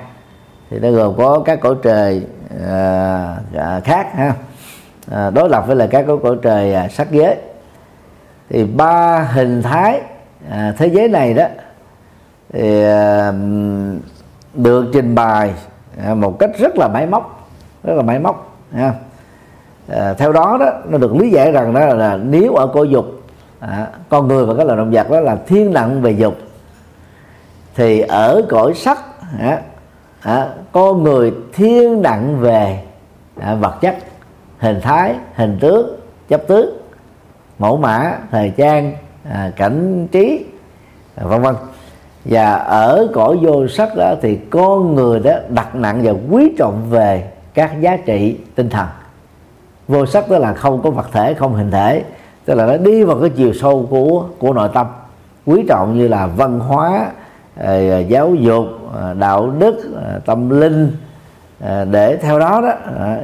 Thì 0.69 0.79
nó 0.79 0.91
gồm 0.91 1.15
có 1.17 1.41
các 1.45 1.59
cõi 1.61 1.75
trời 1.83 2.25
À, 2.59 3.35
à, 3.57 3.79
khác 3.83 4.07
ha 4.13 4.33
à, 5.11 5.29
đối 5.29 5.49
lập 5.49 5.63
với 5.67 5.75
là 5.75 5.87
các 5.87 6.05
cõi 6.23 6.35
trời 6.41 6.73
à, 6.73 6.87
sắc 6.87 7.11
giới 7.11 7.35
thì 8.49 8.63
ba 8.63 9.19
hình 9.33 9.61
thái 9.61 10.01
à, 10.49 10.73
thế 10.77 10.87
giới 10.87 11.07
này 11.07 11.33
đó 11.33 11.45
thì 12.53 12.83
à, 12.83 13.33
được 14.53 14.85
trình 14.93 15.15
bày 15.15 15.53
à, 16.05 16.13
một 16.13 16.39
cách 16.39 16.49
rất 16.59 16.77
là 16.77 16.87
máy 16.87 17.05
móc 17.05 17.49
rất 17.83 17.93
là 17.93 18.01
máy 18.01 18.19
móc 18.19 18.57
ha. 18.73 18.93
À, 19.87 20.13
theo 20.13 20.31
đó 20.31 20.57
đó 20.59 20.71
nó 20.85 20.97
được 20.97 21.15
lý 21.15 21.29
giải 21.29 21.51
rằng 21.51 21.73
đó 21.73 21.79
là, 21.79 21.93
là 21.93 22.17
nếu 22.17 22.55
ở 22.55 22.67
cõi 22.67 22.89
dục 22.89 23.05
à, 23.59 23.87
con 24.09 24.27
người 24.27 24.45
và 24.45 24.53
các 24.57 24.67
loài 24.67 24.77
động 24.77 24.91
vật 24.91 25.09
đó 25.09 25.19
là 25.19 25.37
thiên 25.47 25.73
nặng 25.73 26.01
về 26.01 26.11
dục 26.11 26.37
thì 27.75 28.01
ở 28.01 28.41
cõi 28.49 28.73
sắc 28.75 28.99
à, 29.39 29.59
à, 30.21 30.49
con 30.71 31.03
người 31.03 31.33
thiên 31.53 32.01
nặng 32.01 32.39
về. 32.39 32.83
À, 33.39 33.55
vật 33.55 33.81
chất 33.81 33.95
hình 34.59 34.81
thái 34.81 35.15
hình 35.35 35.57
tướng 35.61 35.99
chấp 36.27 36.47
tướng 36.47 36.77
mẫu 37.59 37.77
mã 37.77 38.17
thời 38.31 38.49
trang 38.57 38.93
à, 39.31 39.51
cảnh 39.55 40.07
trí 40.11 40.45
à, 41.15 41.25
vân 41.25 41.41
vân. 41.41 41.55
Và 42.25 42.53
ở 42.55 43.07
cõi 43.13 43.37
vô 43.41 43.67
sắc 43.67 43.95
đó 43.95 44.15
thì 44.21 44.35
con 44.49 44.95
người 44.95 45.19
đó 45.19 45.33
đặt 45.49 45.75
nặng 45.75 46.01
và 46.03 46.13
quý 46.31 46.53
trọng 46.57 46.89
về 46.89 47.31
các 47.53 47.81
giá 47.81 47.97
trị 47.97 48.37
tinh 48.55 48.69
thần. 48.69 48.87
Vô 49.87 50.05
sắc 50.05 50.29
đó 50.29 50.37
là 50.37 50.53
không 50.53 50.81
có 50.81 50.89
vật 50.89 51.07
thể 51.11 51.33
không 51.33 51.53
hình 51.53 51.71
thể. 51.71 52.03
Tức 52.45 52.53
là 52.53 52.65
nó 52.65 52.77
đi 52.77 53.03
vào 53.03 53.19
cái 53.19 53.29
chiều 53.29 53.53
sâu 53.53 53.87
của 53.89 54.23
của 54.39 54.53
nội 54.53 54.69
tâm. 54.73 54.87
Quý 55.45 55.65
trọng 55.69 55.97
như 55.97 56.07
là 56.07 56.27
văn 56.27 56.59
hóa 56.59 57.11
Ờ, 57.55 57.89
ờ, 57.89 57.99
giáo 57.99 58.35
dục 58.35 58.65
ờ, 58.93 59.13
đạo 59.13 59.49
đức 59.49 59.75
tâm 60.25 60.49
linh 60.49 60.97
để 61.91 62.17
theo 62.21 62.39
đó 62.39 62.61
đó 62.61 62.73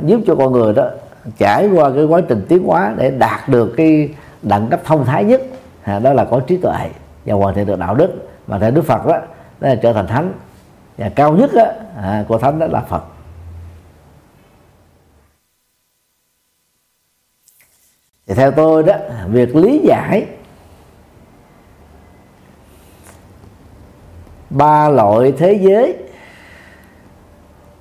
giúp 0.06 0.22
cho 0.28 0.36
con 0.36 0.52
người 0.52 0.74
đó 0.74 0.90
trải 1.38 1.70
qua 1.76 1.92
cái 1.96 2.04
quá 2.06 2.22
trình 2.30 2.46
tiến 2.50 2.64
hóa 2.64 2.94
để 2.98 3.12
đạt 3.12 3.50
được 3.50 3.74
cái 3.78 4.10
đẳng 4.42 4.68
cấp 4.68 4.82
thông 4.86 5.06
thái 5.06 5.24
nhất. 5.24 5.42
Đó 6.02 6.14
là 6.14 6.26
có 6.26 6.40
trí 6.40 6.58
tuệ 6.58 6.90
và 7.26 7.36
hoàn 7.36 7.56
thiện 7.56 7.66
được 7.66 7.80
đạo 7.80 7.96
đức 7.96 8.30
mà 8.48 8.60
theo 8.60 8.72
đức 8.72 8.82
phật 8.82 9.06
đó, 9.06 9.20
đó 9.60 9.70
là 9.70 9.76
trở 9.76 9.94
thành 9.94 10.08
thánh. 10.08 10.34
Và 10.98 11.10
cao 11.10 11.34
nhất 11.34 11.52
đó, 11.54 11.66
của 12.28 12.38
thánh 12.38 12.60
đó 12.60 12.68
là 12.68 12.82
phật. 12.82 13.04
Thì 18.28 18.34
theo 18.34 18.52
tôi 18.52 18.84
đó 18.84 18.94
việc 19.28 19.56
lý 19.56 19.80
giải 19.80 20.26
ba 24.50 24.90
loại 24.90 25.34
thế 25.38 25.54
giới. 25.54 25.96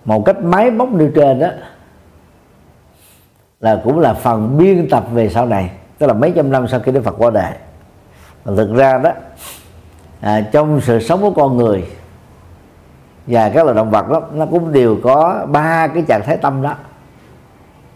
Một 0.05 0.25
cách 0.25 0.37
máy 0.43 0.71
móc 0.71 0.93
nêu 0.93 1.11
trên 1.15 1.39
đó 1.39 1.49
là 3.61 3.81
cũng 3.85 3.99
là 3.99 4.15
phần 4.15 4.59
biên 4.59 4.89
tập 4.91 5.05
về 5.13 5.29
sau 5.29 5.47
này 5.47 5.71
tức 5.99 6.07
là 6.07 6.13
mấy 6.13 6.33
trăm 6.37 6.51
năm 6.51 6.69
sau 6.69 6.81
khi 6.81 6.93
Đức 6.93 7.05
Phật 7.05 7.15
qua 7.19 7.31
đời 7.31 7.53
mà 8.45 8.53
thực 8.57 8.75
ra 8.75 8.99
đó 8.99 9.11
à, 10.21 10.41
trong 10.53 10.81
sự 10.81 11.01
sống 11.01 11.21
của 11.21 11.31
con 11.31 11.57
người 11.57 11.85
và 13.27 13.49
các 13.49 13.65
loài 13.65 13.77
động 13.77 13.91
vật 13.91 14.09
đó 14.09 14.23
nó 14.33 14.47
cũng 14.47 14.73
đều 14.73 14.97
có 15.03 15.47
ba 15.49 15.89
cái 15.89 16.03
trạng 16.09 16.23
thái 16.25 16.37
tâm 16.37 16.63
đó 16.63 16.75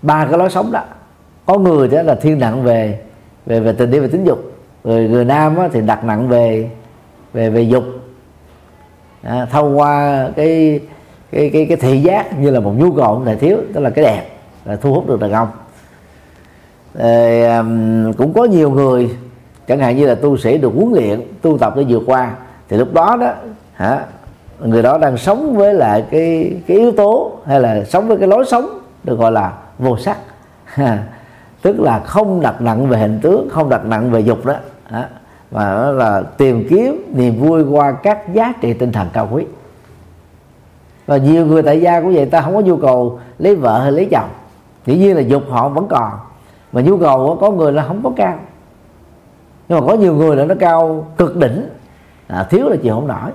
ba 0.03 0.25
cái 0.25 0.39
lối 0.39 0.51
sống 0.51 0.73
đó. 0.73 0.83
Có 1.47 1.59
người 1.59 1.89
đó 1.89 2.03
là 2.03 2.15
thiên 2.15 2.39
nặng 2.39 2.63
về 2.63 3.01
về 3.47 3.61
về 3.61 3.73
tình 3.73 3.91
yêu 3.91 4.03
và 4.03 4.09
tính 4.13 4.25
dục 4.25 4.39
người 4.85 5.09
người 5.09 5.25
nam 5.25 5.57
thì 5.73 5.81
đặt 5.81 6.05
nặng 6.05 6.29
về 6.29 6.71
về 7.33 7.51
về 7.51 7.63
dục 7.63 7.85
à, 9.23 9.47
thông 9.51 9.79
qua 9.79 10.29
cái 10.37 10.81
cái 11.33 11.51
cái 11.53 11.67
cái 11.67 11.77
thị 11.77 12.01
giác 12.01 12.39
như 12.39 12.51
là 12.51 12.61
một 12.61 12.73
nhu 12.77 12.93
cầu 12.93 13.07
không 13.07 13.25
thể 13.25 13.37
thiếu 13.37 13.57
tức 13.75 13.81
là 13.81 13.91
cái 13.91 14.05
đẹp 14.05 14.23
là 14.65 14.77
thu 14.77 14.95
hút 14.95 15.09
được 15.09 15.21
đàn 15.21 15.33
ông. 15.33 15.49
À, 16.99 17.63
cũng 18.19 18.33
có 18.33 18.45
nhiều 18.45 18.71
người 18.71 19.17
chẳng 19.69 19.79
hạn 19.79 19.97
như 19.97 20.07
là 20.07 20.15
tu 20.15 20.37
sĩ 20.37 20.59
được 20.59 20.73
huấn 20.75 20.93
luyện 20.93 21.23
tu 21.43 21.59
tập 21.59 21.73
để 21.77 21.85
vượt 21.89 22.03
qua 22.07 22.33
thì 22.69 22.77
lúc 22.77 22.95
đó 22.95 23.17
đó 23.21 23.33
hả 23.73 24.05
người 24.61 24.83
đó 24.83 24.99
đang 24.99 25.17
sống 25.17 25.57
với 25.57 25.75
lại 25.75 26.05
cái 26.11 26.55
cái 26.67 26.77
yếu 26.77 26.93
tố 26.93 27.33
hay 27.47 27.61
là 27.61 27.85
sống 27.85 28.09
với 28.09 28.19
cái 28.19 28.29
lối 28.29 28.45
sống 28.47 28.79
được 29.05 29.19
gọi 29.19 29.33
là 29.33 29.53
vô 29.79 29.97
sắc. 29.97 30.19
Tức 31.63 31.81
là 31.81 31.99
không 31.99 32.41
đặt 32.41 32.61
nặng 32.61 32.89
về 32.89 32.99
hình 32.99 33.19
tướng 33.23 33.49
không 33.51 33.69
đặt 33.69 33.85
nặng 33.85 34.11
về 34.11 34.21
dục 34.21 34.47
đó 34.47 34.55
và 35.51 35.75
đó 35.75 35.93
là 35.93 36.23
tìm 36.23 36.67
kiếm 36.71 37.13
niềm 37.15 37.41
vui 37.41 37.63
qua 37.63 37.93
các 37.93 38.33
giá 38.33 38.53
trị 38.61 38.73
tinh 38.73 38.93
thần 38.93 39.09
cao 39.13 39.29
quý. 39.33 39.45
Và 41.07 41.17
nhiều 41.17 41.47
người 41.47 41.63
tại 41.63 41.81
gia 41.81 42.01
cũng 42.01 42.15
vậy 42.15 42.27
ta 42.27 42.41
không 42.41 42.55
có 42.55 42.61
nhu 42.61 42.77
cầu 42.77 43.21
lấy 43.39 43.57
vợ 43.57 43.79
hay 43.79 43.93
lấy 43.93 44.09
chồng. 44.11 44.29
Dĩ 44.87 44.97
nhiên 44.97 45.17
là 45.17 45.23
dục 45.23 45.43
họ 45.49 45.69
vẫn 45.69 45.87
còn. 45.89 46.13
Mà 46.73 46.81
nhu 46.81 46.99
cầu 46.99 47.39
có 47.41 47.51
người 47.51 47.73
là 47.73 47.83
không 47.83 48.01
có 48.03 48.11
cao. 48.17 48.39
Nhưng 49.69 49.81
mà 49.81 49.87
có 49.87 49.95
nhiều 49.95 50.15
người 50.15 50.37
là 50.37 50.45
nó 50.45 50.55
cao 50.61 51.07
cực 51.17 51.37
đỉnh. 51.37 51.69
À, 52.27 52.47
thiếu 52.51 52.69
là 52.69 52.77
chịu 52.83 52.95
không 52.95 53.07
nổi. 53.07 53.31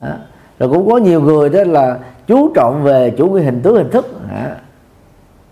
À, 0.00 0.16
rồi 0.58 0.68
cũng 0.68 0.90
có 0.90 0.96
nhiều 0.96 1.20
người 1.20 1.48
đó 1.48 1.64
là 1.66 1.98
chú 2.26 2.52
trọng 2.54 2.82
về 2.82 3.10
chủ 3.10 3.26
nghĩa 3.26 3.42
hình 3.42 3.60
tướng 3.62 3.76
hình 3.76 3.90
thức. 3.90 4.06
À. 4.30 4.56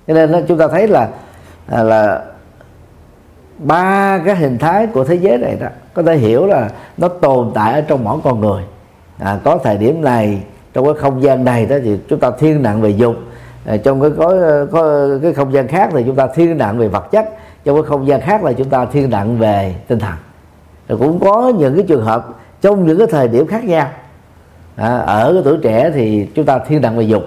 cho 0.07 0.15
nên 0.15 0.33
đó, 0.33 0.39
chúng 0.49 0.59
ta 0.59 0.69
thấy 0.69 0.89
là 0.89 1.09
à, 1.67 1.83
là 1.83 2.25
ba 3.61 4.19
cái 4.25 4.37
hình 4.37 4.59
thái 4.59 4.87
của 4.87 5.05
thế 5.05 5.15
giới 5.15 5.39
này 5.39 5.57
đó 5.61 5.67
có 5.95 6.03
thể 6.03 6.17
hiểu 6.17 6.47
là 6.47 6.71
nó 6.97 7.09
tồn 7.09 7.51
tại 7.55 7.73
ở 7.73 7.81
trong 7.81 8.05
mỗi 8.05 8.19
con 8.25 8.41
người. 8.41 8.63
À, 9.19 9.39
có 9.45 9.59
thời 9.65 9.79
điểm 9.79 10.03
này 10.03 10.43
trong 10.73 10.85
cái 10.85 10.95
không 10.95 11.23
gian 11.23 11.45
này 11.45 11.67
đó 11.67 11.77
thì 11.85 11.99
chúng 12.09 12.21
ta 12.21 12.31
thiên 12.31 12.63
nặng 12.63 12.81
về 12.81 12.91
dục. 12.91 13.15
À, 13.67 13.77
trong 13.77 14.01
cái 14.01 14.11
có, 14.19 14.35
có 14.73 15.09
cái 15.23 15.33
không 15.33 15.53
gian 15.53 15.69
khác 15.69 15.91
thì 15.93 16.03
chúng 16.07 16.17
ta 16.17 16.27
thiên 16.27 16.59
nặng 16.59 16.79
về 16.79 16.89
vật 16.89 17.11
chất. 17.11 17.29
Trong 17.65 17.77
cái 17.77 17.83
không 17.83 18.07
gian 18.07 18.21
khác 18.21 18.45
là 18.45 18.53
chúng 18.53 18.69
ta 18.69 18.85
thiên 18.85 19.11
nặng 19.11 19.39
về 19.39 19.75
tinh 19.89 19.99
thần. 19.99 20.15
Rồi 20.89 20.99
cũng 20.99 21.21
có 21.21 21.53
những 21.59 21.75
cái 21.75 21.85
trường 21.89 22.05
hợp 22.05 22.29
trong 22.61 22.87
những 22.87 22.99
cái 22.99 23.07
thời 23.07 23.29
điểm 23.29 23.47
khác 23.47 23.65
nhau. 23.65 23.87
À, 24.77 24.97
ở 24.97 25.33
cái 25.33 25.43
tuổi 25.45 25.59
trẻ 25.63 25.91
thì 25.95 26.29
chúng 26.35 26.45
ta 26.45 26.59
thiên 26.59 26.83
nặng 26.83 26.97
về 26.97 27.05
dục 27.05 27.23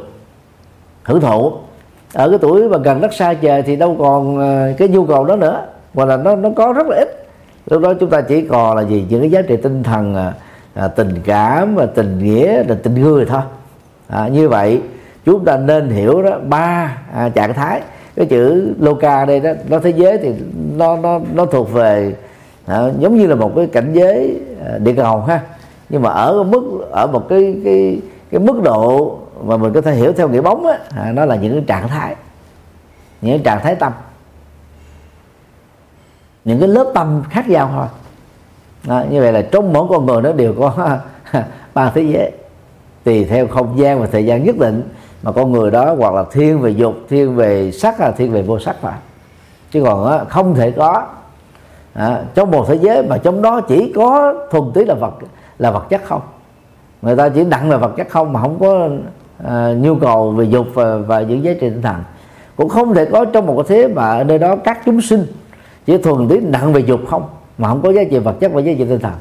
hưởng 1.03 1.21
thụ. 1.21 1.51
Ở 2.13 2.29
cái 2.29 2.39
tuổi 2.41 2.69
mà 2.69 2.77
gần 2.77 3.01
đất 3.01 3.13
xa 3.13 3.33
trời 3.33 3.61
thì 3.61 3.75
đâu 3.75 3.95
còn 3.99 4.39
à, 4.39 4.73
cái 4.77 4.87
nhu 4.87 5.05
cầu 5.05 5.25
đó 5.25 5.35
nữa 5.35 5.65
hoặc 5.93 6.05
là 6.05 6.17
nó 6.17 6.35
nó 6.35 6.49
có 6.55 6.73
rất 6.73 6.87
là 6.87 6.97
ít. 6.97 7.27
Lúc 7.69 7.81
đó 7.81 7.93
chúng 7.99 8.09
ta 8.09 8.21
chỉ 8.21 8.41
còn 8.41 8.77
là 8.77 8.83
gì? 8.83 9.05
Những 9.09 9.21
cái 9.21 9.31
giá 9.31 9.41
trị 9.41 9.57
tinh 9.57 9.83
thần 9.83 10.15
à, 10.15 10.33
à, 10.73 10.87
tình 10.87 11.21
cảm 11.25 11.75
và 11.75 11.85
tình 11.85 12.19
nghĩa 12.19 12.63
là 12.63 12.75
tình 12.83 13.01
người 13.01 13.25
thôi. 13.25 13.41
À, 14.07 14.27
như 14.27 14.49
vậy 14.49 14.81
chúng 15.25 15.45
ta 15.45 15.57
nên 15.57 15.89
hiểu 15.89 16.23
đó 16.23 16.39
ba 16.47 16.97
à, 17.13 17.29
trạng 17.29 17.53
thái. 17.53 17.81
Cái 18.15 18.25
chữ 18.25 18.73
loka 18.79 19.25
đây 19.25 19.39
đó 19.39 19.51
nó 19.69 19.79
thế 19.79 19.89
giới 19.89 20.17
thì 20.17 20.33
nó 20.75 20.97
nó 20.97 21.19
nó 21.33 21.45
thuộc 21.45 21.73
về 21.73 22.15
à, 22.65 22.89
giống 22.99 23.17
như 23.17 23.27
là 23.27 23.35
một 23.35 23.51
cái 23.55 23.67
cảnh 23.67 23.93
giới 23.93 24.41
à, 24.65 24.77
địa 24.77 24.93
cầu 24.93 25.21
ha. 25.21 25.41
Nhưng 25.89 26.01
mà 26.01 26.09
ở 26.09 26.43
mức 26.43 26.87
ở 26.91 27.07
một 27.07 27.29
cái 27.29 27.55
cái 27.65 28.01
cái 28.31 28.39
mức 28.39 28.61
độ 28.63 29.17
mà 29.43 29.57
mình 29.57 29.73
có 29.73 29.81
thể 29.81 29.93
hiểu 29.93 30.13
theo 30.13 30.29
nghĩa 30.29 30.41
bóng 30.41 30.65
á 30.65 30.77
à, 30.95 31.11
nó 31.11 31.25
là 31.25 31.35
những 31.35 31.53
cái 31.53 31.63
trạng 31.67 31.87
thái. 31.87 32.15
Những 33.21 33.43
trạng 33.43 33.59
thái 33.63 33.75
tâm 33.75 33.93
những 36.45 36.59
cái 36.59 36.67
lớp 36.67 36.91
tâm 36.93 37.23
khác 37.29 37.49
nhau 37.49 37.69
thôi. 37.75 37.87
Đó, 38.87 39.05
như 39.09 39.21
vậy 39.21 39.31
là 39.31 39.41
trong 39.41 39.73
mỗi 39.73 39.87
con 39.89 40.05
người 40.05 40.21
nó 40.21 40.31
đều 40.31 40.53
có 40.59 40.97
ba 41.73 41.91
thế 41.95 42.01
giới 42.01 42.31
tùy 43.03 43.23
theo 43.23 43.47
không 43.47 43.79
gian 43.79 43.99
và 43.99 44.07
thời 44.11 44.25
gian 44.25 44.43
nhất 44.43 44.57
định 44.59 44.83
mà 45.23 45.31
con 45.31 45.51
người 45.51 45.71
đó 45.71 45.95
hoặc 45.99 46.13
là 46.13 46.23
thiên 46.31 46.61
về 46.61 46.69
dục 46.69 46.95
thiên 47.09 47.35
về 47.35 47.71
sắc 47.71 47.99
là 47.99 48.11
thiên 48.11 48.31
về 48.31 48.41
vô 48.41 48.59
sắc 48.59 48.75
phải. 48.81 48.99
chứ 49.71 49.83
còn 49.83 50.05
đó, 50.05 50.25
không 50.29 50.55
thể 50.55 50.71
có. 50.71 51.07
À, 51.93 52.23
trong 52.35 52.51
một 52.51 52.65
thế 52.67 52.75
giới 52.75 53.03
mà 53.03 53.17
trong 53.17 53.41
đó 53.41 53.61
chỉ 53.61 53.93
có 53.95 54.33
thuần 54.51 54.71
túy 54.73 54.85
là 54.85 54.93
vật 54.93 55.13
là 55.59 55.71
vật 55.71 55.89
chất 55.89 56.01
không. 56.03 56.21
Người 57.01 57.15
ta 57.15 57.29
chỉ 57.29 57.43
nặng 57.43 57.69
là 57.69 57.77
vật 57.77 57.93
chất 57.97 58.09
không 58.09 58.33
mà 58.33 58.41
không 58.41 58.59
có 58.59 58.89
à, 59.43 59.73
nhu 59.77 59.95
cầu 59.95 60.31
về 60.31 60.45
dục 60.45 60.67
và, 60.73 60.97
và 60.97 61.21
những 61.21 61.43
giá 61.43 61.51
trị 61.53 61.59
tinh 61.69 61.81
thần. 61.81 61.95
Cũng 62.55 62.69
không 62.69 62.93
thể 62.93 63.05
có 63.05 63.25
trong 63.25 63.45
một 63.45 63.55
cái 63.55 63.65
thế 63.67 63.87
mà 63.87 64.09
ở 64.17 64.23
nơi 64.23 64.39
đó 64.39 64.55
các 64.55 64.81
chúng 64.85 65.01
sinh 65.01 65.25
chỉ 65.85 65.97
thuần 65.97 66.27
túy 66.27 66.39
nặng 66.41 66.73
về 66.73 66.81
dục 66.81 66.99
không, 67.07 67.23
mà 67.57 67.67
không 67.67 67.81
có 67.81 67.91
giá 67.91 68.01
trị 68.11 68.19
vật 68.19 68.35
chất 68.39 68.51
và 68.53 68.61
giá 68.61 68.73
trị 68.77 68.85
tinh 68.85 68.99
thần. 68.99 69.13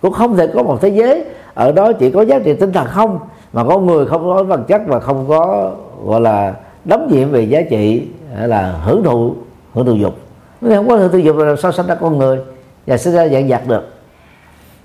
Cũng 0.00 0.12
không 0.12 0.36
thể 0.36 0.46
có 0.46 0.62
một 0.62 0.78
thế 0.80 0.88
giới 0.88 1.24
ở 1.54 1.72
đó 1.72 1.92
chỉ 1.92 2.10
có 2.10 2.22
giá 2.22 2.38
trị 2.38 2.54
tinh 2.54 2.72
thần 2.72 2.86
không, 2.86 3.18
mà 3.52 3.64
có 3.64 3.78
người 3.78 4.06
không 4.06 4.24
có 4.24 4.42
vật 4.42 4.60
chất 4.68 4.82
và 4.86 5.00
không 5.00 5.28
có, 5.28 5.70
gọi 6.04 6.20
là 6.20 6.54
đóng 6.84 7.08
nhiệm 7.10 7.30
về 7.30 7.42
giá 7.42 7.60
trị 7.70 8.08
là 8.40 8.72
hưởng 8.84 9.02
thụ 9.04 9.34
hưởng 9.74 9.86
thụ 9.86 9.94
dục. 9.94 10.14
Nếu 10.60 10.76
không 10.76 10.88
có 10.88 10.96
hưởng 10.96 11.12
thụ 11.12 11.18
dục 11.18 11.36
là 11.36 11.56
sao 11.56 11.72
sanh 11.72 11.86
ra 11.86 11.94
con 11.94 12.18
người 12.18 12.38
và 12.86 12.96
sinh 12.96 13.14
ra 13.14 13.28
dạng 13.28 13.48
dạt 13.48 13.62
được. 13.66 13.88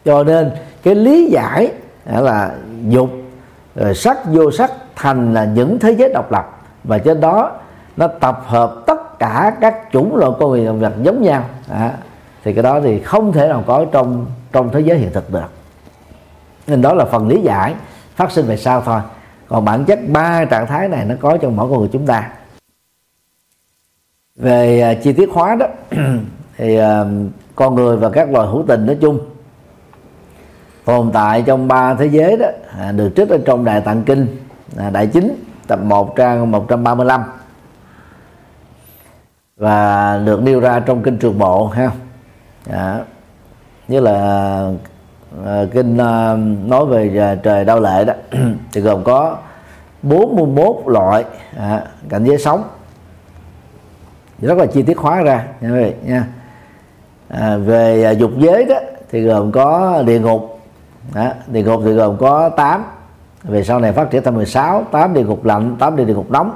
Cho 0.06 0.24
nên 0.24 0.52
cái 0.84 0.96
lý 0.96 1.30
giải 1.32 1.72
là 2.06 2.56
dục 2.90 3.10
sắc 3.96 4.18
vô 4.26 4.52
sắc 4.52 4.72
thành 4.96 5.34
là 5.34 5.46
những 5.46 5.80
thế 5.80 5.92
giới 5.92 6.10
độc 6.14 6.32
lập. 6.32 6.60
Và 6.84 6.98
trên 6.98 7.22
đó 7.22 7.52
nó 7.98 8.08
tập 8.08 8.44
hợp 8.46 8.76
tất 8.86 8.97
cả 9.20 9.56
các 9.62 9.76
chủng 9.92 10.16
loại 10.16 10.32
con 10.40 10.50
người 10.50 10.66
động 10.66 10.80
vật 10.80 10.94
giống 11.02 11.22
nhau. 11.22 11.44
À, 11.70 11.94
thì 12.44 12.54
cái 12.54 12.64
đó 12.64 12.80
thì 12.84 13.00
không 13.00 13.32
thể 13.32 13.48
nào 13.48 13.64
có 13.68 13.86
trong 13.92 14.26
trong 14.52 14.70
thế 14.74 14.80
giới 14.80 14.98
hiện 14.98 15.10
thực 15.14 15.32
được. 15.32 15.52
Nên 16.68 16.82
đó 16.82 16.94
là 16.94 17.06
phần 17.06 17.28
lý 17.28 17.42
giải 17.42 17.76
phát 18.16 18.32
sinh 18.32 18.46
về 18.46 18.58
sau 18.58 18.82
thôi. 18.82 19.02
Còn 19.48 19.66
bản 19.66 19.86
chất 19.86 20.00
ba 20.08 20.46
trạng 20.46 20.68
thái 20.68 20.88
này 20.88 21.06
nó 21.06 21.16
có 21.20 21.38
trong 21.38 21.56
mỗi 21.56 21.70
con 21.70 21.80
người 21.80 21.90
chúng 21.92 22.06
ta. 22.06 22.30
Về 24.36 24.96
uh, 24.98 25.04
chi 25.04 25.14
tiết 25.14 25.30
hóa 25.34 25.56
đó 25.56 25.68
thì 26.58 26.80
uh, 26.80 26.86
con 27.56 27.76
người 27.76 27.98
và 27.98 28.10
các 28.10 28.32
loài 28.32 28.48
hữu 28.48 28.64
tình 28.68 28.86
nói 28.86 28.98
chung 29.02 29.20
tồn 30.86 31.12
tại 31.14 31.44
trong 31.46 31.68
ba 31.68 31.94
thế 31.94 32.06
giới 32.06 32.38
đó 32.38 32.48
à, 32.78 32.92
được 32.92 33.10
trích 33.16 33.30
ở 33.30 33.38
trong 33.46 33.66
đại 33.66 33.82
tạng 33.82 34.04
kinh 34.04 34.28
à, 34.78 34.90
đại 34.90 35.08
chính 35.08 35.36
tập 35.68 35.80
1 35.84 36.16
trang 36.16 36.52
135 36.52 37.24
và 39.58 40.22
được 40.26 40.42
nêu 40.44 40.60
ra 40.60 40.80
trong 40.80 41.04
kinh 41.04 41.18
trường 41.18 41.40
bộ 41.40 41.68
ha. 41.68 41.92
À, 42.70 43.00
như 43.88 44.00
là 44.00 44.14
à, 45.46 45.64
kinh 45.72 45.98
à, 45.98 46.36
nói 46.66 46.86
về 46.86 47.18
à, 47.20 47.36
trời 47.36 47.66
đau 47.66 47.80
lệ 47.80 48.06
đó 48.06 48.14
thì 48.72 48.82
gồm 48.82 49.04
có 49.04 49.38
41 50.02 50.76
loại 50.86 51.26
à, 51.58 51.82
cảnh 52.10 52.24
giới 52.24 52.38
sống. 52.38 52.64
Rất 54.40 54.58
là 54.58 54.66
chi 54.66 54.82
tiết 54.82 54.98
hóa 54.98 55.22
ra 55.22 55.48
nha 55.62 55.70
quý 55.70 55.84
vị 55.84 55.94
nha. 56.04 56.28
À, 57.28 57.58
về 57.58 58.04
à, 58.04 58.12
dục 58.12 58.32
giới 58.38 58.66
đó 58.66 58.76
thì 59.12 59.22
gồm 59.22 59.52
có 59.52 60.04
địa 60.06 60.20
ngục 60.20 60.60
à, 61.14 61.34
địa 61.48 61.64
ngục 61.64 61.82
thì 61.86 61.94
gồm 61.94 62.18
có 62.18 62.50
8 62.50 62.84
về 63.44 63.64
sau 63.64 63.80
này 63.80 63.94
phát 63.94 64.12
triển 64.12 64.24
thành 64.24 64.36
16 64.36 64.84
8 64.92 65.14
địa 65.14 65.24
ngục 65.24 65.46
lạnh 65.46 65.76
8 65.80 65.96
địa 65.96 66.06
ngục 66.06 66.32
nóng 66.32 66.52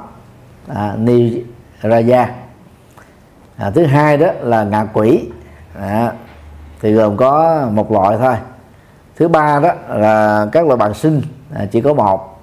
à, 0.68 0.94
ni 0.98 1.42
ra 1.80 2.00
raja 2.00 2.26
à, 3.62 3.70
thứ 3.70 3.84
hai 3.84 4.16
đó 4.16 4.26
là 4.40 4.64
ngạ 4.64 4.86
quỷ. 4.92 5.28
À, 5.80 6.12
thì 6.80 6.92
gồm 6.92 7.16
có 7.16 7.64
một 7.72 7.92
loại 7.92 8.16
thôi. 8.18 8.34
Thứ 9.16 9.28
ba 9.28 9.60
đó 9.60 9.70
là 9.88 10.46
các 10.52 10.66
loại 10.66 10.76
bằng 10.76 10.94
sinh 10.94 11.22
à, 11.54 11.66
chỉ 11.70 11.80
có 11.80 11.94
một. 11.94 12.40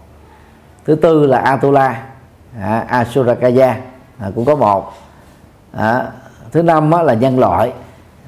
Thứ 0.86 0.96
tư 0.96 1.28
là 1.28 1.38
atula 1.38 2.04
à, 2.62 2.86
asurakaya 2.88 3.78
à, 4.20 4.32
cũng 4.36 4.46
có 4.46 4.56
một. 4.56 4.94
À, 5.78 6.06
thứ 6.52 6.64
năm 6.64 6.92
là 6.92 7.14
nhân 7.14 7.40
loại 7.40 7.74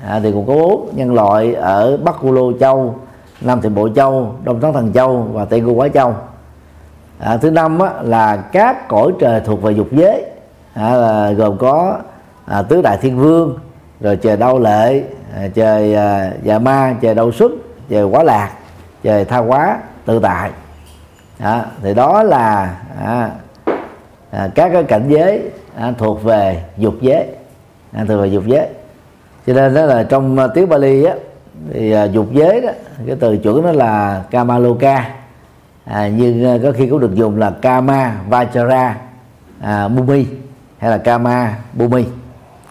à, 0.07 0.19
thì 0.23 0.31
cũng 0.31 0.47
có 0.47 0.53
bốn. 0.53 0.89
Nhân 0.95 1.13
loại 1.13 1.53
ở 1.53 1.97
bắc 1.97 2.15
cu 2.21 2.31
lô 2.31 2.57
châu 2.59 2.95
nam 3.41 3.61
thị 3.61 3.69
bộ 3.69 3.89
châu 3.95 4.35
đông 4.43 4.61
thắng 4.61 4.73
thần 4.73 4.93
châu 4.93 5.27
và 5.33 5.45
tây 5.45 5.59
gu 5.59 5.73
quá 5.73 5.87
châu. 5.87 6.15
À, 7.19 7.37
thứ 7.37 7.51
năm 7.51 7.79
á, 7.79 7.89
là 8.01 8.37
các 8.37 8.87
cõi 8.87 9.11
trời 9.19 9.41
thuộc 9.45 9.61
về 9.61 9.71
dục 9.71 9.87
giới 9.91 10.25
à, 10.73 10.95
là 10.95 11.31
gồm 11.31 11.57
có 11.57 11.97
à, 12.51 12.61
tứ 12.61 12.81
đại 12.81 12.97
thiên 12.97 13.17
vương 13.17 13.59
rồi 14.01 14.15
trời 14.15 14.37
đau 14.37 14.59
lệ 14.59 15.03
à, 15.35 15.47
trời 15.53 15.95
à, 15.95 16.31
dạ 16.43 16.59
ma 16.59 16.95
trời 17.01 17.15
đau 17.15 17.31
xuất 17.31 17.51
trời 17.89 18.03
quá 18.03 18.23
lạc 18.23 18.51
trời 19.03 19.25
tha 19.25 19.37
quá 19.37 19.77
tự 20.05 20.19
tại. 20.19 20.51
À, 21.39 21.65
thì 21.83 21.93
đó 21.93 22.23
là 22.23 22.75
à, 23.05 23.29
à, 24.31 24.49
các 24.55 24.69
cái 24.73 24.83
cảnh 24.83 25.05
giới 25.07 25.41
à, 25.75 25.93
thuộc 25.97 26.23
về 26.23 26.63
dục 26.77 26.93
giới 27.01 27.27
à, 27.93 28.05
thuộc 28.07 28.21
về 28.21 28.27
dục 28.27 28.43
giới. 28.47 28.67
Cho 29.47 29.53
nên 29.53 29.73
đó 29.73 29.85
là 29.85 30.03
trong 30.03 30.39
à, 30.39 30.43
uh, 30.43 30.51
tiếng 30.53 30.69
Bali 30.69 31.03
á 31.03 31.13
thì 31.73 31.95
uh, 31.95 32.11
dục 32.11 32.27
giới 32.31 32.61
đó 32.61 32.69
cái 33.07 33.15
từ 33.19 33.37
chuẩn 33.37 33.63
đó 33.63 33.71
là 33.71 34.23
Kamaloka. 34.31 35.09
À, 35.85 36.07
nhưng 36.07 36.55
uh, 36.55 36.61
có 36.63 36.71
khi 36.71 36.87
cũng 36.87 36.99
được 36.99 37.15
dùng 37.15 37.39
là 37.39 37.51
Kama 37.61 38.15
Vajra 38.29 38.91
à, 39.61 39.87
Bumi 39.87 40.25
hay 40.77 40.91
là 40.91 40.97
Kama 40.97 41.55
Bumi 41.73 42.05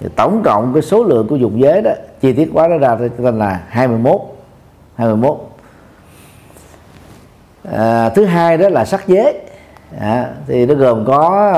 thì 0.01 0.09
tổng 0.17 0.43
cộng 0.45 0.73
cái 0.75 0.83
số 0.83 1.05
lượng 1.05 1.29
của 1.29 1.37
dục 1.37 1.53
giới 1.55 1.83
đó 1.83 1.91
chi 2.21 2.33
tiết 2.33 2.51
quá 2.53 2.69
nó 2.69 2.79
ra 2.79 2.97
tên 3.25 3.39
là 3.39 3.61
21 3.69 4.21
21 4.95 5.51
à, 7.73 8.09
thứ 8.09 8.25
hai 8.25 8.59
đó 8.59 8.69
là 8.69 8.85
sắc 8.85 9.09
giới. 9.09 9.41
À, 10.01 10.31
thì 10.47 10.67
nó 10.67 10.75
gồm 10.75 11.05
có 11.05 11.53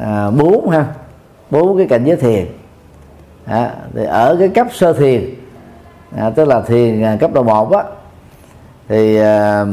à, 0.00 0.30
bốn 0.30 0.70
ha 0.70 0.86
bốn 1.50 1.78
cái 1.78 1.86
cảnh 1.86 2.04
giới 2.04 2.16
thiền. 2.16 2.46
À, 3.44 3.74
thì 3.94 4.04
ở 4.04 4.36
cái 4.38 4.48
cấp 4.48 4.66
sơ 4.72 4.92
thiền 4.92 5.34
à, 6.16 6.30
tức 6.30 6.44
là 6.44 6.60
thiền 6.60 7.02
à, 7.02 7.16
cấp 7.20 7.30
độ 7.34 7.42
một 7.42 7.72
á 7.72 7.82
thì 8.88 9.16
à, 9.16 9.64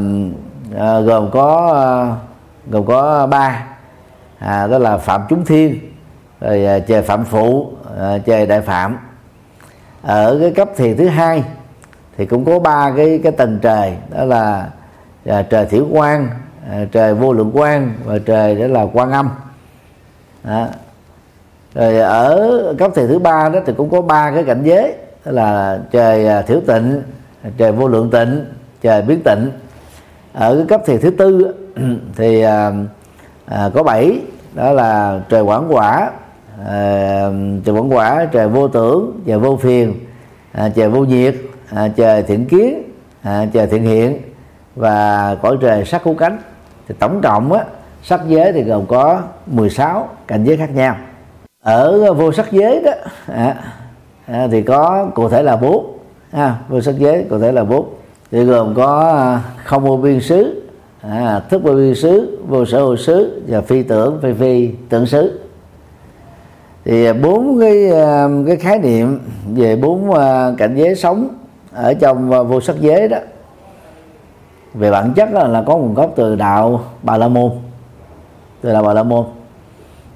à, 0.80 1.00
gồm 1.00 1.32
có 1.32 1.74
à, 1.74 1.92
gồm 2.72 2.86
có 2.86 3.28
ba. 3.28 3.66
À, 4.40 4.68
đó 4.68 4.78
là 4.78 4.98
phạm 4.98 5.22
chúng 5.30 5.46
thiên 5.46 5.93
rồi 6.44 6.66
à, 6.66 6.80
chơi 6.80 6.84
trời 6.88 7.02
phạm 7.02 7.26
phụ 7.26 7.72
à, 8.00 8.10
chơi 8.10 8.22
trời 8.26 8.46
đại 8.46 8.62
phạm. 8.62 8.98
Ở 10.02 10.38
cái 10.42 10.52
cấp 10.52 10.70
thiền 10.76 10.98
thứ 10.98 11.08
hai 11.08 11.44
thì 12.18 12.26
cũng 12.26 12.46
có 12.46 12.60
ba 12.60 12.92
cái 12.98 13.20
cái 13.24 13.32
tầng 13.32 13.60
trời 13.62 13.98
đó 14.18 14.26
là 14.26 14.70
à, 15.26 15.42
trời 15.42 15.66
thiểu 15.66 15.88
quan 15.92 16.30
à, 16.72 16.86
trời 16.92 17.14
vô 17.14 17.34
lượng 17.34 17.52
quan 17.54 17.94
và 18.06 18.20
trời 18.26 18.56
đó 18.56 18.68
là 18.68 18.88
quan 18.94 19.12
âm. 19.12 19.30
Đó. 20.44 20.68
Rồi 21.76 22.00
à, 22.00 22.08
ở 22.08 22.76
cấp 22.80 22.92
thiền 22.96 23.08
thứ 23.08 23.20
ba 23.20 23.50
đó 23.50 23.60
thì 23.66 23.74
cũng 23.78 23.90
có 23.90 24.02
ba 24.02 24.32
cái 24.32 24.44
cảnh 24.44 24.62
giới 24.64 24.94
đó 25.26 25.32
là 25.32 25.80
trời 25.92 26.28
à, 26.28 26.42
thiểu 26.42 26.60
tịnh 26.68 27.02
trời 27.58 27.72
vô 27.72 27.88
lượng 27.88 28.10
tịnh 28.10 28.46
trời 28.82 29.02
biến 29.02 29.22
tịnh. 29.26 29.52
Ở 30.34 30.56
cái 30.56 30.66
cấp 30.68 30.82
thiền 30.86 31.00
thứ 31.02 31.10
tư 31.10 31.56
thì 32.16 32.42
à, 32.42 32.72
à, 33.46 33.70
có 33.74 33.84
bảy 33.84 34.20
đó 34.54 34.72
là 34.72 35.20
trời 35.30 35.42
quảng 35.42 35.68
quả 35.70 36.12
à, 36.66 37.30
trời 37.66 37.76
quảng 37.76 37.94
quả 37.94 38.26
trời 38.32 38.48
vô 38.48 38.68
tưởng 38.68 39.22
trời 39.26 39.40
vô 39.40 39.58
phiền 39.58 39.94
à, 40.52 40.70
trời 40.76 40.90
vô 40.90 41.00
nhiệt 41.00 41.36
à, 41.70 41.88
trời 41.96 42.24
thiện 42.24 42.46
kiến 42.46 42.84
à, 43.22 43.46
trời 43.54 43.68
thiện 43.68 43.84
hiện 43.84 44.22
và 44.76 45.36
cõi 45.42 45.58
trời 45.62 45.86
sắc 45.86 46.04
hữu 46.04 46.16
cánh. 46.16 46.38
Thì 46.88 46.96
tổng 47.00 47.22
cộng 47.24 47.52
á 47.54 47.66
sắc 48.04 48.22
giới 48.28 48.54
thì 48.54 48.64
gồm 48.64 48.86
có 48.86 49.22
16 49.46 50.10
cảnh 50.28 50.44
giới 50.44 50.58
khác 50.58 50.70
nhau. 50.76 50.96
Ở 51.64 52.14
vô 52.14 52.32
sắc 52.32 52.52
giới 52.52 52.84
đó 52.84 52.92
à, 53.28 53.56
à, 54.26 54.48
thì 54.52 54.62
có 54.62 55.08
cụ 55.16 55.30
thể 55.30 55.44
là 55.44 55.56
bốn 55.56 55.98
à, 56.32 56.56
vô 56.70 56.82
sắc 56.82 56.96
giới 56.98 57.26
cụ 57.30 57.40
thể 57.40 57.52
là 57.52 57.64
bốn. 57.64 57.94
Thì 58.32 58.44
gồm 58.44 58.74
có 58.76 59.00
à, 59.00 59.42
không 59.64 59.84
vô 59.84 59.98
biên 59.98 60.22
xứ 60.22 60.64
à, 61.02 61.42
thức 61.50 61.64
vô 61.64 61.74
biên 61.74 61.96
xứ 61.96 62.40
vô 62.48 62.66
sở 62.66 62.80
hữu 62.80 62.98
xứ 62.98 63.42
và 63.48 63.62
phi 63.62 63.84
tưởng 63.84 64.20
phi 64.22 64.34
phi 64.34 64.70
tưởng 64.90 65.06
xứ 65.06 65.40
thì 66.86 67.06
à, 67.06 67.14
bốn 67.14 67.60
cái 67.60 67.92
à, 67.92 68.28
cái 68.48 68.58
khái 68.58 68.80
niệm 68.80 69.20
về 69.56 69.76
bốn 69.76 70.14
à, 70.14 70.52
cảnh 70.58 70.76
giới 70.76 70.96
sống 70.96 71.28
ở 71.72 71.94
trong 71.94 72.48
vô 72.48 72.62
sắc 72.62 72.76
giới 72.80 73.08
đó 73.08 73.18
về 74.74 74.92
bản 74.92 75.14
chất 75.16 75.32
là, 75.32 75.48
là 75.48 75.64
có 75.68 75.78
nguồn 75.78 75.94
gốc 75.94 76.14
từ 76.16 76.36
đạo 76.36 76.84
bà 77.02 77.18
la 77.18 77.28
môn 77.28 77.52
từ 78.62 78.74
đạo 78.74 78.84
bà 78.84 78.94
la 78.94 79.04
môn. 79.04 79.26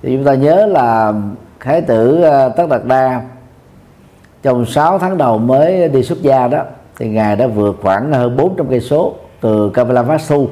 Thì 0.02 0.16
chúng 0.16 0.26
ta 0.26 0.34
nhớ 0.34 0.66
là 0.66 1.14
khái 1.60 1.82
tử 1.82 2.26
tất 2.58 2.70
đạt 2.70 2.86
đa 2.86 3.22
trong 4.44 4.66
6 4.66 5.00
tháng 5.00 5.18
đầu 5.18 5.38
mới 5.38 5.90
đi 5.90 6.04
xuất 6.04 6.22
gia 6.22 6.48
đó 6.48 6.64
thì 6.98 7.10
ngài 7.10 7.36
đã 7.36 7.48
vượt 7.48 7.78
khoảng 7.82 8.14
hơn 8.14 8.38
400 8.38 8.68
cây 8.70 8.80
số 8.80 9.14
từ 9.42 9.70
Kavalavastu 9.70 10.48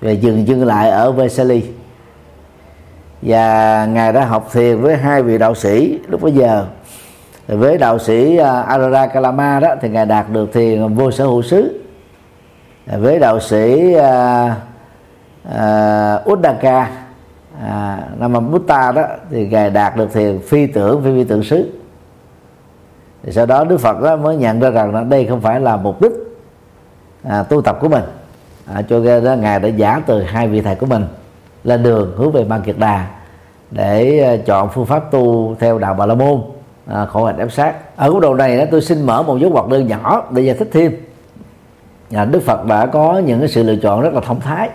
về 0.00 0.12
dừng 0.12 0.46
dừng 0.46 0.66
lại 0.66 0.90
ở 0.90 1.12
Vesali 1.12 1.62
và 3.22 3.86
ngài 3.86 4.12
đã 4.12 4.24
học 4.24 4.48
thiền 4.52 4.80
với 4.80 4.96
hai 4.96 5.22
vị 5.22 5.38
đạo 5.38 5.54
sĩ 5.54 5.98
lúc 6.08 6.22
bấy 6.22 6.32
giờ. 6.32 6.66
Với 7.48 7.78
đạo 7.78 7.98
sĩ 7.98 8.36
à, 8.36 8.50
ờ, 8.50 8.60
Arara 8.60 9.06
Kalama 9.06 9.60
đó 9.60 9.68
thì 9.80 9.88
ngài 9.88 10.06
đạt 10.06 10.30
được 10.30 10.52
thiền 10.52 10.94
vô 10.94 11.10
sở 11.10 11.24
hữu 11.24 11.42
xứ. 11.42 11.80
Với 12.86 13.18
đạo 13.18 13.40
sĩ 13.40 13.94
uh, 13.96 14.50
uh, 15.48 16.32
Uddaka 16.32 16.80
à, 16.80 16.90
à 17.64 18.28
Nam 18.28 18.50
Buddha 18.50 18.76
à, 18.76 18.92
đó 18.92 19.02
thì 19.30 19.48
ngài 19.48 19.70
đạt 19.70 19.96
được 19.96 20.12
thiền 20.12 20.40
phi 20.40 20.66
tưởng 20.66 21.02
phi 21.04 21.10
vi 21.10 21.24
tưởng 21.24 21.42
xứ. 21.42 21.72
Thì 23.22 23.32
sau 23.32 23.46
đó 23.46 23.64
Đức 23.64 23.80
Phật 23.80 24.00
đó 24.02 24.16
mới 24.16 24.36
nhận 24.36 24.60
ra 24.60 24.70
rằng 24.70 24.94
là 24.94 25.04
đây 25.04 25.26
không 25.26 25.40
phải 25.40 25.60
là 25.60 25.76
mục 25.76 26.02
đích 26.02 26.12
à, 27.22 27.42
tu 27.42 27.62
tập 27.62 27.78
của 27.80 27.88
mình. 27.88 28.04
À, 28.74 28.82
cho 28.88 28.98
nên 28.98 29.24
đó 29.24 29.34
ngài 29.34 29.60
đã 29.60 29.68
giả 29.68 30.02
từ 30.06 30.22
hai 30.22 30.48
vị 30.48 30.60
thầy 30.60 30.74
của 30.74 30.86
mình 30.86 31.04
lên 31.68 31.82
đường 31.82 32.14
hướng 32.16 32.32
về 32.32 32.44
Ban 32.44 32.62
Kiệt 32.62 32.78
Đà 32.78 33.06
để 33.70 34.18
ờ, 34.18 34.36
chọn 34.46 34.68
phương 34.68 34.86
pháp 34.86 35.10
tu 35.10 35.56
theo 35.60 35.78
đạo 35.78 35.94
Bà 35.94 36.06
La 36.06 36.14
Môn. 36.14 36.42
À, 36.86 37.06
khổ 37.06 37.24
hạnh 37.24 37.38
ép 37.38 37.52
sát 37.52 37.96
ở 37.96 38.10
góc 38.10 38.20
độ 38.20 38.34
này 38.34 38.58
đó 38.58 38.64
tôi 38.70 38.82
xin 38.82 39.06
mở 39.06 39.22
một 39.22 39.38
dấu 39.38 39.50
ngoặc 39.50 39.68
đơn 39.68 39.86
nhỏ 39.86 40.24
để 40.30 40.42
giải 40.42 40.56
thích 40.56 40.68
thêm. 40.72 40.96
À, 42.12 42.24
Đức 42.24 42.42
Phật 42.42 42.64
đã 42.64 42.86
có 42.86 43.18
những 43.18 43.38
cái 43.38 43.48
sự 43.48 43.62
lựa 43.62 43.76
chọn 43.76 44.00
rất 44.00 44.14
là 44.14 44.20
thông 44.20 44.40
thái. 44.40 44.70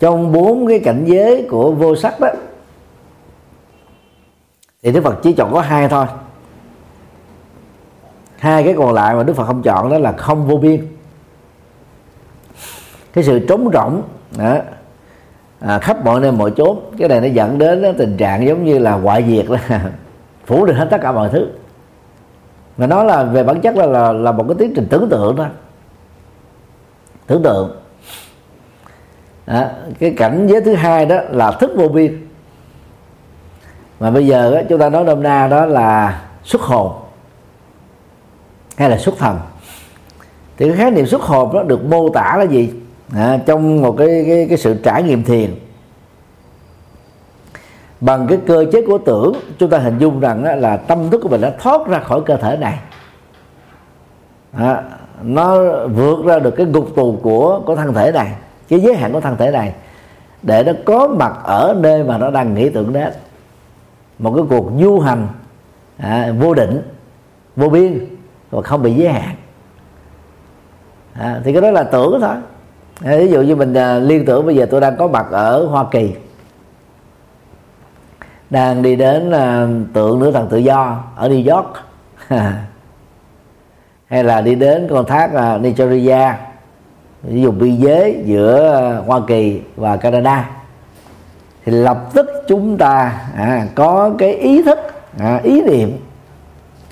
Trong 0.00 0.32
bốn 0.32 0.66
cái 0.66 0.78
cảnh 0.78 1.04
giới 1.04 1.46
của 1.50 1.72
vô 1.72 1.96
sắc 1.96 2.20
đó 2.20 2.28
thì 4.82 4.92
Đức 4.92 5.04
Phật 5.04 5.22
chỉ 5.22 5.32
chọn 5.32 5.52
có 5.52 5.60
hai 5.60 5.88
thôi. 5.88 6.06
Hai 8.38 8.64
cái 8.64 8.74
còn 8.78 8.92
lại 8.92 9.14
mà 9.14 9.22
Đức 9.22 9.36
Phật 9.36 9.44
không 9.44 9.62
chọn 9.62 9.90
đó 9.90 9.98
là 9.98 10.12
không 10.12 10.46
vô 10.46 10.56
biên. 10.56 10.86
Cái 13.12 13.24
sự 13.24 13.38
trống 13.38 13.70
rỗng 13.72 14.02
đó, 14.38 14.56
à, 15.60 15.78
khắp 15.78 16.04
mọi 16.04 16.20
nơi 16.20 16.32
mọi 16.32 16.52
chốn. 16.56 16.78
Cái 16.98 17.08
này 17.08 17.20
nó 17.20 17.26
dẫn 17.26 17.58
đến 17.58 17.82
đó, 17.82 17.88
tình 17.98 18.16
trạng 18.16 18.46
giống 18.46 18.64
như 18.64 18.78
là 18.78 18.96
ngoại 18.96 19.24
diệt 19.28 19.46
là 19.50 19.90
phủ 20.46 20.66
được 20.66 20.74
hết 20.74 20.88
tất 20.90 20.98
cả 21.02 21.12
mọi 21.12 21.28
thứ. 21.28 21.48
Mà 22.76 22.86
nó 22.86 23.04
là 23.04 23.24
về 23.24 23.44
bản 23.44 23.60
chất 23.60 23.76
là 23.76 23.86
là, 23.86 24.12
là 24.12 24.32
một 24.32 24.44
cái 24.48 24.56
tiến 24.58 24.72
trình 24.74 24.86
tưởng 24.90 25.08
tượng 25.10 25.36
đó 25.36 25.46
tưởng 27.26 27.42
tượng. 27.42 27.76
À, 29.46 29.72
cái 29.98 30.14
cảnh 30.16 30.46
giới 30.46 30.60
thứ 30.60 30.74
hai 30.74 31.06
đó 31.06 31.16
là 31.30 31.52
thức 31.52 31.70
vô 31.76 31.88
biên. 31.88 32.26
Mà 34.00 34.10
bây 34.10 34.26
giờ 34.26 34.50
đó, 34.54 34.60
chúng 34.68 34.78
ta 34.78 34.88
nói 34.88 35.04
nôm 35.04 35.22
na 35.22 35.48
đó 35.48 35.66
là 35.66 36.20
xuất 36.44 36.62
hồn 36.62 36.92
hay 38.76 38.90
là 38.90 38.98
xuất 38.98 39.18
thần. 39.18 39.38
Thì 40.56 40.68
cái 40.68 40.76
khái 40.76 40.90
niệm 40.90 41.06
xuất 41.06 41.22
hồn 41.22 41.52
đó 41.54 41.62
được 41.62 41.84
mô 41.84 42.08
tả 42.08 42.36
là 42.38 42.44
gì? 42.44 42.72
À, 43.14 43.38
trong 43.46 43.82
một 43.82 43.94
cái, 43.98 44.24
cái 44.28 44.46
cái 44.48 44.58
sự 44.58 44.74
trải 44.82 45.02
nghiệm 45.02 45.24
thiền. 45.24 45.54
Bằng 48.00 48.26
cái 48.26 48.38
cơ 48.46 48.64
chế 48.72 48.82
của 48.86 48.98
tưởng 48.98 49.32
chúng 49.58 49.70
ta 49.70 49.78
hình 49.78 49.98
dung 49.98 50.20
rằng 50.20 50.44
đó 50.44 50.54
là 50.54 50.76
tâm 50.76 51.10
thức 51.10 51.20
của 51.22 51.28
mình 51.28 51.40
đã 51.40 51.52
thoát 51.58 51.86
ra 51.86 51.98
khỏi 51.98 52.20
cơ 52.26 52.36
thể 52.36 52.56
này. 52.56 52.78
À, 54.52 54.82
nó 55.22 55.58
vượt 55.86 56.24
ra 56.24 56.38
được 56.38 56.50
cái 56.50 56.66
ngục 56.66 56.88
tù 56.96 57.18
của 57.22 57.60
của 57.66 57.76
thân 57.76 57.94
thể 57.94 58.12
này 58.12 58.32
cái 58.68 58.80
giới 58.80 58.94
hạn 58.94 59.12
của 59.12 59.20
thân 59.20 59.36
thể 59.36 59.50
này 59.50 59.74
để 60.42 60.64
nó 60.64 60.72
có 60.84 61.08
mặt 61.08 61.32
ở 61.44 61.76
nơi 61.78 62.04
mà 62.04 62.18
nó 62.18 62.30
đang 62.30 62.54
nghĩ 62.54 62.68
tưởng 62.68 62.92
đến 62.92 63.12
một 64.18 64.32
cái 64.36 64.44
cuộc 64.50 64.70
du 64.80 65.00
hành 65.00 65.28
à, 65.96 66.32
vô 66.40 66.54
định 66.54 66.82
vô 67.56 67.68
biên 67.68 68.06
và 68.50 68.62
không 68.62 68.82
bị 68.82 68.94
giới 68.94 69.12
hạn. 69.12 69.36
À, 71.12 71.40
thì 71.44 71.52
cái 71.52 71.62
đó 71.62 71.70
là 71.70 71.82
tưởng 71.82 72.18
thôi 72.20 72.36
ví 73.00 73.28
dụ 73.30 73.42
như 73.42 73.56
mình 73.56 73.74
à, 73.74 73.98
liên 73.98 74.24
tưởng 74.24 74.46
bây 74.46 74.56
giờ 74.56 74.66
tôi 74.70 74.80
đang 74.80 74.96
có 74.96 75.08
mặt 75.08 75.26
ở 75.30 75.66
hoa 75.66 75.84
kỳ. 75.90 76.14
Đang 78.50 78.82
đi 78.82 78.96
đến 78.96 79.30
à, 79.30 79.68
tượng 79.92 80.20
nữ 80.20 80.30
thần 80.32 80.48
tự 80.48 80.56
do 80.56 81.04
ở 81.16 81.28
new 81.28 81.56
york. 81.56 81.68
Hay 84.06 84.24
là 84.24 84.40
đi 84.40 84.54
đến 84.54 84.86
con 84.90 85.06
thác 85.06 85.34
à, 85.34 85.58
nigeria. 85.58 86.32
Ví 87.22 87.42
dụ 87.42 87.50
biên 87.50 87.76
giới 87.76 88.22
giữa 88.24 89.02
hoa 89.06 89.20
kỳ 89.26 89.62
và 89.76 89.96
canada. 89.96 90.50
Thì 91.64 91.72
lập 91.72 91.98
tức 92.14 92.26
chúng 92.48 92.78
ta 92.78 93.20
à, 93.36 93.66
có 93.74 94.10
cái 94.18 94.34
ý 94.34 94.62
thức 94.62 94.78
à, 95.18 95.40
ý 95.42 95.62
niệm 95.62 95.98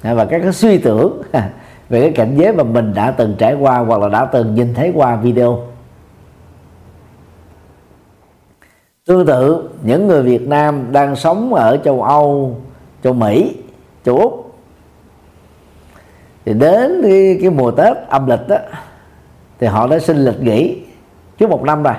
à, 0.02 0.14
và 0.14 0.24
các 0.24 0.40
cái 0.42 0.52
suy 0.52 0.78
tưởng 0.78 1.22
à, 1.32 1.48
về 1.88 2.00
cái 2.00 2.12
cảnh 2.12 2.36
giới 2.36 2.52
mà 2.52 2.64
mình 2.64 2.94
đã 2.94 3.10
từng 3.10 3.34
trải 3.38 3.54
qua 3.54 3.78
hoặc 3.78 4.00
là 4.00 4.08
đã 4.08 4.24
từng 4.24 4.54
nhìn 4.54 4.74
thấy 4.74 4.92
qua 4.94 5.16
video. 5.16 5.58
Tương 9.06 9.26
tự 9.26 9.68
những 9.82 10.06
người 10.06 10.22
Việt 10.22 10.48
Nam 10.48 10.92
đang 10.92 11.16
sống 11.16 11.54
ở 11.54 11.76
châu 11.84 12.02
Âu 12.02 12.56
châu 13.04 13.12
Mỹ 13.12 13.56
châu 14.04 14.18
Úc 14.18 14.54
thì 16.44 16.54
đến 16.54 17.00
cái, 17.02 17.38
cái 17.40 17.50
mùa 17.50 17.70
Tết 17.70 17.96
âm 18.08 18.26
lịch 18.26 18.48
đó 18.48 18.56
thì 19.58 19.66
họ 19.66 19.86
đã 19.86 19.98
xin 19.98 20.16
lịch 20.16 20.42
nghỉ 20.42 20.82
trước 21.38 21.50
một 21.50 21.62
năm 21.62 21.82
rồi. 21.82 21.94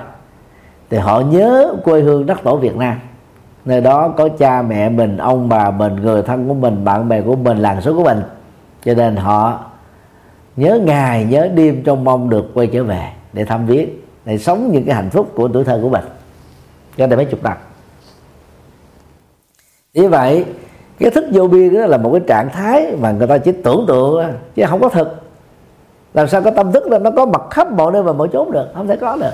Thì 0.90 0.98
họ 0.98 1.20
nhớ 1.20 1.74
quê 1.84 2.00
hương 2.00 2.26
đất 2.26 2.38
tổ 2.44 2.56
Việt 2.56 2.76
Nam 2.76 2.98
nơi 3.64 3.80
đó 3.80 4.08
có 4.08 4.28
cha 4.28 4.62
mẹ 4.62 4.88
mình 4.88 5.16
ông 5.16 5.48
bà 5.48 5.70
mình 5.70 5.96
người 5.96 6.22
thân 6.22 6.48
của 6.48 6.54
mình 6.54 6.84
bạn 6.84 7.08
bè 7.08 7.20
của 7.20 7.36
mình 7.36 7.58
làng 7.58 7.80
xóm 7.80 7.96
của 7.96 8.04
mình. 8.04 8.22
Cho 8.84 8.94
nên 8.94 9.16
họ 9.16 9.60
nhớ 10.56 10.80
ngày 10.84 11.24
nhớ 11.24 11.48
đêm 11.54 11.82
trong 11.84 12.04
mong 12.04 12.30
được 12.30 12.50
quay 12.54 12.66
trở 12.66 12.84
về 12.84 13.08
để 13.32 13.44
thăm 13.44 13.66
viếng 13.66 13.88
để 14.24 14.38
sống 14.38 14.72
những 14.72 14.84
cái 14.84 14.94
hạnh 14.94 15.10
phúc 15.10 15.28
của 15.34 15.48
tuổi 15.48 15.64
thơ 15.64 15.78
của 15.82 15.88
mình 15.88 16.04
cho 16.98 17.06
đây 17.06 17.16
mấy 17.16 17.24
chục 17.24 17.42
năm. 17.42 17.56
Như 19.94 20.08
vậy, 20.08 20.44
cái 20.98 21.10
thức 21.10 21.24
vô 21.32 21.48
biên 21.48 21.74
đó 21.74 21.86
là 21.86 21.96
một 21.96 22.10
cái 22.12 22.20
trạng 22.26 22.50
thái 22.50 22.96
mà 23.00 23.10
người 23.10 23.26
ta 23.26 23.38
chỉ 23.38 23.52
tưởng 23.52 23.84
tượng 23.88 24.32
chứ 24.54 24.64
không 24.68 24.80
có 24.80 24.88
thực. 24.88 25.22
Làm 26.14 26.28
sao 26.28 26.42
có 26.42 26.50
tâm 26.50 26.72
thức 26.72 26.86
là 26.86 26.98
nó 26.98 27.10
có 27.10 27.26
mặt 27.26 27.42
khắp 27.50 27.72
mọi 27.72 27.92
nơi 27.92 28.02
và 28.02 28.12
mọi 28.12 28.28
chốn 28.32 28.52
được? 28.52 28.66
Không 28.74 28.88
thể 28.88 28.96
có 28.96 29.16
được. 29.16 29.32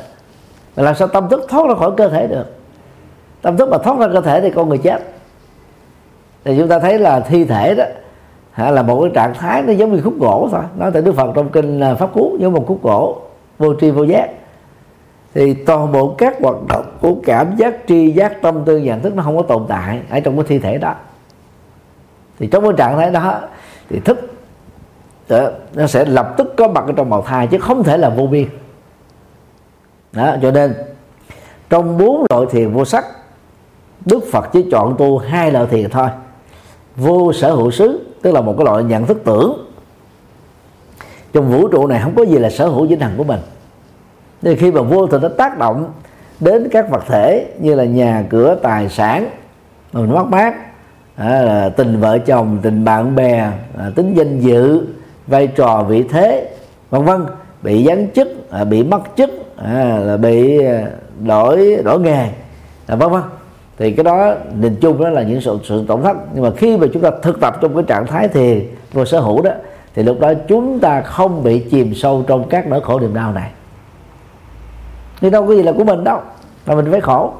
Làm 0.76 0.94
sao 0.94 1.08
tâm 1.08 1.28
thức 1.28 1.46
thoát 1.48 1.68
ra 1.68 1.74
khỏi 1.74 1.90
cơ 1.96 2.08
thể 2.08 2.26
được? 2.26 2.44
Tâm 3.42 3.56
thức 3.56 3.68
mà 3.68 3.78
thoát 3.78 3.98
ra 3.98 4.06
cơ 4.12 4.20
thể 4.20 4.40
thì 4.40 4.50
con 4.50 4.68
người 4.68 4.78
chết. 4.78 5.02
Thì 6.44 6.58
chúng 6.58 6.68
ta 6.68 6.78
thấy 6.78 6.98
là 6.98 7.20
thi 7.20 7.44
thể 7.44 7.74
đó 7.74 7.84
là 8.70 8.82
một 8.82 9.00
cái 9.02 9.10
trạng 9.14 9.34
thái 9.34 9.62
nó 9.62 9.72
giống 9.72 9.94
như 9.94 10.00
khúc 10.00 10.20
gỗ 10.20 10.48
thôi. 10.52 10.62
Nói 10.76 10.90
tại 10.92 11.02
đức 11.02 11.12
phật 11.12 11.30
trong 11.34 11.48
kinh 11.48 11.80
à, 11.80 11.94
pháp 11.94 12.12
cú, 12.12 12.36
giống 12.40 12.52
một 12.52 12.64
khúc 12.66 12.82
gỗ 12.82 13.18
vô 13.58 13.74
tri 13.80 13.90
vô 13.90 14.02
giác 14.02 14.30
thì 15.34 15.54
toàn 15.54 15.92
bộ 15.92 16.14
các 16.18 16.36
hoạt 16.40 16.56
động 16.68 16.96
của 17.00 17.16
cảm 17.24 17.56
giác 17.56 17.74
tri 17.88 18.10
giác 18.10 18.42
tâm 18.42 18.64
tư 18.64 18.78
nhận 18.78 19.02
thức 19.02 19.14
nó 19.14 19.22
không 19.22 19.36
có 19.36 19.42
tồn 19.42 19.64
tại 19.68 20.00
ở 20.10 20.20
trong 20.20 20.36
cái 20.36 20.44
thi 20.48 20.58
thể 20.58 20.78
đó. 20.78 20.94
Thì 22.38 22.46
trong 22.46 22.62
cái 22.62 22.72
trạng 22.76 22.96
thái 22.96 23.10
đó 23.10 23.40
thì 23.90 24.00
thức 24.00 24.32
đó, 25.28 25.48
nó 25.74 25.86
sẽ 25.86 26.04
lập 26.04 26.34
tức 26.36 26.54
có 26.56 26.68
mặt 26.68 26.84
ở 26.86 26.92
trong 26.96 27.10
bào 27.10 27.22
thai 27.22 27.46
chứ 27.46 27.58
không 27.58 27.84
thể 27.84 27.96
là 27.96 28.08
vô 28.08 28.26
biên. 28.26 28.48
Đó 30.12 30.36
cho 30.42 30.50
nên 30.50 30.74
trong 31.70 31.98
bốn 31.98 32.26
loại 32.30 32.46
thiền 32.50 32.72
vô 32.72 32.84
sắc 32.84 33.04
đức 34.04 34.20
phật 34.32 34.46
chỉ 34.52 34.66
chọn 34.70 34.94
tu 34.98 35.18
hai 35.18 35.52
loại 35.52 35.66
thiền 35.66 35.90
thôi. 35.90 36.08
Vô 36.96 37.32
sở 37.32 37.54
hữu 37.54 37.70
xứ 37.70 38.06
tức 38.22 38.32
là 38.32 38.40
một 38.40 38.54
cái 38.58 38.64
loại 38.64 38.84
nhận 38.84 39.06
thức 39.06 39.18
tưởng. 39.24 39.66
Trong 41.32 41.50
vũ 41.50 41.68
trụ 41.68 41.86
này 41.86 42.00
không 42.02 42.14
có 42.16 42.22
gì 42.22 42.38
là 42.38 42.50
sở 42.50 42.68
hữu 42.68 42.86
vĩnh 42.86 43.00
hằng 43.00 43.14
của 43.16 43.24
mình 43.24 43.40
thì 44.44 44.56
khi 44.56 44.70
mà 44.70 44.82
vô 44.82 45.06
thì 45.06 45.18
nó 45.22 45.28
tác 45.28 45.58
động 45.58 45.92
đến 46.40 46.68
các 46.70 46.90
vật 46.90 47.04
thể 47.06 47.46
như 47.60 47.74
là 47.74 47.84
nhà 47.84 48.24
cửa 48.30 48.56
tài 48.62 48.88
sản 48.88 49.28
mình 49.92 50.14
mất 50.14 50.24
mát 50.24 50.54
à, 51.16 51.68
tình 51.76 52.00
vợ 52.00 52.18
chồng 52.18 52.58
tình 52.62 52.84
bạn 52.84 53.16
bè 53.16 53.38
à, 53.78 53.90
tính 53.94 54.14
danh 54.14 54.40
dự 54.40 54.86
vai 55.26 55.46
trò 55.46 55.82
vị 55.82 56.02
thế 56.02 56.48
vân 56.90 57.04
vân 57.04 57.26
bị 57.62 57.84
giáng 57.84 58.06
chức 58.14 58.50
à, 58.50 58.64
bị 58.64 58.82
mất 58.82 59.00
chức 59.16 59.30
à, 59.56 59.98
là 59.98 60.16
bị 60.16 60.64
à, 60.64 60.86
đổi 61.26 61.82
đổi 61.84 62.00
nghề 62.00 62.28
à, 62.86 62.96
vân 62.96 63.10
vân. 63.10 63.22
Thì 63.78 63.92
cái 63.92 64.04
đó 64.04 64.34
nhìn 64.60 64.76
chung 64.80 65.02
đó 65.02 65.08
là 65.08 65.22
những 65.22 65.40
sự, 65.40 65.58
sự 65.64 65.84
tổn 65.88 66.02
thất. 66.02 66.16
Nhưng 66.34 66.42
mà 66.42 66.50
khi 66.56 66.76
mà 66.76 66.86
chúng 66.92 67.02
ta 67.02 67.10
thực 67.22 67.40
tập 67.40 67.56
trong 67.60 67.74
cái 67.74 67.84
trạng 67.86 68.06
thái 68.06 68.28
thì 68.28 68.62
vô 68.92 69.04
sở 69.04 69.20
hữu 69.20 69.42
đó 69.42 69.50
thì 69.94 70.02
lúc 70.02 70.20
đó 70.20 70.32
chúng 70.48 70.80
ta 70.80 71.00
không 71.00 71.42
bị 71.42 71.58
chìm 71.58 71.94
sâu 71.94 72.24
trong 72.26 72.48
các 72.48 72.66
nỗi 72.66 72.80
khổ 72.80 73.00
niềm 73.00 73.14
đau 73.14 73.32
này 73.32 73.50
đâu 75.30 75.46
có 75.46 75.54
gì 75.54 75.62
là 75.62 75.72
của 75.72 75.84
mình 75.84 76.04
đâu 76.04 76.20
mà 76.66 76.74
mình 76.74 76.90
phải 76.90 77.00
khổ. 77.00 77.32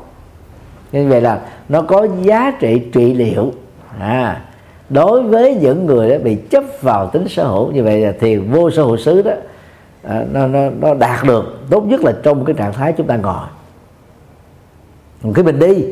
Như 0.93 1.09
vậy 1.09 1.21
là 1.21 1.41
nó 1.69 1.83
có 1.83 2.07
giá 2.23 2.53
trị 2.61 2.83
trị 2.93 3.15
liệu. 3.15 3.53
À 3.99 4.41
đối 4.89 5.23
với 5.23 5.55
những 5.55 5.87
người 5.87 6.11
đó 6.11 6.17
bị 6.25 6.37
chấp 6.51 6.65
vào 6.81 7.07
tính 7.07 7.29
sở 7.29 7.47
hữu 7.47 7.73
như 7.73 7.83
vậy 7.83 8.01
là 8.01 8.13
thiền 8.21 8.51
vô 8.51 8.71
sở 8.71 8.83
hữu 8.83 8.97
xứ 8.97 9.23
đó 9.23 9.33
à, 10.03 10.25
nó, 10.33 10.47
nó, 10.47 10.61
nó 10.81 10.95
đạt 10.95 11.25
được 11.25 11.59
tốt 11.71 11.85
nhất 11.87 12.01
là 12.01 12.13
trong 12.23 12.45
cái 12.45 12.55
trạng 12.55 12.73
thái 12.73 12.93
chúng 12.93 13.07
ta 13.07 13.17
ngồi. 13.17 13.47
Còn 15.23 15.33
khi 15.33 15.43
mình 15.43 15.59
đi 15.59 15.85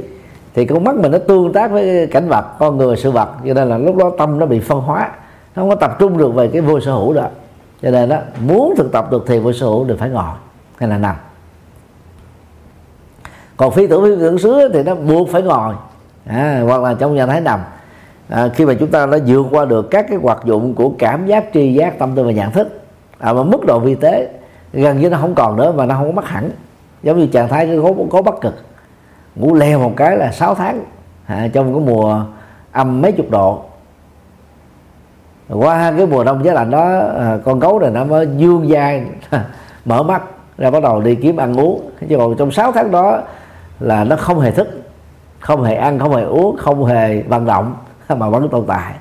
thì 0.55 0.67
con 0.67 0.85
mắt 0.85 0.97
mình 0.97 1.13
nó 1.13 1.19
tương 1.19 1.53
tác 1.53 1.71
với 1.71 2.07
cảnh 2.07 2.29
vật 2.29 2.45
con 2.59 2.77
người 2.77 2.97
sự 2.97 3.11
vật 3.11 3.29
cho 3.47 3.55
nên 3.55 3.69
là 3.69 3.79
lúc 3.79 3.97
đó 3.97 4.11
tâm 4.19 4.39
nó 4.39 4.47
bị 4.47 4.61
phân 4.61 4.81
hóa 4.81 5.11
nó 5.57 5.63
không 5.63 5.69
có 5.69 5.75
tập 5.75 5.97
trung 5.99 6.19
được 6.19 6.35
về 6.35 6.49
cái 6.49 6.61
vô 6.61 6.81
sở 6.81 6.93
hữu 6.93 7.15
đó. 7.15 7.27
Cho 7.83 7.91
nên 7.91 8.09
đó 8.09 8.19
muốn 8.47 8.75
thực 8.77 8.93
tập 8.93 9.11
được 9.11 9.27
thiền 9.27 9.43
vô 9.43 9.53
sở 9.53 9.67
hữu 9.67 9.87
thì 9.89 9.95
phải 9.99 10.09
ngồi 10.09 10.33
hay 10.77 10.89
là 10.89 10.99
nằm 10.99 11.17
còn 13.63 13.71
phi 13.71 13.87
tưởng 13.87 14.05
phi 14.05 14.11
tưởng 14.21 14.39
xứ 14.39 14.71
thì 14.75 14.83
nó 14.83 14.95
buộc 14.95 15.29
phải 15.29 15.43
ngồi. 15.43 15.75
À, 16.27 16.63
hoặc 16.67 16.83
là 16.83 16.95
trong 16.95 17.15
nhà 17.15 17.27
thái 17.27 17.41
nằm 17.41 17.61
à, 18.29 18.49
khi 18.55 18.67
mà 18.67 18.75
chúng 18.75 18.91
ta 18.91 19.07
đã 19.07 19.19
vượt 19.27 19.47
qua 19.51 19.65
được 19.65 19.91
các 19.91 20.07
cái 20.09 20.19
hoạt 20.23 20.39
dụng 20.45 20.75
của 20.75 20.93
cảm 20.99 21.27
giác 21.27 21.45
tri 21.55 21.75
giác 21.75 21.99
tâm 21.99 22.13
tư 22.17 22.25
và 22.25 22.33
nhận 22.33 22.51
thức 22.51 22.81
à, 23.19 23.33
mà 23.33 23.43
mức 23.43 23.67
độ 23.67 23.79
vi 23.79 23.95
tế 23.95 24.29
gần 24.73 25.01
như 25.01 25.11
nó 25.11 25.19
không 25.21 25.35
còn 25.35 25.57
nữa 25.57 25.73
mà 25.73 25.87
nó 25.87 25.95
không 25.95 26.07
có 26.07 26.13
mất 26.13 26.29
hẳn. 26.29 26.51
Giống 27.03 27.19
như 27.19 27.27
trạng 27.27 27.49
thái 27.49 27.81
có, 27.83 27.93
có 28.11 28.23
bất 28.23 28.41
cực. 28.41 28.55
Ngủ 29.35 29.55
leo 29.55 29.79
một 29.79 29.93
cái 29.97 30.17
là 30.17 30.33
6 30.33 30.55
tháng 30.55 30.85
à, 31.27 31.49
trong 31.53 31.75
cái 31.75 31.95
mùa 31.95 32.25
âm 32.73 33.03
mấy 33.03 33.13
chục 33.13 33.31
độ. 33.31 33.63
Qua 35.49 35.93
cái 35.97 36.07
mùa 36.07 36.25
đông 36.25 36.45
giá 36.45 36.53
lạnh 36.53 36.71
đó 36.71 36.99
à, 37.19 37.39
con 37.45 37.59
gấu 37.59 37.79
này 37.79 37.91
nó 37.91 38.05
mới 38.05 38.29
dương 38.37 38.69
dai 38.73 39.07
mở 39.85 40.03
mắt 40.03 40.23
ra 40.59 40.71
bắt 40.71 40.83
đầu 40.83 41.01
đi 41.01 41.15
kiếm 41.15 41.37
ăn 41.37 41.61
uống. 41.61 41.91
Chứ 42.09 42.17
còn 42.19 42.37
trong 42.37 42.51
6 42.51 42.73
tháng 42.73 42.91
đó 42.91 43.21
là 43.83 44.05
nó 44.05 44.17
không 44.17 44.41
hề 44.41 44.51
thức 44.51 44.69
không 45.41 45.63
hề 45.63 45.75
ăn 45.75 45.99
không 45.99 46.17
hề 46.17 46.23
uống 46.23 46.57
không 46.57 46.85
hề 46.85 47.23
vận 47.23 47.47
động 47.47 47.75
mà 48.09 48.29
vẫn 48.29 48.49
tồn 48.49 48.65
tại. 48.67 48.95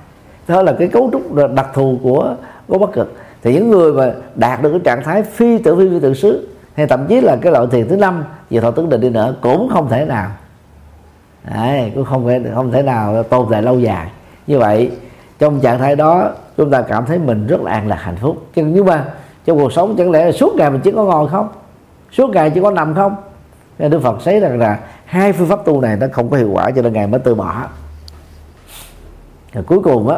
Đó 0.47 0.61
là 0.61 0.75
cái 0.79 0.87
cấu 0.87 1.09
trúc 1.11 1.33
đặc 1.53 1.67
thù 1.73 1.99
của 2.03 2.35
của 2.67 2.77
bất 2.77 2.93
cực. 2.93 3.13
Thì 3.43 3.53
những 3.53 3.69
người 3.69 3.93
mà 3.93 4.13
đạt 4.35 4.61
được 4.61 4.71
cái 4.71 4.79
trạng 4.83 5.03
thái 5.03 5.23
phi 5.23 5.57
tự 5.57 5.75
phi 5.75 5.89
phi 5.89 5.99
tự 5.99 6.13
xứ 6.13 6.47
hay 6.75 6.87
thậm 6.87 7.05
chí 7.07 7.21
là 7.21 7.35
cái 7.41 7.51
loại 7.51 7.67
thiền 7.71 7.87
thứ 7.87 7.97
năm 7.97 8.23
về 8.49 8.59
thọ 8.59 8.71
tướng 8.71 8.89
định 8.89 9.01
đi 9.01 9.09
nữa 9.09 9.35
cũng 9.41 9.69
không 9.73 9.89
thể 9.89 10.05
nào. 10.05 10.29
Đấy, 11.53 11.91
cũng 11.95 12.05
không 12.05 12.27
thể 12.27 12.41
không 12.55 12.71
thể 12.71 12.81
nào 12.81 13.23
tồn 13.23 13.47
tại 13.51 13.61
lâu 13.61 13.79
dài. 13.79 14.07
Như 14.47 14.59
vậy 14.59 14.91
trong 15.39 15.59
trạng 15.59 15.79
thái 15.79 15.95
đó 15.95 16.29
chúng 16.57 16.71
ta 16.71 16.81
cảm 16.81 17.05
thấy 17.05 17.19
mình 17.19 17.47
rất 17.47 17.61
là 17.61 17.71
an 17.71 17.87
lạc 17.87 17.99
hạnh 18.01 18.15
phúc. 18.15 18.37
Nhưng 18.55 18.85
mà 18.85 19.05
trong 19.45 19.57
cuộc 19.57 19.73
sống 19.73 19.95
chẳng 19.97 20.11
lẽ 20.11 20.25
là 20.25 20.31
suốt 20.31 20.55
ngày 20.55 20.69
mình 20.69 20.81
chỉ 20.83 20.91
có 20.91 21.03
ngồi 21.03 21.29
không? 21.29 21.47
Suốt 22.11 22.29
ngày 22.29 22.49
chỉ 22.49 22.61
có 22.61 22.71
nằm 22.71 22.95
không? 22.95 23.15
Nên 23.81 23.91
đức 23.91 23.99
phật 23.99 24.17
thấy 24.23 24.39
rằng 24.39 24.59
là 24.59 24.79
hai 25.05 25.33
phương 25.33 25.47
pháp 25.47 25.65
tu 25.65 25.81
này 25.81 25.97
nó 25.97 26.07
không 26.11 26.29
có 26.29 26.37
hiệu 26.37 26.49
quả 26.53 26.71
cho 26.71 26.81
nên 26.81 26.93
ngài 26.93 27.07
mới 27.07 27.19
từ 27.19 27.35
bỏ. 27.35 27.67
Rồi 29.53 29.63
cuối 29.63 29.79
cùng 29.83 30.09
á 30.09 30.17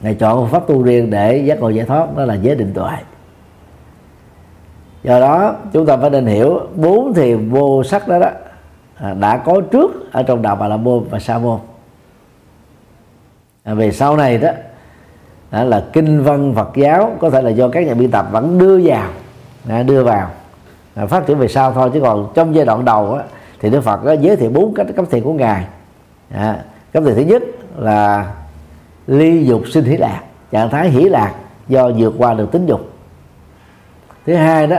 ngài 0.00 0.14
chọn 0.14 0.40
phương 0.40 0.50
pháp 0.50 0.66
tu 0.66 0.82
riêng 0.82 1.10
để 1.10 1.36
giác 1.36 1.60
ngộ 1.60 1.68
giải 1.68 1.86
thoát 1.86 2.16
đó 2.16 2.24
là 2.24 2.34
giới 2.34 2.56
định 2.56 2.72
tuệ. 2.74 2.90
Do 5.02 5.20
đó 5.20 5.54
chúng 5.72 5.86
ta 5.86 5.96
phải 5.96 6.10
nên 6.10 6.26
hiểu 6.26 6.60
bốn 6.74 7.14
thiền 7.14 7.50
vô 7.50 7.84
sắc 7.84 8.08
đó 8.08 8.18
đó 8.18 8.30
à, 8.96 9.14
đã 9.14 9.36
có 9.36 9.60
trước 9.72 10.12
ở 10.12 10.22
trong 10.22 10.42
đạo 10.42 10.56
bà 10.56 10.68
la 10.68 10.76
môn 10.76 11.04
và 11.10 11.18
sa 11.18 11.38
môn. 11.38 11.58
À, 13.64 13.74
về 13.74 13.92
sau 13.92 14.16
này 14.16 14.38
đó 14.38 14.50
đó 15.50 15.64
là 15.64 15.84
kinh 15.92 16.22
văn 16.22 16.52
Phật 16.54 16.70
giáo 16.74 17.16
có 17.20 17.30
thể 17.30 17.42
là 17.42 17.50
do 17.50 17.68
các 17.68 17.86
nhà 17.86 17.94
biên 17.94 18.10
tập 18.10 18.26
vẫn 18.30 18.58
đưa 18.58 18.80
vào 18.84 19.08
đưa 19.86 20.04
vào. 20.04 20.30
À, 20.94 21.06
phát 21.06 21.26
triển 21.26 21.38
về 21.38 21.48
sau 21.48 21.72
thôi 21.72 21.90
chứ 21.94 22.00
còn 22.00 22.32
trong 22.34 22.54
giai 22.54 22.64
đoạn 22.64 22.84
đầu 22.84 23.14
á, 23.14 23.24
thì 23.60 23.70
Đức 23.70 23.80
Phật 23.80 24.00
giới 24.20 24.36
thiệu 24.36 24.50
bốn 24.50 24.74
cách 24.74 24.86
cấp 24.96 25.04
thiền 25.10 25.22
của 25.22 25.32
ngài. 25.32 25.64
À, 26.30 26.64
cấp 26.92 27.02
thiền 27.06 27.14
thứ 27.14 27.22
nhất 27.22 27.42
là 27.76 28.32
ly 29.06 29.44
dục 29.44 29.62
sinh 29.68 29.84
hỷ 29.84 29.96
lạc 29.96 30.20
trạng 30.50 30.70
thái 30.70 30.90
hỷ 30.90 31.04
lạc 31.04 31.34
do 31.68 31.90
vượt 31.98 32.14
qua 32.18 32.34
được 32.34 32.52
tính 32.52 32.66
dục. 32.66 32.80
Thứ 34.26 34.34
hai 34.34 34.66
đó 34.66 34.76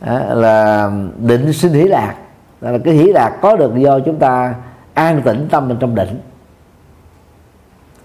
à, 0.00 0.24
là 0.34 0.90
định 1.18 1.52
sinh 1.52 1.72
hỷ 1.72 1.82
lạc 1.82 2.14
đó 2.60 2.70
là 2.70 2.78
cái 2.84 2.94
hỷ 2.94 3.12
lạc 3.12 3.38
có 3.42 3.56
được 3.56 3.76
do 3.76 4.00
chúng 4.00 4.18
ta 4.18 4.54
an 4.94 5.22
tĩnh 5.24 5.48
tâm 5.50 5.68
bên 5.68 5.78
trong 5.80 5.94
định. 5.94 6.20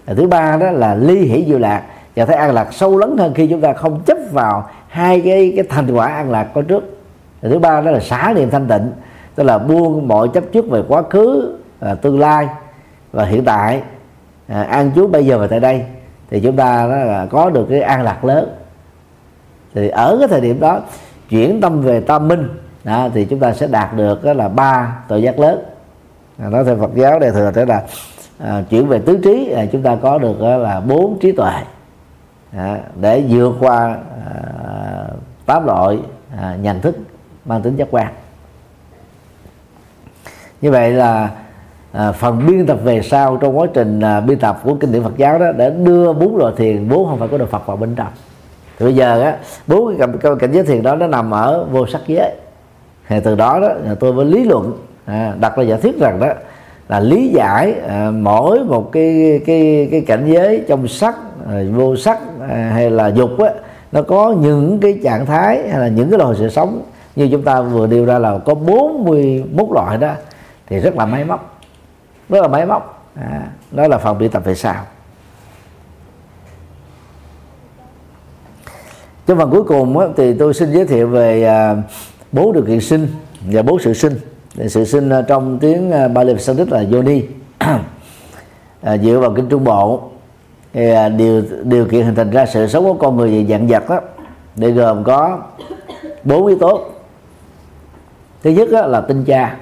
À, 0.06 0.14
thứ 0.16 0.26
ba 0.26 0.56
đó 0.56 0.70
là 0.70 0.94
ly 0.94 1.18
hỷ 1.18 1.44
diệu 1.48 1.58
lạc 1.58 1.82
trạng 2.14 2.26
thái 2.26 2.36
an 2.36 2.54
lạc 2.54 2.72
sâu 2.72 2.98
lắng 2.98 3.16
hơn 3.16 3.34
khi 3.34 3.46
chúng 3.46 3.60
ta 3.60 3.72
không 3.72 4.00
chấp 4.06 4.18
vào 4.32 4.68
hai 4.88 5.20
cái 5.20 5.52
cái 5.56 5.64
thành 5.68 5.94
quả 5.94 6.06
an 6.06 6.30
lạc 6.30 6.48
có 6.54 6.62
trước 6.62 7.01
và 7.42 7.48
thứ 7.48 7.58
ba 7.58 7.80
đó 7.80 7.90
là 7.90 8.00
xả 8.00 8.32
niệm 8.36 8.50
thanh 8.50 8.68
tịnh 8.68 8.90
tức 9.34 9.44
là 9.44 9.58
buông 9.58 10.08
mọi 10.08 10.28
chấp 10.28 10.44
trước 10.52 10.70
về 10.70 10.82
quá 10.88 11.02
khứ 11.10 11.58
à, 11.80 11.94
tương 11.94 12.20
lai 12.20 12.48
và 13.12 13.24
hiện 13.24 13.44
tại. 13.44 13.82
À, 14.48 14.62
an 14.62 14.90
trú 14.94 15.06
bây 15.06 15.26
giờ 15.26 15.38
và 15.38 15.46
tại 15.46 15.60
đây. 15.60 15.84
Thì 16.30 16.40
chúng 16.40 16.56
ta 16.56 16.86
đó 16.88 16.96
là 16.96 17.26
có 17.30 17.50
được 17.50 17.66
cái 17.70 17.80
an 17.80 18.02
lạc 18.02 18.24
lớn. 18.24 18.56
Thì 19.74 19.88
ở 19.88 20.16
cái 20.18 20.28
thời 20.28 20.40
điểm 20.40 20.60
đó 20.60 20.80
chuyển 21.28 21.60
tâm 21.60 21.82
về 21.82 22.00
tâm 22.00 22.28
minh 22.28 22.48
đó, 22.84 23.08
thì 23.14 23.24
chúng 23.24 23.38
ta 23.38 23.52
sẽ 23.52 23.66
đạt 23.66 23.96
được 23.96 24.24
đó 24.24 24.32
là 24.32 24.48
ba 24.48 24.96
tội 25.08 25.22
giác 25.22 25.38
lớn. 25.38 25.62
À, 26.38 26.48
nói 26.48 26.64
theo 26.64 26.76
Phật 26.76 26.94
giáo 26.94 27.18
đề 27.18 27.30
thừa 27.30 27.50
thế 27.54 27.64
là 27.64 27.82
à, 28.38 28.62
chuyển 28.70 28.88
về 28.88 28.98
tứ 28.98 29.20
trí 29.24 29.50
à, 29.50 29.64
chúng 29.72 29.82
ta 29.82 29.96
có 30.02 30.18
được 30.18 30.40
đó 30.40 30.56
là 30.56 30.80
bốn 30.80 31.18
trí 31.20 31.32
tuệ. 31.32 31.52
À, 32.56 32.78
để 33.00 33.24
vượt 33.28 33.54
qua 33.60 33.96
à, 34.26 35.04
tám 35.46 35.66
loại 35.66 35.98
à, 36.40 36.56
nhận 36.62 36.80
thức 36.80 36.96
mang 37.44 37.62
tính 37.62 37.76
giác 37.76 37.88
quan. 37.90 38.06
Như 40.60 40.70
vậy 40.70 40.90
là 40.90 41.30
à, 41.92 42.12
phần 42.12 42.46
biên 42.46 42.66
tập 42.66 42.78
về 42.84 43.02
sau 43.02 43.36
trong 43.36 43.58
quá 43.58 43.66
trình 43.74 44.00
à, 44.00 44.20
biên 44.20 44.38
tập 44.38 44.60
của 44.64 44.74
kinh 44.74 44.92
điển 44.92 45.02
Phật 45.02 45.16
giáo 45.16 45.38
đó 45.38 45.52
để 45.52 45.70
đưa 45.70 46.12
bốn 46.12 46.36
loại 46.36 46.54
thiền 46.56 46.88
bốn 46.88 47.08
không 47.08 47.18
phải 47.18 47.28
có 47.28 47.38
đồ 47.38 47.46
Phật 47.46 47.66
vào 47.66 47.76
bên 47.76 47.94
trong. 47.94 48.08
Thì 48.78 48.84
bây 48.84 48.94
giờ 48.94 49.22
á 49.22 49.36
bốn 49.66 49.88
cái 49.98 50.08
cảnh, 50.22 50.38
cảnh 50.38 50.52
giới 50.52 50.64
thiền 50.64 50.82
đó 50.82 50.96
nó 50.96 51.06
nằm 51.06 51.30
ở 51.30 51.64
vô 51.64 51.86
sắc 51.86 52.00
giới. 52.06 52.30
Thì 53.08 53.16
từ 53.24 53.34
đó 53.34 53.60
đó 53.60 53.68
à, 53.86 53.94
tôi 54.00 54.12
mới 54.12 54.26
lý 54.26 54.44
luận 54.44 54.72
à, 55.04 55.34
đặt 55.40 55.56
ra 55.56 55.62
giả 55.62 55.76
thuyết 55.76 55.98
rằng 55.98 56.20
đó 56.20 56.28
là 56.88 57.00
lý 57.00 57.28
giải 57.28 57.74
à, 57.88 58.10
mỗi 58.10 58.64
một 58.64 58.92
cái 58.92 59.40
cái 59.46 59.88
cái 59.90 60.00
cảnh 60.00 60.24
giới 60.26 60.64
trong 60.68 60.88
sắc 60.88 61.16
à, 61.50 61.62
vô 61.74 61.96
sắc 61.96 62.18
à, 62.48 62.70
hay 62.74 62.90
là 62.90 63.08
dục 63.08 63.38
á 63.38 63.50
nó 63.92 64.02
có 64.02 64.34
những 64.40 64.80
cái 64.80 65.00
trạng 65.04 65.26
thái 65.26 65.68
hay 65.68 65.80
là 65.80 65.88
những 65.88 66.10
cái 66.10 66.18
loại 66.18 66.34
sự 66.38 66.48
sống 66.48 66.82
như 67.16 67.28
chúng 67.32 67.42
ta 67.42 67.60
vừa 67.60 67.86
điều 67.86 68.04
ra 68.04 68.18
là 68.18 68.38
có 68.38 68.54
41 68.54 69.68
loại 69.72 69.98
đó 69.98 70.12
thì 70.66 70.78
rất 70.78 70.96
là 70.96 71.06
máy 71.06 71.24
móc. 71.24 71.60
Rất 72.28 72.40
là 72.42 72.48
máy 72.48 72.66
móc. 72.66 73.10
À, 73.14 73.50
đó 73.70 73.88
là 73.88 73.98
phần 73.98 74.18
biên 74.18 74.30
tập 74.30 74.44
về 74.44 74.54
sau. 74.54 74.84
Trong 79.26 79.38
phần 79.38 79.50
cuối 79.50 79.64
cùng 79.64 79.98
á, 79.98 80.06
thì 80.16 80.34
tôi 80.34 80.54
xin 80.54 80.72
giới 80.72 80.86
thiệu 80.86 81.08
về 81.08 81.44
à, 81.44 81.76
bốn 82.32 82.52
điều 82.52 82.64
kiện 82.64 82.80
sinh 82.80 83.08
và 83.40 83.62
bốn 83.62 83.78
sự 83.78 83.94
sinh. 83.94 84.18
Sự 84.68 84.84
sinh 84.84 85.10
à, 85.10 85.22
trong 85.22 85.58
tiếng 85.58 85.90
ba 85.90 86.08
Bali 86.08 86.32
và 86.32 86.38
Sanskrit 86.38 86.68
là 86.68 86.84
Yoni. 86.92 87.22
À, 88.82 88.96
dựa 88.96 89.18
vào 89.18 89.32
kinh 89.36 89.48
Trung 89.48 89.64
Bộ 89.64 90.10
thì 90.72 90.90
điều 91.16 91.42
điều 91.62 91.86
kiện 91.86 92.06
hình 92.06 92.14
thành 92.14 92.30
ra 92.30 92.46
sự 92.46 92.66
sống 92.66 92.84
của 92.84 92.94
con 92.94 93.16
người 93.16 93.30
về 93.30 93.46
dạng 93.50 93.66
vật 93.66 93.88
đó 93.88 94.00
để 94.56 94.70
gồm 94.70 95.04
có 95.04 95.38
bốn 96.24 96.46
yếu 96.46 96.58
tố 96.58 96.84
thứ 98.42 98.50
nhất 98.50 98.68
đó 98.72 98.86
là 98.86 99.00
tinh 99.00 99.24
cha. 99.24 99.56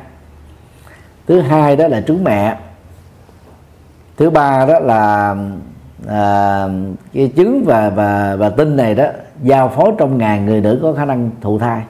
Thứ 1.26 1.40
hai 1.40 1.76
đó 1.76 1.88
là 1.88 2.00
trứng 2.00 2.24
mẹ. 2.24 2.58
Thứ 4.16 4.30
ba 4.30 4.66
đó 4.66 4.78
là 4.78 5.36
à, 6.08 6.66
cái 7.12 7.32
trứng 7.36 7.64
và 7.64 7.90
và 7.90 8.36
và 8.36 8.50
tinh 8.50 8.76
này 8.76 8.94
đó 8.94 9.04
giao 9.42 9.68
phối 9.68 9.92
trong 9.98 10.18
ngàn 10.18 10.46
người 10.46 10.60
nữ 10.60 10.78
có 10.82 10.92
khả 10.92 11.04
năng 11.04 11.30
thụ 11.40 11.58
thai. 11.58 11.82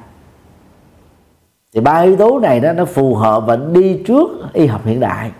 Thì 1.74 1.80
ba 1.80 2.00
yếu 2.00 2.16
tố 2.16 2.38
này 2.38 2.60
đó 2.60 2.72
nó 2.72 2.84
phù 2.84 3.14
hợp 3.14 3.42
và 3.46 3.56
đi 3.56 4.02
trước 4.06 4.30
y 4.52 4.66
học 4.66 4.80
hiện 4.84 5.00
đại. 5.00 5.30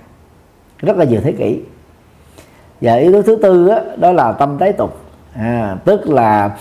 Rất 0.79 0.97
là 0.97 1.05
nhiều 1.05 1.21
thế 1.25 1.33
kỷ. 1.33 1.61
Và 2.81 2.95
yếu 2.95 3.13
tố 3.13 3.23
thứ 3.23 3.37
tư 3.43 3.69
đó, 3.69 3.79
đó 3.97 4.13
là 4.13 4.33
tâm 4.33 4.59
tái 4.59 4.73
tục. 4.73 5.01
À, 5.35 5.77
tức 5.85 6.09
là 6.09 6.57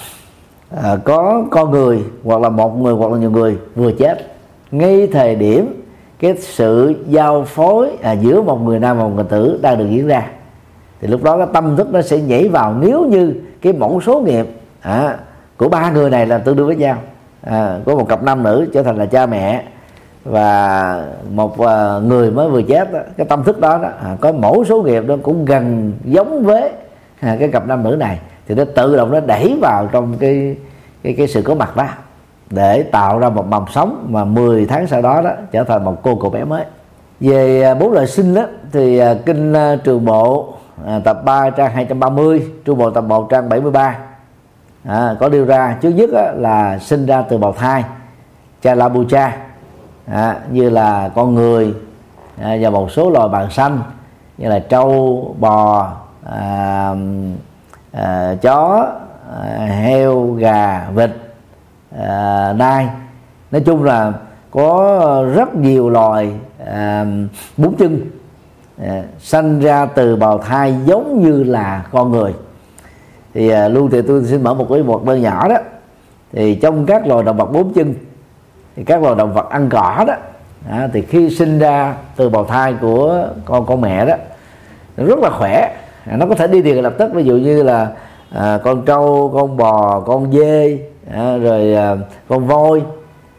à, 0.83 0.95
có 1.03 1.43
con 1.51 1.71
người 1.71 2.03
hoặc 2.23 2.41
là 2.41 2.49
một 2.49 2.77
người 2.77 2.93
hoặc 2.93 3.11
là 3.11 3.17
nhiều 3.17 3.31
người 3.31 3.57
vừa 3.75 3.91
chết 3.91 4.35
ngay 4.71 5.07
thời 5.07 5.35
điểm 5.35 5.81
cái 6.19 6.35
sự 6.39 6.95
giao 7.07 7.43
phối 7.43 7.89
à, 8.01 8.11
giữa 8.11 8.41
một 8.41 8.61
người 8.61 8.79
nam 8.79 8.97
và 8.97 9.03
một 9.03 9.11
người 9.15 9.25
tử 9.29 9.59
đang 9.61 9.77
được 9.77 9.87
diễn 9.89 10.07
ra 10.07 10.25
thì 11.01 11.07
lúc 11.07 11.23
đó 11.23 11.37
cái 11.37 11.47
tâm 11.53 11.75
thức 11.75 11.93
nó 11.93 12.01
sẽ 12.01 12.17
nhảy 12.17 12.47
vào. 12.47 12.75
Nếu 12.81 13.05
như 13.05 13.33
cái 13.61 13.73
mẫu 13.73 14.01
số 14.01 14.19
nghiệp 14.19 14.45
à, 14.81 15.17
của 15.57 15.69
ba 15.69 15.91
người 15.91 16.09
này 16.09 16.25
là 16.25 16.37
tương 16.37 16.55
đương 16.55 16.67
với 16.67 16.75
nhau 16.75 16.97
à, 17.41 17.79
có 17.85 17.95
một 17.95 18.07
cặp 18.09 18.23
nam 18.23 18.43
nữ 18.43 18.69
trở 18.73 18.83
thành 18.83 18.97
là 18.97 19.05
cha 19.05 19.25
mẹ 19.25 19.63
và 20.25 21.03
một 21.31 21.61
uh, 21.61 22.03
người 22.03 22.31
mới 22.31 22.49
vừa 22.49 22.61
chết 22.61 22.93
đó, 22.93 22.99
cái 23.17 23.27
tâm 23.27 23.43
thức 23.43 23.59
đó, 23.59 23.77
đó 23.77 23.89
à, 24.03 24.17
có 24.21 24.31
mẫu 24.31 24.65
số 24.65 24.81
nghiệp 24.81 25.03
đó 25.07 25.15
cũng 25.23 25.45
gần 25.45 25.93
giống 26.05 26.43
với 26.45 26.71
à, 27.19 27.37
cái 27.39 27.47
cặp 27.47 27.67
nam 27.67 27.83
nữ 27.83 27.95
này 27.95 28.19
thì 28.47 28.55
nó 28.55 28.63
tự 28.75 28.95
động 28.95 29.11
nó 29.11 29.19
đẩy 29.19 29.57
vào 29.61 29.89
trong 29.91 30.13
cái 30.19 30.55
cái 31.03 31.13
cái 31.17 31.27
sự 31.27 31.41
có 31.41 31.55
mặt 31.55 31.75
đó 31.75 31.87
để 32.49 32.83
tạo 32.83 33.19
ra 33.19 33.29
một 33.29 33.47
mầm 33.47 33.65
sống 33.71 34.07
mà 34.09 34.23
10 34.23 34.65
tháng 34.65 34.87
sau 34.87 35.01
đó 35.01 35.21
đó 35.21 35.31
trở 35.51 35.63
thành 35.63 35.85
một 35.85 35.95
cô 36.03 36.15
cậu 36.15 36.29
bé 36.29 36.43
mới. 36.43 36.65
Về 37.19 37.63
à, 37.63 37.73
bốn 37.73 37.91
loại 37.91 38.07
sinh 38.07 38.33
đó 38.33 38.43
thì 38.71 38.97
à, 38.97 39.15
kinh 39.25 39.53
à, 39.53 39.75
trường 39.83 40.05
bộ 40.05 40.53
tập 41.03 41.21
3 41.25 41.49
trang 41.49 41.71
230 41.71 42.51
trung 42.65 42.77
bộ 42.77 42.89
tập 42.89 43.01
1 43.01 43.27
trang 43.29 43.49
73 43.49 43.97
à, 44.83 45.15
có 45.19 45.29
điều 45.29 45.45
ra 45.45 45.77
trước 45.81 45.89
nhất 45.89 46.09
là 46.35 46.79
sinh 46.79 47.05
ra 47.05 47.21
từ 47.21 47.37
bào 47.37 47.53
thai 47.53 47.83
cha 48.61 48.75
la 48.75 48.89
bu 48.89 49.03
cha 49.09 49.37
à, 50.11 50.35
như 50.51 50.69
là 50.69 51.09
con 51.15 51.35
người 51.35 51.73
à, 52.41 52.57
và 52.61 52.69
một 52.69 52.91
số 52.91 53.09
loài 53.09 53.27
bàn 53.29 53.51
xanh 53.51 53.79
như 54.37 54.49
là 54.49 54.59
trâu 54.59 55.35
bò 55.39 55.91
à, 56.31 56.93
à, 57.91 58.35
chó 58.41 58.87
à, 59.41 59.65
heo 59.65 60.31
gà 60.31 60.87
vịt 60.93 61.09
à, 61.97 62.53
nai 62.57 62.87
nói 63.51 63.61
chung 63.65 63.83
là 63.83 64.13
có 64.51 65.25
rất 65.35 65.55
nhiều 65.55 65.89
loài 65.89 66.31
à, 66.65 67.05
bốn 67.57 67.75
chân 67.75 68.01
à, 68.83 69.03
sanh 69.19 69.59
ra 69.59 69.85
từ 69.85 70.15
bào 70.15 70.37
thai 70.37 70.75
giống 70.85 71.23
như 71.23 71.43
là 71.43 71.85
con 71.91 72.11
người. 72.11 72.33
Thì 73.33 73.49
à, 73.49 73.67
luôn 73.67 73.89
thì 73.89 74.01
tôi 74.01 74.23
xin 74.25 74.43
mở 74.43 74.53
một 74.53 74.67
cái 74.69 74.83
một 74.83 75.05
đơn 75.05 75.21
nhỏ 75.21 75.47
đó. 75.47 75.57
Thì 76.33 76.55
trong 76.55 76.85
các 76.85 77.07
loài 77.07 77.23
động 77.23 77.37
vật 77.37 77.45
bốn 77.45 77.73
chân 77.73 77.93
thì 78.75 78.83
các 78.83 79.03
loài 79.03 79.15
động 79.15 79.33
vật 79.33 79.49
ăn 79.49 79.69
cỏ 79.69 80.03
đó 80.07 80.13
à, 80.69 80.89
thì 80.93 81.01
khi 81.01 81.29
sinh 81.29 81.59
ra 81.59 81.95
từ 82.15 82.29
bào 82.29 82.45
thai 82.45 82.73
của 82.81 83.27
con 83.45 83.65
con 83.65 83.81
mẹ 83.81 84.05
đó 84.05 84.13
nó 84.97 85.05
rất 85.05 85.19
là 85.19 85.29
khỏe. 85.29 85.75
À, 86.05 86.17
nó 86.17 86.25
có 86.25 86.35
thể 86.35 86.47
đi 86.47 86.61
liền 86.61 86.83
lập 86.83 86.93
tức 86.97 87.13
ví 87.13 87.23
dụ 87.23 87.33
như 87.33 87.63
là 87.63 87.87
à, 88.31 88.59
con 88.63 88.85
trâu 88.85 89.31
con 89.33 89.57
bò 89.57 89.99
con 89.99 90.31
dê 90.31 90.79
à, 91.13 91.37
rồi 91.37 91.73
à, 91.73 91.95
con 92.27 92.47
voi 92.47 92.83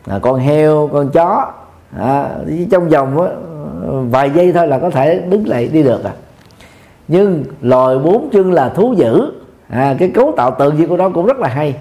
à, 0.06 0.18
con 0.22 0.40
heo 0.40 0.88
con 0.92 1.10
chó 1.10 1.52
à, 1.98 2.30
trong 2.70 2.88
vòng 2.88 3.20
á, 3.20 3.28
vài 4.10 4.30
giây 4.30 4.52
thôi 4.52 4.68
là 4.68 4.78
có 4.78 4.90
thể 4.90 5.18
đứng 5.18 5.48
lại 5.48 5.68
đi 5.68 5.82
được 5.82 6.04
à. 6.04 6.12
Nhưng 7.08 7.44
loài 7.60 7.98
bốn 7.98 8.30
chân 8.32 8.52
là 8.52 8.68
thú 8.68 8.94
dữ 8.96 9.32
à, 9.70 9.94
cái 9.98 10.10
cấu 10.14 10.32
tạo 10.36 10.56
tự 10.58 10.70
nhiên 10.72 10.88
của 10.88 10.96
nó 10.96 11.08
cũng 11.08 11.26
rất 11.26 11.38
là 11.38 11.48
hay. 11.48 11.76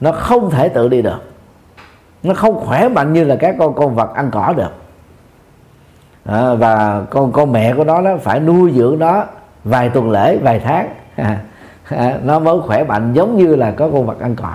Nó 0.00 0.12
không 0.12 0.50
thể 0.50 0.68
tự 0.68 0.88
đi 0.88 1.02
được. 1.02 1.22
Nó 2.22 2.34
không 2.34 2.60
khỏe 2.66 2.88
mạnh 2.88 3.12
như 3.12 3.24
là 3.24 3.36
các 3.36 3.56
con 3.58 3.74
con 3.74 3.94
vật 3.94 4.14
ăn 4.14 4.30
cỏ 4.32 4.54
được. 4.56 4.72
À, 6.24 6.54
và 6.54 7.02
con 7.10 7.32
con 7.32 7.52
mẹ 7.52 7.74
của 7.74 7.84
nó 7.84 8.00
nó 8.00 8.16
phải 8.16 8.40
nuôi 8.40 8.72
dưỡng 8.76 8.98
nó 8.98 9.24
vài 9.64 9.88
tuần 9.88 10.10
lễ 10.10 10.36
vài 10.36 10.60
tháng. 10.60 10.88
À, 11.16 11.38
à, 11.88 12.18
nó 12.24 12.38
mới 12.38 12.60
khỏe 12.60 12.84
mạnh 12.84 13.12
giống 13.12 13.36
như 13.36 13.56
là 13.56 13.70
có 13.70 13.88
con 13.92 14.06
vật 14.06 14.20
ăn 14.20 14.36
cỏ 14.36 14.54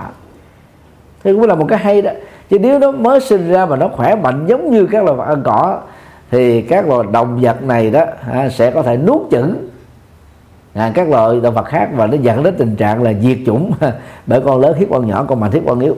thì 1.26 1.31
cũng 1.31 1.43
là 1.43 1.56
một 1.56 1.65
cái 1.69 1.80
hay 1.80 2.02
đó. 2.02 2.11
Chứ 2.49 2.60
nếu 2.60 2.80
nó 2.80 2.91
mới 2.91 3.19
sinh 3.19 3.52
ra 3.52 3.65
mà 3.65 3.76
nó 3.76 3.88
khỏe 3.88 4.15
mạnh 4.15 4.45
giống 4.47 4.72
như 4.72 4.88
các 4.91 5.03
loài 5.03 5.18
vật 5.18 5.23
ăn 5.23 5.41
cỏ 5.43 5.81
thì 6.31 6.61
các 6.61 6.88
loài 6.88 7.07
động 7.11 7.39
vật 7.41 7.64
này 7.64 7.91
đó 7.91 8.06
à, 8.31 8.49
sẽ 8.49 8.72
có 8.72 8.84
thể 8.84 8.97
nuốt 8.97 9.22
chửng 9.31 9.69
à, 10.73 10.91
các 10.93 11.10
loại 11.10 11.39
động 11.39 11.53
vật 11.53 11.65
khác 11.65 11.89
và 11.93 12.07
nó 12.07 12.18
dẫn 12.22 12.43
đến 12.43 12.56
tình 12.57 12.76
trạng 12.76 13.03
là 13.03 13.14
diệt 13.14 13.38
chủng 13.45 13.72
bởi 14.26 14.41
con 14.41 14.61
lớn 14.61 14.77
hiếp 14.77 14.89
con 14.91 15.07
nhỏ 15.07 15.26
con 15.27 15.39
mạnh 15.39 15.52
hiếp 15.52 15.64
con 15.68 15.80
yếu. 15.80 15.97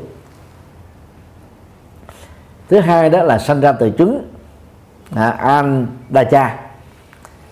Thứ 2.69 2.79
hai 2.79 3.09
đó 3.09 3.23
là 3.23 3.37
sanh 3.37 3.61
ra 3.61 3.71
từ 3.71 3.91
trứng 3.97 4.27
à, 5.15 5.29
an 5.29 5.87
đa 6.09 6.23
cha 6.23 6.59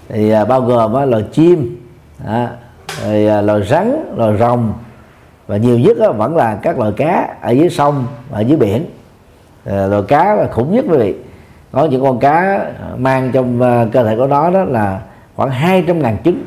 thì 0.09 0.29
à, 0.29 0.45
bao 0.45 0.61
gồm 0.61 0.93
á, 0.93 1.05
loài 1.05 1.23
chim 1.31 1.77
à, 2.25 2.49
rồi 3.03 3.27
à, 3.27 3.41
loài 3.41 3.63
rắn 3.63 4.13
loài 4.15 4.37
rồng 4.37 4.73
và 5.47 5.57
nhiều 5.57 5.79
nhất 5.79 5.97
đó 5.99 6.11
vẫn 6.11 6.35
là 6.35 6.59
các 6.61 6.79
loài 6.79 6.91
cá 6.97 7.35
ở 7.41 7.51
dưới 7.51 7.69
sông 7.69 8.07
ở 8.31 8.41
dưới 8.41 8.57
biển. 8.57 8.85
À, 9.65 9.87
loài 9.87 10.03
cá 10.07 10.35
là 10.35 10.47
khủng 10.51 10.75
nhất 10.75 10.85
quý 10.89 10.97
vị. 10.97 11.15
Có 11.71 11.85
những 11.85 12.03
con 12.03 12.19
cá 12.19 12.57
ờ, 12.79 12.95
mang 12.97 13.31
trong 13.33 13.61
ờ, 13.61 13.87
cơ 13.91 14.03
thể 14.03 14.15
của 14.15 14.27
nó 14.27 14.49
đó 14.49 14.63
là 14.63 15.01
khoảng 15.35 15.49
200 15.49 16.01
ngàn 16.01 16.17
trứng. 16.23 16.43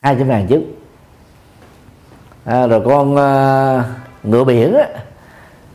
200 0.00 0.28
ngàn 0.28 0.48
trứng. 0.48 0.74
À, 2.44 2.66
rồi 2.66 2.82
con 2.84 3.14
uh, 3.14 3.84
ngựa 4.24 4.44
biển 4.44 4.74
á 4.74 4.86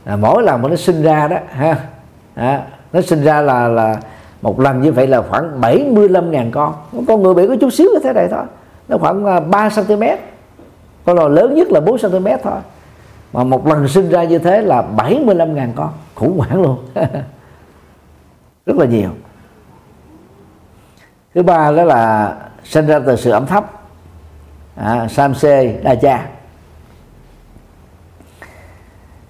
à, 0.05 0.15
mỗi 0.15 0.43
lần 0.43 0.61
mà 0.61 0.69
nó 0.69 0.75
sinh 0.75 1.01
ra 1.01 1.27
đó 1.27 1.37
ha 1.49 1.79
à, 2.35 2.63
nó 2.93 3.01
sinh 3.01 3.23
ra 3.23 3.41
là 3.41 3.67
là 3.67 3.99
một 4.41 4.59
lần 4.59 4.81
như 4.81 4.91
vậy 4.91 5.07
là 5.07 5.21
khoảng 5.21 5.61
75 5.61 6.31
ngàn 6.31 6.51
con. 6.51 6.73
Con 7.07 7.23
ngựa 7.23 7.33
biển 7.33 7.47
có 7.47 7.55
chút 7.61 7.69
xíu 7.69 7.87
như 7.93 7.99
thế 8.03 8.13
này 8.13 8.27
thôi 8.31 8.43
nó 8.87 8.97
khoảng 8.97 9.25
à, 9.25 9.39
3 9.39 9.69
cm 9.69 10.03
con 11.05 11.15
lò 11.15 11.27
lớn 11.27 11.55
nhất 11.55 11.67
là 11.71 11.79
4 11.79 11.97
cm 11.97 12.27
thôi. 12.43 12.59
Mà 13.33 13.43
một 13.43 13.67
lần 13.67 13.87
sinh 13.87 14.09
ra 14.09 14.23
như 14.23 14.39
thế 14.39 14.61
là 14.61 14.81
75 14.81 15.55
ngàn 15.55 15.73
con. 15.75 15.93
Khủng 16.15 16.37
hoảng 16.37 16.61
luôn. 16.61 16.77
Rất 18.65 18.77
là 18.77 18.85
nhiều. 18.85 19.09
Thứ 21.35 21.43
ba 21.43 21.71
đó 21.71 21.83
là 21.83 22.35
sinh 22.63 22.87
ra 22.87 22.99
từ 22.99 23.15
sự 23.15 23.31
ẩm 23.31 23.45
thấp. 23.45 23.71
À, 24.75 25.07
samse 25.07 25.81
đa 25.83 25.95
cha. 25.95 26.27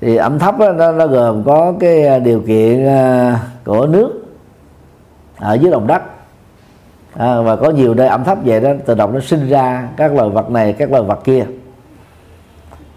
Thì 0.02 0.16
ẩm 0.16 0.40
thấp 0.40 0.58
đó, 0.58 0.72
nó, 0.72 0.92
nó 0.92 1.08
gồm 1.08 1.44
có 1.44 1.74
cái 1.80 2.08
à, 2.08 2.20
điều 2.20 2.42
kiện 2.48 2.88
à, 2.88 3.40
của 3.66 3.88
nước 3.88 4.26
ở 5.38 5.54
dưới 5.54 5.72
lòng 5.72 5.88
đất 5.88 6.02
à, 7.18 7.42
và 7.42 7.56
có 7.56 7.70
nhiều 7.70 7.94
nơi 7.94 8.08
ẩm 8.08 8.24
thấp 8.24 8.38
vậy 8.46 8.62
đó 8.62 8.70
tự 8.86 8.96
động 8.96 9.14
nó 9.14 9.20
sinh 9.20 9.50
ra 9.50 9.88
các 9.98 10.14
loài 10.14 10.30
vật 10.30 10.50
này 10.50 10.74
các 10.74 10.92
loài 10.92 11.04
vật 11.04 11.20
kia. 11.24 11.46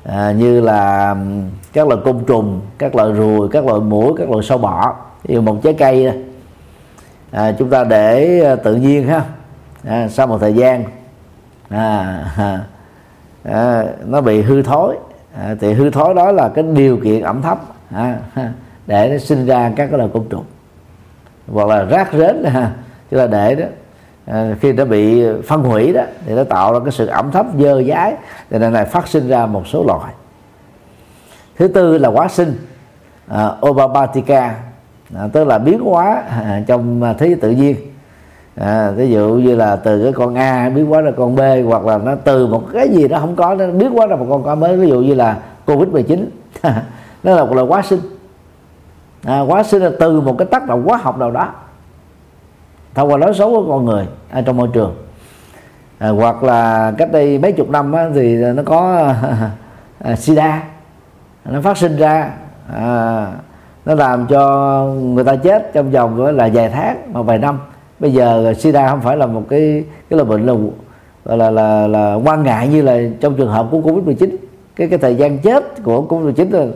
À, 0.05 0.33
như 0.33 0.61
là 0.61 1.17
các 1.73 1.89
loài 1.89 2.01
côn 2.05 2.25
trùng 2.27 2.61
các 2.79 2.95
loài 2.95 3.13
ruồi 3.13 3.49
các 3.53 3.67
loài 3.67 3.81
muỗi 3.81 4.13
các 4.19 4.31
loài 4.31 4.43
sâu 4.43 4.59
bọ 4.59 4.95
như 5.25 5.41
một 5.41 5.57
trái 5.63 5.75
cây 5.75 6.13
à, 7.31 7.53
chúng 7.59 7.71
ta 7.71 7.85
để 7.85 8.41
à, 8.45 8.57
tự 8.57 8.75
nhiên 8.75 9.09
ha. 9.09 9.23
À, 9.85 10.09
sau 10.09 10.27
một 10.27 10.39
thời 10.39 10.55
gian 10.55 10.85
à, 11.69 12.25
à, 12.37 12.61
à, 13.45 13.85
nó 14.07 14.21
bị 14.21 14.43
hư 14.43 14.63
thối. 14.63 14.97
À, 15.39 15.55
thì 15.61 15.73
hư 15.73 15.91
thối 15.91 16.15
đó 16.15 16.33
là 16.33 16.49
cái 16.49 16.65
điều 16.65 16.97
kiện 16.97 17.23
ẩm 17.23 17.43
thấp 17.43 17.59
à, 17.95 18.19
để 18.87 19.09
nó 19.13 19.19
sinh 19.19 19.47
ra 19.47 19.73
các 19.77 19.87
cái 19.87 19.99
loài 19.99 20.11
côn 20.13 20.25
trùng. 20.31 20.45
Hoặc 21.53 21.69
là 21.69 21.85
rác 21.85 22.13
rến 22.13 22.45
ha 22.45 22.71
chúng 23.11 23.21
ta 23.21 23.27
để 23.27 23.55
đó 23.55 23.67
à, 24.31 24.57
khi 24.61 24.73
nó 24.73 24.85
bị 24.85 25.23
phân 25.47 25.63
hủy 25.63 25.93
đó 25.93 26.03
thì 26.27 26.35
nó 26.35 26.45
tạo 26.45 26.73
ra 26.73 26.79
cái 26.85 26.93
sự 26.93 27.07
ẩm 27.07 27.31
thấp 27.31 27.47
dơ 27.59 27.83
dái 27.83 28.15
thì 28.51 28.59
nên 28.59 28.73
này 28.73 28.85
phát 28.85 29.09
sinh 29.09 29.29
ra 29.29 29.47
một 29.47 29.67
số 29.67 29.85
loài. 29.87 30.13
Thứ 31.57 31.69
tư 31.69 31.99
là 31.99 32.09
quá 32.09 32.29
sinh 32.29 32.57
à, 33.29 33.51
obabatica 33.69 34.55
à, 35.15 35.29
tức 35.33 35.45
là 35.45 35.59
biến 35.59 35.81
hóa 35.81 36.23
à, 36.31 36.63
trong 36.67 37.15
thế 37.19 37.27
giới 37.27 37.37
tự 37.37 37.51
nhiên. 37.51 37.77
À, 38.57 38.91
ví 38.91 39.11
dụ 39.11 39.29
như 39.29 39.57
là 39.57 39.77
từ 39.77 40.05
cái 40.05 40.13
con 40.13 40.35
A 40.35 40.69
biến 40.69 40.87
hóa 40.87 41.01
ra 41.01 41.11
con 41.17 41.37
B 41.37 41.41
hoặc 41.67 41.87
là 41.87 41.99
nó 41.99 42.15
từ 42.15 42.47
một 42.47 42.65
cái 42.73 42.89
gì 42.89 43.09
đó 43.09 43.19
không 43.19 43.37
có 43.37 43.55
nó 43.55 43.67
biến 43.67 43.93
hóa 43.93 44.07
ra 44.07 44.17
một 44.17 44.27
con 44.31 44.45
cá 44.45 44.55
mới. 44.55 44.77
Ví 44.77 44.89
dụ 44.89 45.01
như 45.01 45.15
là 45.15 45.37
Covid 45.67 45.89
19 45.89 46.31
nó 47.23 47.37
là 47.37 47.45
một 47.45 47.55
loại 47.55 47.67
quá 47.67 47.83
sinh. 47.83 48.01
À, 49.25 49.41
quá 49.41 49.63
sinh 49.63 49.83
là 49.83 49.91
từ 50.01 50.21
một 50.21 50.35
cái 50.39 50.47
tác 50.47 50.67
động 50.67 50.85
hóa 50.85 50.97
học 50.97 51.19
nào 51.19 51.31
đó 51.31 51.49
thông 52.99 53.11
qua 53.11 53.19
nói 53.19 53.35
xấu 53.35 53.51
của 53.51 53.73
con 53.73 53.85
người 53.85 54.07
ở 54.31 54.43
trong 54.43 54.57
môi 54.57 54.69
trường. 54.73 54.95
À, 55.99 56.09
hoặc 56.09 56.43
là 56.43 56.93
cách 56.99 57.13
đây 57.13 57.39
mấy 57.39 57.53
chục 57.53 57.71
năm 57.71 57.93
á, 57.93 58.09
thì 58.15 58.37
nó 58.37 58.63
có 58.67 59.13
à, 59.99 60.17
sida. 60.17 60.63
Nó 61.45 61.61
phát 61.61 61.77
sinh 61.77 61.97
ra 61.97 62.31
à, 62.73 63.27
nó 63.85 63.95
làm 63.95 64.27
cho 64.27 64.85
người 65.01 65.25
ta 65.25 65.37
chết 65.37 65.73
trong 65.73 65.91
vòng 65.91 66.37
là 66.37 66.51
vài 66.53 66.69
tháng 66.69 67.11
hoặc 67.13 67.23
vài 67.23 67.39
năm. 67.39 67.59
Bây 68.01 68.13
giờ 68.13 68.55
sida 68.59 68.89
không 68.89 69.01
phải 69.01 69.17
là 69.17 69.27
một 69.27 69.43
cái 69.49 69.85
cái 70.11 70.19
là 70.19 70.25
bệnh 70.25 70.47
là 70.47 70.55
là 71.25 71.37
là, 71.37 71.51
là, 71.51 71.87
là 71.87 72.15
quan 72.15 72.43
ngại 72.43 72.69
như 72.69 72.83
là 72.83 72.99
trong 73.21 73.35
trường 73.35 73.51
hợp 73.51 73.67
của 73.71 73.81
covid 73.81 74.05
19 74.05 74.37
cái 74.77 74.89
cái 74.89 74.99
thời 74.99 75.15
gian 75.15 75.39
chết 75.39 75.83
của 75.85 76.03
covid 76.03 76.25
19 76.25 76.51
là 76.51 76.67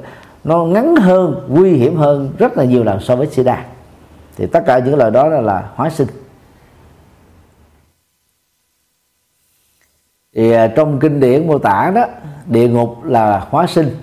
nó 0.44 0.64
ngắn 0.64 0.96
hơn 0.96 1.34
nguy 1.48 1.72
hiểm 1.72 1.96
hơn 1.96 2.32
rất 2.38 2.58
là 2.58 2.64
nhiều 2.64 2.84
lần 2.84 3.00
so 3.00 3.16
với 3.16 3.26
sida 3.26 3.64
thì 4.36 4.46
tất 4.46 4.62
cả 4.66 4.78
những 4.78 4.96
lời 4.96 5.10
đó 5.10 5.28
là, 5.28 5.40
là 5.40 5.70
hóa 5.74 5.90
sinh. 5.90 6.08
Thì 10.34 10.52
à, 10.52 10.66
trong 10.66 11.00
kinh 11.00 11.20
điển 11.20 11.46
mô 11.46 11.58
tả 11.58 11.92
đó 11.94 12.06
địa 12.46 12.68
ngục 12.68 13.04
là 13.04 13.46
hóa 13.50 13.66
sinh. 13.66 13.96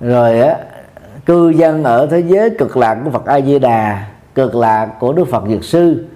Rồi 0.00 0.40
á 0.40 0.58
cư 1.26 1.48
dân 1.48 1.84
ở 1.84 2.06
thế 2.06 2.20
giới 2.20 2.50
cực 2.50 2.76
lạc 2.76 3.00
của 3.04 3.10
Phật 3.10 3.26
A 3.26 3.40
Di 3.40 3.58
Đà 3.58 4.10
cực 4.34 4.54
lạc 4.54 4.86
của 5.00 5.12
Đức 5.12 5.24
Phật 5.24 5.44
Dược 5.48 5.64
Sư 5.64 6.06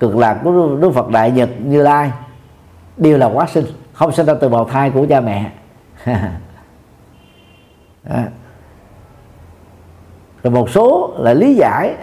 cực 0.00 0.16
lạc 0.16 0.40
của 0.44 0.76
Đức 0.80 0.90
Phật 0.94 1.08
Đại 1.08 1.30
Nhật 1.30 1.48
Như 1.64 1.82
Lai 1.82 2.10
đều 2.96 3.18
là 3.18 3.26
hóa 3.26 3.46
sinh 3.46 3.64
không 3.92 4.12
sinh 4.12 4.26
ra 4.26 4.34
từ 4.40 4.48
bào 4.48 4.64
thai 4.64 4.90
của 4.90 5.06
cha 5.08 5.20
mẹ. 5.20 5.52
À 8.08 8.28
rồi 10.44 10.50
một 10.50 10.70
số 10.70 11.14
là 11.18 11.34
lý 11.34 11.54
giải 11.54 11.94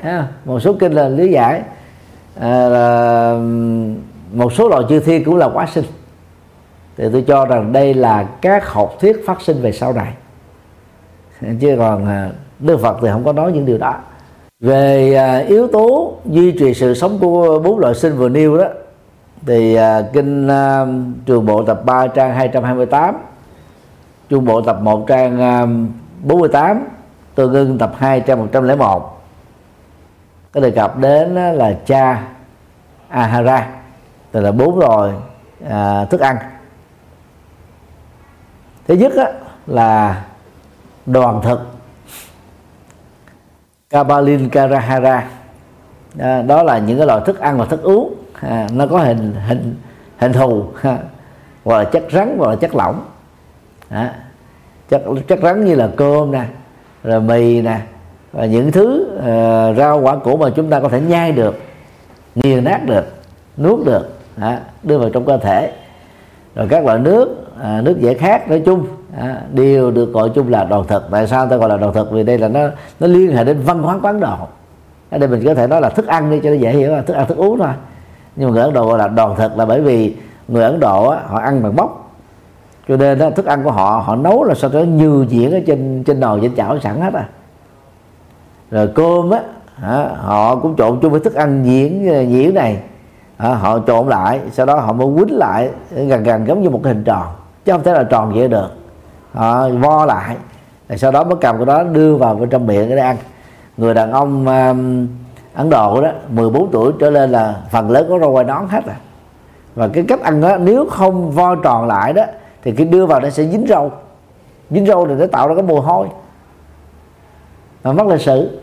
một 0.46 0.60
số 0.60 0.74
kinh 0.74 0.92
là 0.92 1.08
lý 1.08 1.32
giải. 1.32 1.62
À, 2.40 2.70
là 2.70 3.38
một 4.34 4.54
số 4.54 4.70
loài 4.70 4.84
chư 4.90 5.00
thiên 5.00 5.24
cũng 5.24 5.36
là 5.36 5.48
hóa 5.48 5.66
sinh. 5.66 5.86
Thì 6.98 7.04
tôi 7.12 7.24
cho 7.28 7.46
rằng 7.46 7.74
đây 7.74 7.94
là 7.94 8.24
các 8.42 8.70
học 8.70 8.98
thuyết 9.00 9.26
phát 9.26 9.42
sinh 9.42 9.62
về 9.62 9.72
sau 9.72 9.94
này. 9.94 10.14
Chứ 11.60 11.76
còn 11.78 12.06
à, 12.06 12.30
Đức 12.60 12.80
Phật 12.82 12.98
thì 13.02 13.08
không 13.12 13.24
có 13.24 13.34
nói 13.34 13.52
những 13.52 13.66
điều 13.66 13.78
đó. 13.78 13.96
Về 14.60 15.14
à, 15.16 15.38
yếu 15.38 15.68
tố 15.68 16.14
duy 16.26 16.52
trì 16.52 16.74
sự 16.74 16.94
sống 16.94 17.18
của 17.20 17.60
bốn 17.60 17.80
loại 17.80 17.96
sinh 17.96 18.18
vừa 18.18 18.30
nêu 18.30 18.58
đó 18.58 18.68
thì 19.46 19.76
à, 19.76 20.02
kinh 20.14 20.48
à, 20.48 20.86
trường 21.26 21.46
bộ 21.46 21.64
tập 21.64 21.82
3 21.86 22.08
trang 22.08 22.36
228 22.36 23.16
trung 24.30 24.46
bộ 24.46 24.62
tập 24.62 24.78
1 24.82 25.08
trang 25.08 25.42
à, 25.42 25.68
48 26.24 26.88
tương 27.36 27.54
ưng 27.54 27.78
tập 27.78 27.94
2 27.98 28.22
trang 28.22 28.40
101 28.40 29.22
có 30.52 30.62
đề 30.62 30.72
cập 30.72 30.98
đến 30.98 31.36
là 31.36 31.74
cha 31.86 32.24
ahara 33.08 33.68
tức 34.32 34.42
là 34.42 34.52
bốn 34.52 34.80
rồi 34.80 35.14
à, 35.70 36.06
thức 36.06 36.20
ăn. 36.20 36.38
Thứ 38.88 38.94
nhất 38.94 39.14
á, 39.18 39.26
là 39.68 40.24
đoàn 41.06 41.42
thực 41.44 41.60
Kabalin 43.90 44.50
Karahara 44.50 45.28
à, 46.20 46.42
đó 46.42 46.64
là 46.64 46.78
những 46.78 46.98
cái 46.98 47.08
loại 47.08 47.22
thức 47.26 47.40
ăn 47.40 47.58
và 47.58 47.66
thức 47.66 47.84
uống 47.84 48.16
à, 48.42 48.68
nó 48.74 48.88
có 48.88 49.00
hình 49.00 49.36
hình 49.48 49.76
hình 50.18 50.34
thù 50.34 50.66
ha, 50.82 50.98
hoặc 51.64 51.78
là 51.78 51.84
chất 51.84 52.04
rắn 52.12 52.36
hoặc 52.38 52.50
là 52.50 52.56
chất 52.56 52.76
lỏng. 52.76 53.06
À, 53.90 54.14
chất 54.90 55.02
chất 55.28 55.40
rắn 55.44 55.66
như 55.66 55.76
là 55.76 55.90
cơm 55.98 56.32
nè 56.32 56.46
rồi 57.04 57.22
mì 57.22 57.62
nè. 57.62 57.80
Và 58.32 58.46
những 58.46 58.72
thứ 58.72 59.08
uh, 59.18 59.78
rau 59.78 60.00
quả 60.00 60.16
củ 60.16 60.38
mà 60.38 60.50
chúng 60.56 60.70
ta 60.70 60.80
có 60.80 60.90
thể 60.90 61.02
nhai 61.02 61.32
được 61.32 61.56
nghiền 62.36 62.64
nát 62.64 62.86
được 62.86 63.04
nuốt 63.58 63.86
được 63.86 64.18
à, 64.40 64.60
đưa 64.84 64.98
vào 64.98 65.10
trong 65.10 65.26
cơ 65.26 65.38
thể. 65.38 65.72
Rồi 66.56 66.68
các 66.70 66.86
loại 66.86 67.00
nước 67.00 67.46
à, 67.62 67.82
nước 67.82 68.00
giải 68.00 68.14
khác 68.14 68.50
nói 68.50 68.62
chung 68.66 68.86
à, 69.20 69.42
đều 69.54 69.92
được 69.92 70.14
gọi 70.14 70.30
chung 70.36 70.52
là 70.52 70.64
đoàn 70.64 70.88
thực. 70.88 71.04
Tại 71.12 71.28
sao 71.28 71.48
ta 71.48 71.56
gọi 71.56 71.70
là 71.70 71.78
đoàn 71.78 71.94
thực? 71.94 72.12
Vì 72.12 72.24
đây 72.24 72.38
là 72.38 72.48
nó 72.48 72.60
nó 73.00 73.08
liên 73.08 73.36
hệ 73.36 73.44
đến 73.44 73.62
văn 73.66 73.84
hóa 73.84 74.00
quán 74.02 74.20
đồ. 74.20 74.36
Ở 75.10 75.18
đây 75.18 75.30
mình 75.30 75.46
có 75.46 75.54
thể 75.54 75.68
nói 75.68 75.82
là 75.82 75.90
thức 75.90 76.08
ăn 76.08 76.32
đi 76.32 76.40
cho 76.44 76.50
nó 76.50 76.56
dễ 76.56 76.72
hiểu 76.72 76.92
là 76.92 77.02
thức 77.02 77.14
ăn 77.14 77.28
thức 77.28 77.38
uống 77.38 77.60
thôi. 77.60 77.68
Nhưng 78.36 78.50
mà 78.50 78.54
người 78.54 78.64
ấn 78.64 78.74
độ 78.74 78.88
gọi 78.88 79.00
là 79.00 79.08
đoàn 79.08 79.36
thực 79.38 79.58
là 79.58 79.66
bởi 79.66 79.82
vì 79.82 80.16
người 80.48 80.64
ấn 80.64 80.80
độ 80.80 81.08
á, 81.08 81.20
họ 81.28 81.40
ăn 81.40 81.64
bằng 81.64 81.76
bóc 81.76 82.01
cho 82.88 82.98
nên 82.98 83.20
đó, 83.20 83.30
thức 83.30 83.46
ăn 83.46 83.64
của 83.64 83.72
họ 83.72 84.04
họ 84.06 84.16
nấu 84.16 84.44
là 84.44 84.56
sao 84.56 84.70
cho 84.70 84.80
như 84.80 85.26
diễn 85.30 85.52
ở 85.52 85.60
trên 85.68 86.04
trên 86.04 86.20
nồi 86.20 86.40
trên 86.42 86.56
chảo 86.56 86.80
sẵn 86.80 87.02
hết 87.02 87.14
à. 87.14 87.30
Rồi 88.72 88.90
cơm 88.96 89.30
á 89.30 89.40
họ 90.16 90.56
cũng 90.56 90.76
trộn 90.78 91.00
chung 91.02 91.12
với 91.12 91.20
thức 91.20 91.34
ăn 91.34 91.64
diễn 91.66 92.04
diễn 92.30 92.54
này. 92.54 92.78
À, 93.38 93.50
họ 93.50 93.80
trộn 93.88 94.08
lại 94.08 94.40
sau 94.52 94.66
đó 94.66 94.76
họ 94.76 94.94
mới 94.94 95.08
quýnh 95.18 95.38
lại 95.38 95.70
gần 95.92 96.24
gần 96.24 96.48
giống 96.48 96.62
như 96.62 96.70
một 96.70 96.80
cái 96.84 96.94
hình 96.94 97.04
tròn. 97.04 97.28
Chứ 97.66 97.72
không 97.72 97.84
thể 97.84 97.94
là 97.94 98.04
tròn 98.04 98.34
vậy 98.36 98.48
được. 98.48 98.70
Họ 99.34 99.70
vo 99.70 100.06
lại 100.06 100.36
rồi 100.90 100.98
sau 100.98 101.12
đó 101.12 101.24
mới 101.24 101.36
cầm 101.42 101.58
cái 101.58 101.66
đó 101.66 101.84
đưa 101.84 102.16
vào 102.16 102.36
bên 102.36 102.50
trong 102.50 102.68
miệng 102.68 102.90
để 102.90 102.98
ăn. 102.98 103.16
Người 103.78 103.94
đàn 103.94 104.12
ông 104.12 104.48
um, 104.48 105.08
Ấn 105.54 105.70
Độ 105.70 106.02
đó 106.02 106.10
14 106.30 106.72
tuổi 106.72 106.92
trở 107.00 107.10
lên 107.10 107.32
là 107.32 107.56
phần 107.72 107.92
lớn 107.92 108.06
có 108.10 108.20
râu 108.20 108.34
quai 108.34 108.46
nón 108.46 108.68
hết 108.68 108.86
rồi 108.86 108.96
và 109.76 109.88
cái 109.88 110.04
cách 110.08 110.22
ăn 110.22 110.42
đó 110.42 110.58
nếu 110.58 110.86
không 110.90 111.32
vo 111.32 111.56
tròn 111.56 111.88
lại 111.88 112.14
đó 112.14 112.24
thì 112.64 112.76
khi 112.76 112.86
đưa 112.86 113.06
vào 113.06 113.20
nó 113.20 113.30
sẽ 113.30 113.44
dính 113.44 113.68
râu. 113.68 113.92
Dính 114.70 114.86
râu 114.86 115.08
thì 115.08 115.14
nó 115.14 115.26
tạo 115.32 115.48
ra 115.48 115.56
cái 115.56 115.64
mùi 115.64 115.82
hôi. 115.82 116.08
Và 117.82 117.92
mất 117.92 118.08
lịch 118.08 118.22
sử. 118.22 118.62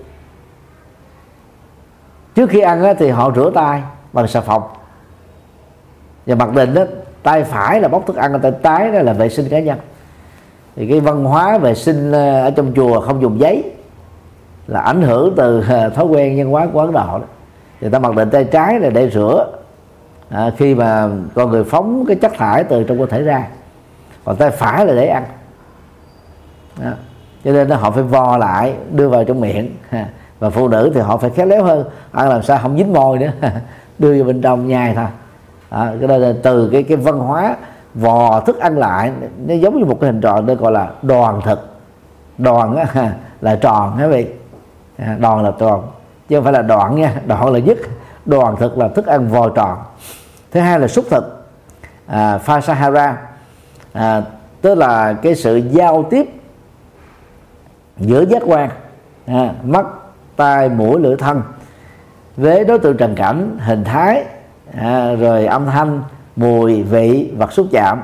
Trước 2.35 2.51
khi 2.51 2.61
ăn 2.61 2.95
thì 2.99 3.09
họ 3.09 3.33
rửa 3.37 3.51
tay 3.55 3.83
bằng 4.13 4.29
xà 4.29 4.41
phòng. 4.41 4.63
Và 6.27 6.35
mặc 6.35 6.55
định 6.55 6.75
đó 6.75 6.83
tay 7.23 7.45
phải 7.45 7.81
là 7.81 7.89
bóc 7.89 8.07
thức 8.07 8.17
ăn 8.17 8.41
tay 8.43 8.53
trái 8.63 8.93
đó 8.93 8.99
là 8.99 9.13
vệ 9.13 9.29
sinh 9.29 9.49
cá 9.49 9.61
nhân. 9.61 9.79
Thì 10.77 10.89
cái 10.89 11.01
văn 11.01 11.25
hóa 11.25 11.59
vệ 11.59 11.75
sinh 11.75 12.13
ờ, 12.13 12.41
ở 12.41 12.51
trong 12.51 12.73
chùa 12.77 13.01
không 13.01 13.23
dùng 13.23 13.41
giấy 13.41 13.73
là 14.67 14.81
ảnh 14.81 15.03
hưởng 15.03 15.35
từ 15.37 15.65
ờ, 15.69 15.89
thói 15.89 16.05
quen 16.07 16.39
văn 16.39 16.51
hóa 16.51 16.67
của 16.73 16.81
ấn 16.81 16.93
độ 16.93 17.19
đó. 17.19 17.21
Người 17.81 17.91
ta 17.91 17.99
mặc 17.99 18.17
định 18.17 18.31
tay 18.31 18.45
trái 18.45 18.81
là 18.81 18.91
để 18.91 19.11
rửa. 19.11 19.47
À, 20.31 20.51
khi 20.57 20.75
mà 20.75 21.09
con 21.35 21.51
người 21.51 21.65
phóng 21.65 22.05
cái 22.07 22.17
chất 22.17 22.33
thải 22.35 22.65
từ 22.65 22.85
trong 22.85 22.99
cơ 22.99 23.07
thể 23.07 23.23
ra 23.23 23.49
còn 24.29 24.37
tay 24.37 24.51
phải 24.51 24.87
là 24.87 24.95
để 24.95 25.07
ăn. 25.07 25.25
Đó. 26.83 26.91
cho 27.45 27.53
nên 27.53 27.71
họ 27.71 27.91
phải 27.91 28.03
vo 28.03 28.37
lại 28.37 28.75
đưa 28.91 29.09
vào 29.09 29.25
trong 29.25 29.41
miệng. 29.41 29.77
Và 30.39 30.51
phụ 30.51 30.69
nữ 30.69 30.93
thì 30.95 31.01
họ 31.01 31.17
phải 31.17 31.31
khéo 31.31 31.47
léo 31.47 31.65
hơn. 31.65 31.85
Ăn 32.13 32.29
làm 32.29 32.43
sao 32.43 32.59
không 32.63 32.79
dính 32.79 32.93
môi 32.93 33.19
nữa. 33.19 33.31
Đưa 33.99 34.15
vào 34.15 34.25
bên 34.25 34.43
trong 34.43 34.69
nhai 34.69 34.95
thôi. 34.95 35.07
Đó, 35.71 35.87
cái 35.99 36.09
đó 36.09 36.17
là 36.17 36.33
từ 36.43 36.69
cái 36.73 36.83
cái 36.83 36.97
văn 36.97 37.19
hóa 37.19 37.57
vò 37.95 38.41
thức 38.41 38.59
ăn 38.59 38.79
lại 38.79 39.13
nó 39.47 39.55
giống 39.55 39.79
như 39.79 39.85
một 39.85 40.01
cái 40.01 40.11
hình 40.11 40.21
tròn 40.21 40.47
đây 40.47 40.57
gọi 40.57 40.73
là 40.73 40.89
đoàn 41.03 41.41
thực. 41.45 41.79
Đoàn 42.39 42.77
á, 42.77 43.13
là 43.41 43.57
tròn 43.57 43.97
hả 43.97 44.07
vị? 44.07 44.27
Đoàn 45.19 45.45
là 45.45 45.53
tròn. 45.59 45.83
Chứ 46.29 46.37
không 46.37 46.45
phải 46.45 46.53
là 46.53 46.63
đoạn 46.63 46.97
nha 46.97 47.15
đoạn 47.27 47.53
là 47.53 47.59
dứt 47.59 47.79
đoàn 48.27 48.57
thực 48.57 48.79
là 48.79 48.89
thức 48.89 49.07
ăn 49.07 49.29
vò 49.29 49.49
tròn. 49.49 49.79
Thứ 50.51 50.61
hai 50.61 50.81
là 50.81 50.89
xúc 50.89 51.05
thực. 51.11 51.47
À, 52.07 52.39
pha 52.39 52.61
sahara 52.61 53.28
à, 53.93 54.23
tức 54.61 54.75
là 54.75 55.13
cái 55.13 55.35
sự 55.35 55.57
giao 55.57 56.03
tiếp 56.11 56.27
giữa 57.99 58.25
giác 58.25 58.43
quan 58.47 58.71
à, 59.27 59.55
mắt 59.65 59.87
tai 60.37 60.69
mũi 60.69 61.01
lưỡi 61.01 61.17
thân 61.17 61.43
với 62.37 62.65
đối 62.65 62.79
tượng 62.79 62.97
trần 62.97 63.15
cảnh 63.15 63.59
hình 63.61 63.85
thái 63.85 64.25
à, 64.79 65.15
rồi 65.15 65.47
âm 65.47 65.67
thanh 65.67 66.03
mùi 66.37 66.83
vị 66.83 67.31
vật 67.37 67.53
xúc 67.53 67.67
chạm 67.73 68.01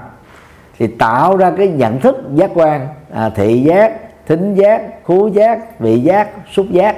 thì 0.78 0.86
tạo 0.86 1.36
ra 1.36 1.52
cái 1.56 1.68
nhận 1.68 2.00
thức 2.00 2.16
giác 2.34 2.50
quan 2.54 2.88
à, 3.12 3.28
thị 3.28 3.62
giác 3.62 3.92
thính 4.26 4.54
giác 4.54 4.82
khú 5.04 5.28
giác 5.28 5.80
vị 5.80 6.00
giác 6.00 6.28
xúc 6.52 6.66
giác. 6.70 6.96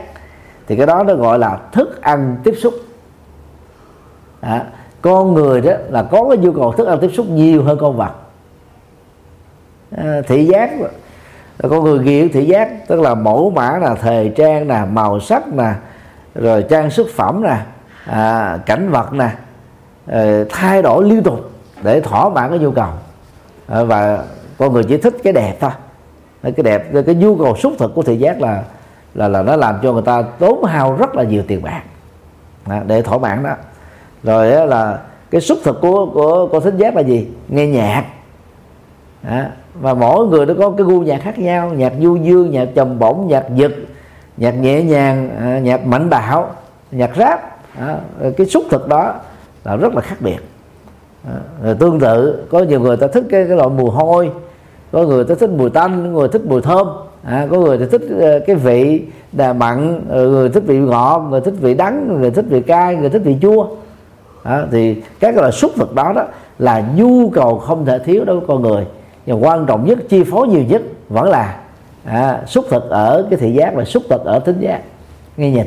Thì 0.67 0.77
cái 0.77 0.87
đó 0.87 1.03
nó 1.03 1.15
gọi 1.15 1.39
là 1.39 1.59
thức 1.73 2.03
ăn 2.03 2.37
tiếp 2.45 2.55
xúc. 2.59 2.75
À, 4.41 4.65
con 5.03 5.35
người 5.35 5.61
đó 5.61 5.73
là 5.89 6.03
có 6.03 6.29
cái 6.29 6.39
nhu 6.39 6.53
cầu 6.53 6.73
thức 6.73 6.87
ăn 6.87 6.99
tiếp 7.01 7.11
xúc 7.15 7.27
nhiều 7.29 7.65
hơn 7.65 7.79
con 7.81 7.97
vật. 7.97 8.13
À, 9.97 10.21
thị 10.29 10.45
giác. 10.45 10.71
Con 11.63 11.85
người 11.85 11.99
nghiện 11.99 12.33
thị 12.33 12.45
giác 12.45 12.89
tức 12.89 13.01
là 13.01 13.15
mẫu 13.15 13.51
mã 13.51 13.79
là 13.79 13.95
thời 13.95 14.33
trang 14.37 14.69
nè 14.69 14.81
màu 14.91 15.21
sắc 15.21 15.49
nè 15.49 15.73
rồi 16.35 16.63
trang 16.63 16.91
sức 16.91 17.07
phẩm 17.17 17.43
nè 17.43 17.57
à, 18.07 18.59
cảnh 18.67 18.91
vật 18.91 19.13
nè 19.13 19.29
à, 20.07 20.45
thay 20.51 20.83
đổi 20.83 21.05
liên 21.05 21.23
tục 21.23 21.51
để 21.83 22.01
thỏa 22.01 22.29
mãn 22.29 22.51
cái 22.51 22.59
nhu 22.59 22.71
cầu. 22.71 22.89
À, 23.67 23.83
và 23.83 24.25
con 24.59 24.73
người 24.73 24.85
chỉ 24.85 24.97
thích 24.97 25.17
cái 25.25 25.33
đẹp 25.33 25.57
thôi. 25.61 25.71
Cái 26.43 26.63
đẹp 26.63 26.89
cái 27.07 27.15
nhu 27.15 27.37
cầu 27.37 27.57
xúc 27.57 27.73
thực 27.79 27.95
của 27.95 28.03
thị 28.03 28.17
giác 28.17 28.41
là 28.41 28.63
là 29.15 29.29
là 29.29 29.43
nó 29.43 29.57
làm 29.57 29.79
cho 29.83 29.93
người 29.93 30.03
ta 30.03 30.23
tốn 30.23 30.65
hao 30.65 30.97
rất 30.97 31.15
là 31.15 31.23
nhiều 31.23 31.43
tiền 31.49 31.63
bạc. 31.63 31.83
À, 32.65 32.83
để 32.87 33.03
thỏa 33.03 33.19
mãn 33.19 33.43
đó. 33.43 33.55
Rồi 34.23 34.51
đó 34.51 34.65
là 34.65 34.99
cái 35.31 35.41
xúc 35.41 35.59
thực 35.65 35.81
của 35.81 36.07
của 36.15 36.47
của 36.47 36.61
thính 36.61 36.77
giác 36.77 36.97
là 36.97 37.01
gì? 37.01 37.29
Nghe 37.49 37.67
nhạc 37.67 38.05
à, 39.27 39.51
và 39.75 39.95
mỗi 39.95 40.27
người 40.27 40.47
nó 40.47 40.55
có 40.59 40.71
cái 40.71 40.87
gu 40.87 41.01
nhạc 41.01 41.19
khác 41.23 41.39
nhau 41.39 41.71
nhạc 41.75 41.93
du 42.01 42.17
dương 42.17 42.51
nhạc 42.51 42.69
trầm 42.75 42.99
bổng 42.99 43.27
nhạc 43.29 43.45
giật 43.55 43.73
nhạc 44.37 44.51
nhẹ 44.51 44.83
nhàng 44.83 45.31
à, 45.41 45.59
nhạc 45.59 45.87
mạnh 45.87 46.11
bạo 46.11 46.51
nhạc 46.91 47.11
rap 47.17 47.59
à, 47.79 47.99
cái 48.37 48.47
xúc 48.47 48.65
thực 48.71 48.89
đó 48.89 49.15
là 49.65 49.77
rất 49.77 49.95
là 49.95 50.01
khác 50.01 50.17
biệt. 50.21 50.39
À, 51.25 51.39
rồi 51.63 51.75
tương 51.75 52.01
tự 52.01 52.47
có 52.51 52.59
nhiều 52.59 52.81
người 52.81 52.97
ta 52.97 53.07
thích 53.07 53.25
cái, 53.31 53.45
cái 53.49 53.57
loại 53.57 53.69
mùi 53.69 53.91
hôi 53.91 54.31
có 54.93 55.03
người 55.03 55.25
ta 55.25 55.35
thích 55.35 55.51
mùi 55.51 55.71
tanh 55.71 56.05
có 56.05 56.21
người 56.21 56.29
thích 56.29 56.43
mùi 56.47 56.63
thơm 56.63 56.87
à, 57.23 57.47
có 57.51 57.57
người 57.57 57.79
thì 57.79 57.85
thích 57.87 58.03
uh, 58.15 58.47
cái 58.47 58.57
vị 58.57 59.03
đà 59.33 59.53
mặn 59.53 60.05
người 60.09 60.49
thích 60.49 60.63
vị 60.67 60.79
ngọt 60.79 61.27
người 61.31 61.41
thích 61.41 61.55
vị 61.61 61.75
đắng 61.75 62.21
người 62.21 62.31
thích 62.31 62.45
vị 62.49 62.61
cay 62.61 62.97
người 62.97 63.11
thích 63.11 63.23
vị 63.25 63.37
chua. 63.43 63.67
À, 64.43 64.67
thì 64.73 64.95
các 64.95 65.33
cái 65.33 65.33
loại 65.33 65.53
xúc 65.53 65.71
thực 65.77 65.95
đó 65.95 66.13
đó 66.17 66.25
là 66.59 66.85
nhu 66.97 67.31
cầu 67.31 67.59
không 67.59 67.85
thể 67.85 67.99
thiếu 67.99 68.25
đối 68.25 68.37
với 68.37 68.47
con 68.49 68.63
người 68.63 68.85
và 69.27 69.35
quan 69.35 69.67
trọng 69.67 69.85
nhất 69.87 69.99
chi 70.09 70.25
phối 70.25 70.49
nhiều 70.49 70.63
nhất 70.69 70.83
vẫn 71.09 71.29
là 71.29 71.61
à, 72.05 72.43
xúc 72.47 72.65
thực 72.71 72.91
ở 72.91 73.27
cái 73.31 73.39
thị 73.39 73.53
giác 73.53 73.75
và 73.75 73.85
xúc 73.85 74.03
thực 74.09 74.25
ở 74.25 74.39
tính 74.39 74.61
giác. 74.61 74.83
Nghe 75.37 75.51
nhìn 75.51 75.67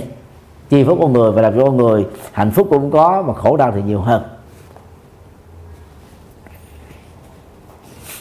chi 0.69 0.83
phối 0.83 0.95
con 1.01 1.13
người 1.13 1.31
và 1.31 1.41
làm 1.41 1.55
cho 1.55 1.65
con 1.65 1.77
người 1.77 2.05
hạnh 2.31 2.51
phúc 2.51 2.67
cũng 2.69 2.91
có 2.91 3.23
mà 3.27 3.33
khổ 3.33 3.57
đau 3.57 3.71
thì 3.75 3.81
nhiều 3.81 4.01
hơn. 4.01 4.23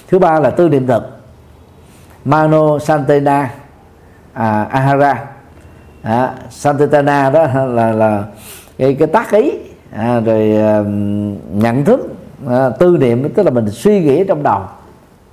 Thứ 0.09 0.19
ba 0.19 0.41
là 0.41 0.51
tư 0.51 0.69
niệm 0.69 0.87
thực 0.87 1.03
mano 2.25 2.79
santena 2.79 3.51
à, 4.33 4.63
ahara. 4.63 5.25
À, 6.03 6.35
santana 6.51 7.31
đó 7.31 7.47
là 7.67 7.93
là 7.93 8.25
cái 8.79 8.95
cái 8.95 9.09
tác 9.09 9.31
ý 9.31 9.53
à, 9.93 10.21
rồi 10.21 10.57
à, 10.57 10.83
nhận 11.53 11.85
thức 11.85 12.01
à, 12.49 12.71
tư 12.71 12.97
niệm 13.01 13.35
tức 13.35 13.43
là 13.43 13.51
mình 13.51 13.71
suy 13.71 14.01
nghĩ 14.01 14.25
trong 14.25 14.43
đầu 14.43 14.61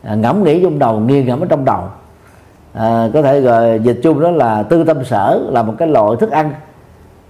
à, 0.06 0.16
ngẫm 0.16 0.44
nghĩ 0.44 0.64
trong 0.64 0.80
đầu 0.80 1.00
nghiêng 1.00 1.26
ngẫm 1.26 1.40
ở 1.40 1.46
trong 1.50 1.66
đầu. 1.66 1.82
À, 2.74 3.10
có 3.14 3.22
thể 3.22 3.42
gọi 3.42 3.80
dịch 3.84 4.00
chung 4.04 4.20
đó 4.20 4.32
là 4.32 4.64
tư 4.64 4.84
tâm 4.84 5.06
sở 5.06 5.40
là 5.52 5.64
một 5.64 5.74
cái 5.78 5.88
loại 5.88 6.18
thức 6.20 6.32
ăn 6.32 6.52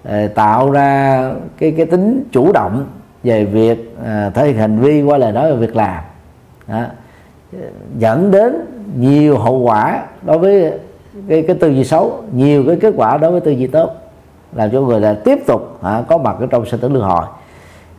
à, 0.03 0.27
tạo 0.35 0.72
ra 0.72 1.22
cái 1.57 1.72
cái 1.72 1.85
tính 1.85 2.23
chủ 2.31 2.52
động 2.52 2.85
về 3.23 3.45
việc 3.45 3.95
à, 4.06 4.31
thể 4.34 4.47
hiện 4.47 4.57
hành 4.57 4.80
vi 4.80 5.02
qua 5.02 5.18
lời 5.18 5.31
nói 5.31 5.52
và 5.52 5.57
việc 5.57 5.76
làm. 5.76 6.03
Đó. 6.68 6.84
dẫn 7.97 8.31
đến 8.31 8.65
nhiều 8.97 9.38
hậu 9.38 9.57
quả 9.57 10.03
đối 10.22 10.38
với 10.38 10.72
cái 11.27 11.41
cái 11.41 11.56
tư 11.56 11.68
duy 11.68 11.84
xấu 11.84 12.23
nhiều 12.31 12.64
cái 12.68 12.76
kết 12.81 12.93
quả 12.97 13.18
đối 13.18 13.31
với 13.31 13.41
tư 13.41 13.52
duy 13.52 13.68
tốt 13.68 13.95
làm 14.56 14.72
cho 14.72 14.81
người 14.81 15.02
là 15.02 15.14
tiếp 15.14 15.39
tục 15.47 15.77
à, 15.81 16.03
có 16.07 16.18
mặt 16.18 16.35
ở 16.39 16.47
trong 16.49 16.65
sinh 16.65 16.80
tử 16.80 16.89
luân 16.89 17.03
hồi. 17.03 17.26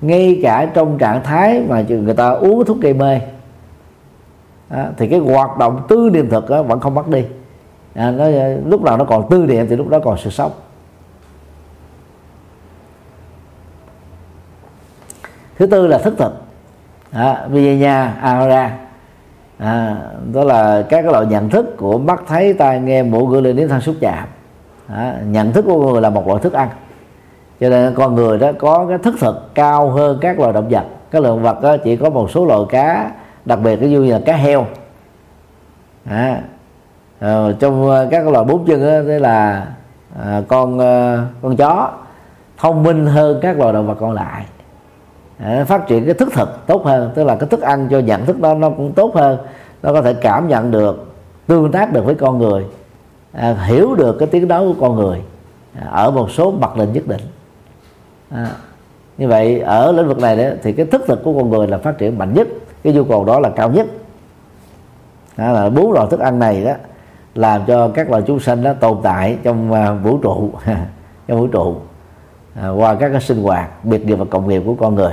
Ngay 0.01 0.41
cả 0.43 0.71
trong 0.75 0.99
trạng 0.99 1.23
thái 1.23 1.63
mà 1.69 1.85
người 1.89 2.15
ta 2.15 2.29
uống 2.29 2.65
thuốc 2.65 2.81
gây 2.81 2.93
mê 2.93 3.21
à, 4.69 4.91
thì 4.97 5.09
cái 5.09 5.19
hoạt 5.19 5.59
động 5.59 5.83
tư 5.89 6.11
niệm 6.13 6.29
thực 6.31 6.49
á, 6.49 6.63
vẫn 6.63 6.81
không 6.81 6.95
mất 6.95 7.09
đi. 7.09 7.25
À, 7.95 8.11
nó, 8.11 8.25
à, 8.25 8.57
lúc 8.67 8.83
nào 8.83 8.97
nó 8.97 9.05
còn 9.05 9.29
tư 9.31 9.47
niệm 9.49 9.67
thì 9.69 9.77
lúc 9.77 9.89
đó 9.89 9.99
còn 10.05 10.19
sự 10.19 10.31
sống. 10.31 10.53
Thứ 15.59 15.67
tư 15.67 15.87
là 15.87 15.99
thức 15.99 16.15
thực. 16.19 16.33
À, 17.13 17.47
vijaya 17.53 18.09
ahara 18.21 18.79
à, 19.59 19.97
đó 20.33 20.45
là 20.45 20.83
các 20.83 21.03
cái 21.03 21.13
loại 21.13 21.27
nhận 21.27 21.49
thức 21.49 21.77
của 21.77 21.99
mắt 21.99 22.23
thấy 22.27 22.53
tai 22.53 22.81
nghe 22.81 23.03
mũi 23.03 23.25
gửi 23.31 23.43
lên 23.43 23.57
đến 23.57 23.69
thân 23.69 23.81
xúc 23.81 23.95
chạm. 24.01 24.29
À, 24.89 25.17
nhận 25.27 25.53
thức 25.53 25.65
của 25.69 25.93
người 25.93 26.01
là 26.01 26.11
một 26.11 26.27
loại 26.27 26.43
thức 26.43 26.53
ăn. 26.53 26.69
Cho 27.61 27.69
nên 27.69 27.95
con 27.95 28.15
người 28.15 28.39
đó 28.39 28.53
có 28.59 28.87
cái 28.89 28.99
thức 28.99 29.15
thực 29.21 29.55
cao 29.55 29.91
hơn 29.91 30.19
các 30.21 30.41
loài 30.41 30.53
động 30.53 30.69
vật. 30.71 30.85
Các 31.11 31.23
loài 31.23 31.37
động 31.37 31.43
vật 31.43 31.63
đó 31.63 31.77
chỉ 31.85 31.97
có 31.97 32.11
một 32.11 32.31
số 32.31 32.47
loài 32.47 32.61
cá 32.69 33.11
đặc 33.47 33.59
biệt 33.63 33.77
ví 33.77 33.91
dụ 33.91 34.03
như 34.03 34.13
là 34.13 34.21
cá 34.27 34.37
heo. 34.37 34.67
À, 36.05 36.43
à, 37.19 37.47
trong 37.59 37.91
ờ, 37.91 38.09
các 38.11 38.29
loài 38.29 38.45
bốn 38.45 38.67
chân 38.67 38.81
đó, 38.81 39.13
đó 39.13 39.19
là 39.19 39.67
à, 40.25 40.43
con 40.49 40.79
à, 40.79 41.27
con 41.43 41.57
chó 41.57 41.91
thông 42.59 42.83
minh 42.83 43.07
hơn 43.07 43.39
các 43.43 43.59
loài 43.59 43.73
động 43.73 43.87
vật 43.87 43.97
còn 44.01 44.13
lại. 44.13 44.47
À, 45.39 45.65
phát 45.65 45.87
triển 45.87 46.05
cái 46.05 46.15
thức 46.15 46.29
thực 46.33 46.67
tốt 46.67 46.85
hơn 46.85 47.13
tức 47.15 47.25
là 47.25 47.37
cái 47.37 47.49
thức 47.49 47.61
ăn 47.61 47.89
cho 47.91 47.99
nhận 47.99 48.27
thức 48.27 48.41
đó 48.41 48.55
nó 48.55 48.71
cũng 48.71 48.93
tốt 48.93 49.15
hơn. 49.15 49.39
Nó 49.83 49.93
có 49.93 50.03
thể 50.03 50.15
cảm 50.15 50.49
nhận 50.49 50.71
được 50.71 51.15
tương 51.47 51.73
tác 51.73 51.93
được 51.93 52.05
với 52.05 52.15
con 52.15 52.39
người 52.39 52.65
à, 53.33 53.57
hiểu 53.65 53.95
được 53.95 54.17
cái 54.19 54.29
tiếng 54.29 54.49
nói 54.49 54.65
của 54.65 54.75
con 54.81 54.97
người 54.97 55.23
à, 55.81 55.87
ở 55.91 56.11
một 56.11 56.31
số 56.31 56.51
mặt 56.51 56.77
định 56.77 56.93
nhất 56.93 57.07
định. 57.07 57.21
À, 58.31 58.51
như 59.19 59.29
vậy 59.29 59.61
ở 59.61 59.93
lĩnh 59.93 60.09
vực 60.09 60.19
này 60.19 60.37
đó, 60.37 60.45
thì 60.63 60.73
cái 60.73 60.87
thức 60.87 61.03
thực 61.07 61.25
của 61.25 61.33
con 61.33 61.51
người 61.51 61.67
là 61.67 61.79
phát 61.79 61.99
triển 61.99 62.19
mạnh 62.19 62.35
nhất 62.35 62.49
cái 62.87 62.95
nhu 62.95 63.05
cầu 63.05 63.25
đó 63.25 63.41
là 63.41 63.51
cao 63.57 63.71
nhất. 63.71 63.87
Đó 65.37 65.53
là 65.53 65.69
bốn 65.71 65.93
loại 65.93 66.07
thức 66.11 66.21
ăn 66.21 66.39
này 66.39 66.65
đó 66.65 66.73
làm 67.35 67.63
cho 67.67 67.89
các 67.89 68.11
loài 68.11 68.23
chúng 68.27 68.41
sinh 68.41 68.63
đó 68.63 68.73
tồn 68.81 68.99
tại 69.03 69.39
trong 69.43 69.73
à, 69.73 69.93
vũ 69.93 70.19
trụ. 70.19 70.51
Trong 71.29 71.41
vũ 71.41 71.47
trụ. 71.47 71.77
À, 72.55 72.69
qua 72.69 72.95
các 72.95 73.09
cái 73.09 73.21
sinh 73.21 73.43
hoạt 73.43 73.85
biệt 73.85 74.07
nghiệp 74.07 74.15
và 74.15 74.25
cộng 74.31 74.49
nghiệp 74.49 74.63
của 74.67 74.75
con 74.75 74.95
người. 74.95 75.13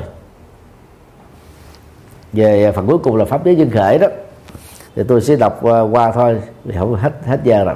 Về 2.33 2.71
phần 2.71 2.87
cuối 2.87 2.97
cùng 2.97 3.15
là 3.15 3.25
pháp 3.25 3.45
giới 3.45 3.55
duyên 3.55 3.69
khởi 3.69 3.97
đó. 3.99 4.07
Thì 4.95 5.03
tôi 5.07 5.21
sẽ 5.21 5.35
đọc 5.35 5.65
à, 5.65 5.81
qua, 5.81 6.11
thôi 6.11 6.41
vì 6.65 6.75
không 6.77 6.95
hết 6.95 7.13
hết 7.25 7.39
giờ 7.43 7.63
rồi. 7.63 7.75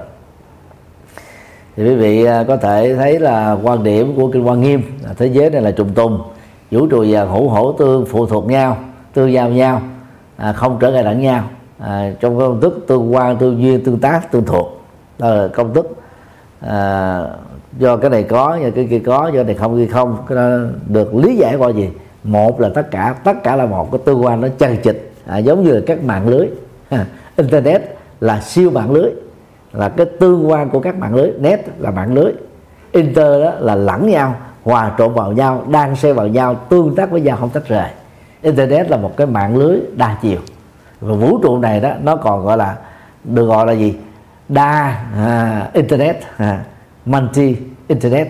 Thì 1.76 1.84
quý 1.84 1.96
vị 1.96 2.26
à, 2.26 2.44
có 2.48 2.58
thể 2.58 2.96
thấy 2.96 3.20
là 3.20 3.58
quan 3.64 3.84
điểm 3.84 4.16
của 4.16 4.32
kinh 4.32 4.48
quan 4.48 4.62
nghiêm 4.62 4.82
là 5.04 5.14
thế 5.14 5.28
giới 5.28 5.50
này 5.50 5.62
là 5.62 5.72
trùng 5.72 5.94
tùng. 5.94 6.22
Vũ 6.72 6.88
trụ 6.88 7.06
và 7.10 7.24
hữu 7.24 7.50
hổ 7.50 7.72
tương 7.72 8.06
phụ 8.06 8.26
thuộc 8.26 8.48
nhau 8.48 8.78
tương 9.18 9.34
giao 9.34 9.50
nhau 9.50 9.82
à, 10.38 10.54
không 10.54 10.78
trở 10.80 10.92
ngại 10.92 11.04
lẫn 11.04 11.22
nhau. 11.22 11.44
À, 11.80 12.12
trong 12.20 12.40
công 12.40 12.62
thức 12.62 12.86
tương 12.88 13.14
quan 13.14 13.38
tương 13.38 13.62
duyên 13.62 13.84
tương 13.84 14.00
tác 14.00 14.32
tương 14.32 14.46
thuộc. 14.46 14.82
Đó 15.20 15.30
là 15.30 15.48
công 15.48 15.74
thức. 15.74 15.96
À, 16.62 17.22
do 17.78 17.98
cái 17.98 18.10
này 18.10 18.24
có 18.24 18.60
do 18.64 18.70
cái 18.76 18.88
kia 18.90 19.00
có 19.00 19.28
do 19.28 19.34
cái 19.34 19.44
này 19.44 19.56
không 19.56 19.78
kia 19.78 19.92
không 19.94 20.18
cái 20.28 20.36
đó 20.36 20.50
được 20.88 21.16
lý 21.16 21.36
giải 21.36 21.56
qua 21.56 21.70
gì? 21.70 21.90
Một 22.24 22.60
là 22.60 22.70
tất 22.70 22.92
cả 22.92 23.16
tất 23.24 23.44
cả 23.44 23.56
là 23.56 23.66
một 23.66 23.92
cái 23.92 24.02
tương 24.06 24.24
quan 24.24 24.42
nó 24.42 24.48
chân 24.58 24.78
chịch 24.84 25.14
à, 25.26 25.38
giống 25.38 25.64
như 25.64 25.72
là 25.72 25.82
các 25.88 26.04
mạng 26.04 26.28
lưới. 26.28 26.48
Internet 27.36 27.82
là 28.20 28.42
siêu 28.42 28.70
mạng 28.70 28.92
lưới. 28.92 29.12
Là 29.74 29.90
cái 29.90 30.06
tương 30.20 30.50
quan 30.50 30.70
của 30.70 30.80
các 30.80 30.96
mạng 30.96 31.16
lưới. 31.16 31.32
Net 31.40 31.60
là 31.80 31.92
mạng 31.92 32.14
lưới. 32.14 32.32
Inter 32.92 33.44
đó 33.44 33.52
là 33.60 33.76
lẫn 33.76 34.10
nhau 34.10 34.36
hòa 34.64 34.92
trộn 34.98 35.14
vào 35.14 35.32
nhau 35.32 35.64
đang 35.68 35.96
xen 35.96 36.16
vào 36.16 36.28
nhau 36.28 36.56
tương 36.56 36.96
tác 36.96 37.12
với 37.12 37.22
nhau 37.22 37.38
không 37.40 37.50
tách 37.50 37.68
rời 37.68 37.90
internet 38.48 38.90
là 38.90 38.98
một 38.98 39.18
cái 39.18 39.28
mạng 39.28 39.58
lưới 39.58 39.80
đa 39.96 40.18
chiều. 40.22 40.40
Và 41.02 41.16
vũ 41.16 41.40
trụ 41.44 41.58
này 41.58 41.80
đó 41.80 41.92
nó 42.04 42.16
còn 42.16 42.46
gọi 42.46 42.58
là 42.58 42.78
được 43.24 43.46
gọi 43.46 43.68
là 43.68 43.74
gì? 43.74 43.96
Đa 44.50 45.06
à, 45.16 45.70
internet 45.74 46.16
à, 46.38 46.64
multi 47.06 47.56
internet 47.88 48.28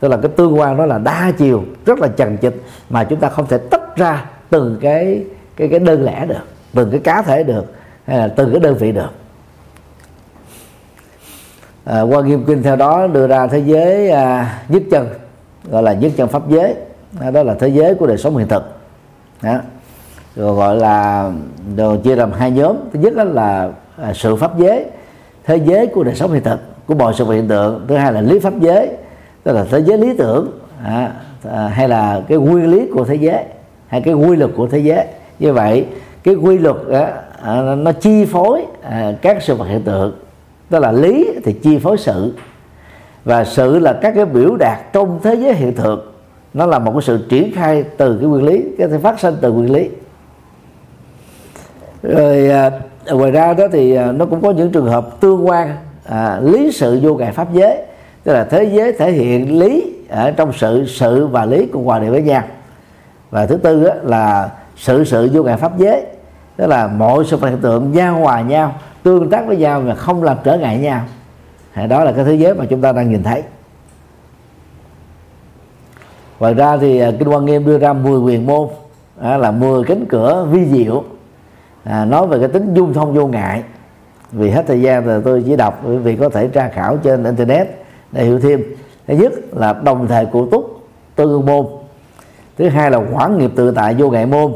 tức 0.00 0.08
là 0.08 0.16
cái 0.16 0.30
tương 0.36 0.58
quan 0.58 0.76
đó 0.76 0.86
là 0.86 0.98
đa 0.98 1.32
chiều 1.38 1.64
rất 1.86 1.98
là 1.98 2.08
chằng 2.08 2.36
chịt 2.36 2.54
mà 2.90 3.04
chúng 3.04 3.20
ta 3.20 3.28
không 3.28 3.46
thể 3.46 3.58
tách 3.70 3.96
ra 3.96 4.24
từng 4.50 4.78
cái 4.80 5.24
cái 5.56 5.68
cái 5.68 5.78
đơn 5.78 6.04
lẻ 6.04 6.26
được 6.26 6.46
từng 6.74 6.90
cái 6.90 7.00
cá 7.00 7.22
thể 7.22 7.42
được 7.42 7.74
hay 8.06 8.18
là 8.18 8.28
từng 8.28 8.50
cái 8.50 8.60
đơn 8.60 8.74
vị 8.74 8.92
được. 8.92 9.10
À, 11.84 12.00
qua 12.00 12.22
nghiêm 12.22 12.44
kinh 12.44 12.62
theo 12.62 12.76
đó 12.76 13.06
đưa 13.06 13.26
ra 13.26 13.46
thế 13.46 13.58
giới 13.58 14.10
à, 14.10 14.58
nhất 14.68 14.82
chân 14.90 15.08
gọi 15.70 15.82
là 15.82 15.92
nhất 15.92 16.12
chân 16.16 16.28
pháp 16.28 16.48
giới. 16.48 16.74
À, 17.20 17.30
đó 17.30 17.42
là 17.42 17.54
thế 17.54 17.68
giới 17.68 17.94
của 17.94 18.06
đời 18.06 18.18
sống 18.18 18.36
hiện 18.36 18.48
thực 18.48 18.73
đó. 19.42 19.58
rồi 20.36 20.54
gọi 20.54 20.76
là 20.76 21.30
đồ 21.76 21.96
chia 21.96 22.16
làm 22.16 22.32
hai 22.32 22.50
nhóm. 22.50 22.76
Thứ 22.92 23.00
nhất 23.00 23.14
là 23.16 23.68
à, 23.96 24.12
sự 24.14 24.36
pháp 24.36 24.58
giới 24.58 24.84
thế 25.44 25.56
giới 25.56 25.86
của 25.86 26.04
đời 26.04 26.14
sống 26.14 26.32
hiện 26.32 26.42
thực 26.42 26.60
của 26.86 26.94
mọi 26.94 27.14
sự 27.18 27.24
vật 27.24 27.34
hiện 27.34 27.48
tượng. 27.48 27.84
Thứ 27.88 27.96
hai 27.96 28.12
là 28.12 28.20
lý 28.20 28.38
pháp 28.38 28.60
giới 28.60 28.90
tức 29.42 29.52
là 29.52 29.64
thế 29.70 29.78
giới 29.78 29.98
lý 29.98 30.16
tưởng. 30.16 30.58
À, 30.84 31.12
à, 31.52 31.68
hay 31.68 31.88
là 31.88 32.22
cái 32.28 32.38
nguyên 32.38 32.70
lý 32.70 32.88
của 32.94 33.04
thế 33.04 33.14
giới 33.14 33.44
hay 33.86 34.00
cái 34.00 34.14
quy 34.14 34.36
luật 34.36 34.50
của 34.56 34.66
thế 34.66 34.78
giới. 34.78 35.06
Như 35.38 35.52
vậy 35.52 35.86
cái 36.24 36.34
quy 36.34 36.58
luật 36.58 36.76
đó, 36.88 37.06
à, 37.42 37.74
nó 37.74 37.92
chi 37.92 38.24
phối 38.24 38.66
à, 38.82 39.12
các 39.22 39.42
sự 39.42 39.54
vật 39.54 39.64
hiện 39.64 39.82
tượng. 39.82 40.18
Tức 40.70 40.78
là 40.78 40.92
lý 40.92 41.28
thì 41.44 41.52
chi 41.52 41.78
phối 41.78 41.98
sự. 41.98 42.34
Và 43.24 43.44
sự 43.44 43.78
là 43.78 43.98
các 44.02 44.12
cái 44.14 44.24
biểu 44.24 44.56
đạt 44.56 44.92
trong 44.92 45.20
thế 45.22 45.34
giới 45.34 45.54
hiện 45.54 45.74
thực 45.74 46.13
nó 46.54 46.66
là 46.66 46.78
một 46.78 46.92
cái 46.92 47.02
sự 47.02 47.26
triển 47.28 47.52
khai 47.54 47.84
từ 47.96 48.18
cái 48.18 48.28
nguyên 48.28 48.44
lý 48.44 48.64
cái 48.78 48.88
thể 48.88 48.98
phát 48.98 49.20
sinh 49.20 49.34
từ 49.40 49.52
nguyên 49.52 49.72
lý. 49.72 49.88
Rồi 52.02 52.50
à, 52.50 52.70
ngoài 53.10 53.30
ra 53.30 53.54
đó 53.54 53.64
thì 53.72 53.94
à, 53.94 54.12
nó 54.12 54.26
cũng 54.26 54.42
có 54.42 54.50
những 54.50 54.72
trường 54.72 54.86
hợp 54.86 55.20
tương 55.20 55.48
quan 55.48 55.76
à, 56.04 56.40
lý 56.42 56.72
sự 56.72 57.00
vô 57.02 57.14
ngại 57.14 57.32
pháp 57.32 57.52
giới. 57.52 57.78
Tức 58.24 58.32
là 58.32 58.44
thế 58.44 58.64
giới 58.64 58.92
thể 58.92 59.12
hiện 59.12 59.58
lý 59.58 59.94
ở 60.08 60.30
trong 60.30 60.52
sự 60.52 60.86
sự 60.86 61.26
và 61.26 61.44
lý 61.44 61.66
cùng 61.66 61.84
hòa 61.84 61.98
đều 61.98 62.10
với 62.10 62.22
nhau. 62.22 62.42
Và 63.30 63.46
thứ 63.46 63.56
tư 63.56 63.84
đó 63.84 63.94
là 64.02 64.50
sự 64.76 65.04
sự 65.04 65.30
vô 65.32 65.42
ngại 65.42 65.56
pháp 65.56 65.78
giới. 65.78 66.02
Tức 66.56 66.66
là 66.66 66.86
mọi 66.86 67.24
sự 67.24 67.38
hiện 67.42 67.58
tượng 67.58 67.94
giao 67.94 68.14
hòa 68.14 68.40
nhau 68.40 68.74
tương 69.02 69.30
tác 69.30 69.46
với 69.46 69.56
nhau 69.56 69.80
mà 69.80 69.94
không 69.94 70.22
làm 70.22 70.36
trở 70.44 70.58
ngại 70.58 70.78
nhau. 70.78 71.00
Đó 71.88 72.04
là 72.04 72.12
cái 72.12 72.24
thế 72.24 72.34
giới 72.34 72.54
mà 72.54 72.64
chúng 72.70 72.80
ta 72.80 72.92
đang 72.92 73.10
nhìn 73.10 73.22
thấy 73.22 73.42
ngoài 76.38 76.54
ra 76.54 76.76
thì 76.76 76.98
à, 76.98 77.10
kinh 77.18 77.28
quan 77.28 77.44
nghiêm 77.44 77.66
đưa 77.66 77.78
ra 77.78 77.92
10 77.92 78.18
quyền 78.18 78.46
môn 78.46 78.68
à, 79.20 79.36
là 79.36 79.50
10 79.50 79.84
cánh 79.84 80.04
cửa 80.08 80.46
vi 80.50 80.66
diệu. 80.66 81.04
À, 81.84 82.04
nói 82.04 82.26
về 82.26 82.38
cái 82.38 82.48
tính 82.48 82.74
dung 82.74 82.92
thông 82.92 83.14
vô 83.14 83.26
ngại 83.26 83.62
vì 84.32 84.50
hết 84.50 84.64
thời 84.66 84.82
gian 84.82 85.04
rồi 85.04 85.22
tôi 85.24 85.42
chỉ 85.46 85.56
đọc 85.56 85.80
vì 85.84 86.16
có 86.16 86.28
thể 86.28 86.48
tra 86.48 86.68
khảo 86.68 86.96
trên 86.96 87.24
internet 87.24 87.68
để 88.12 88.24
hiểu 88.24 88.40
thêm. 88.40 88.62
Thứ 89.06 89.14
nhất 89.14 89.32
là 89.52 89.72
đồng 89.72 90.06
thể 90.06 90.24
cụ 90.24 90.46
túc 90.46 90.80
tư 91.16 91.38
môn. 91.38 91.66
Thứ 92.58 92.68
hai 92.68 92.90
là 92.90 93.00
quản 93.12 93.38
nghiệp 93.38 93.50
tự 93.56 93.70
tại 93.70 93.94
vô 93.98 94.10
ngại 94.10 94.26
môn. 94.26 94.52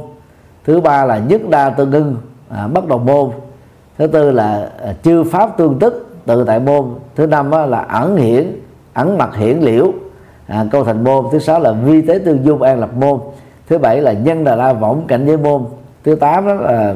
Thứ 0.64 0.80
ba 0.80 1.04
là 1.04 1.18
nhất 1.18 1.40
đa 1.48 1.70
tương 1.70 1.92
ưng 1.92 2.16
à, 2.48 2.66
bất 2.66 2.86
đồng 2.88 3.06
môn. 3.06 3.30
Thứ 3.98 4.06
tư 4.06 4.30
là 4.30 4.70
à, 4.84 4.94
chư 5.02 5.24
pháp 5.24 5.58
tương 5.58 5.78
tức 5.78 6.06
tự 6.26 6.44
tại 6.44 6.60
môn. 6.60 6.84
Thứ 7.14 7.26
năm 7.26 7.50
là 7.50 7.78
ẩn 7.78 8.16
hiển 8.16 8.60
ẩn 8.92 9.18
mặt 9.18 9.36
hiển 9.36 9.58
liễu 9.58 9.92
à, 10.48 10.64
câu 10.70 10.84
thành 10.84 11.04
môn 11.04 11.24
thứ 11.32 11.38
sáu 11.38 11.60
là 11.60 11.72
vi 11.72 12.02
tế 12.02 12.18
tương 12.18 12.44
dung 12.44 12.62
an 12.62 12.80
lập 12.80 12.90
môn. 12.94 13.20
Thứ 13.68 13.78
bảy 13.78 14.00
là 14.00 14.12
nhân 14.12 14.44
đà 14.44 14.56
la 14.56 14.72
võng 14.72 15.06
cảnh 15.06 15.26
giới 15.26 15.36
môn. 15.36 15.64
Thứ 16.04 16.14
tám 16.14 16.46
đó 16.46 16.54
là 16.54 16.94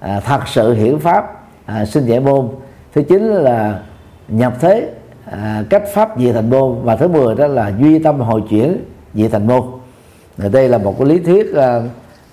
à, 0.00 0.20
thật 0.20 0.48
sự 0.48 0.74
hiển 0.74 0.98
pháp 0.98 1.46
à, 1.66 1.84
sinh 1.84 2.04
giải 2.04 2.20
môn. 2.20 2.48
Thứ 2.94 3.02
chín 3.02 3.22
là 3.22 3.80
nhập 4.28 4.52
thế 4.60 4.90
à, 5.30 5.64
cách 5.70 5.82
pháp 5.94 6.18
dị 6.18 6.32
thành 6.32 6.50
môn. 6.50 6.76
Và 6.82 6.96
thứ 6.96 7.08
mười 7.08 7.34
đó 7.34 7.46
là 7.46 7.72
duy 7.78 7.98
tâm 7.98 8.20
hồi 8.20 8.42
chuyển 8.50 8.84
dị 9.14 9.28
thành 9.28 9.46
môn. 9.46 9.62
Rồi 10.38 10.50
đây 10.50 10.68
là 10.68 10.78
một 10.78 10.98
cái 10.98 11.08
lý 11.08 11.18
thuyết 11.18 11.54
à, 11.54 11.80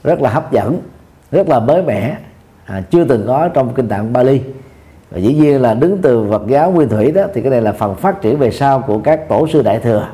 rất 0.04 0.22
là 0.22 0.30
hấp 0.30 0.52
dẫn 0.52 0.78
rất 1.32 1.50
là 1.50 1.60
mới 1.60 1.84
mẻ 1.84 2.18
à, 2.66 2.82
chưa 2.92 3.04
từng 3.04 3.24
có 3.28 3.48
trong 3.48 3.74
kinh 3.74 3.88
tạng 3.88 4.14
Bali. 4.14 4.42
Và 5.12 5.18
dĩ 5.18 5.34
nhiên 5.34 5.62
là 5.62 5.74
đứng 5.74 5.98
từ 6.02 6.26
Phật 6.30 6.48
giáo 6.48 6.72
Nguyên 6.72 6.90
Thủy 6.90 7.12
đó 7.12 7.24
thì 7.34 7.42
cái 7.42 7.52
này 7.52 7.62
là 7.62 7.72
phần 7.72 7.96
phát 7.96 8.22
triển 8.22 8.38
về 8.38 8.52
sau 8.52 8.80
của 8.80 9.00
các 9.00 9.30
tổ 9.30 9.48
sư 9.48 9.62
đại 9.62 9.80
thừa 9.80 10.08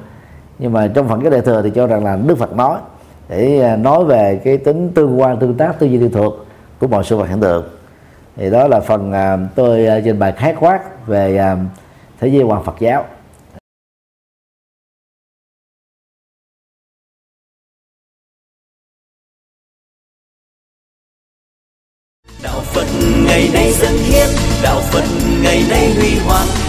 nhưng 0.59 0.73
mà 0.73 0.91
trong 0.95 1.07
phần 1.07 1.21
cái 1.21 1.31
đại 1.31 1.41
thừa 1.41 1.61
thì 1.61 1.71
cho 1.75 1.87
rằng 1.87 2.05
là 2.05 2.15
Đức 2.15 2.37
Phật 2.37 2.53
nói 2.53 2.79
để 3.29 3.61
à, 3.61 3.75
nói 3.75 4.05
về 4.05 4.41
cái 4.43 4.57
tính 4.57 4.91
tương 4.95 5.21
quan, 5.21 5.39
tương 5.39 5.57
tác, 5.57 5.79
tư 5.79 5.87
duy 5.87 5.99
tương 5.99 6.11
thuộc 6.11 6.33
của 6.79 6.87
mọi 6.87 7.03
sự 7.03 7.17
vật 7.17 7.29
hiện 7.29 7.39
tượng. 7.39 7.69
Thì 8.35 8.49
đó 8.49 8.67
là 8.67 8.79
phần 8.79 9.11
à, 9.11 9.37
tôi 9.55 9.85
à, 9.85 9.99
trình 10.05 10.19
bày 10.19 10.31
khái 10.31 10.55
quát 10.59 11.07
về 11.07 11.55
thế 12.19 12.27
giới 12.27 12.43
quan 12.43 12.63
Phật 12.63 12.75
giáo. 12.79 13.05
Đạo 22.43 22.59
phật 22.59 22.85
ngày 23.25 23.49
nay 23.53 23.71
dân 23.71 23.91
hiến, 23.91 24.27
đạo 24.63 24.79
phật 24.81 25.03
ngày 25.43 25.63
nay 25.69 25.93
huy 25.95 26.19
hoàng 26.25 26.68